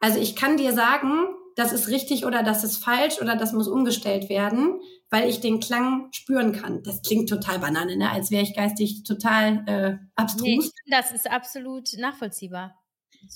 Also 0.00 0.18
ich 0.18 0.36
kann 0.36 0.56
dir 0.56 0.72
sagen, 0.72 1.26
das 1.54 1.74
ist 1.74 1.88
richtig 1.88 2.24
oder 2.24 2.42
das 2.42 2.64
ist 2.64 2.82
falsch 2.82 3.20
oder 3.20 3.36
das 3.36 3.52
muss 3.52 3.68
umgestellt 3.68 4.30
werden, 4.30 4.80
weil 5.10 5.28
ich 5.28 5.40
den 5.40 5.60
Klang 5.60 6.08
spüren 6.12 6.52
kann. 6.52 6.82
Das 6.82 7.02
klingt 7.02 7.28
total 7.28 7.58
banane, 7.58 7.98
ne? 7.98 8.10
als 8.10 8.30
wäre 8.30 8.42
ich 8.42 8.56
geistig 8.56 9.04
total 9.04 9.64
äh, 9.66 9.98
abstrus. 10.16 10.46
Nee, 10.46 10.70
das 10.86 11.12
ist 11.12 11.30
absolut 11.30 11.90
nachvollziehbar. 11.98 12.74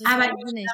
Aber 0.06 0.24
ich, 0.24 0.66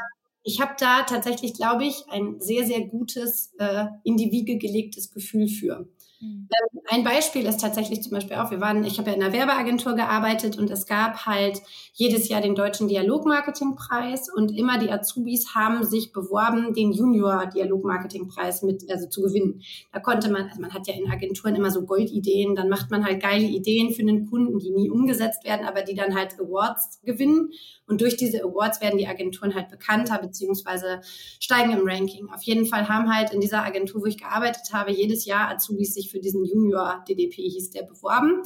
ich 0.45 0.61
habe 0.61 0.74
da 0.78 1.03
tatsächlich, 1.03 1.55
glaube 1.55 1.85
ich, 1.85 2.05
ein 2.11 2.41
sehr, 2.41 2.64
sehr 2.64 2.82
gutes, 2.87 3.53
äh, 3.59 3.87
in 4.05 4.16
die 4.16 4.30
Wiege 4.30 4.57
gelegtes 4.57 5.11
Gefühl 5.11 5.49
für. 5.49 5.89
Mhm. 6.21 6.49
Ein 6.89 7.05
Beispiel 7.05 7.47
ist 7.47 7.61
tatsächlich 7.61 8.03
zum 8.03 8.12
Beispiel 8.12 8.37
auch, 8.37 8.51
wir 8.51 8.61
waren, 8.61 8.85
ich 8.85 8.99
habe 8.99 9.11
ja 9.11 9.17
in 9.17 9.23
einer 9.23 9.33
Werbeagentur 9.33 9.95
gearbeitet 9.95 10.59
und 10.59 10.71
es 10.71 10.87
gab 10.87 11.27
halt 11.27 11.61
jedes 11.93 12.29
Jahr 12.29 12.41
den 12.41 12.55
deutschen 12.55 12.89
Dialogmarketingpreis 12.89 14.29
und 14.35 14.51
immer 14.57 14.79
die 14.79 14.91
Azubis 14.91 15.55
haben 15.55 15.85
sich 15.85 16.12
beworben, 16.12 16.75
den 16.75 16.93
Junior 16.93 17.47
Dialogmarketingpreis 17.47 18.62
mit, 18.62 18.91
also 18.91 19.09
zu 19.09 19.23
gewinnen. 19.23 19.62
Da 19.93 20.01
konnte 20.01 20.31
man, 20.31 20.49
also 20.49 20.61
man 20.61 20.73
hat 20.73 20.87
ja 20.87 20.95
in 20.95 21.11
Agenturen 21.11 21.55
immer 21.55 21.71
so 21.71 21.83
Goldideen, 21.83 22.55
dann 22.55 22.69
macht 22.69 22.91
man 22.91 23.05
halt 23.05 23.23
geile 23.23 23.47
Ideen 23.47 23.93
für 23.93 24.03
einen 24.03 24.27
Kunden, 24.29 24.59
die 24.59 24.71
nie 24.71 24.91
umgesetzt 24.91 25.45
werden, 25.45 25.67
aber 25.67 25.83
die 25.83 25.95
dann 25.95 26.15
halt 26.15 26.39
Awards 26.39 27.01
gewinnen. 27.03 27.51
Und 27.87 28.01
durch 28.01 28.17
diese 28.17 28.43
Awards 28.43 28.81
werden 28.81 28.99
die 28.99 29.07
Agenturen 29.07 29.55
halt 29.55 29.69
bekannter 29.69 30.19
beziehungsweise 30.19 31.01
steigen 31.39 31.73
im 31.73 31.87
Ranking. 31.87 32.29
Auf 32.31 32.43
jeden 32.43 32.67
Fall 32.67 32.89
haben 32.89 33.15
halt 33.15 33.33
in 33.33 33.41
dieser 33.41 33.62
Agentur, 33.62 34.03
wo 34.03 34.07
ich 34.07 34.19
gearbeitet 34.19 34.73
habe, 34.73 34.91
jedes 34.91 35.27
Jahr 35.27 35.51
Azubis 35.51 35.95
sich 35.95 36.11
für 36.15 36.21
diesen 36.21 36.45
Junior 36.45 37.03
DDP 37.09 37.43
hieß 37.43 37.71
der 37.71 37.83
beworben. 37.83 38.43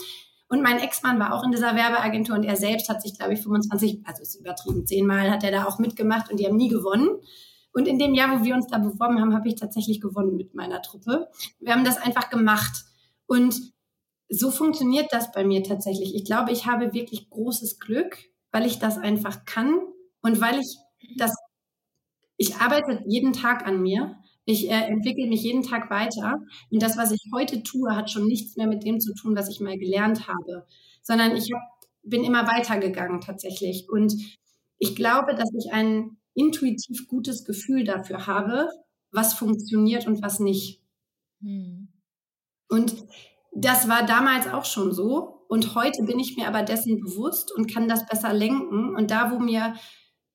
Und 0.49 0.63
mein 0.63 0.79
Ex-Mann 0.79 1.19
war 1.21 1.35
auch 1.35 1.45
in 1.45 1.51
dieser 1.51 1.77
Werbeagentur 1.77 2.35
und 2.35 2.45
er 2.45 2.57
selbst 2.57 2.89
hat 2.89 3.03
sich, 3.03 3.19
glaube 3.19 3.35
ich, 3.35 3.41
25, 3.41 4.01
also 4.05 4.23
ist 4.23 4.41
übertrieben, 4.41 4.87
zehnmal 4.87 5.31
hat 5.31 5.45
er 5.45 5.51
da 5.51 5.67
auch 5.67 5.79
mitgemacht 5.79 6.31
und 6.31 6.41
die 6.41 6.47
haben 6.47 6.57
nie 6.57 6.71
gewonnen. 6.71 7.21
Und 7.73 7.87
in 7.87 7.99
dem 7.99 8.15
Jahr, 8.15 8.41
wo 8.41 8.45
wir 8.45 8.55
uns 8.55 8.67
da 8.67 8.79
beworben 8.79 9.21
haben, 9.21 9.35
habe 9.35 9.47
ich 9.49 9.57
tatsächlich 9.57 10.01
gewonnen 10.01 10.37
mit 10.37 10.55
meiner 10.55 10.81
Truppe. 10.81 11.29
Wir 11.61 11.75
haben 11.75 11.85
das 11.85 11.99
einfach 11.99 12.31
gemacht. 12.31 12.87
Und 13.27 13.61
so 14.31 14.51
funktioniert 14.51 15.13
das 15.13 15.33
bei 15.33 15.45
mir 15.45 15.63
tatsächlich. 15.63 16.15
Ich 16.15 16.25
glaube, 16.25 16.51
ich 16.51 16.65
habe 16.65 16.95
wirklich 16.95 17.29
großes 17.29 17.79
Glück, 17.79 18.17
weil 18.51 18.65
ich 18.65 18.79
das 18.79 18.97
einfach 18.97 19.45
kann 19.45 19.79
und 20.23 20.41
weil 20.41 20.59
ich 20.59 20.79
das, 21.19 21.35
ich 22.39 22.57
arbeite 22.57 23.03
jeden 23.07 23.35
Tag 23.35 23.67
an 23.67 23.83
mir. 23.83 24.17
Ich 24.49 24.71
äh, 24.71 24.87
entwickle 24.87 25.27
mich 25.27 25.43
jeden 25.43 25.63
Tag 25.63 25.91
weiter. 25.91 26.41
Und 26.71 26.83
das, 26.83 26.97
was 26.97 27.13
ich 27.13 27.21
heute 27.35 27.63
tue, 27.63 27.95
hat 27.95 28.11
schon 28.11 28.27
nichts 28.27 28.57
mehr 28.57 28.67
mit 28.67 28.83
dem 28.83 28.99
zu 28.99 29.13
tun, 29.13 29.37
was 29.37 29.51
ich 29.51 29.61
mal 29.61 29.77
gelernt 29.77 30.27
habe, 30.27 30.67
sondern 31.03 31.37
ich 31.37 31.53
hab, 31.53 31.61
bin 32.03 32.25
immer 32.25 32.49
weitergegangen 32.49 33.21
tatsächlich. 33.21 33.91
Und 33.91 34.15
ich 34.79 34.97
glaube, 34.97 35.35
dass 35.35 35.51
ich 35.53 35.71
ein 35.75 36.17
intuitiv 36.33 37.09
gutes 37.09 37.45
Gefühl 37.45 37.85
dafür 37.85 38.27
habe, 38.27 38.71
was 39.13 39.35
funktioniert 39.35 40.07
und 40.07 40.23
was 40.23 40.41
nicht. 40.41 40.83
Hm. 41.43 41.89
Und 42.71 42.97
das 43.55 43.87
war 43.87 44.07
damals 44.07 44.47
auch 44.47 44.65
schon 44.65 44.93
so. 44.93 45.45
Und 45.51 45.75
heute 45.75 46.05
bin 46.05 46.19
ich 46.19 46.39
mir 46.39 46.49
aber 46.49 46.63
dessen 46.63 47.01
bewusst 47.01 47.55
und 47.55 47.71
kann 47.71 47.87
das 47.87 48.07
besser 48.07 48.33
lenken. 48.33 48.97
Und 48.97 49.11
da, 49.11 49.31
wo 49.31 49.39
mir 49.41 49.75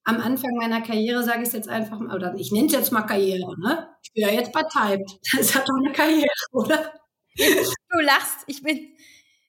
am 0.03 0.18
Anfang 0.18 0.51
meiner 0.55 0.82
Karriere, 0.82 1.24
sage 1.24 1.41
ich 1.41 1.47
es 1.47 1.53
jetzt 1.53 1.70
einfach 1.70 1.99
mal, 1.99 2.16
oder 2.16 2.36
ich 2.36 2.51
nenne 2.51 2.68
es 2.68 2.74
jetzt 2.74 2.91
mal 2.91 3.01
Karriere, 3.01 3.59
ne? 3.59 3.89
Ich 4.04 4.12
bin 4.14 4.24
ja 4.24 4.32
jetzt 4.32 4.51
bei 4.51 4.64
Type. 4.64 5.06
Das 5.38 5.54
ja 5.54 5.62
doch 5.62 5.78
eine 5.78 5.91
Karriere, 5.91 6.30
oder? 6.51 6.93
Du 7.36 7.99
lachst, 7.99 8.43
ich 8.47 8.62
bin. 8.62 8.95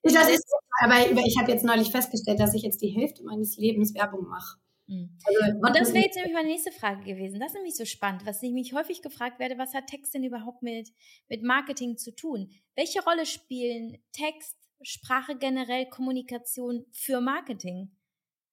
Das 0.02 0.28
ist, 0.28 0.44
aber 0.82 1.00
ich 1.00 1.38
habe 1.38 1.50
jetzt 1.50 1.64
neulich 1.64 1.90
festgestellt, 1.90 2.40
dass 2.40 2.54
ich 2.54 2.62
jetzt 2.62 2.82
die 2.82 2.88
Hälfte 2.88 3.24
meines 3.24 3.56
Lebens 3.56 3.94
Werbung 3.94 4.26
mache. 4.28 4.58
Mhm. 4.86 5.16
Also, 5.24 5.56
und 5.66 5.76
das 5.76 5.94
wäre 5.94 6.04
jetzt 6.04 6.16
nämlich 6.16 6.34
meine 6.34 6.48
nächste 6.48 6.72
Frage 6.72 7.04
gewesen. 7.04 7.40
Das 7.40 7.48
ist 7.48 7.54
nämlich 7.54 7.76
so 7.76 7.84
spannend, 7.84 8.26
was 8.26 8.42
ich 8.42 8.52
mich 8.52 8.74
häufig 8.74 9.02
gefragt 9.02 9.38
werde, 9.38 9.58
was 9.58 9.74
hat 9.74 9.86
Text 9.86 10.14
denn 10.14 10.24
überhaupt 10.24 10.62
mit, 10.62 10.90
mit 11.28 11.42
Marketing 11.42 11.96
zu 11.96 12.14
tun? 12.14 12.50
Welche 12.74 13.02
Rolle 13.02 13.26
spielen 13.26 13.98
Text, 14.12 14.56
Sprache 14.82 15.36
generell, 15.36 15.88
Kommunikation 15.88 16.84
für 16.92 17.20
Marketing? 17.20 17.96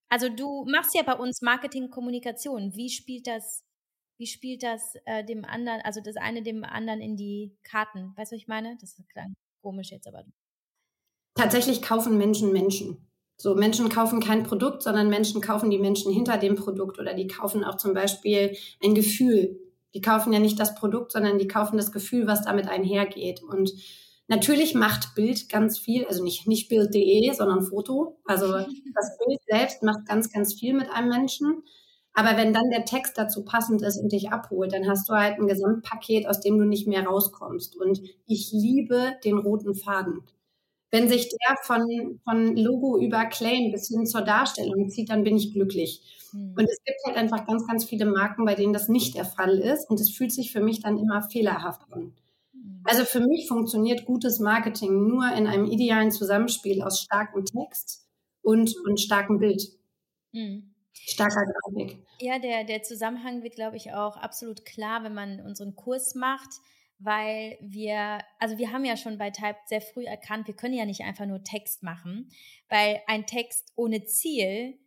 Also 0.08 0.28
du 0.28 0.64
machst 0.66 0.94
ja 0.94 1.02
bei 1.02 1.14
uns 1.14 1.42
Marketing 1.42 1.90
Kommunikation. 1.90 2.74
Wie 2.74 2.90
spielt 2.90 3.26
das, 3.26 3.64
wie 4.22 4.26
spielt 4.28 4.62
das 4.62 4.94
äh, 5.04 5.24
dem 5.24 5.44
anderen, 5.44 5.80
also 5.82 6.00
das 6.00 6.14
eine 6.14 6.44
dem 6.44 6.62
anderen 6.62 7.00
in 7.00 7.16
die 7.16 7.56
Karten? 7.64 8.14
Weißt 8.16 8.30
du, 8.30 8.36
was 8.36 8.42
ich 8.42 8.46
meine? 8.46 8.78
Das 8.80 8.94
klang 9.12 9.34
komisch 9.60 9.90
jetzt, 9.90 10.06
aber. 10.06 10.22
Tatsächlich 11.34 11.82
kaufen 11.82 12.18
Menschen 12.18 12.52
Menschen. 12.52 13.08
So, 13.36 13.56
Menschen 13.56 13.88
kaufen 13.88 14.20
kein 14.20 14.44
Produkt, 14.44 14.84
sondern 14.84 15.08
Menschen 15.08 15.40
kaufen 15.40 15.70
die 15.70 15.78
Menschen 15.78 16.12
hinter 16.12 16.38
dem 16.38 16.54
Produkt 16.54 17.00
oder 17.00 17.14
die 17.14 17.26
kaufen 17.26 17.64
auch 17.64 17.78
zum 17.78 17.94
Beispiel 17.94 18.56
ein 18.80 18.94
Gefühl. 18.94 19.58
Die 19.92 20.00
kaufen 20.00 20.32
ja 20.32 20.38
nicht 20.38 20.60
das 20.60 20.76
Produkt, 20.76 21.10
sondern 21.10 21.40
die 21.40 21.48
kaufen 21.48 21.76
das 21.76 21.90
Gefühl, 21.90 22.28
was 22.28 22.44
damit 22.44 22.68
einhergeht. 22.68 23.42
Und 23.42 23.72
Natürlich 24.28 24.74
macht 24.74 25.14
Bild 25.14 25.50
ganz 25.50 25.78
viel, 25.78 26.06
also 26.06 26.24
nicht, 26.24 26.46
nicht 26.46 26.68
Bild.de, 26.68 27.32
sondern 27.34 27.62
Foto. 27.62 28.18
Also 28.24 28.46
das 28.94 29.18
Bild 29.18 29.40
selbst 29.46 29.82
macht 29.82 30.06
ganz, 30.06 30.32
ganz 30.32 30.54
viel 30.54 30.72
mit 30.74 30.88
einem 30.90 31.08
Menschen. 31.08 31.64
Aber 32.14 32.36
wenn 32.36 32.52
dann 32.52 32.70
der 32.70 32.84
Text 32.84 33.16
dazu 33.16 33.44
passend 33.44 33.82
ist 33.82 33.98
und 33.98 34.12
dich 34.12 34.30
abholt, 34.30 34.72
dann 34.72 34.88
hast 34.88 35.08
du 35.08 35.14
halt 35.14 35.38
ein 35.38 35.46
Gesamtpaket, 35.46 36.26
aus 36.26 36.40
dem 36.40 36.58
du 36.58 36.64
nicht 36.64 36.86
mehr 36.86 37.06
rauskommst. 37.06 37.76
Und 37.76 38.02
ich 38.26 38.52
liebe 38.52 39.14
den 39.24 39.38
roten 39.38 39.74
Faden. 39.74 40.22
Wenn 40.90 41.08
sich 41.08 41.30
der 41.30 41.56
von, 41.62 42.20
von 42.22 42.54
Logo 42.54 42.98
über 42.98 43.24
Claim 43.24 43.72
bis 43.72 43.88
hin 43.88 44.04
zur 44.04 44.20
Darstellung 44.20 44.90
zieht, 44.90 45.08
dann 45.08 45.24
bin 45.24 45.36
ich 45.36 45.54
glücklich. 45.54 46.02
Hm. 46.32 46.54
Und 46.54 46.64
es 46.64 46.82
gibt 46.84 46.98
halt 47.06 47.16
einfach 47.16 47.46
ganz, 47.46 47.66
ganz 47.66 47.84
viele 47.86 48.04
Marken, 48.04 48.44
bei 48.44 48.54
denen 48.54 48.74
das 48.74 48.88
nicht 48.88 49.14
der 49.16 49.24
Fall 49.24 49.58
ist. 49.58 49.88
Und 49.88 49.98
es 50.00 50.10
fühlt 50.10 50.32
sich 50.32 50.52
für 50.52 50.60
mich 50.60 50.82
dann 50.82 50.98
immer 50.98 51.22
fehlerhaft 51.22 51.80
an. 51.90 52.12
Also 52.84 53.04
für 53.04 53.20
mich 53.20 53.48
funktioniert 53.48 54.04
gutes 54.04 54.38
Marketing 54.38 55.06
nur 55.08 55.32
in 55.32 55.46
einem 55.46 55.66
idealen 55.66 56.10
Zusammenspiel 56.10 56.82
aus 56.82 57.00
starkem 57.00 57.44
Text 57.44 58.06
und, 58.42 58.74
und 58.84 59.00
starkem 59.00 59.38
Bild. 59.38 59.62
Mhm. 60.32 60.71
Starker 60.92 61.44
Grafik. 61.46 61.98
Ja, 62.20 62.38
der, 62.38 62.64
der 62.64 62.82
Zusammenhang 62.82 63.42
wird, 63.42 63.54
glaube 63.54 63.76
ich, 63.76 63.92
auch 63.92 64.16
absolut 64.16 64.64
klar, 64.64 65.02
wenn 65.04 65.14
man 65.14 65.40
unseren 65.40 65.74
Kurs 65.74 66.14
macht, 66.14 66.50
weil 66.98 67.58
wir, 67.60 68.20
also 68.38 68.58
wir 68.58 68.72
haben 68.72 68.84
ja 68.84 68.96
schon 68.96 69.18
bei 69.18 69.30
Type 69.30 69.56
sehr 69.66 69.80
früh 69.80 70.04
erkannt, 70.04 70.46
wir 70.46 70.54
können 70.54 70.74
ja 70.74 70.84
nicht 70.84 71.02
einfach 71.02 71.26
nur 71.26 71.42
Text 71.42 71.82
machen, 71.82 72.30
weil 72.68 73.02
ein 73.06 73.26
Text 73.26 73.72
ohne 73.74 74.04
Ziel 74.04 74.78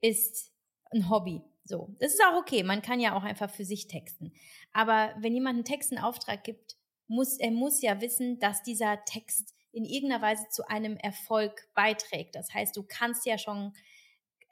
ist 0.00 0.52
ein 0.90 1.08
Hobby. 1.08 1.42
So, 1.64 1.94
das 2.00 2.14
ist 2.14 2.22
auch 2.24 2.36
okay. 2.36 2.64
Man 2.64 2.82
kann 2.82 2.98
ja 2.98 3.16
auch 3.16 3.22
einfach 3.22 3.50
für 3.50 3.64
sich 3.64 3.86
texten. 3.86 4.32
Aber 4.72 5.14
wenn 5.18 5.34
jemand 5.34 5.54
einen 5.54 5.64
Text 5.64 5.92
in 5.92 5.98
Auftrag 5.98 6.42
gibt, 6.42 6.76
muss, 7.06 7.38
er 7.38 7.52
muss 7.52 7.80
ja 7.80 8.00
wissen, 8.00 8.40
dass 8.40 8.62
dieser 8.62 9.04
Text 9.04 9.54
in 9.72 9.84
irgendeiner 9.84 10.22
Weise 10.22 10.48
zu 10.50 10.68
einem 10.68 10.96
Erfolg 10.96 11.68
beiträgt. 11.74 12.34
Das 12.34 12.52
heißt, 12.52 12.76
du 12.76 12.82
kannst 12.82 13.24
ja 13.24 13.38
schon, 13.38 13.72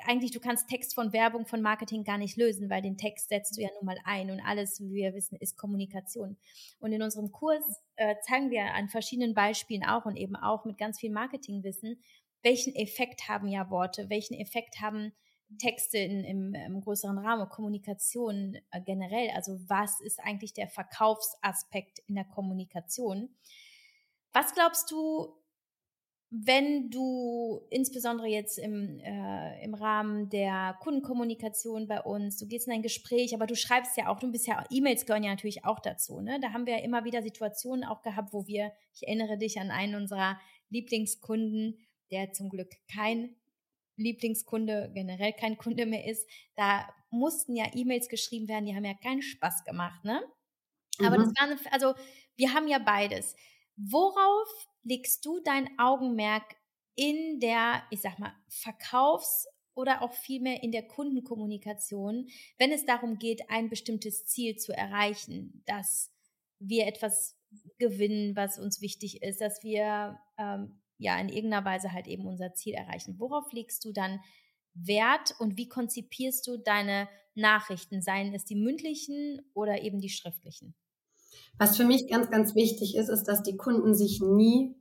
eigentlich, 0.07 0.31
du 0.31 0.41
kannst 0.41 0.69
Text 0.69 0.95
von 0.95 1.13
Werbung, 1.13 1.47
von 1.47 1.61
Marketing 1.61 2.05
gar 2.05 2.19
nicht 2.19 2.37
lösen, 2.37 2.71
weil 2.71 2.83
den 2.83 2.97
Text 2.97 3.29
setzt 3.29 3.57
du 3.57 3.63
ja 3.63 3.69
nun 3.75 3.85
mal 3.85 3.99
ein 4.05 4.31
und 4.31 4.41
alles, 4.41 4.81
wie 4.81 4.93
wir 4.95 5.15
wissen, 5.15 5.37
ist 5.37 5.57
Kommunikation. 5.57 6.37
Und 6.79 6.93
in 6.93 7.03
unserem 7.03 7.33
Kurs 7.33 7.65
äh, 7.97 8.15
zeigen 8.27 8.51
wir 8.51 8.75
an 8.75 8.89
verschiedenen 8.89 9.35
Beispielen 9.35 9.85
auch 9.85 10.05
und 10.07 10.17
eben 10.17 10.37
auch 10.37 10.65
mit 10.65 10.79
ganz 10.79 11.01
viel 11.01 11.11
Marketingwissen, 11.11 12.03
welchen 12.43 12.75
Effekt 12.75 13.29
haben 13.29 13.49
ja 13.49 13.71
Worte, 13.71 14.09
welchen 14.09 14.35
Effekt 14.35 14.81
haben 14.81 15.13
Texte 15.59 15.99
in, 15.99 16.25
im, 16.25 16.55
im, 16.55 16.81
größeren 16.81 17.19
Rahmen, 17.19 17.49
Kommunikation 17.49 18.59
äh, 18.71 18.81
generell. 18.83 19.31
Also 19.35 19.59
was 19.67 20.01
ist 20.01 20.21
eigentlich 20.21 20.53
der 20.53 20.69
Verkaufsaspekt 20.69 22.01
in 22.07 22.17
der 22.17 22.25
Kommunikation? 22.25 23.35
Was 24.33 24.55
glaubst 24.55 24.91
du, 24.91 25.35
wenn 26.31 26.91
du 26.91 27.67
insbesondere 27.71 28.27
jetzt 28.27 28.59
im, 28.59 29.01
äh, 29.01 29.65
im 29.65 29.73
Rahmen 29.73 30.29
der 30.29 30.77
Kundenkommunikation 30.81 31.89
bei 31.89 32.03
uns, 32.03 32.37
du 32.37 32.47
gehst 32.47 32.67
in 32.67 32.75
ein 32.75 32.83
Gespräch, 32.83 33.35
aber 33.35 33.47
du 33.47 33.57
schreibst 33.57 33.97
ja 33.97 34.09
auch, 34.09 34.21
du 34.21 34.31
bist 34.31 34.47
ja, 34.47 34.63
E-Mails 34.71 35.07
gehören 35.07 35.25
ja 35.25 35.31
natürlich 35.31 35.65
auch 35.65 35.81
dazu. 35.81 36.21
Ne? 36.21 36.39
Da 36.41 36.53
haben 36.53 36.67
wir 36.67 36.79
ja 36.79 36.85
immer 36.85 37.05
wieder 37.05 37.23
Situationen 37.23 37.83
auch 37.85 38.03
gehabt, 38.03 38.35
wo 38.35 38.47
wir, 38.47 38.73
ich 38.95 39.07
erinnere 39.07 39.39
dich 39.39 39.59
an 39.59 39.71
einen 39.71 39.95
unserer 39.95 40.39
Lieblingskunden, 40.69 41.79
der 42.11 42.33
zum 42.33 42.51
Glück 42.51 42.75
kein 42.93 43.35
Lieblingskunde 43.97 44.91
generell 44.95 45.33
kein 45.33 45.57
Kunde 45.57 45.87
mehr 45.87 46.07
ist, 46.07 46.29
da 46.57 46.89
mussten 47.11 47.57
ja 47.57 47.65
E-Mails 47.75 48.09
geschrieben 48.09 48.49
werden, 48.49 48.67
die 48.67 48.77
haben 48.77 48.85
ja 48.85 48.95
keinen 48.95 49.23
Spaß 49.23 49.65
gemacht, 49.65 50.05
ne? 50.05 50.23
Aber 51.01 51.19
mhm. 51.19 51.23
das 51.23 51.33
waren, 51.41 51.59
also 51.71 51.95
wir 52.37 52.53
haben 52.53 52.69
ja 52.69 52.79
beides. 52.79 53.35
Worauf 53.77 54.49
legst 54.89 55.25
du 55.25 55.41
dein 55.41 55.69
Augenmerk 55.79 56.57
in 56.95 57.41
der, 57.41 57.83
ich 57.91 58.01
sag 58.01 58.19
mal, 58.19 58.33
Verkaufs- 58.49 59.47
oder 59.75 60.03
auch 60.03 60.13
vielmehr 60.13 60.63
in 60.63 60.73
der 60.73 60.89
Kundenkommunikation, 60.89 62.27
wenn 62.59 62.73
es 62.73 62.85
darum 62.85 63.19
geht, 63.19 63.49
ein 63.49 63.69
bestimmtes 63.69 64.27
Ziel 64.27 64.57
zu 64.57 64.73
erreichen, 64.73 65.63
dass 65.67 66.11
wir 66.59 66.87
etwas 66.89 67.37
gewinnen, 67.79 68.35
was 68.35 68.59
uns 68.59 68.81
wichtig 68.81 69.23
ist, 69.23 69.41
dass 69.41 69.63
wir 69.63 70.19
ähm, 70.37 70.81
ja 70.99 71.19
in 71.21 71.29
irgendeiner 71.29 71.65
Weise 71.65 71.93
halt 71.93 72.09
eben 72.09 72.27
unser 72.27 72.55
Ziel 72.55 72.75
erreichen. 72.75 73.15
Worauf 73.19 73.53
legst 73.53 73.85
du 73.85 73.93
dann 73.93 74.21
Wert 74.75 75.35
und 75.39 75.57
wie 75.57 75.69
konzipierst 75.69 76.47
du 76.47 76.57
deine 76.57 77.09
Nachrichten, 77.35 78.03
seien 78.03 78.35
es 78.35 78.45
die 78.45 78.57
mündlichen 78.57 79.41
oder 79.55 79.83
eben 79.83 80.01
die 80.01 80.09
schriftlichen? 80.09 80.75
Was 81.59 81.77
für 81.77 81.85
mich 81.85 82.09
ganz, 82.09 82.31
ganz 82.31 82.55
wichtig 82.55 82.97
ist, 82.97 83.09
ist, 83.09 83.25
dass 83.25 83.43
die 83.43 83.57
Kunden 83.57 83.95
sich 83.95 84.21
nie 84.21 84.75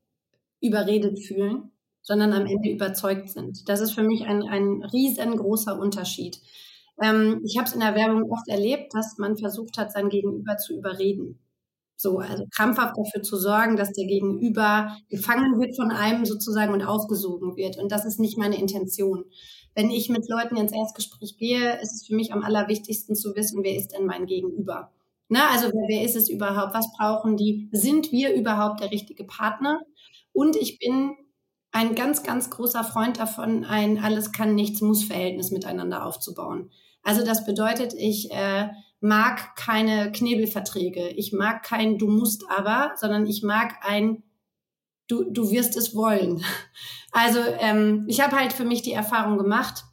überredet 0.61 1.19
fühlen, 1.19 1.71
sondern 2.01 2.33
am 2.33 2.45
Ende 2.45 2.69
überzeugt 2.69 3.29
sind. 3.29 3.67
Das 3.67 3.81
ist 3.81 3.91
für 3.91 4.03
mich 4.03 4.25
ein, 4.25 4.43
ein 4.43 4.83
riesengroßer 4.83 5.77
Unterschied. 5.77 6.39
Ähm, 7.01 7.41
ich 7.45 7.57
habe 7.57 7.67
es 7.67 7.73
in 7.73 7.81
der 7.81 7.95
Werbung 7.95 8.31
oft 8.31 8.47
erlebt, 8.47 8.93
dass 8.93 9.17
man 9.17 9.37
versucht 9.37 9.77
hat, 9.77 9.91
sein 9.91 10.09
Gegenüber 10.09 10.57
zu 10.57 10.77
überreden. 10.77 11.39
So, 11.99 12.19
also 12.19 12.45
krampfhaft 12.55 12.95
dafür 12.95 13.23
zu 13.23 13.37
sorgen, 13.37 13.75
dass 13.75 13.91
der 13.91 14.05
Gegenüber 14.05 14.95
gefangen 15.09 15.59
wird 15.59 15.75
von 15.75 15.91
einem 15.91 16.25
sozusagen 16.25 16.71
und 16.71 16.83
aufgesogen 16.83 17.55
wird. 17.55 17.77
Und 17.77 17.91
das 17.91 18.05
ist 18.05 18.19
nicht 18.19 18.37
meine 18.37 18.59
Intention. 18.59 19.25
Wenn 19.73 19.89
ich 19.89 20.07
mit 20.09 20.29
Leuten 20.29 20.57
ins 20.57 20.71
Erstgespräch 20.71 21.37
gehe, 21.37 21.79
ist 21.81 21.93
es 21.93 22.05
für 22.05 22.15
mich 22.15 22.33
am 22.33 22.43
allerwichtigsten 22.43 23.15
zu 23.15 23.35
wissen, 23.35 23.63
wer 23.63 23.75
ist 23.75 23.89
denn 23.89 24.05
mein 24.05 24.27
Gegenüber. 24.27 24.91
Na, 25.29 25.49
also 25.49 25.67
wer, 25.67 25.87
wer 25.89 26.05
ist 26.05 26.15
es 26.15 26.29
überhaupt? 26.29 26.73
Was 26.73 26.91
brauchen 26.97 27.35
die? 27.35 27.67
Sind 27.71 28.11
wir 28.11 28.33
überhaupt 28.33 28.79
der 28.79 28.91
richtige 28.91 29.23
Partner? 29.23 29.81
Und 30.37 30.55
ich 30.55 30.77
bin 30.77 31.15
ein 31.71 31.95
ganz, 31.95 32.21
ganz 32.21 32.51
großer 32.51 32.83
Freund 32.83 33.17
davon, 33.17 33.65
ein 33.65 33.97
alles 33.97 34.31
kann, 34.31 34.53
nichts 34.53 34.81
muss 34.81 35.03
Verhältnis 35.03 35.49
miteinander 35.49 36.05
aufzubauen. 36.05 36.69
Also 37.01 37.25
das 37.25 37.43
bedeutet, 37.43 37.95
ich 37.95 38.29
äh, 38.29 38.69
mag 38.99 39.55
keine 39.55 40.11
Knebelverträge. 40.11 41.09
Ich 41.09 41.33
mag 41.33 41.63
kein 41.63 41.97
Du 41.97 42.07
musst 42.07 42.43
aber, 42.55 42.91
sondern 42.97 43.25
ich 43.25 43.41
mag 43.41 43.77
ein 43.81 44.21
Du, 45.07 45.23
du 45.23 45.49
wirst 45.49 45.75
es 45.75 45.95
wollen. 45.95 46.43
Also 47.13 47.39
ähm, 47.39 48.05
ich 48.07 48.19
habe 48.19 48.35
halt 48.35 48.53
für 48.53 48.65
mich 48.65 48.83
die 48.83 48.91
Erfahrung 48.91 49.39
gemacht, 49.39 49.85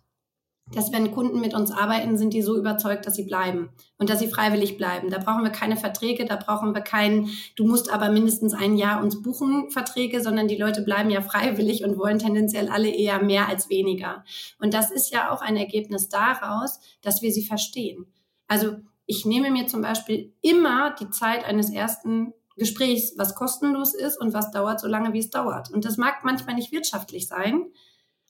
dass 0.73 0.93
wenn 0.93 1.13
Kunden 1.13 1.41
mit 1.41 1.55
uns 1.55 1.71
arbeiten, 1.71 2.17
sind 2.17 2.33
die 2.33 2.43
so 2.43 2.57
überzeugt, 2.57 3.07
dass 3.07 3.15
sie 3.15 3.25
bleiben 3.25 3.69
und 3.99 4.09
dass 4.09 4.19
sie 4.19 4.29
freiwillig 4.29 4.79
bleiben. 4.79 5.11
Da 5.11 5.19
brauchen 5.19 5.43
wir 5.43 5.51
keine 5.51 5.77
Verträge, 5.77 6.25
da 6.25 6.37
brauchen 6.37 6.75
wir 6.75 6.81
keinen, 6.81 7.29
du 7.55 7.67
musst 7.67 7.93
aber 7.93 8.11
mindestens 8.11 8.55
ein 8.55 8.77
Jahr 8.77 9.03
uns 9.03 9.23
buchen 9.23 9.71
Verträge, 9.71 10.23
sondern 10.23 10.49
die 10.49 10.57
Leute 10.57 10.83
bleiben 10.83 11.11
ja 11.11 11.21
freiwillig 11.21 11.85
und 11.85 11.99
wollen 11.99 12.19
tendenziell 12.19 12.71
alle 12.71 12.89
eher 12.89 13.23
mehr 13.23 13.49
als 13.49 13.69
weniger. 13.69 14.25
Und 14.59 14.73
das 14.73 14.91
ist 14.91 15.13
ja 15.13 15.31
auch 15.31 15.43
ein 15.43 15.57
Ergebnis 15.57 16.09
daraus, 16.09 16.81
dass 17.03 17.21
wir 17.21 17.31
sie 17.31 17.45
verstehen. 17.45 18.07
Also 18.49 18.77
ich 19.07 19.27
nehme 19.27 19.51
mir 19.51 19.67
zum 19.67 19.83
Beispiel 19.83 20.33
immer 20.41 20.95
die 20.99 21.11
Zeit 21.11 21.45
eines 21.45 21.71
ersten 21.71 22.33
Gesprächs, 22.57 23.15
was 23.19 23.35
kostenlos 23.35 23.95
ist 23.95 24.19
und 24.19 24.33
was 24.33 24.51
dauert 24.51 24.81
so 24.81 24.87
lange, 24.87 25.13
wie 25.13 25.19
es 25.19 25.29
dauert. 25.29 25.71
Und 25.71 25.85
das 25.85 25.99
mag 25.99 26.25
manchmal 26.25 26.55
nicht 26.55 26.73
wirtschaftlich 26.73 27.29
sein, 27.29 27.67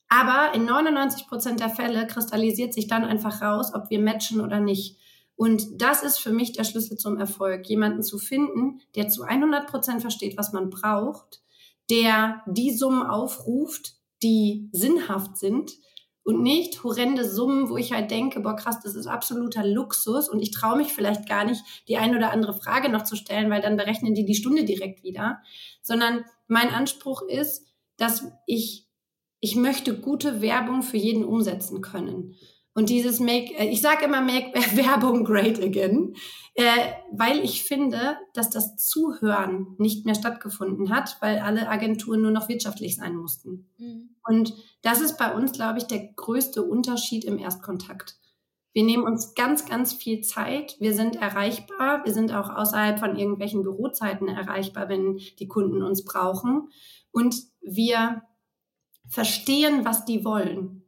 aber 0.09 0.55
in 0.55 0.65
99 0.65 1.27
Prozent 1.27 1.61
der 1.61 1.71
Fälle 1.71 2.07
kristallisiert 2.07 2.75
sich 2.75 2.87
dann 2.87 3.05
einfach 3.05 3.43
raus, 3.43 3.73
ob 3.75 3.91
wir 3.91 4.01
matchen 4.01 4.41
oder 4.41 4.61
nicht. 4.61 4.99
Und 5.37 5.83
das 5.83 6.03
ist 6.03 6.19
für 6.19 6.31
mich 6.31 6.53
der 6.53 6.65
Schlüssel 6.65 6.97
zum 6.97 7.17
Erfolg, 7.17 7.67
jemanden 7.67 8.03
zu 8.03 8.19
finden, 8.19 8.81
der 8.95 9.09
zu 9.09 9.23
100 9.23 9.67
Prozent 9.67 10.01
versteht, 10.01 10.37
was 10.39 10.53
man 10.53 10.71
braucht, 10.71 11.43
der 11.91 12.43
die 12.47 12.73
Summen 12.73 13.03
aufruft, 13.03 13.95
die 14.23 14.69
sinnhaft 14.73 15.37
sind 15.37 15.73
und 16.23 16.43
nicht 16.43 16.83
horrende 16.83 17.29
Summen, 17.29 17.69
wo 17.69 17.77
ich 17.77 17.93
halt 17.93 18.11
denke, 18.11 18.41
boah 18.41 18.57
krass, 18.57 18.81
das 18.81 18.95
ist 18.95 19.07
absoluter 19.07 19.67
Luxus 19.67 20.29
und 20.29 20.41
ich 20.41 20.51
traue 20.51 20.77
mich 20.77 20.93
vielleicht 20.93 21.29
gar 21.29 21.45
nicht, 21.45 21.63
die 21.89 21.99
eine 21.99 22.17
oder 22.17 22.33
andere 22.33 22.55
Frage 22.55 22.89
noch 22.89 23.03
zu 23.03 23.17
stellen, 23.17 23.51
weil 23.51 23.61
dann 23.61 23.77
berechnen 23.77 24.15
die 24.15 24.25
die 24.25 24.35
Stunde 24.35 24.65
direkt 24.65 25.03
wieder, 25.03 25.41
sondern 25.83 26.25
mein 26.49 26.71
Anspruch 26.71 27.23
ist, 27.23 27.67
dass 27.99 28.27
ich 28.47 28.84
ich 29.45 29.57
möchte 29.57 30.01
gute 30.01 30.41
Werbung 30.41 30.83
für 30.83 30.97
jeden 30.97 31.23
umsetzen 31.23 31.83
können. 31.83 32.35
Und 32.73 32.89
dieses 32.89 33.21
Make, 33.21 33.55
äh, 33.59 33.69
ich 33.69 33.83
sage 33.83 34.07
immer 34.07 34.23
Make 34.23 34.55
Werbung 34.75 35.23
great 35.23 35.63
again, 35.63 36.15
äh, 36.55 36.65
weil 37.13 37.41
ich 37.41 37.63
finde, 37.63 38.17
dass 38.33 38.49
das 38.49 38.77
Zuhören 38.79 39.75
nicht 39.77 40.07
mehr 40.07 40.15
stattgefunden 40.15 40.89
hat, 40.89 41.19
weil 41.21 41.41
alle 41.41 41.69
Agenturen 41.69 42.23
nur 42.23 42.31
noch 42.31 42.49
wirtschaftlich 42.49 42.97
sein 42.97 43.17
mussten. 43.17 43.69
Mhm. 43.77 44.17
Und 44.27 44.55
das 44.81 45.03
ist 45.03 45.19
bei 45.19 45.35
uns, 45.35 45.53
glaube 45.53 45.77
ich, 45.77 45.85
der 45.85 46.09
größte 46.17 46.63
Unterschied 46.63 47.27
im 47.27 47.39
Erstkontakt. 47.39 48.17
Wir 48.73 48.83
nehmen 48.83 49.05
uns 49.05 49.35
ganz, 49.35 49.67
ganz 49.67 49.93
viel 49.93 50.23
Zeit. 50.23 50.75
Wir 50.81 50.95
sind 50.95 51.17
erreichbar. 51.17 52.03
Wir 52.07 52.15
sind 52.15 52.33
auch 52.33 52.49
außerhalb 52.49 52.99
von 52.99 53.19
irgendwelchen 53.19 53.63
Bürozeiten 53.63 54.27
erreichbar, 54.27 54.89
wenn 54.89 55.21
die 55.39 55.49
Kunden 55.49 55.83
uns 55.83 56.03
brauchen. 56.03 56.71
Und 57.13 57.37
wir 57.61 58.23
verstehen, 59.09 59.85
was 59.85 60.05
die 60.05 60.25
wollen. 60.25 60.83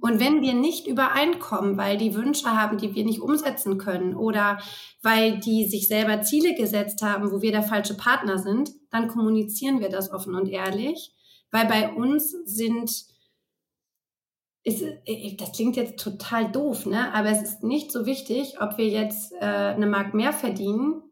Und 0.00 0.18
wenn 0.18 0.42
wir 0.42 0.52
nicht 0.52 0.88
übereinkommen, 0.88 1.76
weil 1.76 1.96
die 1.96 2.14
Wünsche 2.14 2.50
haben, 2.50 2.76
die 2.76 2.94
wir 2.94 3.04
nicht 3.04 3.20
umsetzen 3.20 3.78
können 3.78 4.16
oder 4.16 4.58
weil 5.00 5.38
die 5.38 5.64
sich 5.66 5.86
selber 5.86 6.22
Ziele 6.22 6.54
gesetzt 6.56 7.02
haben, 7.02 7.30
wo 7.30 7.40
wir 7.40 7.52
der 7.52 7.62
falsche 7.62 7.96
Partner 7.96 8.38
sind, 8.38 8.70
dann 8.90 9.06
kommunizieren 9.06 9.80
wir 9.80 9.90
das 9.90 10.12
offen 10.12 10.34
und 10.34 10.48
ehrlich, 10.48 11.14
weil 11.52 11.66
bei 11.66 11.92
uns 11.92 12.32
sind 12.44 12.90
ist, 14.64 14.82
äh, 14.82 15.36
das 15.36 15.52
klingt 15.52 15.76
jetzt 15.76 15.98
total 15.98 16.50
doof, 16.50 16.86
ne? 16.86 17.12
Aber 17.14 17.30
es 17.30 17.42
ist 17.42 17.62
nicht 17.62 17.90
so 17.90 18.06
wichtig, 18.06 18.60
ob 18.60 18.78
wir 18.78 18.88
jetzt 18.88 19.32
äh, 19.32 19.44
eine 19.44 19.86
Mark 19.86 20.14
mehr 20.14 20.32
verdienen 20.32 21.02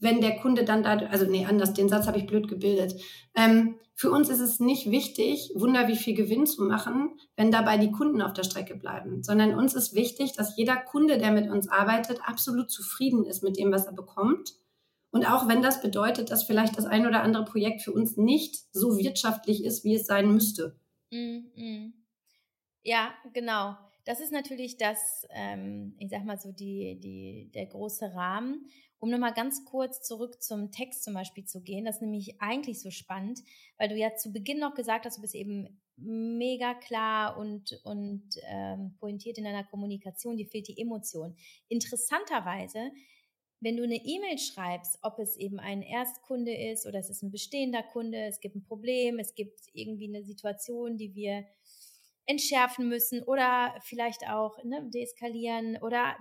wenn 0.00 0.20
der 0.20 0.36
Kunde 0.36 0.64
dann 0.64 0.82
da, 0.82 0.96
also 0.96 1.26
nee, 1.26 1.44
anders, 1.44 1.74
den 1.74 1.88
Satz 1.88 2.06
habe 2.06 2.18
ich 2.18 2.26
blöd 2.26 2.48
gebildet. 2.48 3.00
Ähm, 3.34 3.76
für 3.94 4.10
uns 4.10 4.30
ist 4.30 4.40
es 4.40 4.60
nicht 4.60 4.90
wichtig, 4.90 5.52
Wunder 5.54 5.86
wie 5.86 5.96
viel 5.96 6.14
Gewinn 6.14 6.46
zu 6.46 6.64
machen, 6.64 7.20
wenn 7.36 7.50
dabei 7.50 7.76
die 7.76 7.92
Kunden 7.92 8.22
auf 8.22 8.32
der 8.32 8.44
Strecke 8.44 8.74
bleiben, 8.74 9.22
sondern 9.22 9.54
uns 9.54 9.74
ist 9.74 9.94
wichtig, 9.94 10.32
dass 10.32 10.56
jeder 10.56 10.76
Kunde, 10.76 11.18
der 11.18 11.32
mit 11.32 11.50
uns 11.50 11.68
arbeitet, 11.68 12.20
absolut 12.26 12.70
zufrieden 12.70 13.26
ist 13.26 13.42
mit 13.42 13.58
dem, 13.58 13.70
was 13.70 13.84
er 13.84 13.92
bekommt. 13.92 14.54
Und 15.10 15.26
auch 15.26 15.48
wenn 15.48 15.60
das 15.60 15.82
bedeutet, 15.82 16.30
dass 16.30 16.44
vielleicht 16.44 16.78
das 16.78 16.86
ein 16.86 17.06
oder 17.06 17.22
andere 17.22 17.44
Projekt 17.44 17.82
für 17.82 17.92
uns 17.92 18.16
nicht 18.16 18.56
so 18.72 18.96
wirtschaftlich 18.96 19.64
ist, 19.64 19.84
wie 19.84 19.96
es 19.96 20.06
sein 20.06 20.32
müsste. 20.32 20.78
Mm, 21.10 21.40
mm. 21.56 21.92
Ja, 22.82 23.12
genau. 23.34 23.76
Das 24.04 24.20
ist 24.20 24.32
natürlich 24.32 24.78
das, 24.78 25.26
ähm, 25.30 25.94
ich 25.98 26.08
sag 26.08 26.24
mal 26.24 26.38
so, 26.38 26.52
die, 26.52 26.98
die, 27.00 27.50
der 27.54 27.66
große 27.66 28.14
Rahmen. 28.14 28.66
Um 29.00 29.10
nochmal 29.10 29.32
ganz 29.32 29.64
kurz 29.64 30.02
zurück 30.02 30.42
zum 30.42 30.70
Text 30.70 31.02
zum 31.04 31.14
Beispiel 31.14 31.44
zu 31.44 31.62
gehen, 31.62 31.86
das 31.86 31.96
ist 31.96 32.02
nämlich 32.02 32.40
eigentlich 32.40 32.80
so 32.80 32.90
spannend, 32.90 33.40
weil 33.78 33.88
du 33.88 33.96
ja 33.96 34.14
zu 34.14 34.30
Beginn 34.30 34.58
noch 34.58 34.74
gesagt 34.74 35.06
hast, 35.06 35.16
du 35.16 35.22
bist 35.22 35.34
eben 35.34 35.80
mega 35.96 36.74
klar 36.74 37.36
und, 37.38 37.80
und 37.84 38.28
ähm, 38.46 38.94
pointiert 38.98 39.38
in 39.38 39.44
deiner 39.44 39.64
Kommunikation, 39.64 40.36
dir 40.36 40.46
fehlt 40.46 40.68
die 40.68 40.78
Emotion. 40.80 41.34
Interessanterweise, 41.68 42.92
wenn 43.60 43.76
du 43.76 43.82
eine 43.82 43.96
E-Mail 43.96 44.38
schreibst, 44.38 44.98
ob 45.02 45.18
es 45.18 45.36
eben 45.36 45.60
ein 45.60 45.82
Erstkunde 45.82 46.54
ist 46.54 46.86
oder 46.86 46.98
es 46.98 47.10
ist 47.10 47.22
ein 47.22 47.30
bestehender 47.30 47.82
Kunde, 47.82 48.18
es 48.26 48.40
gibt 48.40 48.56
ein 48.56 48.64
Problem, 48.64 49.18
es 49.18 49.34
gibt 49.34 49.60
irgendwie 49.74 50.08
eine 50.08 50.24
Situation, 50.24 50.96
die 50.96 51.14
wir 51.14 51.44
entschärfen 52.26 52.88
müssen 52.88 53.22
oder 53.22 53.74
vielleicht 53.82 54.28
auch 54.28 54.62
ne, 54.64 54.88
deeskalieren 54.92 55.76
oder 55.82 56.16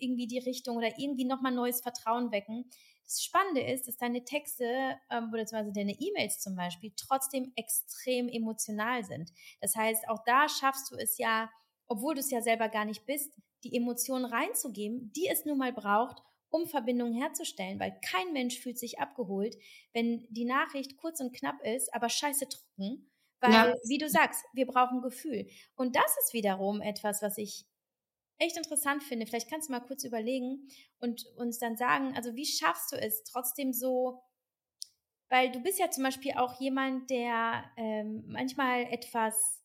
irgendwie 0.00 0.26
die 0.26 0.38
Richtung 0.38 0.76
oder 0.76 0.98
irgendwie 0.98 1.24
nochmal 1.24 1.52
neues 1.52 1.80
Vertrauen 1.80 2.32
wecken. 2.32 2.68
Das 3.04 3.22
Spannende 3.22 3.60
ist, 3.60 3.86
dass 3.86 3.96
deine 3.96 4.24
Texte 4.24 4.64
ähm, 5.10 5.28
oder 5.32 5.42
beziehungsweise 5.42 5.72
deine 5.72 5.92
E-Mails 5.98 6.40
zum 6.40 6.56
Beispiel 6.56 6.92
trotzdem 6.96 7.52
extrem 7.56 8.28
emotional 8.28 9.04
sind. 9.04 9.30
Das 9.60 9.76
heißt, 9.76 10.08
auch 10.08 10.22
da 10.24 10.48
schaffst 10.48 10.90
du 10.90 10.96
es 10.96 11.18
ja, 11.18 11.50
obwohl 11.86 12.14
du 12.14 12.20
es 12.20 12.30
ja 12.30 12.40
selber 12.40 12.68
gar 12.68 12.84
nicht 12.84 13.04
bist, 13.04 13.34
die 13.62 13.76
Emotionen 13.76 14.24
reinzugeben, 14.24 15.12
die 15.12 15.28
es 15.28 15.44
nun 15.44 15.58
mal 15.58 15.72
braucht, 15.72 16.22
um 16.50 16.66
Verbindungen 16.66 17.14
herzustellen, 17.14 17.80
weil 17.80 17.98
kein 18.00 18.32
Mensch 18.32 18.60
fühlt 18.60 18.78
sich 18.78 19.00
abgeholt, 19.00 19.56
wenn 19.92 20.26
die 20.30 20.44
Nachricht 20.44 20.96
kurz 20.96 21.20
und 21.20 21.34
knapp 21.34 21.60
ist, 21.62 21.92
aber 21.92 22.08
scheiße 22.08 22.48
trocken, 22.48 23.10
weil, 23.40 23.52
ja. 23.52 23.74
wie 23.88 23.98
du 23.98 24.08
sagst, 24.08 24.44
wir 24.52 24.66
brauchen 24.66 25.02
Gefühl. 25.02 25.48
Und 25.74 25.96
das 25.96 26.16
ist 26.22 26.32
wiederum 26.32 26.80
etwas, 26.80 27.22
was 27.22 27.38
ich 27.38 27.66
echt 28.38 28.56
interessant 28.56 29.02
finde. 29.02 29.26
Vielleicht 29.26 29.50
kannst 29.50 29.68
du 29.68 29.72
mal 29.72 29.80
kurz 29.80 30.04
überlegen 30.04 30.68
und 31.00 31.24
uns 31.36 31.58
dann 31.58 31.76
sagen, 31.76 32.14
also 32.16 32.34
wie 32.34 32.46
schaffst 32.46 32.92
du 32.92 32.96
es 32.96 33.24
trotzdem 33.24 33.72
so, 33.72 34.22
weil 35.28 35.50
du 35.50 35.60
bist 35.60 35.78
ja 35.78 35.90
zum 35.90 36.04
Beispiel 36.04 36.32
auch 36.36 36.60
jemand, 36.60 37.10
der 37.10 37.64
ähm, 37.76 38.24
manchmal 38.26 38.84
etwas 38.84 39.64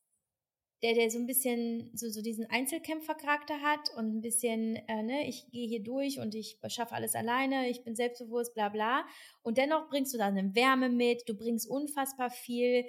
der, 0.82 0.93
der 0.93 1.11
so 1.11 1.20
ein 1.20 1.26
bisschen 1.26 1.91
so, 1.93 2.09
so 2.09 2.22
diesen 2.22 2.49
Einzelkämpfercharakter 2.49 3.61
hat 3.61 3.89
und 3.97 4.15
ein 4.15 4.22
bisschen, 4.22 4.78
äh, 4.88 5.03
ne, 5.03 5.28
ich 5.28 5.49
gehe 5.51 5.67
hier 5.67 5.84
durch 5.84 6.20
und 6.20 6.36
ich 6.36 6.57
schaffe 6.67 6.95
alles 6.95 7.15
alleine, 7.15 7.70
ich 7.70 7.84
bin 7.84 7.95
selbstbewusst, 7.95 8.53
bla 8.53 8.70
bla. 8.70 9.05
Und 9.41 9.57
dennoch 9.57 9.89
bringst 9.89 10.13
du 10.13 10.17
da 10.17 10.28
eine 10.28 10.55
Wärme 10.55 10.89
mit, 10.89 11.28
du 11.28 11.34
bringst 11.34 11.70
unfassbar 11.70 12.30
viel 12.30 12.86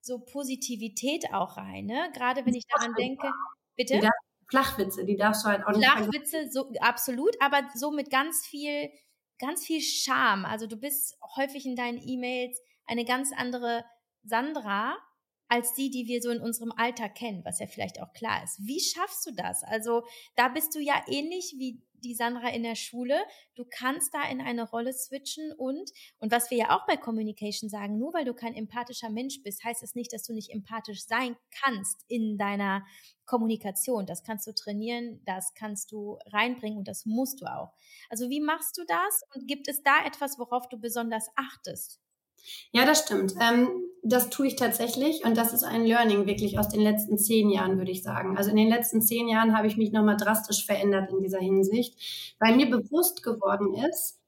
so 0.00 0.20
Positivität 0.20 1.32
auch 1.32 1.56
rein, 1.56 1.86
ne? 1.86 2.10
Gerade 2.14 2.46
wenn 2.46 2.54
ich 2.54 2.66
daran 2.66 2.94
denke, 2.94 3.28
bitte. 3.74 3.98
Die 3.98 4.08
Flachwitze, 4.48 5.04
die 5.04 5.16
darfst 5.16 5.44
du 5.44 5.48
halt 5.48 5.66
auch 5.66 5.76
nicht. 5.76 5.84
Flachwitze, 5.84 6.50
so 6.50 6.70
absolut, 6.80 7.34
aber 7.40 7.68
so 7.74 7.90
mit 7.90 8.10
ganz 8.10 8.46
viel, 8.46 8.90
ganz 9.38 9.64
viel 9.64 9.80
Charme. 9.80 10.44
Also 10.44 10.66
du 10.66 10.76
bist 10.76 11.16
häufig 11.36 11.66
in 11.66 11.76
deinen 11.76 11.98
E-Mails 11.98 12.60
eine 12.86 13.04
ganz 13.04 13.30
andere 13.36 13.84
Sandra 14.22 14.96
als 15.48 15.74
die, 15.74 15.90
die 15.90 16.06
wir 16.06 16.22
so 16.22 16.30
in 16.30 16.40
unserem 16.40 16.72
Alltag 16.72 17.14
kennen, 17.14 17.44
was 17.44 17.60
ja 17.60 17.66
vielleicht 17.66 18.00
auch 18.00 18.12
klar 18.12 18.42
ist. 18.42 18.58
Wie 18.66 18.80
schaffst 18.80 19.26
du 19.26 19.32
das? 19.32 19.62
Also 19.62 20.04
da 20.36 20.48
bist 20.48 20.74
du 20.74 20.80
ja 20.80 20.94
ähnlich 21.06 21.54
wie 21.58 21.82
die 22.04 22.14
Sandra 22.14 22.48
in 22.48 22.62
der 22.62 22.74
Schule. 22.74 23.16
Du 23.54 23.64
kannst 23.64 24.14
da 24.14 24.28
in 24.28 24.40
eine 24.40 24.68
Rolle 24.68 24.92
switchen 24.92 25.52
und, 25.52 25.90
und 26.18 26.30
was 26.32 26.50
wir 26.50 26.58
ja 26.58 26.76
auch 26.76 26.86
bei 26.86 26.96
Communication 26.96 27.70
sagen, 27.70 27.98
nur 27.98 28.12
weil 28.14 28.24
du 28.24 28.34
kein 28.34 28.54
empathischer 28.54 29.10
Mensch 29.10 29.42
bist, 29.42 29.64
heißt 29.64 29.82
es 29.82 29.94
nicht, 29.94 30.12
dass 30.12 30.24
du 30.24 30.32
nicht 30.32 30.50
empathisch 30.50 31.04
sein 31.06 31.36
kannst 31.62 32.04
in 32.08 32.36
deiner 32.38 32.84
Kommunikation. 33.26 34.06
Das 34.06 34.22
kannst 34.22 34.46
du 34.46 34.54
trainieren, 34.54 35.22
das 35.24 35.54
kannst 35.54 35.92
du 35.92 36.18
reinbringen 36.26 36.78
und 36.78 36.88
das 36.88 37.06
musst 37.06 37.40
du 37.40 37.46
auch. 37.46 37.72
Also 38.10 38.28
wie 38.28 38.40
machst 38.40 38.76
du 38.76 38.84
das 38.86 39.22
und 39.34 39.48
gibt 39.48 39.68
es 39.68 39.82
da 39.82 40.04
etwas, 40.04 40.38
worauf 40.38 40.68
du 40.68 40.78
besonders 40.78 41.28
achtest? 41.36 42.03
Ja, 42.72 42.84
das 42.84 43.00
stimmt. 43.00 43.34
Ähm, 43.40 43.68
das 44.02 44.28
tue 44.28 44.46
ich 44.46 44.56
tatsächlich 44.56 45.24
und 45.24 45.36
das 45.36 45.54
ist 45.54 45.64
ein 45.64 45.86
Learning 45.86 46.26
wirklich 46.26 46.58
aus 46.58 46.68
den 46.68 46.82
letzten 46.82 47.16
zehn 47.16 47.48
Jahren, 47.48 47.78
würde 47.78 47.90
ich 47.90 48.02
sagen. 48.02 48.36
Also 48.36 48.50
in 48.50 48.56
den 48.56 48.68
letzten 48.68 49.00
zehn 49.00 49.28
Jahren 49.28 49.56
habe 49.56 49.66
ich 49.66 49.78
mich 49.78 49.92
nochmal 49.92 50.18
drastisch 50.18 50.66
verändert 50.66 51.10
in 51.10 51.20
dieser 51.20 51.38
Hinsicht, 51.40 52.34
weil 52.38 52.54
mir 52.54 52.68
bewusst 52.68 53.22
geworden 53.22 53.74
ist, 53.88 54.20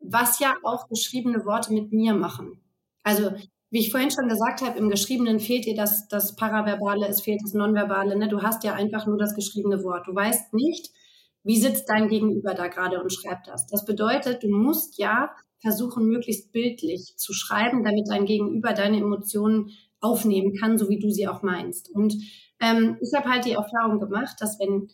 was 0.00 0.40
ja 0.40 0.54
auch 0.64 0.88
geschriebene 0.88 1.44
Worte 1.44 1.72
mit 1.72 1.92
mir 1.92 2.14
machen. 2.14 2.60
Also 3.04 3.30
wie 3.70 3.80
ich 3.80 3.90
vorhin 3.90 4.10
schon 4.10 4.28
gesagt 4.28 4.62
habe, 4.62 4.78
im 4.78 4.90
Geschriebenen 4.90 5.40
fehlt 5.40 5.64
dir 5.64 5.74
das, 5.74 6.08
das 6.08 6.36
Paraverbale, 6.36 7.06
es 7.06 7.20
fehlt 7.20 7.40
das 7.42 7.54
Nonverbale. 7.54 8.16
Ne? 8.16 8.28
Du 8.28 8.42
hast 8.42 8.64
ja 8.64 8.74
einfach 8.74 9.06
nur 9.06 9.18
das 9.18 9.34
geschriebene 9.34 9.82
Wort. 9.84 10.06
Du 10.06 10.14
weißt 10.14 10.54
nicht, 10.54 10.92
wie 11.44 11.60
sitzt 11.60 11.88
dein 11.88 12.08
Gegenüber 12.08 12.54
da 12.54 12.68
gerade 12.68 13.00
und 13.02 13.12
schreibt 13.12 13.48
das. 13.48 13.66
Das 13.66 13.84
bedeutet, 13.84 14.42
du 14.42 14.48
musst 14.48 14.98
ja 14.98 15.30
versuchen, 15.64 16.06
möglichst 16.06 16.52
bildlich 16.52 17.14
zu 17.16 17.32
schreiben, 17.32 17.82
damit 17.82 18.08
dein 18.08 18.26
Gegenüber 18.26 18.74
deine 18.74 18.98
Emotionen 18.98 19.70
aufnehmen 20.00 20.54
kann, 20.54 20.76
so 20.76 20.90
wie 20.90 20.98
du 20.98 21.10
sie 21.10 21.26
auch 21.26 21.42
meinst. 21.42 21.90
Und 21.90 22.14
ähm, 22.60 22.98
ich 23.00 23.12
habe 23.16 23.30
halt 23.30 23.46
die 23.46 23.52
Erfahrung 23.52 23.98
gemacht, 23.98 24.36
dass 24.40 24.60
wenn 24.60 24.90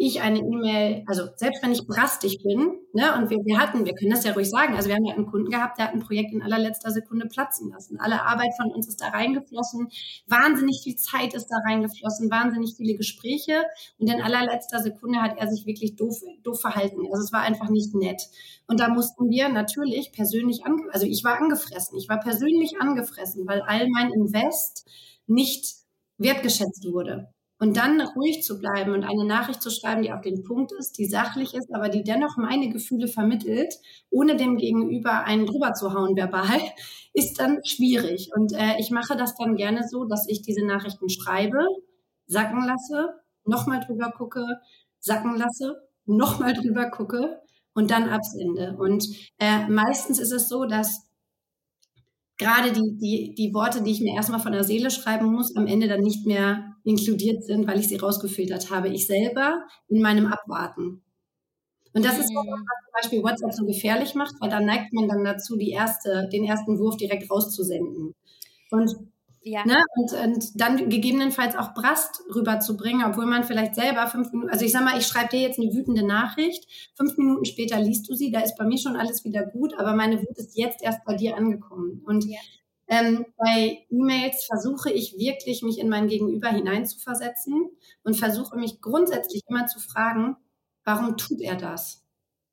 ich 0.00 0.20
eine 0.20 0.38
E-Mail, 0.38 1.02
also 1.08 1.24
selbst 1.34 1.60
wenn 1.60 1.72
ich 1.72 1.84
brastig 1.84 2.40
bin, 2.44 2.78
ne, 2.92 3.16
und 3.16 3.30
wir, 3.30 3.38
wir 3.44 3.58
hatten, 3.58 3.84
wir 3.84 3.94
können 3.94 4.12
das 4.12 4.22
ja 4.22 4.32
ruhig 4.32 4.48
sagen, 4.48 4.76
also 4.76 4.88
wir 4.88 4.94
haben 4.94 5.04
ja 5.04 5.14
einen 5.14 5.26
Kunden 5.26 5.50
gehabt, 5.50 5.76
der 5.76 5.86
hat 5.86 5.92
ein 5.92 5.98
Projekt 5.98 6.32
in 6.32 6.40
allerletzter 6.40 6.92
Sekunde 6.92 7.26
platzen 7.26 7.70
lassen. 7.72 7.98
Alle 7.98 8.22
Arbeit 8.22 8.52
von 8.56 8.70
uns 8.70 8.86
ist 8.86 9.00
da 9.00 9.08
reingeflossen, 9.08 9.88
wahnsinnig 10.28 10.82
viel 10.84 10.94
Zeit 10.94 11.34
ist 11.34 11.48
da 11.48 11.56
reingeflossen, 11.68 12.30
wahnsinnig 12.30 12.76
viele 12.76 12.94
Gespräche 12.96 13.64
und 13.98 14.08
in 14.08 14.22
allerletzter 14.22 14.78
Sekunde 14.78 15.20
hat 15.20 15.36
er 15.36 15.48
sich 15.48 15.66
wirklich 15.66 15.96
doof, 15.96 16.20
doof 16.44 16.60
verhalten. 16.60 17.00
Also 17.10 17.24
es 17.24 17.32
war 17.32 17.40
einfach 17.40 17.68
nicht 17.68 17.92
nett. 17.96 18.22
Und 18.68 18.78
da 18.78 18.88
mussten 18.88 19.28
wir 19.30 19.48
natürlich 19.48 20.12
persönlich, 20.12 20.64
ange 20.64 20.84
also 20.92 21.06
ich 21.06 21.24
war 21.24 21.38
angefressen, 21.38 21.98
ich 21.98 22.08
war 22.08 22.20
persönlich 22.20 22.80
angefressen, 22.80 23.48
weil 23.48 23.62
all 23.62 23.88
mein 23.88 24.12
Invest 24.12 24.88
nicht 25.26 25.74
wertgeschätzt 26.18 26.86
wurde. 26.92 27.32
Und 27.60 27.76
dann 27.76 28.00
ruhig 28.00 28.44
zu 28.44 28.58
bleiben 28.58 28.92
und 28.92 29.02
eine 29.02 29.24
Nachricht 29.24 29.60
zu 29.60 29.70
schreiben, 29.70 30.02
die 30.02 30.12
auf 30.12 30.20
den 30.20 30.44
Punkt 30.44 30.70
ist, 30.78 30.96
die 30.96 31.06
sachlich 31.06 31.54
ist, 31.54 31.74
aber 31.74 31.88
die 31.88 32.04
dennoch 32.04 32.36
meine 32.36 32.68
Gefühle 32.68 33.08
vermittelt, 33.08 33.74
ohne 34.10 34.36
dem 34.36 34.58
Gegenüber 34.58 35.24
einen 35.24 35.46
drüber 35.46 35.72
zu 35.74 35.92
hauen 35.92 36.14
verbal, 36.14 36.60
ist 37.14 37.40
dann 37.40 37.58
schwierig. 37.64 38.30
Und 38.34 38.52
äh, 38.52 38.78
ich 38.78 38.90
mache 38.90 39.16
das 39.16 39.34
dann 39.34 39.56
gerne 39.56 39.88
so, 39.88 40.04
dass 40.04 40.28
ich 40.28 40.42
diese 40.42 40.64
Nachrichten 40.64 41.08
schreibe, 41.08 41.58
sacken 42.26 42.64
lasse, 42.64 43.14
nochmal 43.44 43.80
drüber 43.80 44.12
gucke, 44.16 44.44
sacken 45.00 45.36
lasse, 45.36 45.82
nochmal 46.06 46.54
drüber 46.54 46.90
gucke 46.90 47.40
und 47.74 47.90
dann 47.90 48.08
absende. 48.08 48.76
Und 48.78 49.04
äh, 49.38 49.66
meistens 49.68 50.20
ist 50.20 50.32
es 50.32 50.48
so, 50.48 50.64
dass 50.64 51.07
gerade 52.38 52.72
die, 52.72 52.96
die, 52.96 53.34
die 53.34 53.52
Worte, 53.52 53.82
die 53.82 53.90
ich 53.90 54.00
mir 54.00 54.14
erstmal 54.14 54.40
von 54.40 54.52
der 54.52 54.64
Seele 54.64 54.90
schreiben 54.90 55.26
muss, 55.26 55.54
am 55.56 55.66
Ende 55.66 55.88
dann 55.88 56.00
nicht 56.00 56.24
mehr 56.24 56.76
inkludiert 56.84 57.44
sind, 57.44 57.66
weil 57.66 57.78
ich 57.78 57.88
sie 57.88 57.96
rausgefiltert 57.96 58.70
habe. 58.70 58.88
Ich 58.88 59.06
selber 59.06 59.66
in 59.88 60.00
meinem 60.00 60.26
Abwarten. 60.26 61.02
Und 61.92 62.04
das 62.04 62.18
ist 62.18 62.30
mhm. 62.30 62.36
was 62.36 62.46
zum 62.46 62.92
Beispiel 62.92 63.22
WhatsApp 63.22 63.52
so 63.52 63.66
gefährlich 63.66 64.14
macht, 64.14 64.34
weil 64.40 64.50
da 64.50 64.60
neigt 64.60 64.92
man 64.92 65.08
dann 65.08 65.24
dazu, 65.24 65.56
die 65.56 65.70
erste, 65.70 66.28
den 66.32 66.44
ersten 66.44 66.78
Wurf 66.78 66.96
direkt 66.96 67.30
rauszusenden. 67.30 68.14
Und 68.70 68.96
ja. 69.48 69.64
Ne? 69.64 69.82
Und, 69.96 70.12
und 70.12 70.60
dann 70.60 70.88
gegebenenfalls 70.88 71.56
auch 71.56 71.74
Brast 71.74 72.22
rüberzubringen, 72.34 73.04
obwohl 73.04 73.26
man 73.26 73.44
vielleicht 73.44 73.74
selber 73.74 74.06
fünf 74.06 74.32
Minuten, 74.32 74.50
also 74.50 74.64
ich 74.64 74.72
sag 74.72 74.84
mal, 74.84 74.98
ich 74.98 75.06
schreibe 75.06 75.30
dir 75.30 75.40
jetzt 75.40 75.58
eine 75.58 75.72
wütende 75.72 76.06
Nachricht, 76.06 76.66
fünf 76.96 77.16
Minuten 77.16 77.44
später 77.44 77.80
liest 77.80 78.08
du 78.08 78.14
sie, 78.14 78.30
da 78.30 78.40
ist 78.40 78.56
bei 78.56 78.64
mir 78.64 78.78
schon 78.78 78.96
alles 78.96 79.24
wieder 79.24 79.44
gut, 79.44 79.74
aber 79.78 79.94
meine 79.94 80.20
Wut 80.20 80.36
ist 80.36 80.56
jetzt 80.56 80.82
erst 80.82 81.04
bei 81.04 81.14
dir 81.14 81.36
angekommen. 81.36 82.02
Und 82.04 82.24
ja. 82.26 82.38
ähm, 82.88 83.26
bei 83.36 83.86
E-Mails 83.90 84.44
versuche 84.44 84.90
ich 84.90 85.16
wirklich, 85.18 85.62
mich 85.62 85.78
in 85.78 85.88
mein 85.88 86.08
Gegenüber 86.08 86.48
hineinzuversetzen 86.48 87.70
und 88.04 88.16
versuche 88.16 88.56
mich 88.56 88.80
grundsätzlich 88.80 89.42
immer 89.48 89.66
zu 89.66 89.80
fragen, 89.80 90.36
warum 90.84 91.16
tut 91.16 91.40
er 91.40 91.56
das? 91.56 92.04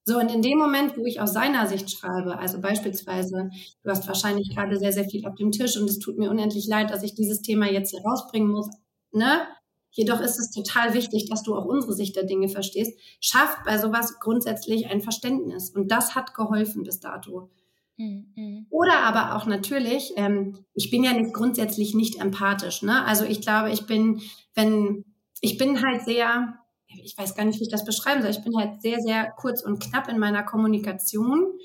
So, 0.08 0.20
und 0.20 0.32
in 0.32 0.44
dem 0.44 0.60
Moment, 0.60 0.98
wo 0.98 1.06
ich 1.06 1.20
aus 1.20 1.34
seiner 1.34 1.68
Sicht 1.68 1.90
schreibe, 1.90 2.38
also 2.38 2.62
beispielsweise, 2.62 3.50
du 3.84 3.90
hast 3.90 4.08
wahrscheinlich 4.08 4.56
gerade 4.56 4.78
sehr, 4.78 4.92
sehr 4.92 5.06
viel 5.06 5.26
auf 5.26 5.34
dem 5.34 5.52
Tisch 5.52 5.78
und 5.78 5.90
es 5.90 5.98
tut 5.98 6.20
mir 6.20 6.30
unendlich 6.30 6.68
leid, 6.68 6.92
dass 6.92 7.02
ich 7.02 7.16
dieses 7.16 7.42
Thema 7.42 7.72
jetzt 7.72 7.90
hier 7.90 8.02
rausbringen 8.02 8.50
muss, 8.50 8.70
ne? 9.12 9.48
Jedoch 9.96 10.20
ist 10.20 10.38
es 10.38 10.52
total 10.52 10.94
wichtig, 10.94 11.30
dass 11.30 11.42
du 11.42 11.56
auch 11.56 11.64
unsere 11.64 11.94
Sicht 11.94 12.18
der 12.18 12.26
Dinge 12.26 12.50
verstehst. 12.50 13.00
Schafft 13.22 13.64
bei 13.64 13.78
sowas 13.78 14.20
grundsätzlich 14.20 14.88
ein 14.88 15.00
Verständnis. 15.00 15.70
Und 15.70 15.90
das 15.90 16.16
hat 16.16 16.34
geholfen 16.34 16.84
bis 16.84 17.00
dato. 17.00 17.50
Mhm. 17.96 18.68
Oder 18.70 19.04
aber 19.04 19.38
auch 19.38 19.46
natürlich, 19.46 20.12
ähm, 20.18 20.66
ich 20.74 20.92
bin 20.92 21.06
ja 21.06 21.14
nicht 21.14 21.34
grundsätzlich 21.34 21.96
nicht 21.96 22.20
empathisch. 22.20 22.82
Ne? 22.82 23.06
Also 23.06 23.24
ich 23.24 23.40
glaube, 23.40 23.72
ich 23.72 23.86
bin, 23.86 24.22
wenn, 24.54 25.06
ich 25.40 25.58
bin 25.58 25.82
halt 25.82 26.04
sehr, 26.04 26.60
ich 26.88 27.18
weiß 27.18 27.36
gar 27.36 27.46
nicht, 27.46 27.60
wie 27.60 27.64
ich 27.64 27.72
das 27.72 27.86
beschreiben 27.86 28.22
soll. 28.22 28.32
Ich 28.32 28.44
bin 28.44 28.58
halt 28.58 28.82
sehr, 28.82 29.00
sehr 29.00 29.32
kurz 29.38 29.64
und 29.64 29.80
knapp 29.80 30.08
in 30.08 30.20
meiner 30.20 30.44
Kommunikation. 30.44 31.58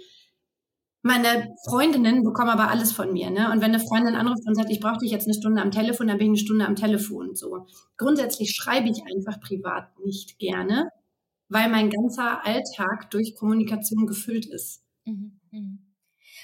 Meine 1.02 1.54
Freundinnen 1.66 2.24
bekommen 2.24 2.50
aber 2.50 2.68
alles 2.70 2.92
von 2.92 3.12
mir, 3.12 3.30
ne? 3.30 3.50
Und 3.50 3.62
wenn 3.62 3.74
eine 3.74 3.80
Freundin 3.80 4.14
anruft 4.14 4.46
und 4.46 4.54
sagt, 4.54 4.70
ich 4.70 4.80
brauche 4.80 4.98
dich 4.98 5.10
jetzt 5.10 5.26
eine 5.26 5.34
Stunde 5.34 5.62
am 5.62 5.70
Telefon, 5.70 6.08
dann 6.08 6.18
bin 6.18 6.34
ich 6.34 6.40
eine 6.40 6.46
Stunde 6.46 6.66
am 6.66 6.76
Telefon. 6.76 7.34
So. 7.34 7.66
Grundsätzlich 7.96 8.50
schreibe 8.54 8.90
ich 8.90 9.02
einfach 9.04 9.40
privat 9.40 9.98
nicht 10.04 10.38
gerne, 10.38 10.90
weil 11.48 11.70
mein 11.70 11.88
ganzer 11.90 12.44
Alltag 12.44 13.10
durch 13.10 13.34
Kommunikation 13.34 14.06
gefüllt 14.06 14.46
ist. 14.46 14.82
Mhm, 15.06 15.40
mh. 15.50 15.78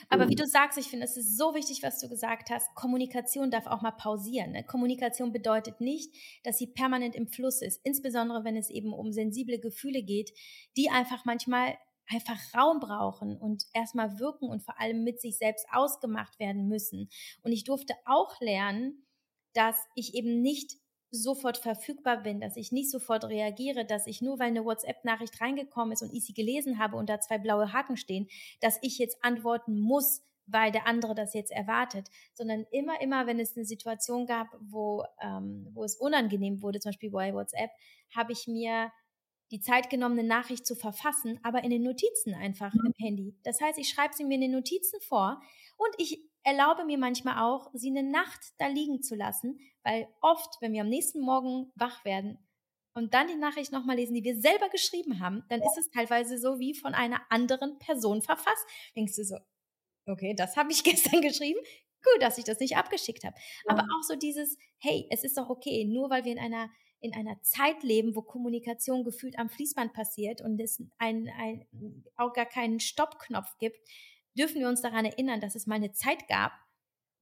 Aber 0.08 0.28
wie 0.28 0.32
mhm. 0.32 0.38
du 0.38 0.46
sagst, 0.46 0.78
ich 0.78 0.88
finde, 0.88 1.04
es 1.04 1.16
ist 1.16 1.36
so 1.36 1.54
wichtig, 1.54 1.82
was 1.82 2.00
du 2.00 2.08
gesagt 2.08 2.50
hast. 2.50 2.74
Kommunikation 2.74 3.50
darf 3.50 3.66
auch 3.66 3.82
mal 3.82 3.92
pausieren. 3.92 4.52
Ne? 4.52 4.64
Kommunikation 4.64 5.32
bedeutet 5.32 5.80
nicht, 5.80 6.14
dass 6.44 6.58
sie 6.58 6.66
permanent 6.66 7.14
im 7.14 7.28
Fluss 7.28 7.62
ist. 7.62 7.80
Insbesondere, 7.84 8.44
wenn 8.44 8.56
es 8.56 8.70
eben 8.70 8.92
um 8.92 9.12
sensible 9.12 9.58
Gefühle 9.58 10.02
geht, 10.02 10.32
die 10.76 10.90
einfach 10.90 11.24
manchmal 11.24 11.76
einfach 12.08 12.38
Raum 12.54 12.80
brauchen 12.80 13.36
und 13.36 13.64
erstmal 13.72 14.18
wirken 14.18 14.48
und 14.48 14.62
vor 14.62 14.80
allem 14.80 15.02
mit 15.02 15.20
sich 15.20 15.38
selbst 15.38 15.66
ausgemacht 15.72 16.38
werden 16.38 16.68
müssen. 16.68 17.08
Und 17.42 17.52
ich 17.52 17.64
durfte 17.64 17.94
auch 18.04 18.40
lernen, 18.40 19.06
dass 19.54 19.76
ich 19.94 20.14
eben 20.14 20.40
nicht 20.40 20.76
sofort 21.22 21.58
verfügbar 21.58 22.22
bin, 22.22 22.40
dass 22.40 22.56
ich 22.56 22.72
nicht 22.72 22.90
sofort 22.90 23.24
reagiere, 23.24 23.84
dass 23.84 24.06
ich 24.06 24.22
nur, 24.22 24.38
weil 24.38 24.48
eine 24.48 24.64
WhatsApp-Nachricht 24.64 25.40
reingekommen 25.40 25.92
ist 25.92 26.02
und 26.02 26.12
ich 26.12 26.24
sie 26.24 26.34
gelesen 26.34 26.78
habe 26.78 26.96
und 26.96 27.08
da 27.08 27.20
zwei 27.20 27.38
blaue 27.38 27.72
Haken 27.72 27.96
stehen, 27.96 28.28
dass 28.60 28.78
ich 28.82 28.98
jetzt 28.98 29.22
antworten 29.22 29.80
muss, 29.80 30.22
weil 30.46 30.70
der 30.70 30.86
andere 30.86 31.14
das 31.14 31.34
jetzt 31.34 31.50
erwartet, 31.50 32.08
sondern 32.34 32.66
immer, 32.70 33.00
immer, 33.00 33.26
wenn 33.26 33.40
es 33.40 33.56
eine 33.56 33.64
Situation 33.64 34.26
gab, 34.26 34.56
wo, 34.60 35.04
ähm, 35.20 35.68
wo 35.72 35.84
es 35.84 35.96
unangenehm 35.96 36.62
wurde, 36.62 36.80
zum 36.80 36.90
Beispiel 36.90 37.10
bei 37.10 37.34
WhatsApp, 37.34 37.70
habe 38.14 38.32
ich 38.32 38.46
mir 38.46 38.92
die 39.50 39.60
Zeit 39.60 39.90
genommen, 39.90 40.18
eine 40.18 40.28
Nachricht 40.28 40.66
zu 40.66 40.74
verfassen, 40.74 41.38
aber 41.42 41.62
in 41.62 41.70
den 41.70 41.82
Notizen 41.82 42.34
einfach 42.34 42.72
im 42.74 42.92
Handy. 42.98 43.36
Das 43.44 43.60
heißt, 43.60 43.78
ich 43.78 43.88
schreibe 43.88 44.14
sie 44.14 44.24
mir 44.24 44.34
in 44.34 44.40
den 44.40 44.52
Notizen 44.52 45.00
vor 45.00 45.40
und 45.76 45.94
ich 45.98 46.20
erlaube 46.46 46.84
mir 46.84 46.96
manchmal 46.96 47.42
auch, 47.42 47.70
sie 47.74 47.90
eine 47.90 48.08
Nacht 48.08 48.40
da 48.58 48.68
liegen 48.68 49.02
zu 49.02 49.16
lassen, 49.16 49.58
weil 49.82 50.06
oft, 50.20 50.56
wenn 50.60 50.72
wir 50.72 50.82
am 50.82 50.88
nächsten 50.88 51.20
Morgen 51.20 51.72
wach 51.74 52.04
werden 52.04 52.38
und 52.94 53.14
dann 53.14 53.26
die 53.26 53.34
Nachricht 53.34 53.72
nochmal 53.72 53.96
lesen, 53.96 54.14
die 54.14 54.22
wir 54.22 54.40
selber 54.40 54.68
geschrieben 54.68 55.18
haben, 55.18 55.44
dann 55.48 55.60
ist 55.60 55.76
es 55.76 55.90
teilweise 55.90 56.38
so 56.38 56.60
wie 56.60 56.72
von 56.72 56.94
einer 56.94 57.20
anderen 57.30 57.78
Person 57.80 58.22
verfasst. 58.22 58.64
Denkst 58.94 59.16
du 59.16 59.24
so, 59.24 59.36
okay, 60.06 60.34
das 60.36 60.56
habe 60.56 60.70
ich 60.70 60.84
gestern 60.84 61.20
geschrieben, 61.20 61.58
gut, 61.58 62.22
dass 62.22 62.38
ich 62.38 62.44
das 62.44 62.60
nicht 62.60 62.76
abgeschickt 62.76 63.24
habe. 63.24 63.36
Ja. 63.66 63.74
Aber 63.74 63.82
auch 63.82 64.02
so 64.04 64.14
dieses, 64.14 64.56
hey, 64.78 65.08
es 65.10 65.24
ist 65.24 65.36
doch 65.36 65.50
okay, 65.50 65.84
nur 65.84 66.10
weil 66.10 66.24
wir 66.24 66.32
in 66.32 66.38
einer 66.38 66.70
in 67.00 67.14
einer 67.14 67.40
Zeit 67.42 67.82
leben, 67.82 68.16
wo 68.16 68.22
Kommunikation 68.22 69.04
gefühlt 69.04 69.38
am 69.38 69.50
Fließband 69.50 69.92
passiert 69.92 70.40
und 70.40 70.58
es 70.58 70.82
ein, 70.96 71.28
ein, 71.38 71.66
auch 72.16 72.32
gar 72.32 72.46
keinen 72.46 72.80
Stoppknopf 72.80 73.58
gibt, 73.58 73.78
dürfen 74.36 74.60
wir 74.60 74.68
uns 74.68 74.82
daran 74.82 75.04
erinnern, 75.04 75.40
dass 75.40 75.54
es 75.54 75.66
mal 75.66 75.76
eine 75.76 75.92
Zeit 75.92 76.28
gab, 76.28 76.52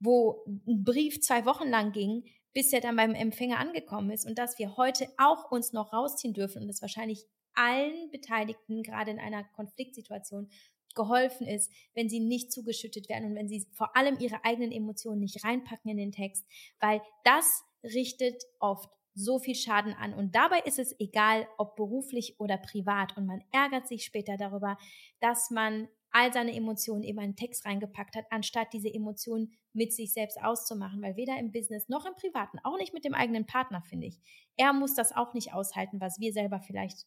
wo 0.01 0.45
ein 0.47 0.85
Brief 0.85 1.21
zwei 1.21 1.47
Wochen 1.47 1.69
lang 1.69 1.93
ging, 1.93 2.25
bis 2.53 2.73
er 2.73 2.81
dann 2.81 2.97
beim 2.97 3.15
Empfänger 3.15 3.59
angekommen 3.59 4.11
ist 4.11 4.27
und 4.27 4.39
dass 4.39 4.59
wir 4.59 4.77
heute 4.77 5.09
auch 5.19 5.51
uns 5.51 5.73
noch 5.73 5.93
rausziehen 5.93 6.35
dürfen 6.35 6.62
und 6.62 6.69
es 6.69 6.83
wahrscheinlich 6.83 7.27
allen 7.55 8.11
Beteiligten 8.11 8.83
gerade 8.83 9.11
in 9.11 9.19
einer 9.19 9.45
Konfliktsituation 9.45 10.49
geholfen 10.95 11.47
ist, 11.47 11.73
wenn 11.95 12.09
sie 12.09 12.21
nicht 12.21 12.53
zugeschüttet 12.53 13.09
werden 13.09 13.27
und 13.27 13.35
wenn 13.35 13.49
sie 13.49 13.67
vor 13.73 13.97
allem 13.97 14.19
ihre 14.19 14.45
eigenen 14.45 14.73
Emotionen 14.73 15.21
nicht 15.21 15.45
reinpacken 15.45 15.91
in 15.91 15.97
den 15.97 16.12
Text, 16.12 16.47
weil 16.81 17.03
das 17.25 17.65
richtet 17.83 18.43
oft 18.61 18.89
so 19.15 19.39
viel 19.39 19.55
Schaden 19.55 19.95
an. 19.95 20.12
Und 20.12 20.35
dabei 20.35 20.61
ist 20.61 20.79
es 20.79 20.95
egal, 20.99 21.47
ob 21.57 21.77
beruflich 21.77 22.39
oder 22.41 22.59
privat. 22.59 23.17
Und 23.17 23.27
man 23.27 23.45
ärgert 23.53 23.87
sich 23.87 24.05
später 24.05 24.37
darüber, 24.37 24.77
dass 25.21 25.51
man 25.51 25.89
all 26.15 26.33
seine 26.33 26.55
Emotionen 26.55 27.03
eben 27.03 27.19
in 27.19 27.25
einen 27.25 27.37
Text 27.37 27.67
reingepackt 27.67 28.15
hat, 28.15 28.27
anstatt 28.31 28.73
diese 28.73 28.89
Emotionen 28.89 29.53
mit 29.73 29.93
sich 29.93 30.12
selbst 30.12 30.41
auszumachen, 30.41 31.03
weil 31.03 31.17
weder 31.17 31.37
im 31.39 31.51
Business 31.51 31.89
noch 31.89 32.07
im 32.07 32.15
Privaten, 32.15 32.61
auch 32.62 32.79
nicht 32.79 32.95
mit 32.95 33.05
dem 33.05 33.15
eigenen 33.15 33.47
Partner, 33.47 33.83
finde 33.83 34.07
ich. 34.07 34.21
Er 34.57 34.73
muss 34.73 34.95
das 34.95 35.11
auch 35.11 35.35
nicht 35.35 35.53
aushalten, 35.53 36.01
was 36.01 36.21
wir 36.21 36.33
selber 36.33 36.61
vielleicht 36.61 37.07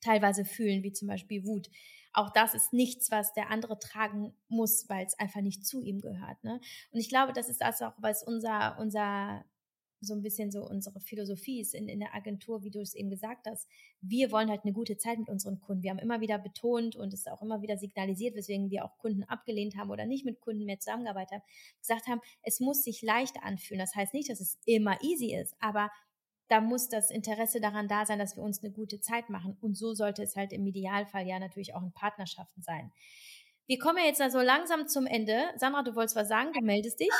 teilweise 0.00 0.46
fühlen, 0.46 0.82
wie 0.82 0.92
zum 0.92 1.08
Beispiel 1.08 1.44
Wut. 1.44 1.68
Auch 2.14 2.30
das 2.30 2.54
ist 2.54 2.72
nichts, 2.72 3.10
was 3.10 3.34
der 3.34 3.50
andere 3.50 3.78
tragen 3.78 4.34
muss, 4.48 4.88
weil 4.88 5.04
es 5.04 5.18
einfach 5.18 5.42
nicht 5.42 5.66
zu 5.66 5.82
ihm 5.82 6.00
gehört. 6.00 6.42
Ne? 6.42 6.58
Und 6.92 7.00
ich 7.00 7.10
glaube, 7.10 7.34
das 7.34 7.50
ist 7.50 7.60
das 7.60 7.82
auch, 7.82 7.92
was 7.98 8.22
unser, 8.22 8.78
unser 8.78 9.44
so 10.00 10.14
ein 10.14 10.22
bisschen 10.22 10.50
so 10.50 10.66
unsere 10.66 11.00
Philosophie 11.00 11.60
ist 11.60 11.74
in, 11.74 11.88
in 11.88 12.00
der 12.00 12.14
Agentur, 12.14 12.62
wie 12.62 12.70
du 12.70 12.80
es 12.80 12.94
eben 12.94 13.10
gesagt 13.10 13.46
hast. 13.46 13.68
Wir 14.00 14.30
wollen 14.30 14.50
halt 14.50 14.62
eine 14.64 14.72
gute 14.72 14.96
Zeit 14.96 15.18
mit 15.18 15.28
unseren 15.28 15.60
Kunden. 15.60 15.82
Wir 15.82 15.90
haben 15.90 15.98
immer 15.98 16.20
wieder 16.20 16.38
betont 16.38 16.96
und 16.96 17.12
es 17.12 17.26
auch 17.26 17.42
immer 17.42 17.62
wieder 17.62 17.76
signalisiert, 17.76 18.34
weswegen 18.34 18.70
wir 18.70 18.84
auch 18.84 18.98
Kunden 18.98 19.24
abgelehnt 19.24 19.76
haben 19.76 19.90
oder 19.90 20.06
nicht 20.06 20.24
mit 20.24 20.40
Kunden 20.40 20.64
mehr 20.64 20.78
zusammengearbeitet 20.78 21.32
haben, 21.32 21.42
gesagt 21.80 22.06
haben, 22.06 22.20
es 22.42 22.60
muss 22.60 22.82
sich 22.82 23.02
leicht 23.02 23.36
anfühlen. 23.42 23.80
Das 23.80 23.94
heißt 23.94 24.14
nicht, 24.14 24.28
dass 24.28 24.40
es 24.40 24.58
immer 24.64 25.02
easy 25.02 25.34
ist, 25.34 25.54
aber 25.60 25.90
da 26.48 26.60
muss 26.60 26.88
das 26.88 27.10
Interesse 27.10 27.60
daran 27.60 27.88
da 27.88 28.06
sein, 28.06 28.18
dass 28.18 28.36
wir 28.36 28.42
uns 28.42 28.62
eine 28.62 28.72
gute 28.72 29.00
Zeit 29.00 29.30
machen. 29.30 29.56
Und 29.60 29.76
so 29.76 29.94
sollte 29.94 30.22
es 30.22 30.36
halt 30.36 30.52
im 30.52 30.66
Idealfall 30.66 31.26
ja 31.26 31.38
natürlich 31.38 31.74
auch 31.74 31.82
in 31.82 31.92
Partnerschaften 31.92 32.62
sein. 32.62 32.92
Wir 33.66 33.78
kommen 33.78 33.98
ja 33.98 34.04
jetzt 34.04 34.20
also 34.20 34.40
langsam 34.40 34.86
zum 34.86 35.06
Ende. 35.06 35.42
Sandra, 35.56 35.82
du 35.82 35.96
wolltest 35.96 36.14
was 36.14 36.28
sagen, 36.28 36.52
du 36.52 36.64
meldest 36.64 37.00
dich. 37.00 37.10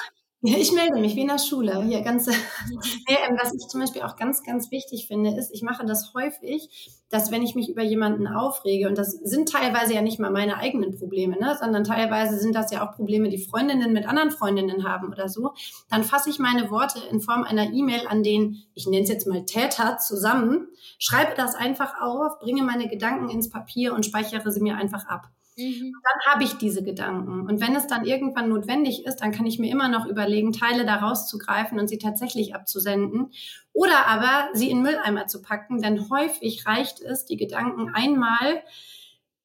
Ja, 0.42 0.58
ich 0.58 0.70
melde 0.70 1.00
mich 1.00 1.16
wie 1.16 1.22
in 1.22 1.28
der 1.28 1.38
Schule. 1.38 1.82
Hier 1.82 2.02
ganz, 2.02 2.26
ähm, 2.28 3.36
was 3.40 3.54
ich 3.54 3.66
zum 3.68 3.80
Beispiel 3.80 4.02
auch 4.02 4.16
ganz, 4.16 4.42
ganz 4.42 4.70
wichtig 4.70 5.06
finde, 5.08 5.30
ist, 5.30 5.50
ich 5.50 5.62
mache 5.62 5.86
das 5.86 6.12
häufig, 6.14 6.68
dass 7.08 7.30
wenn 7.30 7.42
ich 7.42 7.54
mich 7.54 7.70
über 7.70 7.82
jemanden 7.82 8.26
aufrege, 8.26 8.86
und 8.86 8.98
das 8.98 9.12
sind 9.12 9.48
teilweise 9.48 9.94
ja 9.94 10.02
nicht 10.02 10.20
mal 10.20 10.30
meine 10.30 10.58
eigenen 10.58 10.96
Probleme, 10.96 11.38
ne, 11.38 11.56
sondern 11.58 11.84
teilweise 11.84 12.38
sind 12.38 12.54
das 12.54 12.70
ja 12.70 12.86
auch 12.86 12.94
Probleme, 12.94 13.30
die 13.30 13.44
Freundinnen 13.44 13.94
mit 13.94 14.06
anderen 14.06 14.30
Freundinnen 14.30 14.86
haben 14.86 15.08
oder 15.08 15.28
so, 15.30 15.52
dann 15.88 16.04
fasse 16.04 16.28
ich 16.28 16.38
meine 16.38 16.70
Worte 16.70 17.00
in 17.10 17.20
Form 17.20 17.42
einer 17.42 17.72
E-Mail 17.72 18.06
an 18.06 18.22
den, 18.22 18.62
ich 18.74 18.86
nenne 18.86 19.04
es 19.04 19.08
jetzt 19.08 19.26
mal 19.26 19.46
Täter, 19.46 19.96
zusammen, 19.98 20.68
schreibe 20.98 21.32
das 21.34 21.54
einfach 21.54 22.00
auf, 22.00 22.38
bringe 22.40 22.62
meine 22.62 22.88
Gedanken 22.88 23.30
ins 23.30 23.48
Papier 23.48 23.94
und 23.94 24.04
speichere 24.04 24.52
sie 24.52 24.60
mir 24.60 24.76
einfach 24.76 25.06
ab. 25.06 25.30
Mhm. 25.56 25.92
Dann 26.02 26.32
habe 26.32 26.44
ich 26.44 26.54
diese 26.54 26.82
Gedanken. 26.82 27.46
Und 27.46 27.60
wenn 27.60 27.74
es 27.74 27.86
dann 27.86 28.04
irgendwann 28.04 28.48
notwendig 28.48 29.06
ist, 29.06 29.16
dann 29.16 29.32
kann 29.32 29.46
ich 29.46 29.58
mir 29.58 29.70
immer 29.70 29.88
noch 29.88 30.06
überlegen, 30.06 30.52
Teile 30.52 30.84
daraus 30.84 31.28
zu 31.28 31.38
greifen 31.38 31.80
und 31.80 31.88
sie 31.88 31.98
tatsächlich 31.98 32.54
abzusenden. 32.54 33.32
Oder 33.72 34.06
aber 34.06 34.50
sie 34.52 34.70
in 34.70 34.82
Mülleimer 34.82 35.26
zu 35.26 35.40
packen, 35.40 35.80
denn 35.80 36.10
häufig 36.10 36.66
reicht 36.66 37.00
es, 37.00 37.24
die 37.24 37.36
Gedanken 37.36 37.90
einmal 37.94 38.62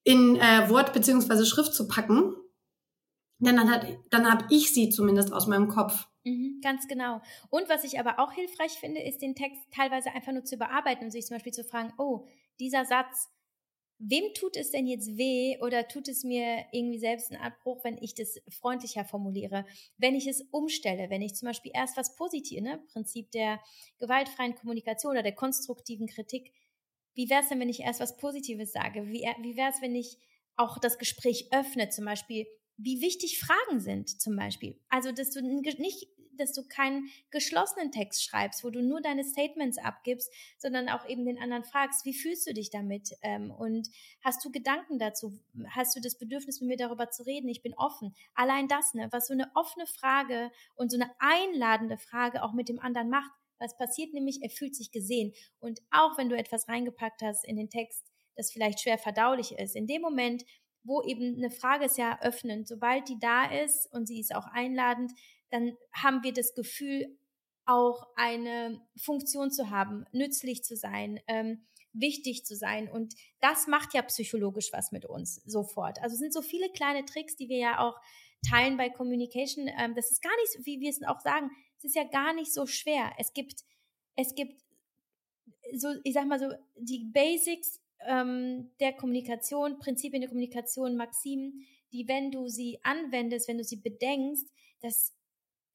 in 0.03 0.36
äh, 0.36 0.70
Wort 0.70 0.93
beziehungsweise 0.93 1.45
Schrift 1.45 1.74
zu 1.74 1.88
packen. 1.88 2.36
Denn 3.39 3.55
dann, 3.55 3.72
hat, 3.72 3.88
dann 4.09 4.30
habe 4.30 4.45
ich 4.49 4.74
sie 4.74 4.89
zumindest 4.89 5.34
aus 5.34 5.47
meinem 5.47 5.68
Kopf. 5.68 6.07
Mhm, 6.24 6.59
ganz 6.62 6.88
genau. 6.88 7.22
Und 7.49 7.70
was 7.70 7.84
ich 7.84 7.99
aber 7.99 8.20
auch 8.20 8.34
hilfreich 8.34 8.74
finde, 8.74 9.01
ist 9.01 9.22
den 9.22 9.34
Text 9.34 9.62
teilweise 9.74 10.12
einfach 10.12 10.32
nur 10.32 10.43
zu 10.43 10.57
bearbeiten 10.57 11.05
und 11.05 11.12
sich 11.12 11.26
zum 11.26 11.36
Beispiel 11.36 11.53
zu 11.53 11.64
fragen, 11.64 11.93
oh, 11.97 12.28
dieser 12.59 12.86
Satz, 12.86 13.30
wem 14.04 14.34
tut 14.34 14.58
es 14.58 14.72
denn 14.72 14.88
jetzt 14.88 15.18
weh 15.18 15.58
oder 15.62 15.88
tut 15.88 16.08
es 16.08 16.24
mir 16.24 16.66
irgendwie 16.72 16.97
selbst 16.97 17.32
einen 17.32 17.41
Abbruch, 17.41 17.84
wenn 17.84 17.97
ich 18.02 18.16
das 18.16 18.39
freundlicher 18.49 19.06
formuliere, 19.06 19.66
wenn 19.97 20.16
ich 20.16 20.28
es 20.28 20.41
umstelle, 20.52 21.10
wenn 21.10 21.22
ich 21.22 21.36
zum 21.36 21.47
Beispiel 21.47 21.72
erst 21.74 21.97
was 21.97 22.16
Positives, 22.16 22.64
ne, 22.64 22.80
Prinzip 22.91 23.32
der 23.32 23.60
gewaltfreien 23.99 24.56
Kommunikation 24.56 25.12
oder 25.12 25.24
der 25.24 25.36
konstruktiven 25.36 26.08
Kritik, 26.08 26.52
wie 27.14 27.30
wäre 27.30 27.41
es 27.41 27.49
denn, 27.49 27.60
wenn 27.60 27.70
ich 27.70 27.82
erst 27.82 27.99
was 27.99 28.18
Positives 28.18 28.72
sage? 28.72 29.08
Wie, 29.08 29.28
wie 29.41 29.56
wäre 29.56 29.70
es, 29.70 29.82
wenn 29.82 29.95
ich 29.95 30.18
auch 30.56 30.80
das 30.80 30.97
Gespräch 30.97 31.49
öffne, 31.52 31.89
zum 31.89 32.06
Beispiel, 32.06 32.47
wie 32.78 33.02
wichtig 33.02 33.39
Fragen 33.39 33.80
sind, 33.80 34.22
zum 34.22 34.36
Beispiel. 34.36 34.80
Also, 34.89 35.12
dass 35.12 35.32
du 35.32 35.41
nicht 35.41 36.08
dass 36.41 36.53
du 36.53 36.63
keinen 36.67 37.09
geschlossenen 37.29 37.91
Text 37.91 38.23
schreibst, 38.23 38.63
wo 38.63 38.69
du 38.69 38.81
nur 38.81 39.01
deine 39.01 39.23
Statements 39.23 39.77
abgibst, 39.77 40.31
sondern 40.57 40.89
auch 40.89 41.07
eben 41.07 41.25
den 41.25 41.39
anderen 41.39 41.63
fragst, 41.63 42.05
wie 42.05 42.13
fühlst 42.13 42.47
du 42.47 42.53
dich 42.53 42.69
damit? 42.69 43.11
Ähm, 43.21 43.51
und 43.51 43.89
hast 44.21 44.43
du 44.43 44.51
Gedanken 44.51 44.99
dazu? 44.99 45.39
Hast 45.69 45.95
du 45.95 46.01
das 46.01 46.17
Bedürfnis, 46.17 46.59
mit 46.61 46.69
mir 46.69 46.77
darüber 46.77 47.09
zu 47.09 47.23
reden? 47.23 47.47
Ich 47.49 47.61
bin 47.61 47.73
offen. 47.75 48.15
Allein 48.33 48.67
das, 48.67 48.93
ne, 48.93 49.07
was 49.11 49.27
so 49.27 49.33
eine 49.33 49.51
offene 49.55 49.85
Frage 49.85 50.51
und 50.75 50.91
so 50.91 50.97
eine 50.97 51.11
einladende 51.19 51.97
Frage 51.97 52.43
auch 52.43 52.53
mit 52.53 52.69
dem 52.69 52.79
anderen 52.79 53.09
macht. 53.09 53.31
Was 53.59 53.77
passiert 53.77 54.13
nämlich? 54.13 54.41
Er 54.41 54.49
fühlt 54.49 54.75
sich 54.75 54.91
gesehen. 54.91 55.33
Und 55.59 55.81
auch 55.91 56.17
wenn 56.17 56.29
du 56.29 56.35
etwas 56.35 56.67
reingepackt 56.67 57.21
hast 57.21 57.45
in 57.45 57.57
den 57.57 57.69
Text, 57.69 58.11
das 58.35 58.51
vielleicht 58.51 58.79
schwer 58.79 58.97
verdaulich 58.97 59.51
ist, 59.51 59.75
in 59.75 59.87
dem 59.87 60.01
Moment, 60.01 60.43
wo 60.83 61.03
eben 61.03 61.35
eine 61.37 61.51
Frage 61.51 61.85
ist 61.85 61.97
ja 61.97 62.19
öffnend, 62.21 62.67
sobald 62.67 63.07
die 63.07 63.19
da 63.19 63.45
ist 63.45 63.91
und 63.93 64.07
sie 64.07 64.19
ist 64.19 64.33
auch 64.33 64.47
einladend, 64.47 65.11
dann 65.52 65.78
haben 65.93 66.24
wir 66.24 66.34
das 66.34 66.56
Gefühl, 66.56 67.18
auch 67.66 68.08
eine 68.16 68.82
Funktion 68.97 69.52
zu 69.52 69.70
haben, 69.70 70.06
nützlich 70.12 70.64
zu 70.64 70.76
sein, 70.76 71.20
ähm, 71.28 71.66
wichtig 71.93 72.45
zu 72.45 72.56
sein. 72.56 72.89
Und 72.89 73.14
das 73.39 73.68
macht 73.68 73.93
ja 73.93 74.02
psychologisch 74.04 74.72
was 74.74 74.91
mit 74.91 75.06
uns 75.06 75.36
sofort. 75.45 76.02
Also 76.02 76.16
sind 76.16 76.34
so 76.34 76.41
viele 76.41 76.70
kleine 76.70 77.06
Tricks, 77.06 77.36
die 77.36 77.49
wir 77.49 77.58
ja 77.58 77.80
auch 77.80 77.99
teilen 78.49 78.78
bei 78.78 78.89
Communication. 78.89 79.70
Ähm, 79.78 79.93
das 79.95 80.12
ist 80.12 80.22
gar 80.22 80.36
nicht, 80.41 80.66
wie 80.66 80.80
wir 80.80 80.89
es 80.89 81.04
auch 81.04 81.20
sagen, 81.20 81.52
es 81.78 81.86
ist 81.86 81.95
ja 81.95 82.04
gar 82.04 82.34
nicht 82.34 82.54
so 82.54 82.66
schwer. 82.66 83.12
Es 83.18 83.34
gibt, 83.34 83.62
es 84.16 84.36
gibt 84.36 84.62
so, 85.74 85.89
ich 86.04 86.14
sag 86.14 86.28
mal 86.28 86.39
so, 86.39 86.49
die 86.78 87.10
Basics 87.14 87.80
ähm, 88.06 88.72
der 88.80 88.93
Kommunikation, 88.93 89.80
Prinzipien 89.80 90.22
der 90.22 90.30
Kommunikation, 90.30 90.95
Maximen, 90.95 91.66
die, 91.91 92.08
wenn 92.08 92.32
du 92.32 92.47
sie 92.47 92.80
anwendest, 92.84 93.47
wenn 93.47 93.58
du 93.58 93.64
sie 93.64 93.78
bedenkst, 93.78 94.47
das 94.82 95.14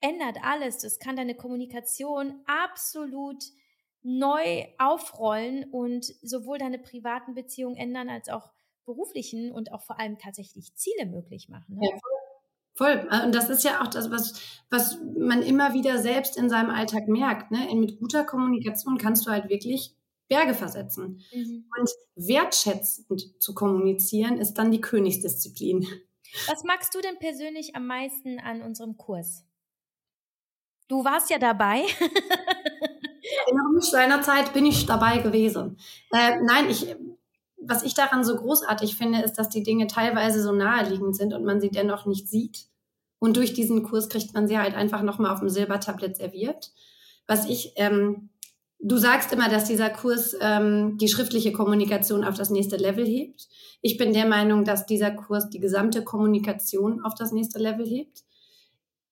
ändert 0.01 0.39
alles. 0.43 0.79
Das 0.79 0.99
kann 0.99 1.17
deine 1.17 1.35
Kommunikation 1.35 2.43
absolut 2.47 3.45
neu 4.03 4.67
aufrollen 4.79 5.65
und 5.71 6.05
sowohl 6.23 6.59
deine 6.59 6.79
privaten 6.79 7.35
Beziehungen 7.35 7.77
ändern 7.77 8.09
als 8.09 8.29
auch 8.29 8.51
beruflichen 8.85 9.51
und 9.51 9.73
auch 9.73 9.83
vor 9.83 9.99
allem 9.99 10.17
tatsächlich 10.17 10.75
Ziele 10.77 11.07
möglich 11.07 11.49
machen. 11.49 11.77
Ne? 11.77 11.89
Ja, 11.91 11.99
voll. 12.75 13.09
Und 13.25 13.35
das 13.35 13.51
ist 13.51 13.65
ja 13.65 13.83
auch 13.83 13.89
das, 13.89 14.11
was, 14.11 14.63
was 14.71 15.01
man 15.19 15.43
immer 15.43 15.75
wieder 15.75 15.99
selbst 15.99 16.37
in 16.37 16.49
seinem 16.49 16.71
Alltag 16.71 17.09
merkt. 17.09 17.51
Ne? 17.51 17.69
Mit 17.75 17.99
guter 17.99 18.25
Kommunikation 18.25 18.97
kannst 18.97 19.27
du 19.27 19.31
halt 19.31 19.49
wirklich 19.49 19.97
Berge 20.29 20.55
versetzen. 20.55 21.21
Mhm. 21.33 21.69
Und 21.79 21.91
wertschätzend 22.15 23.43
zu 23.43 23.55
kommunizieren 23.55 24.39
ist 24.39 24.55
dann 24.55 24.71
die 24.71 24.81
Königsdisziplin. 24.81 25.87
Was 26.47 26.65
magst 26.65 26.95
du 26.95 27.01
denn 27.01 27.19
persönlich 27.19 27.75
am 27.75 27.87
meisten 27.87 28.39
an 28.39 28.63
unserem 28.63 28.97
Kurs? 28.97 29.46
Du 30.89 31.05
warst 31.05 31.31
ja 31.31 31.39
dabei. 31.39 31.83
genau, 33.49 33.81
seinerzeit 33.81 34.53
bin 34.53 34.67
ich 34.67 34.87
dabei 34.87 35.19
gewesen. 35.19 35.79
Äh, 36.13 36.37
nein, 36.43 36.71
ich, 36.71 36.95
was 37.57 37.83
ich 37.83 37.95
daran 37.95 38.25
so 38.25 38.37
großartig 38.37 38.97
finde, 38.97 39.23
ist, 39.23 39.35
dass 39.35 39.49
die 39.49 39.63
Dinge 39.63 39.87
teilweise 39.87 40.43
so 40.43 40.53
naheliegend 40.53 41.17
sind 41.17 41.35
und 41.35 41.45
man 41.45 41.61
sie 41.61 41.71
dennoch 41.71 42.07
nicht 42.07 42.29
sieht. 42.29 42.67
Und 43.19 43.37
durch 43.37 43.55
diesen 43.55 43.83
Kurs 43.83 44.09
kriegt 44.09 44.35
man 44.35 44.47
sie 44.47 44.59
halt 44.59 44.75
einfach 44.75 45.03
nochmal 45.03 45.33
auf 45.33 45.41
dem 45.41 45.49
Silbertablett 45.49 46.17
serviert. 46.17 46.71
Was 47.27 47.47
ich, 47.47 47.73
ähm, 47.77 48.29
du 48.79 48.99
sagst 48.99 49.33
immer, 49.33 49.49
dass 49.49 49.65
dieser 49.65 49.91
Kurs 49.91 50.37
ähm, 50.41 50.99
die 50.99 51.09
schriftliche 51.09 51.53
Kommunikation 51.53 52.25
auf 52.25 52.35
das 52.35 52.51
nächste 52.51 52.77
Level 52.77 53.07
hebt. 53.07 53.49
Ich 53.81 53.97
bin 53.97 54.13
der 54.13 54.27
Meinung, 54.27 54.65
dass 54.65 54.87
dieser 54.87 55.11
Kurs 55.11 55.49
die 55.49 55.61
gesamte 55.61 56.05
Kommunikation 56.05 57.03
auf 57.05 57.15
das 57.15 57.33
nächste 57.33 57.59
Level 57.59 57.87
hebt. 57.87 58.23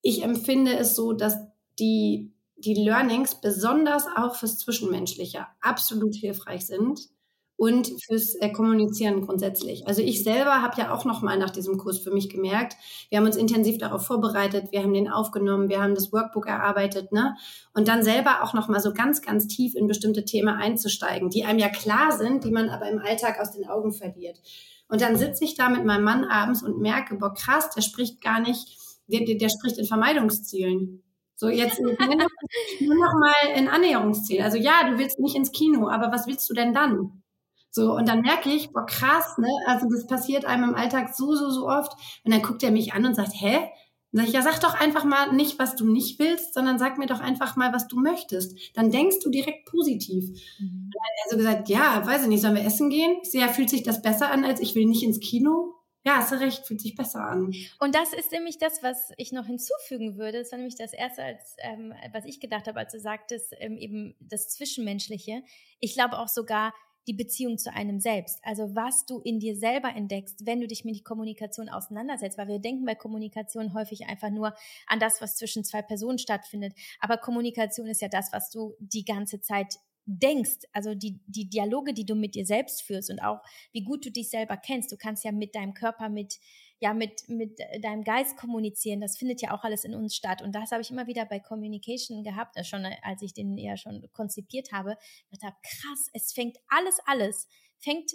Ich 0.03 0.23
empfinde 0.23 0.77
es 0.77 0.95
so, 0.95 1.15
dass 1.15 1.39
die, 1.79 2.33
die 2.57 2.75
Learnings 2.75 3.41
besonders 3.41 4.07
auch 4.17 4.37
fürs 4.37 4.59
Zwischenmenschliche 4.59 5.47
absolut 5.61 6.15
hilfreich 6.15 6.67
sind 6.67 7.09
und 7.57 7.93
fürs 8.05 8.35
äh, 8.35 8.51
Kommunizieren 8.51 9.25
grundsätzlich. 9.25 9.87
Also 9.87 10.03
ich 10.03 10.25
selber 10.25 10.63
habe 10.63 10.81
ja 10.81 10.93
auch 10.93 11.05
noch 11.05 11.23
mal 11.23 11.39
nach 11.39 11.51
diesem 11.51 11.79
Kurs 11.79 11.99
für 11.99 12.11
mich 12.11 12.29
gemerkt, 12.29 12.77
wir 13.11 13.19
haben 13.19 13.27
uns 13.27 13.37
intensiv 13.37 13.79
darauf 13.79 14.07
vorbereitet, 14.07 14.73
wir 14.73 14.83
haben 14.83 14.93
den 14.93 15.09
aufgenommen, 15.09 15.69
wir 15.69 15.81
haben 15.81 15.95
das 15.95 16.13
Workbook 16.13 16.47
erarbeitet, 16.47 17.13
ne? 17.13 17.37
Und 17.73 17.89
dann 17.89 18.03
selber 18.03 18.43
auch 18.43 18.55
noch 18.55 18.69
mal 18.69 18.81
so 18.81 18.93
ganz 18.93 19.23
ganz 19.23 19.47
tief 19.47 19.75
in 19.75 19.87
bestimmte 19.87 20.25
Themen 20.25 20.49
einzusteigen, 20.49 21.31
die 21.31 21.45
einem 21.45 21.61
ja 21.61 21.69
klar 21.69 22.13
sind, 22.13 22.45
die 22.45 22.51
man 22.51 22.69
aber 22.71 22.89
im 22.89 22.99
Alltag 22.99 23.39
aus 23.41 23.53
den 23.53 23.69
Augen 23.69 23.93
verliert. 23.93 24.41
Und 24.89 25.01
dann 25.01 25.17
sitze 25.17 25.45
ich 25.45 25.55
da 25.55 25.69
mit 25.69 25.85
meinem 25.85 26.05
Mann 26.05 26.25
abends 26.25 26.63
und 26.63 26.81
merke, 26.81 27.15
boah 27.17 27.35
krass, 27.35 27.71
der 27.71 27.83
spricht 27.83 28.21
gar 28.21 28.41
nicht, 28.41 28.79
der, 29.07 29.25
der, 29.25 29.37
der 29.37 29.49
spricht 29.49 29.79
in 29.79 29.87
Vermeidungszielen. 29.87 31.03
So, 31.37 31.49
jetzt 31.49 31.81
nur 31.81 31.93
noch, 31.93 33.15
mal 33.19 33.35
ein 33.55 33.69
Annäherungsziel. 33.69 34.43
Also 34.43 34.57
ja, 34.57 34.89
du 34.89 34.99
willst 34.99 35.19
nicht 35.19 35.35
ins 35.35 35.53
Kino, 35.53 35.89
aber 35.89 36.13
was 36.13 36.27
willst 36.27 36.49
du 36.49 36.55
denn 36.55 36.73
dann? 36.73 37.23
So, 37.71 37.93
und 37.93 38.09
dann 38.09 38.21
merke 38.21 38.51
ich, 38.51 38.71
boah, 38.71 38.87
krass, 38.87 39.37
ne? 39.37 39.49
Also 39.67 39.89
das 39.89 40.07
passiert 40.07 40.45
einem 40.45 40.71
im 40.71 40.75
Alltag 40.77 41.13
so, 41.13 41.35
so, 41.35 41.51
so 41.51 41.69
oft. 41.69 41.93
Und 42.25 42.33
dann 42.33 42.43
guckt 42.43 42.63
er 42.63 42.71
mich 42.71 42.93
an 42.93 43.05
und 43.05 43.17
sagt, 43.17 43.33
hä? 43.35 43.69
Dann 44.13 44.21
sag 44.21 44.29
ich, 44.29 44.33
ja, 44.35 44.43
sag 44.43 44.61
doch 44.61 44.79
einfach 44.79 45.03
mal 45.03 45.33
nicht, 45.33 45.59
was 45.59 45.75
du 45.75 45.91
nicht 45.91 46.21
willst, 46.21 46.55
sondern 46.55 46.79
sag 46.79 46.99
mir 46.99 47.07
doch 47.07 47.19
einfach 47.19 47.57
mal, 47.57 47.73
was 47.73 47.89
du 47.89 47.99
möchtest. 47.99 48.57
Dann 48.75 48.93
denkst 48.93 49.19
du 49.25 49.31
direkt 49.31 49.67
positiv. 49.67 50.25
Mhm. 50.61 50.91
Dann 50.93 51.03
hat 51.03 51.25
er 51.25 51.31
so 51.31 51.37
gesagt, 51.37 51.69
ja, 51.69 52.07
weiß 52.07 52.23
ich 52.23 52.29
nicht, 52.29 52.43
sollen 52.43 52.55
wir 52.55 52.65
essen 52.65 52.91
gehen? 52.91 53.17
Ich 53.25 53.33
sehe, 53.33 53.41
ja, 53.41 53.49
fühlt 53.49 53.71
sich 53.71 53.83
das 53.83 54.03
besser 54.03 54.31
an, 54.31 54.45
als 54.45 54.61
ich 54.61 54.77
will 54.77 54.87
nicht 54.87 55.03
ins 55.03 55.19
Kino? 55.19 55.75
Ja, 56.05 56.17
hast 56.17 56.33
du 56.33 56.39
recht, 56.39 56.67
fühlt 56.67 56.83
sich 56.83 56.95
besser 56.95 57.25
an. 57.25 57.55
Und 57.81 57.95
das 57.95 58.13
ist 58.13 58.31
nämlich 58.31 58.59
das, 58.59 58.83
was 58.83 59.13
ich 59.17 59.33
noch 59.33 59.47
hinzufügen 59.47 60.19
würde. 60.19 60.39
Das 60.41 60.53
war 60.53 60.59
nämlich 60.59 60.77
das 60.77 60.93
Erste, 60.93 61.23
als, 61.25 61.57
ähm, 61.59 61.95
was 62.13 62.27
ich 62.27 62.41
gedacht 62.41 62.67
habe, 62.67 62.79
als 62.79 62.93
du 62.93 63.01
sagtest, 63.01 63.55
ähm, 63.59 63.79
eben 63.79 64.15
das 64.21 64.51
Zwischenmenschliche. 64.51 65.43
Ich 65.81 65.95
glaube 65.95 66.19
auch 66.19 66.29
sogar, 66.29 66.75
die 67.07 67.15
Beziehung 67.15 67.59
zu 67.59 67.73
einem 67.73 68.01
selbst. 68.01 68.41
Also 68.43 68.75
was 68.75 69.07
du 69.07 69.21
in 69.21 69.39
dir 69.39 69.57
selber 69.57 69.95
entdeckst, 69.95 70.47
wenn 70.47 70.61
du 70.61 70.67
dich 70.67 70.85
mit 70.85 71.05
Kommunikation 71.05 71.69
auseinandersetzt, 71.69 72.39
weil 72.39 72.49
wir 72.49 72.59
denken 72.59 72.85
bei 72.85 72.95
Kommunikation 72.95 73.75
häufig 73.75 74.07
einfach 74.07 74.31
nur 74.31 74.55
an 74.87 75.01
das, 75.01 75.21
was 75.21 75.37
zwischen 75.37 75.65
zwei 75.65 75.83
Personen 75.83 76.19
stattfindet. 76.19 76.75
Aber 77.01 77.17
Kommunikation 77.17 77.87
ist 77.87 78.01
ja 78.01 78.09
das, 78.09 78.33
was 78.33 78.51
du 78.51 78.75
die 78.79 79.05
ganze 79.05 79.41
Zeit 79.41 79.77
denkst, 80.07 80.67
also 80.73 80.95
die, 80.95 81.21
die 81.27 81.49
Dialoge, 81.49 81.95
die 81.95 82.05
du 82.05 82.15
mit 82.15 82.35
dir 82.35 82.45
selbst 82.45 82.83
führst 82.83 83.11
und 83.11 83.21
auch 83.21 83.41
wie 83.73 83.83
gut 83.83 84.05
du 84.05 84.11
dich 84.11 84.31
selber 84.31 84.57
kennst. 84.57 84.93
Du 84.93 84.97
kannst 84.97 85.25
ja 85.25 85.33
mit 85.33 85.55
deinem 85.55 85.75
Körper, 85.75 86.09
mit, 86.09 86.39
ja, 86.79 86.93
mit, 86.93 87.29
mit 87.29 87.59
deinem 87.81 88.05
Geist 88.05 88.37
kommunizieren. 88.37 89.01
Das 89.01 89.17
findet 89.17 89.41
ja 89.41 89.53
auch 89.53 89.65
alles 89.65 89.85
in 89.85 89.95
uns 89.95 90.15
statt. 90.15 90.43
Und 90.43 90.55
das 90.55 90.73
habe 90.73 90.83
ich 90.83 90.91
immer 90.91 91.07
wieder 91.07 91.25
bei 91.25 91.41
Communication 91.41 92.23
gehabt, 92.23 92.57
äh, 92.57 92.65
schon 92.65 92.85
als 93.03 93.23
ich 93.23 93.33
den 93.33 93.57
ja 93.57 93.77
schon 93.77 94.07
konzipiert 94.13 94.73
habe. 94.73 94.97
Ich 95.31 95.39
dachte, 95.39 95.57
krass, 95.63 96.09
es 96.13 96.33
fängt 96.33 96.59
alles, 96.69 96.99
alles, 97.07 97.49
fängt 97.79 98.13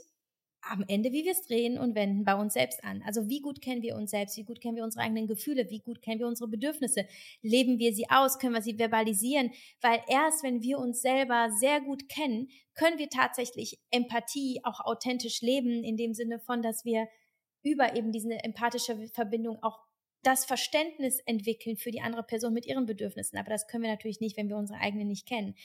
am 0.61 0.83
Ende, 0.87 1.11
wie 1.11 1.23
wir 1.23 1.31
es 1.31 1.41
drehen 1.43 1.77
und 1.77 1.95
wenden, 1.95 2.25
bei 2.25 2.35
uns 2.35 2.53
selbst 2.53 2.83
an. 2.83 3.01
Also 3.05 3.29
wie 3.29 3.41
gut 3.41 3.61
kennen 3.61 3.81
wir 3.81 3.95
uns 3.95 4.11
selbst, 4.11 4.37
wie 4.37 4.43
gut 4.43 4.61
kennen 4.61 4.75
wir 4.75 4.83
unsere 4.83 5.03
eigenen 5.03 5.27
Gefühle, 5.27 5.69
wie 5.69 5.79
gut 5.79 6.01
kennen 6.01 6.19
wir 6.19 6.27
unsere 6.27 6.49
Bedürfnisse, 6.49 7.05
leben 7.41 7.79
wir 7.79 7.93
sie 7.93 8.09
aus, 8.09 8.39
können 8.39 8.53
wir 8.53 8.61
sie 8.61 8.75
verbalisieren, 8.75 9.51
weil 9.81 10.01
erst 10.07 10.43
wenn 10.43 10.61
wir 10.61 10.79
uns 10.79 11.01
selber 11.01 11.49
sehr 11.59 11.81
gut 11.81 12.09
kennen, 12.09 12.49
können 12.75 12.97
wir 12.97 13.09
tatsächlich 13.09 13.79
Empathie 13.91 14.61
auch 14.63 14.79
authentisch 14.81 15.41
leben, 15.41 15.83
in 15.83 15.97
dem 15.97 16.13
Sinne 16.13 16.39
von, 16.39 16.61
dass 16.61 16.85
wir 16.85 17.07
über 17.63 17.95
eben 17.95 18.11
diese 18.11 18.33
empathische 18.43 19.07
Verbindung 19.13 19.61
auch 19.61 19.79
das 20.23 20.45
Verständnis 20.45 21.19
entwickeln 21.25 21.77
für 21.77 21.91
die 21.91 22.01
andere 22.01 22.23
Person 22.23 22.53
mit 22.53 22.65
ihren 22.65 22.85
Bedürfnissen. 22.85 23.37
Aber 23.37 23.49
das 23.49 23.67
können 23.67 23.83
wir 23.83 23.89
natürlich 23.89 24.19
nicht, 24.19 24.37
wenn 24.37 24.49
wir 24.49 24.57
unsere 24.57 24.79
eigenen 24.79 25.07
nicht 25.07 25.27
kennen. 25.27 25.55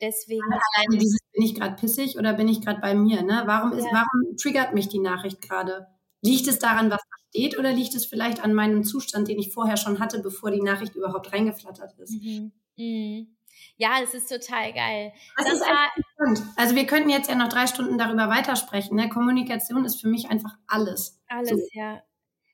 Deswegen. 0.00 0.42
Alleine 0.42 0.98
dieses, 0.98 1.20
bin 1.32 1.44
ich 1.44 1.54
gerade 1.54 1.76
pissig 1.76 2.18
oder 2.18 2.34
bin 2.34 2.48
ich 2.48 2.60
gerade 2.60 2.80
bei 2.80 2.94
mir? 2.94 3.22
Ne? 3.22 3.42
Warum, 3.46 3.72
ist, 3.72 3.84
ja. 3.84 3.92
warum 3.92 4.36
triggert 4.36 4.74
mich 4.74 4.88
die 4.88 5.00
Nachricht 5.00 5.40
gerade? 5.40 5.86
Liegt 6.20 6.46
es 6.46 6.58
daran, 6.58 6.90
was 6.90 7.00
da 7.00 7.16
steht, 7.30 7.58
oder 7.58 7.72
liegt 7.72 7.94
es 7.94 8.06
vielleicht 8.06 8.44
an 8.44 8.54
meinem 8.54 8.84
Zustand, 8.84 9.28
den 9.28 9.38
ich 9.38 9.52
vorher 9.52 9.76
schon 9.76 9.98
hatte, 9.98 10.20
bevor 10.20 10.50
die 10.50 10.62
Nachricht 10.62 10.94
überhaupt 10.94 11.32
reingeflattert 11.32 11.98
ist? 11.98 12.22
Mhm. 12.22 12.52
Mhm. 12.76 13.36
Ja, 13.76 13.98
es 14.02 14.14
ist 14.14 14.28
total 14.28 14.72
geil. 14.72 15.12
Das, 15.36 15.46
das 15.46 15.54
ist 15.54 15.66
interessant. 15.96 16.52
Also 16.56 16.74
wir 16.74 16.86
könnten 16.86 17.10
jetzt 17.10 17.28
ja 17.28 17.34
noch 17.34 17.48
drei 17.48 17.66
Stunden 17.66 17.98
darüber 17.98 18.28
weitersprechen. 18.28 18.96
Ne? 18.96 19.08
Kommunikation 19.08 19.84
ist 19.84 20.00
für 20.00 20.08
mich 20.08 20.30
einfach 20.30 20.56
alles. 20.66 21.20
Alles, 21.28 21.50
so. 21.50 21.56
ja. 21.72 22.02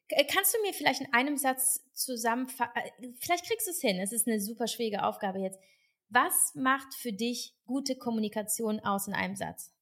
Äh, 0.08 0.24
kannst 0.24 0.54
du 0.54 0.58
mir 0.62 0.72
vielleicht 0.72 1.00
in 1.00 1.12
einem 1.12 1.36
Satz 1.36 1.84
zusammenfassen, 1.92 2.72
äh, 2.74 3.12
vielleicht 3.20 3.46
kriegst 3.46 3.66
du 3.66 3.70
es 3.70 3.80
hin, 3.80 3.98
es 4.00 4.12
ist 4.12 4.26
eine 4.26 4.40
super 4.40 4.66
schwierige 4.66 5.04
Aufgabe 5.04 5.38
jetzt. 5.38 5.58
Was 6.08 6.54
macht 6.54 6.94
für 6.94 7.12
dich 7.12 7.54
gute 7.66 7.96
Kommunikation 7.96 8.80
aus 8.80 9.08
in 9.08 9.14
einem 9.14 9.36
Satz? 9.36 9.74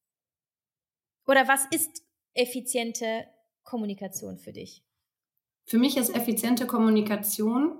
Oder 1.26 1.46
was 1.46 1.66
ist 1.66 2.02
effiziente 2.34 3.26
Kommunikation 3.62 4.38
für 4.38 4.52
dich? 4.52 4.84
Für 5.64 5.78
mich 5.78 5.96
ist 5.96 6.14
effiziente 6.14 6.66
Kommunikation, 6.66 7.78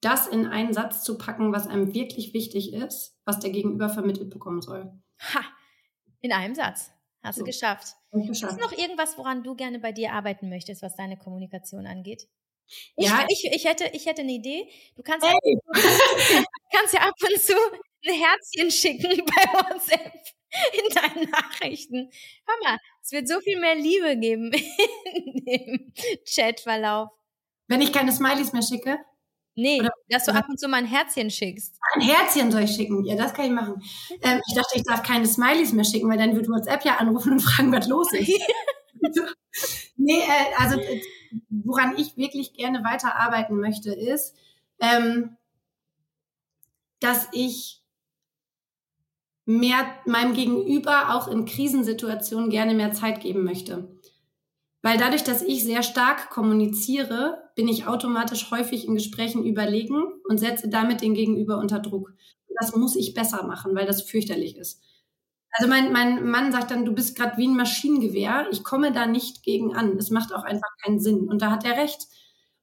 das 0.00 0.26
in 0.28 0.46
einen 0.46 0.72
Satz 0.72 1.02
zu 1.02 1.18
packen, 1.18 1.52
was 1.52 1.66
einem 1.66 1.94
wirklich 1.94 2.34
wichtig 2.34 2.72
ist, 2.72 3.18
was 3.24 3.40
der 3.40 3.50
Gegenüber 3.50 3.88
vermittelt 3.88 4.30
bekommen 4.30 4.62
soll. 4.62 4.92
Ha! 5.34 5.40
In 6.20 6.32
einem 6.32 6.54
Satz. 6.54 6.90
Hast 7.22 7.36
so. 7.36 7.42
du 7.42 7.46
geschafft. 7.46 7.94
Ist 8.12 8.42
noch 8.42 8.72
irgendwas, 8.72 9.18
woran 9.18 9.42
du 9.42 9.54
gerne 9.54 9.78
bei 9.78 9.92
dir 9.92 10.12
arbeiten 10.12 10.48
möchtest, 10.48 10.82
was 10.82 10.96
deine 10.96 11.16
Kommunikation 11.16 11.86
angeht? 11.86 12.28
Ja, 12.96 13.24
ich, 13.28 13.44
ich, 13.44 13.52
ich, 13.52 13.64
hätte, 13.64 13.90
ich 13.92 14.06
hätte 14.06 14.22
eine 14.22 14.32
Idee. 14.32 14.68
Du 14.94 15.02
kannst, 15.02 15.26
hey. 15.26 15.38
ja, 15.74 16.44
kannst 16.72 16.94
ja 16.94 17.00
ab 17.00 17.14
und 17.20 17.40
zu 17.40 17.54
ein 18.06 18.14
Herzchen 18.14 18.70
schicken 18.70 19.24
bei 19.26 19.42
WhatsApp 19.52 20.12
in 20.72 20.94
deinen 20.94 21.30
Nachrichten. 21.30 22.10
Hör 22.46 22.56
mal, 22.62 22.78
es 23.02 23.12
wird 23.12 23.28
so 23.28 23.40
viel 23.40 23.58
mehr 23.58 23.74
Liebe 23.74 24.16
geben 24.18 24.52
in 25.14 25.44
dem 25.44 25.92
Chatverlauf. 26.26 27.10
Wenn 27.66 27.82
ich 27.82 27.92
keine 27.92 28.12
Smileys 28.12 28.52
mehr 28.52 28.62
schicke? 28.62 28.98
Nee, 29.60 29.80
Oder, 29.80 29.90
dass 30.08 30.24
du 30.24 30.32
ab 30.32 30.46
und 30.48 30.60
zu 30.60 30.68
mal 30.68 30.76
ein 30.76 30.86
Herzchen 30.86 31.30
schickst. 31.30 31.80
Ein 31.94 32.02
Herzchen 32.02 32.52
soll 32.52 32.62
ich 32.62 32.70
schicken? 32.70 33.04
Ja, 33.04 33.16
das 33.16 33.34
kann 33.34 33.46
ich 33.46 33.50
machen. 33.50 33.82
Ähm, 34.22 34.40
ich 34.46 34.54
dachte, 34.54 34.76
ich 34.76 34.84
darf 34.84 35.02
keine 35.02 35.26
Smileys 35.26 35.72
mehr 35.72 35.84
schicken, 35.84 36.08
weil 36.08 36.16
dann 36.16 36.36
wird 36.36 36.48
WhatsApp 36.48 36.84
ja 36.84 36.98
anrufen 36.98 37.32
und 37.32 37.40
fragen, 37.42 37.72
was 37.72 37.88
los 37.88 38.12
ist. 38.12 38.40
nee, 39.96 40.20
äh, 40.20 40.54
also 40.58 40.78
äh, 40.78 41.02
woran 41.50 41.96
ich 41.96 42.16
wirklich 42.16 42.52
gerne 42.52 42.84
weiterarbeiten 42.84 43.58
möchte, 43.58 43.92
ist, 43.92 44.36
ähm, 44.78 45.36
dass 47.00 47.26
ich 47.32 47.82
mehr 49.44 49.88
meinem 50.06 50.34
Gegenüber 50.34 51.16
auch 51.16 51.26
in 51.26 51.46
Krisensituationen 51.46 52.50
gerne 52.50 52.74
mehr 52.74 52.92
Zeit 52.92 53.20
geben 53.20 53.42
möchte. 53.42 53.97
Weil 54.88 54.96
dadurch, 54.96 55.22
dass 55.22 55.42
ich 55.42 55.64
sehr 55.64 55.82
stark 55.82 56.30
kommuniziere, 56.30 57.50
bin 57.54 57.68
ich 57.68 57.86
automatisch 57.86 58.50
häufig 58.50 58.88
in 58.88 58.94
Gesprächen 58.94 59.44
überlegen 59.44 60.02
und 60.26 60.38
setze 60.38 60.70
damit 60.70 61.02
den 61.02 61.12
Gegenüber 61.12 61.58
unter 61.58 61.78
Druck. 61.78 62.14
Das 62.58 62.74
muss 62.74 62.96
ich 62.96 63.12
besser 63.12 63.44
machen, 63.46 63.74
weil 63.74 63.84
das 63.84 64.00
fürchterlich 64.00 64.56
ist. 64.56 64.80
Also 65.50 65.68
mein, 65.68 65.92
mein 65.92 66.26
Mann 66.26 66.52
sagt 66.52 66.70
dann, 66.70 66.86
du 66.86 66.94
bist 66.94 67.18
gerade 67.18 67.36
wie 67.36 67.46
ein 67.46 67.54
Maschinengewehr. 67.54 68.46
Ich 68.50 68.64
komme 68.64 68.90
da 68.90 69.04
nicht 69.04 69.42
gegen 69.42 69.76
an. 69.76 69.98
Es 69.98 70.08
macht 70.08 70.32
auch 70.32 70.44
einfach 70.44 70.70
keinen 70.82 71.00
Sinn. 71.00 71.28
Und 71.28 71.42
da 71.42 71.50
hat 71.50 71.66
er 71.66 71.76
recht. 71.76 72.06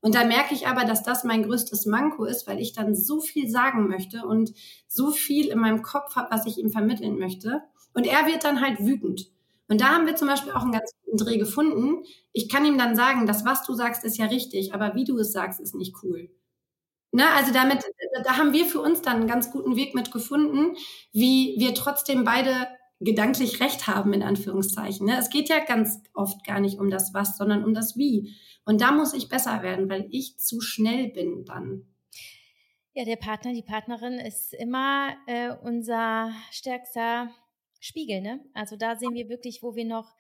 Und 0.01 0.15
da 0.15 0.23
merke 0.23 0.55
ich 0.55 0.65
aber, 0.65 0.84
dass 0.84 1.03
das 1.03 1.26
mein 1.26 1.43
größtes 1.43 1.86
Manko 1.86 2.26
ist, 2.26 2.47
weil 2.47 2.59
ich 2.59 2.73
dann 2.73 2.95
so 2.95 3.21
viel 3.21 3.47
sagen 3.47 3.88
möchte 3.88 4.26
und 4.26 4.51
so 4.88 5.11
viel 5.11 5.49
in 5.49 5.59
meinem 5.59 5.84
Kopf 5.84 6.15
habe, 6.15 6.32
was 6.32 6.47
ich 6.47 6.57
ihm 6.57 6.71
vermitteln 6.71 7.19
möchte. 7.19 7.61
Und 7.93 8.07
er 8.07 8.26
wird 8.26 8.43
dann 8.45 8.61
halt 8.61 8.80
wütend. 8.80 9.30
Und 9.68 9.82
da 9.82 9.89
haben 9.89 10.05
wir 10.05 10.16
zum 10.16 10.28
Beispiel 10.28 10.51
auch 10.51 10.61
einen 10.61 10.72
ganz 10.72 10.91
guten 11.03 11.18
Dreh 11.18 11.38
gefunden. 11.38 12.03
Ich 12.34 12.49
kann 12.49 12.65
ihm 12.65 12.77
dann 12.77 12.95
sagen, 12.95 13.26
das, 13.26 13.45
was 13.45 13.64
du 13.64 13.73
sagst, 13.73 14.03
ist 14.03 14.18
ja 14.18 14.26
richtig, 14.26 14.73
aber 14.73 14.95
wie 14.95 15.06
du 15.06 15.18
es 15.18 15.31
sagst, 15.31 15.60
ist 15.60 15.76
nicht 15.76 15.95
cool. 16.03 16.30
Ne, 17.11 17.23
also 17.34 17.53
damit, 17.53 17.80
da 18.26 18.38
haben 18.38 18.52
wir 18.52 18.65
für 18.65 18.81
uns 18.81 19.02
dann 19.02 19.18
einen 19.18 19.27
ganz 19.27 19.49
guten 19.49 19.77
Weg 19.77 19.95
mit 19.95 20.11
gefunden, 20.11 20.76
wie 21.14 21.56
wir 21.57 21.73
trotzdem 21.73 22.26
beide 22.26 22.68
gedanklich 22.99 23.61
recht 23.61 23.88
haben, 23.88 24.11
in 24.14 24.23
Anführungszeichen. 24.23 25.06
Ne? 25.07 25.18
Es 25.18 25.30
geht 25.30 25.49
ja 25.49 25.64
ganz 25.64 26.02
oft 26.14 26.44
gar 26.45 26.60
nicht 26.60 26.77
um 26.80 26.90
das 26.90 27.14
Was, 27.14 27.38
sondern 27.38 27.64
um 27.64 27.73
das 27.73 27.95
Wie. 27.95 28.35
Und 28.65 28.81
da 28.81 28.91
muss 28.91 29.14
ich 29.14 29.30
besser 29.30 29.64
werden, 29.64 29.90
weil 29.90 30.07
ich 30.11 30.38
zu 30.40 30.60
schnell 30.60 31.10
bin 31.10 31.45
dann. 31.45 31.85
Ja, 32.94 33.06
der 33.06 33.18
Partner, 33.18 33.53
die 33.53 33.61
Partnerin 33.61 34.14
ist 34.19 34.53
immer 34.53 35.14
äh, 35.27 35.52
unser 35.64 36.31
stärkster 36.52 37.30
Spiegel, 37.86 38.22
ne? 38.22 38.44
Also 38.53 38.76
da 38.76 38.95
sehen 38.95 39.14
wir 39.14 39.30
wirklich, 39.30 39.62
wo 39.62 39.76
wir 39.76 39.86
noch. 39.86 40.16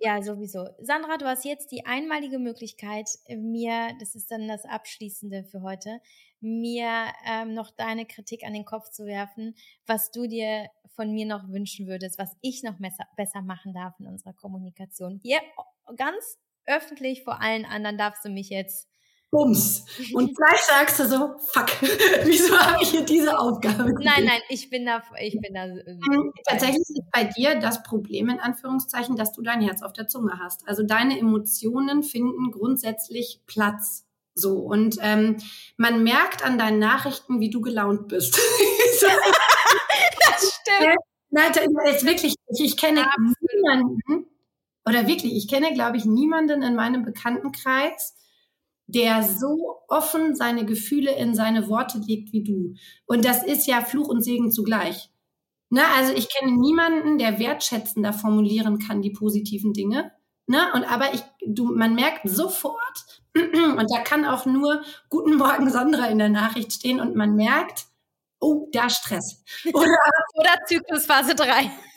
ja, 0.00 0.22
sowieso. 0.22 0.68
Sandra, 0.80 1.16
du 1.16 1.26
hast 1.26 1.44
jetzt 1.44 1.70
die 1.70 1.86
einmalige 1.86 2.38
Möglichkeit, 2.38 3.08
äh, 3.26 3.36
mir, 3.36 3.90
das 4.00 4.14
ist 4.14 4.30
dann 4.30 4.48
das 4.48 4.64
Abschließende 4.64 5.44
für 5.44 5.62
heute, 5.62 6.00
mir 6.40 7.12
ähm, 7.26 7.54
noch 7.54 7.70
deine 7.70 8.06
Kritik 8.06 8.44
an 8.44 8.54
den 8.54 8.64
Kopf 8.64 8.90
zu 8.90 9.06
werfen, 9.06 9.54
was 9.86 10.10
du 10.10 10.26
dir 10.26 10.68
von 10.88 11.12
mir 11.12 11.26
noch 11.26 11.48
wünschen 11.48 11.86
würdest, 11.86 12.18
was 12.18 12.36
ich 12.40 12.62
noch 12.62 12.78
besser, 12.78 13.06
besser 13.16 13.42
machen 13.42 13.72
darf 13.72 13.94
in 14.00 14.06
unserer 14.06 14.32
Kommunikation. 14.32 15.20
Hier 15.22 15.38
ganz 15.96 16.38
öffentlich 16.66 17.24
vor 17.24 17.40
allen 17.40 17.64
anderen 17.64 17.96
darfst 17.96 18.24
du 18.24 18.28
mich 18.28 18.50
jetzt 18.50 18.89
Bums. 19.30 19.84
Und 20.12 20.36
gleich 20.36 20.60
sagst 20.62 20.98
du 20.98 21.06
so, 21.06 21.34
fuck, 21.52 21.70
wieso 22.24 22.58
habe 22.58 22.82
ich 22.82 22.90
hier 22.90 23.02
diese 23.02 23.38
Aufgabe? 23.38 23.92
Nein, 24.02 24.24
nein, 24.24 24.40
ich 24.48 24.70
bin 24.70 24.84
da, 24.84 25.02
ich 25.20 25.38
bin 25.40 25.54
da. 25.54 25.66
Äh, 25.66 25.98
hm, 26.10 26.32
tatsächlich 26.48 26.80
ist 26.80 27.10
bei 27.12 27.24
dir 27.24 27.54
das 27.60 27.82
Problem 27.84 28.28
in 28.28 28.40
Anführungszeichen, 28.40 29.16
dass 29.16 29.32
du 29.32 29.42
dein 29.42 29.60
Herz 29.60 29.82
auf 29.82 29.92
der 29.92 30.08
Zunge 30.08 30.38
hast. 30.40 30.66
Also 30.66 30.82
deine 30.82 31.18
Emotionen 31.18 32.02
finden 32.02 32.50
grundsätzlich 32.50 33.40
Platz. 33.46 34.04
So, 34.34 34.58
und 34.58 34.96
ähm, 35.00 35.36
man 35.76 36.02
merkt 36.02 36.44
an 36.44 36.58
deinen 36.58 36.78
Nachrichten, 36.78 37.40
wie 37.40 37.50
du 37.50 37.60
gelaunt 37.60 38.08
bist. 38.08 38.36
das 39.00 40.60
stimmt. 40.60 40.96
Nein, 41.30 41.52
jetzt 41.86 42.04
wirklich, 42.04 42.34
ich, 42.48 42.64
ich 42.64 42.76
kenne 42.76 43.04
Absolut. 43.06 43.36
niemanden, 43.52 44.26
oder 44.84 45.06
wirklich, 45.06 45.36
ich 45.36 45.46
kenne, 45.46 45.72
glaube 45.72 45.96
ich, 45.96 46.04
niemanden 46.04 46.62
in 46.62 46.74
meinem 46.74 47.04
Bekanntenkreis, 47.04 48.16
der 48.94 49.22
so 49.22 49.78
offen 49.88 50.34
seine 50.34 50.64
Gefühle 50.64 51.14
in 51.16 51.34
seine 51.34 51.68
Worte 51.68 51.98
legt 51.98 52.32
wie 52.32 52.42
du. 52.42 52.74
Und 53.06 53.24
das 53.24 53.44
ist 53.44 53.66
ja 53.66 53.80
Fluch 53.80 54.08
und 54.08 54.22
Segen 54.22 54.50
zugleich. 54.52 55.10
Ne? 55.70 55.82
Also 55.96 56.12
ich 56.12 56.28
kenne 56.28 56.52
niemanden, 56.52 57.18
der 57.18 57.38
wertschätzender 57.38 58.12
formulieren 58.12 58.78
kann 58.78 59.02
die 59.02 59.10
positiven 59.10 59.72
Dinge. 59.72 60.12
Ne? 60.46 60.58
Und 60.74 60.84
aber 60.84 61.14
ich, 61.14 61.22
du, 61.46 61.66
man 61.74 61.94
merkt 61.94 62.28
sofort, 62.28 63.22
und 63.34 63.86
da 63.90 64.00
kann 64.02 64.24
auch 64.24 64.46
nur 64.46 64.82
Guten 65.08 65.36
Morgen 65.36 65.70
Sandra 65.70 66.06
in 66.06 66.18
der 66.18 66.28
Nachricht 66.28 66.72
stehen 66.72 67.00
und 67.00 67.14
man 67.14 67.36
merkt, 67.36 67.86
oh, 68.40 68.68
da 68.72 68.88
Stress. 68.88 69.42
Oder, 69.72 69.86
Oder 70.34 70.64
Zyklusphase 70.66 71.34
3. 71.34 71.44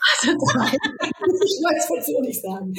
Phase 0.04 0.38
3. 0.38 0.66
ich 0.66 1.62
wollte 1.64 1.80
es 1.80 1.90
jetzt 1.90 2.08
so 2.08 2.22
nicht 2.22 2.42
sagen. 2.42 2.74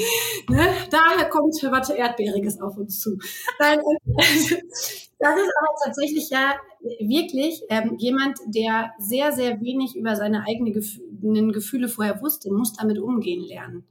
Ne? 0.48 0.68
Daher 0.90 1.28
kommt 1.28 1.54
Watte 1.70 1.94
Erdbeeriges 1.94 2.60
auf 2.60 2.76
uns 2.76 3.00
zu. 3.00 3.18
Nein, 3.58 3.80
das 4.06 4.30
ist 4.60 5.18
aber 5.18 5.74
tatsächlich 5.84 6.28
ja 6.30 6.54
wirklich 7.00 7.62
ähm, 7.70 7.96
jemand, 7.98 8.38
der 8.46 8.92
sehr, 8.98 9.32
sehr 9.32 9.60
wenig 9.60 9.96
über 9.96 10.16
seine 10.16 10.44
eigenen 10.46 11.52
Gefühle 11.52 11.88
vorher 11.88 12.20
wusste, 12.20 12.52
muss 12.52 12.74
damit 12.74 12.98
umgehen 12.98 13.42
lernen. 13.42 13.86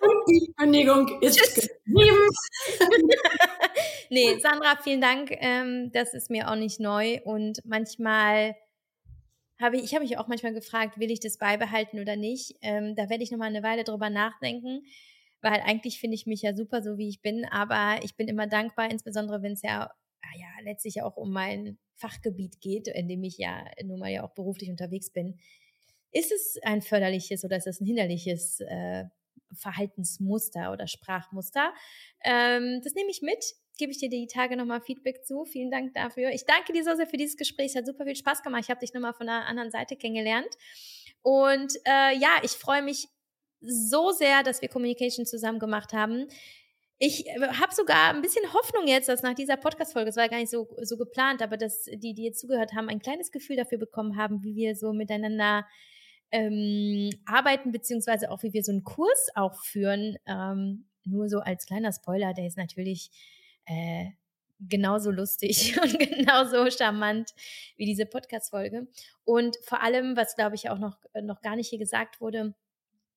Und 0.00 0.28
die 0.28 0.52
Kündigung 0.56 1.22
ist 1.22 1.38
geschrieben. 1.38 2.28
nee, 4.10 4.38
Sandra, 4.40 4.76
vielen 4.82 5.00
Dank. 5.00 5.30
Ähm, 5.30 5.90
das 5.92 6.12
ist 6.12 6.28
mir 6.28 6.50
auch 6.50 6.56
nicht 6.56 6.80
neu. 6.80 7.20
Und 7.24 7.60
manchmal 7.64 8.56
habe 9.60 9.76
ich, 9.76 9.84
ich 9.84 9.94
habe 9.94 10.02
mich 10.02 10.18
auch 10.18 10.26
manchmal 10.26 10.52
gefragt, 10.52 10.98
will 10.98 11.12
ich 11.12 11.20
das 11.20 11.38
beibehalten 11.38 12.00
oder 12.00 12.16
nicht? 12.16 12.56
Ähm, 12.60 12.96
da 12.96 13.08
werde 13.08 13.22
ich 13.22 13.30
nochmal 13.30 13.48
eine 13.48 13.62
Weile 13.62 13.84
drüber 13.84 14.10
nachdenken, 14.10 14.82
weil 15.40 15.60
eigentlich 15.60 16.00
finde 16.00 16.16
ich 16.16 16.26
mich 16.26 16.42
ja 16.42 16.56
super, 16.56 16.82
so 16.82 16.98
wie 16.98 17.08
ich 17.08 17.22
bin. 17.22 17.44
Aber 17.44 18.02
ich 18.02 18.16
bin 18.16 18.26
immer 18.26 18.48
dankbar, 18.48 18.90
insbesondere 18.90 19.42
wenn 19.42 19.52
es 19.52 19.62
ja, 19.62 19.82
ah 19.84 20.36
ja 20.36 20.64
letztlich 20.64 21.02
auch 21.02 21.16
um 21.16 21.30
mein 21.30 21.78
Fachgebiet 21.94 22.60
geht, 22.60 22.88
in 22.88 23.06
dem 23.06 23.22
ich 23.22 23.38
ja 23.38 23.64
nun 23.84 24.00
mal 24.00 24.10
ja 24.10 24.24
auch 24.24 24.34
beruflich 24.34 24.70
unterwegs 24.70 25.12
bin 25.12 25.38
ist 26.12 26.32
es 26.32 26.58
ein 26.62 26.82
förderliches 26.82 27.44
oder 27.44 27.56
ist 27.56 27.66
es 27.66 27.80
ein 27.80 27.86
hinderliches 27.86 28.60
äh, 28.60 29.04
Verhaltensmuster 29.54 30.72
oder 30.72 30.86
Sprachmuster? 30.86 31.72
Ähm, 32.24 32.80
das 32.84 32.94
nehme 32.94 33.10
ich 33.10 33.22
mit. 33.22 33.44
Gebe 33.78 33.92
ich 33.92 33.98
dir 33.98 34.10
die 34.10 34.26
Tage 34.26 34.56
nochmal 34.56 34.82
Feedback 34.82 35.24
zu. 35.24 35.44
Vielen 35.44 35.70
Dank 35.70 35.94
dafür. 35.94 36.30
Ich 36.30 36.44
danke 36.44 36.72
dir 36.72 36.84
so 36.84 36.94
sehr 36.94 37.06
für 37.06 37.16
dieses 37.16 37.36
Gespräch. 37.36 37.68
Es 37.68 37.76
hat 37.76 37.86
super 37.86 38.04
viel 38.04 38.16
Spaß 38.16 38.42
gemacht. 38.42 38.62
Ich 38.64 38.70
habe 38.70 38.80
dich 38.80 38.92
nochmal 38.92 39.14
von 39.14 39.28
einer 39.28 39.46
anderen 39.46 39.70
Seite 39.70 39.96
kennengelernt. 39.96 40.54
Und 41.22 41.74
äh, 41.86 42.16
ja, 42.18 42.40
ich 42.42 42.52
freue 42.52 42.82
mich 42.82 43.08
so 43.60 44.10
sehr, 44.10 44.42
dass 44.42 44.60
wir 44.60 44.68
Communication 44.68 45.24
zusammen 45.24 45.58
gemacht 45.58 45.92
haben. 45.92 46.26
Ich 46.98 47.26
äh, 47.26 47.40
habe 47.40 47.74
sogar 47.74 48.14
ein 48.14 48.22
bisschen 48.22 48.52
Hoffnung 48.52 48.86
jetzt, 48.86 49.08
dass 49.08 49.22
nach 49.22 49.34
dieser 49.34 49.56
Podcast-Folge, 49.56 50.10
es 50.10 50.16
war 50.16 50.28
gar 50.28 50.38
nicht 50.38 50.50
so, 50.50 50.68
so 50.82 50.96
geplant, 50.96 51.40
aber 51.40 51.56
dass 51.56 51.84
die, 51.84 52.14
die 52.14 52.24
jetzt 52.24 52.40
zugehört 52.40 52.74
haben, 52.74 52.88
ein 52.88 53.00
kleines 53.00 53.32
Gefühl 53.32 53.56
dafür 53.56 53.78
bekommen 53.78 54.16
haben, 54.16 54.42
wie 54.42 54.54
wir 54.54 54.76
so 54.76 54.92
miteinander 54.92 55.66
ähm, 56.32 57.10
arbeiten, 57.26 57.72
beziehungsweise 57.72 58.30
auch 58.30 58.42
wie 58.42 58.52
wir 58.52 58.64
so 58.64 58.72
einen 58.72 58.84
Kurs 58.84 59.28
auch 59.34 59.62
führen. 59.62 60.16
Ähm, 60.26 60.86
nur 61.04 61.28
so 61.28 61.40
als 61.40 61.66
kleiner 61.66 61.92
Spoiler, 61.92 62.32
der 62.32 62.46
ist 62.46 62.56
natürlich 62.56 63.10
äh, 63.66 64.06
genauso 64.58 65.10
lustig 65.10 65.78
und 65.82 65.98
genauso 65.98 66.70
charmant 66.70 67.30
wie 67.76 67.84
diese 67.84 68.06
Podcast-Folge. 68.06 68.88
Und 69.24 69.56
vor 69.64 69.82
allem, 69.82 70.16
was 70.16 70.34
glaube 70.34 70.56
ich 70.56 70.70
auch 70.70 70.78
noch, 70.78 70.98
noch 71.22 71.42
gar 71.42 71.56
nicht 71.56 71.68
hier 71.68 71.78
gesagt 71.78 72.20
wurde, 72.20 72.54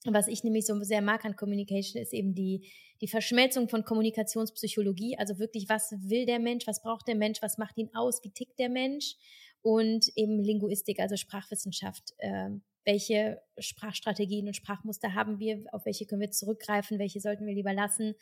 was 0.08 0.28
ich 0.28 0.44
nämlich 0.44 0.66
so 0.66 0.80
sehr 0.84 1.02
mag 1.02 1.26
an 1.26 1.36
Communication, 1.36 2.02
ist 2.02 2.14
eben 2.14 2.36
die, 2.36 2.70
die 3.02 3.08
Verschmelzung 3.08 3.70
von 3.70 3.84
Kommunikationspsychologie. 3.84 5.18
Also 5.18 5.40
wirklich, 5.40 5.68
was 5.68 5.96
will 5.98 6.26
der 6.26 6.40
Mensch, 6.40 6.68
was 6.68 6.82
braucht 6.82 7.08
der 7.08 7.16
Mensch, 7.16 7.42
was 7.42 7.58
macht 7.58 7.78
ihn 7.78 7.90
aus, 7.96 8.24
wie 8.24 8.30
tickt 8.30 8.60
der 8.60 8.70
Mensch 8.70 9.16
und 9.62 10.12
eben 10.16 10.40
Linguistik, 10.44 11.00
also 11.00 11.16
Sprachwissenschaft. 11.16 12.14
Äh, 12.18 12.52
welche 12.86 13.41
Sprachstrategien 13.57 14.48
und 14.48 14.56
Sprachmuster 14.56 15.14
haben 15.14 15.40
wir, 15.40 15.64
auf 15.72 15.86
welche 15.86 16.06
können 16.06 16.22
wir 16.22 16.32
zurückgreifen, 16.32 16.99
welche 16.99 17.20
sollten 17.20 17.45
wir 17.45 17.53
lieber 17.53 17.74
lassen, 17.74 18.16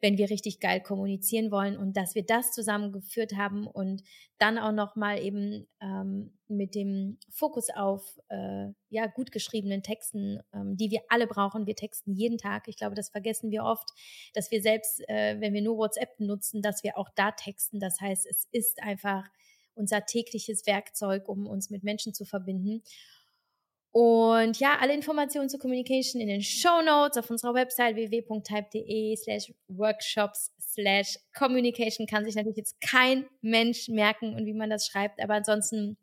wenn 0.00 0.18
wir 0.18 0.28
richtig 0.28 0.60
geil 0.60 0.80
kommunizieren 0.80 1.50
wollen 1.50 1.76
und 1.76 1.96
dass 1.96 2.14
wir 2.14 2.24
das 2.24 2.52
zusammengeführt 2.52 3.36
haben 3.36 3.66
und 3.66 4.02
dann 4.38 4.58
auch 4.58 4.72
nochmal 4.72 5.22
eben 5.22 5.66
ähm, 5.80 6.32
mit 6.48 6.74
dem 6.74 7.18
Fokus 7.30 7.68
auf 7.74 8.18
äh, 8.28 8.68
ja 8.90 9.06
gut 9.06 9.30
geschriebenen 9.30 9.82
Texten, 9.82 10.40
ähm, 10.52 10.76
die 10.76 10.90
wir 10.90 11.00
alle 11.08 11.26
brauchen. 11.26 11.66
Wir 11.66 11.76
texten 11.76 12.14
jeden 12.14 12.38
Tag. 12.38 12.68
Ich 12.68 12.76
glaube, 12.76 12.94
das 12.94 13.10
vergessen 13.10 13.50
wir 13.50 13.64
oft, 13.64 13.88
dass 14.34 14.50
wir 14.50 14.62
selbst, 14.62 15.00
äh, 15.08 15.40
wenn 15.40 15.54
wir 15.54 15.62
nur 15.62 15.76
WhatsApp 15.76 16.18
nutzen, 16.18 16.62
dass 16.62 16.82
wir 16.82 16.98
auch 16.98 17.08
da 17.14 17.30
texten. 17.32 17.78
Das 17.78 18.00
heißt, 18.00 18.26
es 18.26 18.48
ist 18.50 18.82
einfach 18.82 19.24
unser 19.78 20.04
tägliches 20.04 20.66
Werkzeug, 20.66 21.28
um 21.28 21.46
uns 21.46 21.70
mit 21.70 21.84
Menschen 21.84 22.12
zu 22.12 22.24
verbinden. 22.24 22.82
Und 23.98 24.60
ja, 24.60 24.78
alle 24.80 24.94
Informationen 24.94 25.48
zur 25.48 25.58
Communication 25.58 26.22
in 26.22 26.28
den 26.28 26.40
Show 26.40 26.82
Notes 26.86 27.18
auf 27.18 27.28
unserer 27.30 27.52
Website 27.52 27.96
www.type.de 27.96 29.16
slash 29.16 29.52
workshops 29.66 30.52
slash 30.60 31.18
communication. 31.36 32.06
Kann 32.06 32.24
sich 32.24 32.36
natürlich 32.36 32.58
jetzt 32.58 32.80
kein 32.80 33.26
Mensch 33.40 33.88
merken 33.88 34.36
und 34.36 34.46
wie 34.46 34.54
man 34.54 34.70
das 34.70 34.86
schreibt, 34.86 35.20
aber 35.20 35.34
ansonsten 35.34 35.96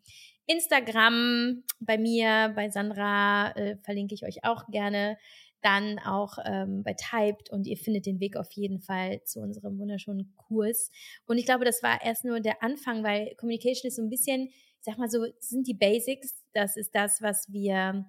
Instagram 0.45 1.63
bei 1.79 1.97
mir, 1.97 2.51
bei 2.53 2.69
Sandra 2.69 3.51
äh, 3.51 3.77
verlinke 3.77 4.13
ich 4.13 4.25
euch 4.25 4.43
auch 4.43 4.67
gerne, 4.67 5.17
dann 5.61 5.97
auch 5.99 6.37
ähm, 6.43 6.83
bei 6.83 6.95
Typed 6.95 7.49
und 7.49 7.65
ihr 7.65 7.77
findet 7.77 8.07
den 8.07 8.19
Weg 8.19 8.35
auf 8.35 8.51
jeden 8.51 8.81
Fall 8.81 9.23
zu 9.23 9.39
unserem 9.39 9.79
wunderschönen 9.79 10.35
Kurs. 10.35 10.91
Und 11.27 11.37
ich 11.37 11.45
glaube, 11.45 11.63
das 11.63 11.81
war 11.81 12.03
erst 12.03 12.25
nur 12.25 12.41
der 12.41 12.61
Anfang, 12.61 13.05
weil 13.05 13.33
Communication 13.37 13.87
ist 13.87 13.95
so 13.95 14.01
ein 14.01 14.09
bisschen 14.09 14.49
sag 14.85 14.97
mal 14.97 15.09
so, 15.09 15.25
sind 15.39 15.67
die 15.67 15.73
Basics. 15.73 16.35
Das 16.53 16.77
ist 16.77 16.93
das, 16.95 17.21
was 17.21 17.51
wir, 17.51 18.05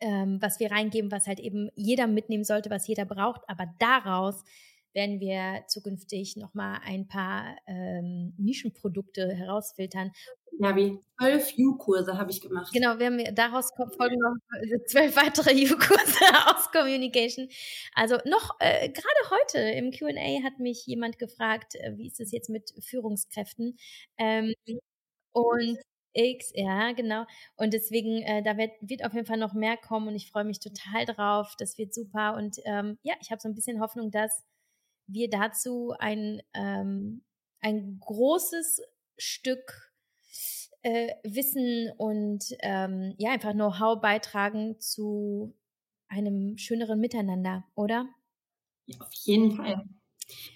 ähm, 0.00 0.38
was 0.40 0.58
wir 0.58 0.70
reingeben, 0.70 1.12
was 1.12 1.26
halt 1.26 1.38
eben 1.38 1.70
jeder 1.74 2.06
mitnehmen 2.06 2.44
sollte, 2.44 2.70
was 2.70 2.86
jeder 2.86 3.04
braucht. 3.04 3.42
Aber 3.46 3.66
daraus 3.78 4.42
werden 4.94 5.20
wir 5.20 5.64
zukünftig 5.68 6.36
nochmal 6.36 6.80
ein 6.84 7.08
paar 7.08 7.56
ähm, 7.66 8.34
Nischenprodukte 8.36 9.32
herausfiltern. 9.34 10.12
Ja, 10.58 10.76
wie 10.76 10.98
zwölf 11.18 11.54
U-Kurse 11.58 12.18
habe 12.18 12.30
ich 12.30 12.40
gemacht. 12.40 12.72
Genau, 12.74 12.98
wir 12.98 13.06
haben 13.06 13.34
daraus 13.34 13.70
folgen 13.74 14.18
noch 14.18 14.36
äh, 14.60 14.84
zwölf 14.84 15.16
weitere 15.16 15.50
U-Kurse 15.72 16.24
aus 16.46 16.70
Communication. 16.72 17.48
Also 17.94 18.16
noch 18.26 18.56
äh, 18.60 18.90
gerade 18.90 19.30
heute 19.30 19.58
im 19.58 19.92
Q&A 19.92 20.42
hat 20.42 20.58
mich 20.58 20.86
jemand 20.86 21.18
gefragt, 21.18 21.74
äh, 21.76 21.96
wie 21.96 22.06
ist 22.06 22.20
es 22.20 22.32
jetzt 22.32 22.50
mit 22.50 22.74
Führungskräften? 22.80 23.78
Ähm, 24.18 24.52
und 25.32 25.78
X, 26.14 26.52
ja, 26.54 26.92
genau. 26.92 27.24
Und 27.56 27.72
deswegen, 27.72 28.22
äh, 28.22 28.42
da 28.42 28.56
wird, 28.56 28.72
wird 28.80 29.04
auf 29.04 29.14
jeden 29.14 29.26
Fall 29.26 29.38
noch 29.38 29.54
mehr 29.54 29.76
kommen 29.76 30.08
und 30.08 30.14
ich 30.14 30.30
freue 30.30 30.44
mich 30.44 30.60
total 30.60 31.06
drauf. 31.06 31.54
Das 31.58 31.78
wird 31.78 31.94
super. 31.94 32.34
Und 32.36 32.58
ähm, 32.64 32.98
ja, 33.02 33.14
ich 33.20 33.30
habe 33.30 33.40
so 33.40 33.48
ein 33.48 33.54
bisschen 33.54 33.80
Hoffnung, 33.80 34.10
dass 34.10 34.44
wir 35.06 35.30
dazu 35.30 35.94
ein, 35.98 36.42
ähm, 36.54 37.22
ein 37.60 37.98
großes 38.00 38.82
Stück 39.16 39.92
äh, 40.82 41.14
Wissen 41.22 41.92
und 41.96 42.44
ähm, 42.60 43.14
ja, 43.18 43.30
einfach 43.30 43.52
Know-how 43.52 44.00
beitragen 44.00 44.78
zu 44.80 45.54
einem 46.08 46.58
schöneren 46.58 47.00
Miteinander, 47.00 47.64
oder? 47.74 48.08
Ja, 48.86 49.00
auf 49.00 49.12
jeden 49.24 49.52
Fall. 49.56 49.84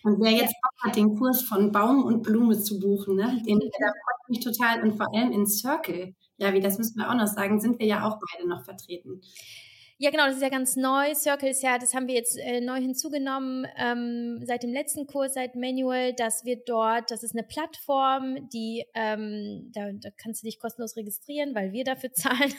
Und 0.02 0.20
wer 0.20 0.32
jetzt 0.32 0.54
Bock 0.62 0.74
hat, 0.82 0.96
den 0.96 1.16
Kurs 1.16 1.42
von 1.42 1.72
Baum 1.72 2.04
und 2.04 2.22
Blume 2.22 2.58
zu 2.58 2.78
buchen, 2.78 3.16
ne, 3.16 3.42
den, 3.46 3.58
der 3.58 3.88
freut 3.88 4.28
mich 4.28 4.40
total. 4.40 4.82
Und 4.82 4.96
vor 4.96 5.12
allem 5.14 5.32
in 5.32 5.46
Circle, 5.46 6.14
ja, 6.38 6.52
wie 6.52 6.60
das 6.60 6.78
müssen 6.78 6.98
wir 6.98 7.10
auch 7.10 7.14
noch 7.14 7.26
sagen, 7.26 7.60
sind 7.60 7.78
wir 7.78 7.86
ja 7.86 8.06
auch 8.06 8.18
beide 8.32 8.48
noch 8.48 8.64
vertreten. 8.64 9.20
Ja, 9.98 10.10
genau, 10.10 10.26
das 10.26 10.36
ist 10.36 10.42
ja 10.42 10.50
ganz 10.50 10.76
neu. 10.76 11.14
Circle 11.14 11.48
ist 11.48 11.62
ja, 11.62 11.78
das 11.78 11.94
haben 11.94 12.06
wir 12.06 12.14
jetzt 12.14 12.36
äh, 12.38 12.60
neu 12.60 12.78
hinzugenommen 12.78 13.66
ähm, 13.78 14.42
seit 14.44 14.62
dem 14.62 14.70
letzten 14.70 15.06
Kurs, 15.06 15.32
seit 15.32 15.54
Manual. 15.54 16.12
Das 16.12 16.44
wird 16.44 16.68
dort, 16.68 17.10
das 17.10 17.22
ist 17.22 17.34
eine 17.34 17.46
Plattform, 17.46 18.46
die, 18.50 18.84
ähm, 18.94 19.70
da, 19.72 19.92
da 19.92 20.10
kannst 20.22 20.42
du 20.42 20.46
dich 20.46 20.58
kostenlos 20.60 20.96
registrieren, 20.96 21.54
weil 21.54 21.72
wir 21.72 21.84
dafür 21.84 22.12
zahlen. 22.12 22.52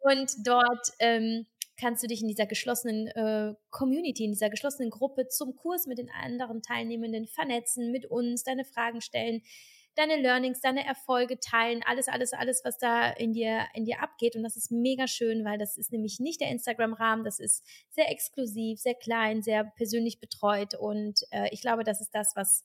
Und 0.00 0.30
dort 0.46 0.88
ähm, 0.98 1.46
kannst 1.76 2.02
du 2.02 2.06
dich 2.06 2.22
in 2.22 2.28
dieser 2.28 2.46
geschlossenen 2.46 3.08
äh, 3.08 3.54
Community, 3.70 4.24
in 4.24 4.32
dieser 4.32 4.50
geschlossenen 4.50 4.90
Gruppe 4.90 5.28
zum 5.28 5.56
Kurs 5.56 5.86
mit 5.86 5.98
den 5.98 6.10
anderen 6.10 6.62
Teilnehmenden 6.62 7.26
vernetzen, 7.26 7.90
mit 7.90 8.06
uns, 8.06 8.44
deine 8.44 8.64
Fragen 8.64 9.00
stellen 9.00 9.42
deine 9.94 10.16
Learnings, 10.16 10.60
deine 10.60 10.84
Erfolge 10.84 11.38
teilen, 11.38 11.82
alles, 11.86 12.08
alles, 12.08 12.32
alles, 12.32 12.62
was 12.64 12.78
da 12.78 13.10
in 13.10 13.32
dir, 13.32 13.66
in 13.74 13.84
dir 13.84 14.02
abgeht. 14.02 14.36
Und 14.36 14.42
das 14.42 14.56
ist 14.56 14.70
mega 14.70 15.06
schön, 15.06 15.44
weil 15.44 15.58
das 15.58 15.76
ist 15.76 15.92
nämlich 15.92 16.20
nicht 16.20 16.40
der 16.40 16.50
Instagram-Rahmen, 16.50 17.24
das 17.24 17.38
ist 17.38 17.64
sehr 17.90 18.10
exklusiv, 18.10 18.80
sehr 18.80 18.94
klein, 18.94 19.42
sehr 19.42 19.64
persönlich 19.64 20.20
betreut. 20.20 20.74
Und 20.74 21.20
äh, 21.30 21.48
ich 21.52 21.60
glaube, 21.60 21.84
das 21.84 22.00
ist 22.00 22.14
das, 22.14 22.32
was 22.34 22.64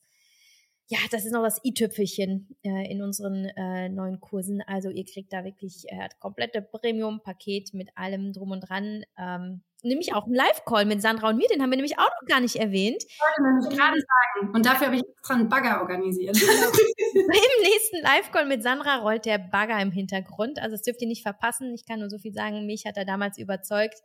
ja, 0.90 0.98
das 1.12 1.24
ist 1.24 1.30
noch 1.30 1.44
das 1.44 1.64
i-Tüpfelchen 1.64 2.48
äh, 2.64 2.90
in 2.90 3.00
unseren 3.00 3.44
äh, 3.44 3.88
neuen 3.88 4.18
Kursen. 4.18 4.60
Also 4.66 4.90
ihr 4.90 5.04
kriegt 5.04 5.32
da 5.32 5.44
wirklich 5.44 5.84
äh, 5.86 6.08
komplette 6.18 6.62
Premium-Paket 6.62 7.74
mit 7.74 7.90
allem 7.94 8.32
drum 8.32 8.50
und 8.50 8.68
dran. 8.68 9.04
Ähm, 9.16 9.62
nämlich 9.84 10.14
auch 10.14 10.26
ein 10.26 10.34
Live-Call 10.34 10.86
mit 10.86 11.00
Sandra 11.00 11.28
und 11.28 11.36
mir, 11.36 11.46
den 11.46 11.62
haben 11.62 11.70
wir 11.70 11.76
nämlich 11.76 11.96
auch 11.96 12.10
noch 12.20 12.26
gar 12.26 12.40
nicht 12.40 12.56
erwähnt. 12.56 13.04
Ich 13.08 13.20
wollte 13.20 13.42
nämlich 13.42 13.78
gerade 13.78 14.00
sagen. 14.00 14.52
Und 14.52 14.66
dafür 14.66 14.88
habe 14.88 14.96
ich 14.96 15.04
extra 15.08 15.34
einen 15.34 15.48
Bagger 15.48 15.80
organisiert. 15.80 16.34
Genau. 16.34 16.50
Im 17.14 17.62
nächsten 17.62 18.02
Live-Call 18.02 18.46
mit 18.46 18.64
Sandra 18.64 18.96
rollt 18.96 19.26
der 19.26 19.38
Bagger 19.38 19.80
im 19.80 19.92
Hintergrund. 19.92 20.58
Also 20.60 20.74
das 20.74 20.82
dürft 20.82 21.00
ihr 21.02 21.08
nicht 21.08 21.22
verpassen. 21.22 21.72
Ich 21.72 21.86
kann 21.86 22.00
nur 22.00 22.10
so 22.10 22.18
viel 22.18 22.32
sagen, 22.32 22.66
mich 22.66 22.84
hat 22.84 22.96
er 22.96 23.04
damals 23.04 23.38
überzeugt. 23.38 24.00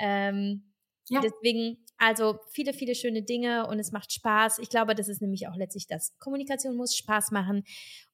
Ähm, 0.00 0.72
ja. 1.08 1.20
Deswegen, 1.20 1.84
also 2.04 2.40
viele, 2.50 2.72
viele 2.72 2.96
schöne 2.96 3.22
Dinge 3.22 3.68
und 3.68 3.78
es 3.78 3.92
macht 3.92 4.12
Spaß. 4.12 4.58
Ich 4.58 4.70
glaube, 4.70 4.96
das 4.96 5.08
ist 5.08 5.22
nämlich 5.22 5.46
auch 5.46 5.54
letztlich 5.54 5.86
das. 5.86 6.18
Kommunikation 6.18 6.74
muss 6.74 6.96
Spaß 6.96 7.30
machen. 7.30 7.62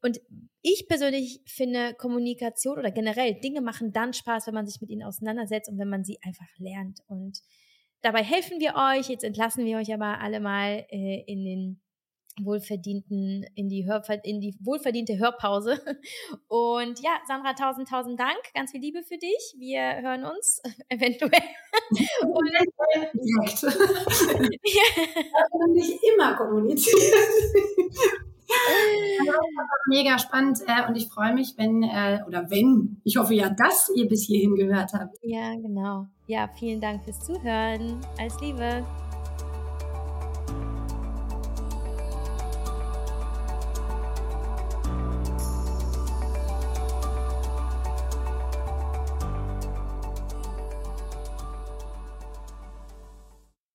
Und 0.03 0.21
ich 0.61 0.87
persönlich 0.89 1.41
finde 1.47 1.95
Kommunikation 1.95 2.79
oder 2.79 2.91
generell 2.91 3.41
Dinge 3.41 3.63
machen 3.63 3.91
dann 3.95 4.13
Spaß, 4.13 4.47
wenn 4.47 4.53
man 4.53 4.67
sich 4.67 4.83
mit 4.83 4.91
ihnen 4.91 5.05
auseinandersetzt 5.05 5.71
und 5.71 5.79
wenn 5.79 5.89
man 5.89 6.05
sie 6.05 6.19
einfach 6.23 6.45
lernt. 6.59 7.01
Und 7.07 7.41
dabei 8.03 8.23
helfen 8.23 8.61
wir 8.61 8.75
euch. 8.75 9.09
Jetzt 9.09 9.25
entlassen 9.25 9.65
wir 9.65 9.79
euch 9.79 9.95
aber 9.95 10.21
alle 10.21 10.41
mal 10.41 10.85
äh, 10.91 11.25
in 11.27 11.47
den 11.47 11.81
wohlverdienten, 12.45 13.45
in 13.55 13.69
die, 13.69 13.87
Hör, 13.87 14.03
in 14.25 14.41
die 14.41 14.57
wohlverdiente 14.61 15.19
Hörpause. 15.19 15.81
Und 16.49 17.01
ja, 17.01 17.19
Sandra, 17.27 17.55
tausend, 17.55 17.89
tausend 17.89 18.19
Dank. 18.19 18.39
Ganz 18.55 18.71
viel 18.71 18.81
Liebe 18.81 19.03
für 19.03 19.19
dich. 19.19 19.55
Wir 19.59 20.01
hören 20.03 20.25
uns 20.25 20.63
eventuell. 20.89 21.31
Und 22.23 22.49
direkt. 23.15 23.63
ja. 24.65 25.67
nicht 25.69 26.01
immer 26.15 26.35
kommunizieren. 26.37 27.23
mega 29.89 30.19
spannend 30.19 30.61
äh, 30.67 30.89
und 30.89 30.97
ich 30.97 31.09
freue 31.09 31.35
mich, 31.35 31.55
wenn, 31.57 31.83
äh, 31.83 32.21
oder 32.27 32.51
wenn, 32.51 33.01
ich 33.05 33.17
hoffe 33.17 33.35
ja, 33.35 33.51
dass 33.51 33.91
ihr 33.95 34.09
bis 34.09 34.25
hierhin 34.25 34.55
gehört 34.55 34.93
habt. 34.95 35.17
Ja, 35.23 35.55
genau. 35.55 36.07
Ja, 36.27 36.49
vielen 36.59 36.81
Dank 36.81 37.05
fürs 37.05 37.21
Zuhören. 37.21 38.01
Alles 38.19 38.41
Liebe. 38.41 38.85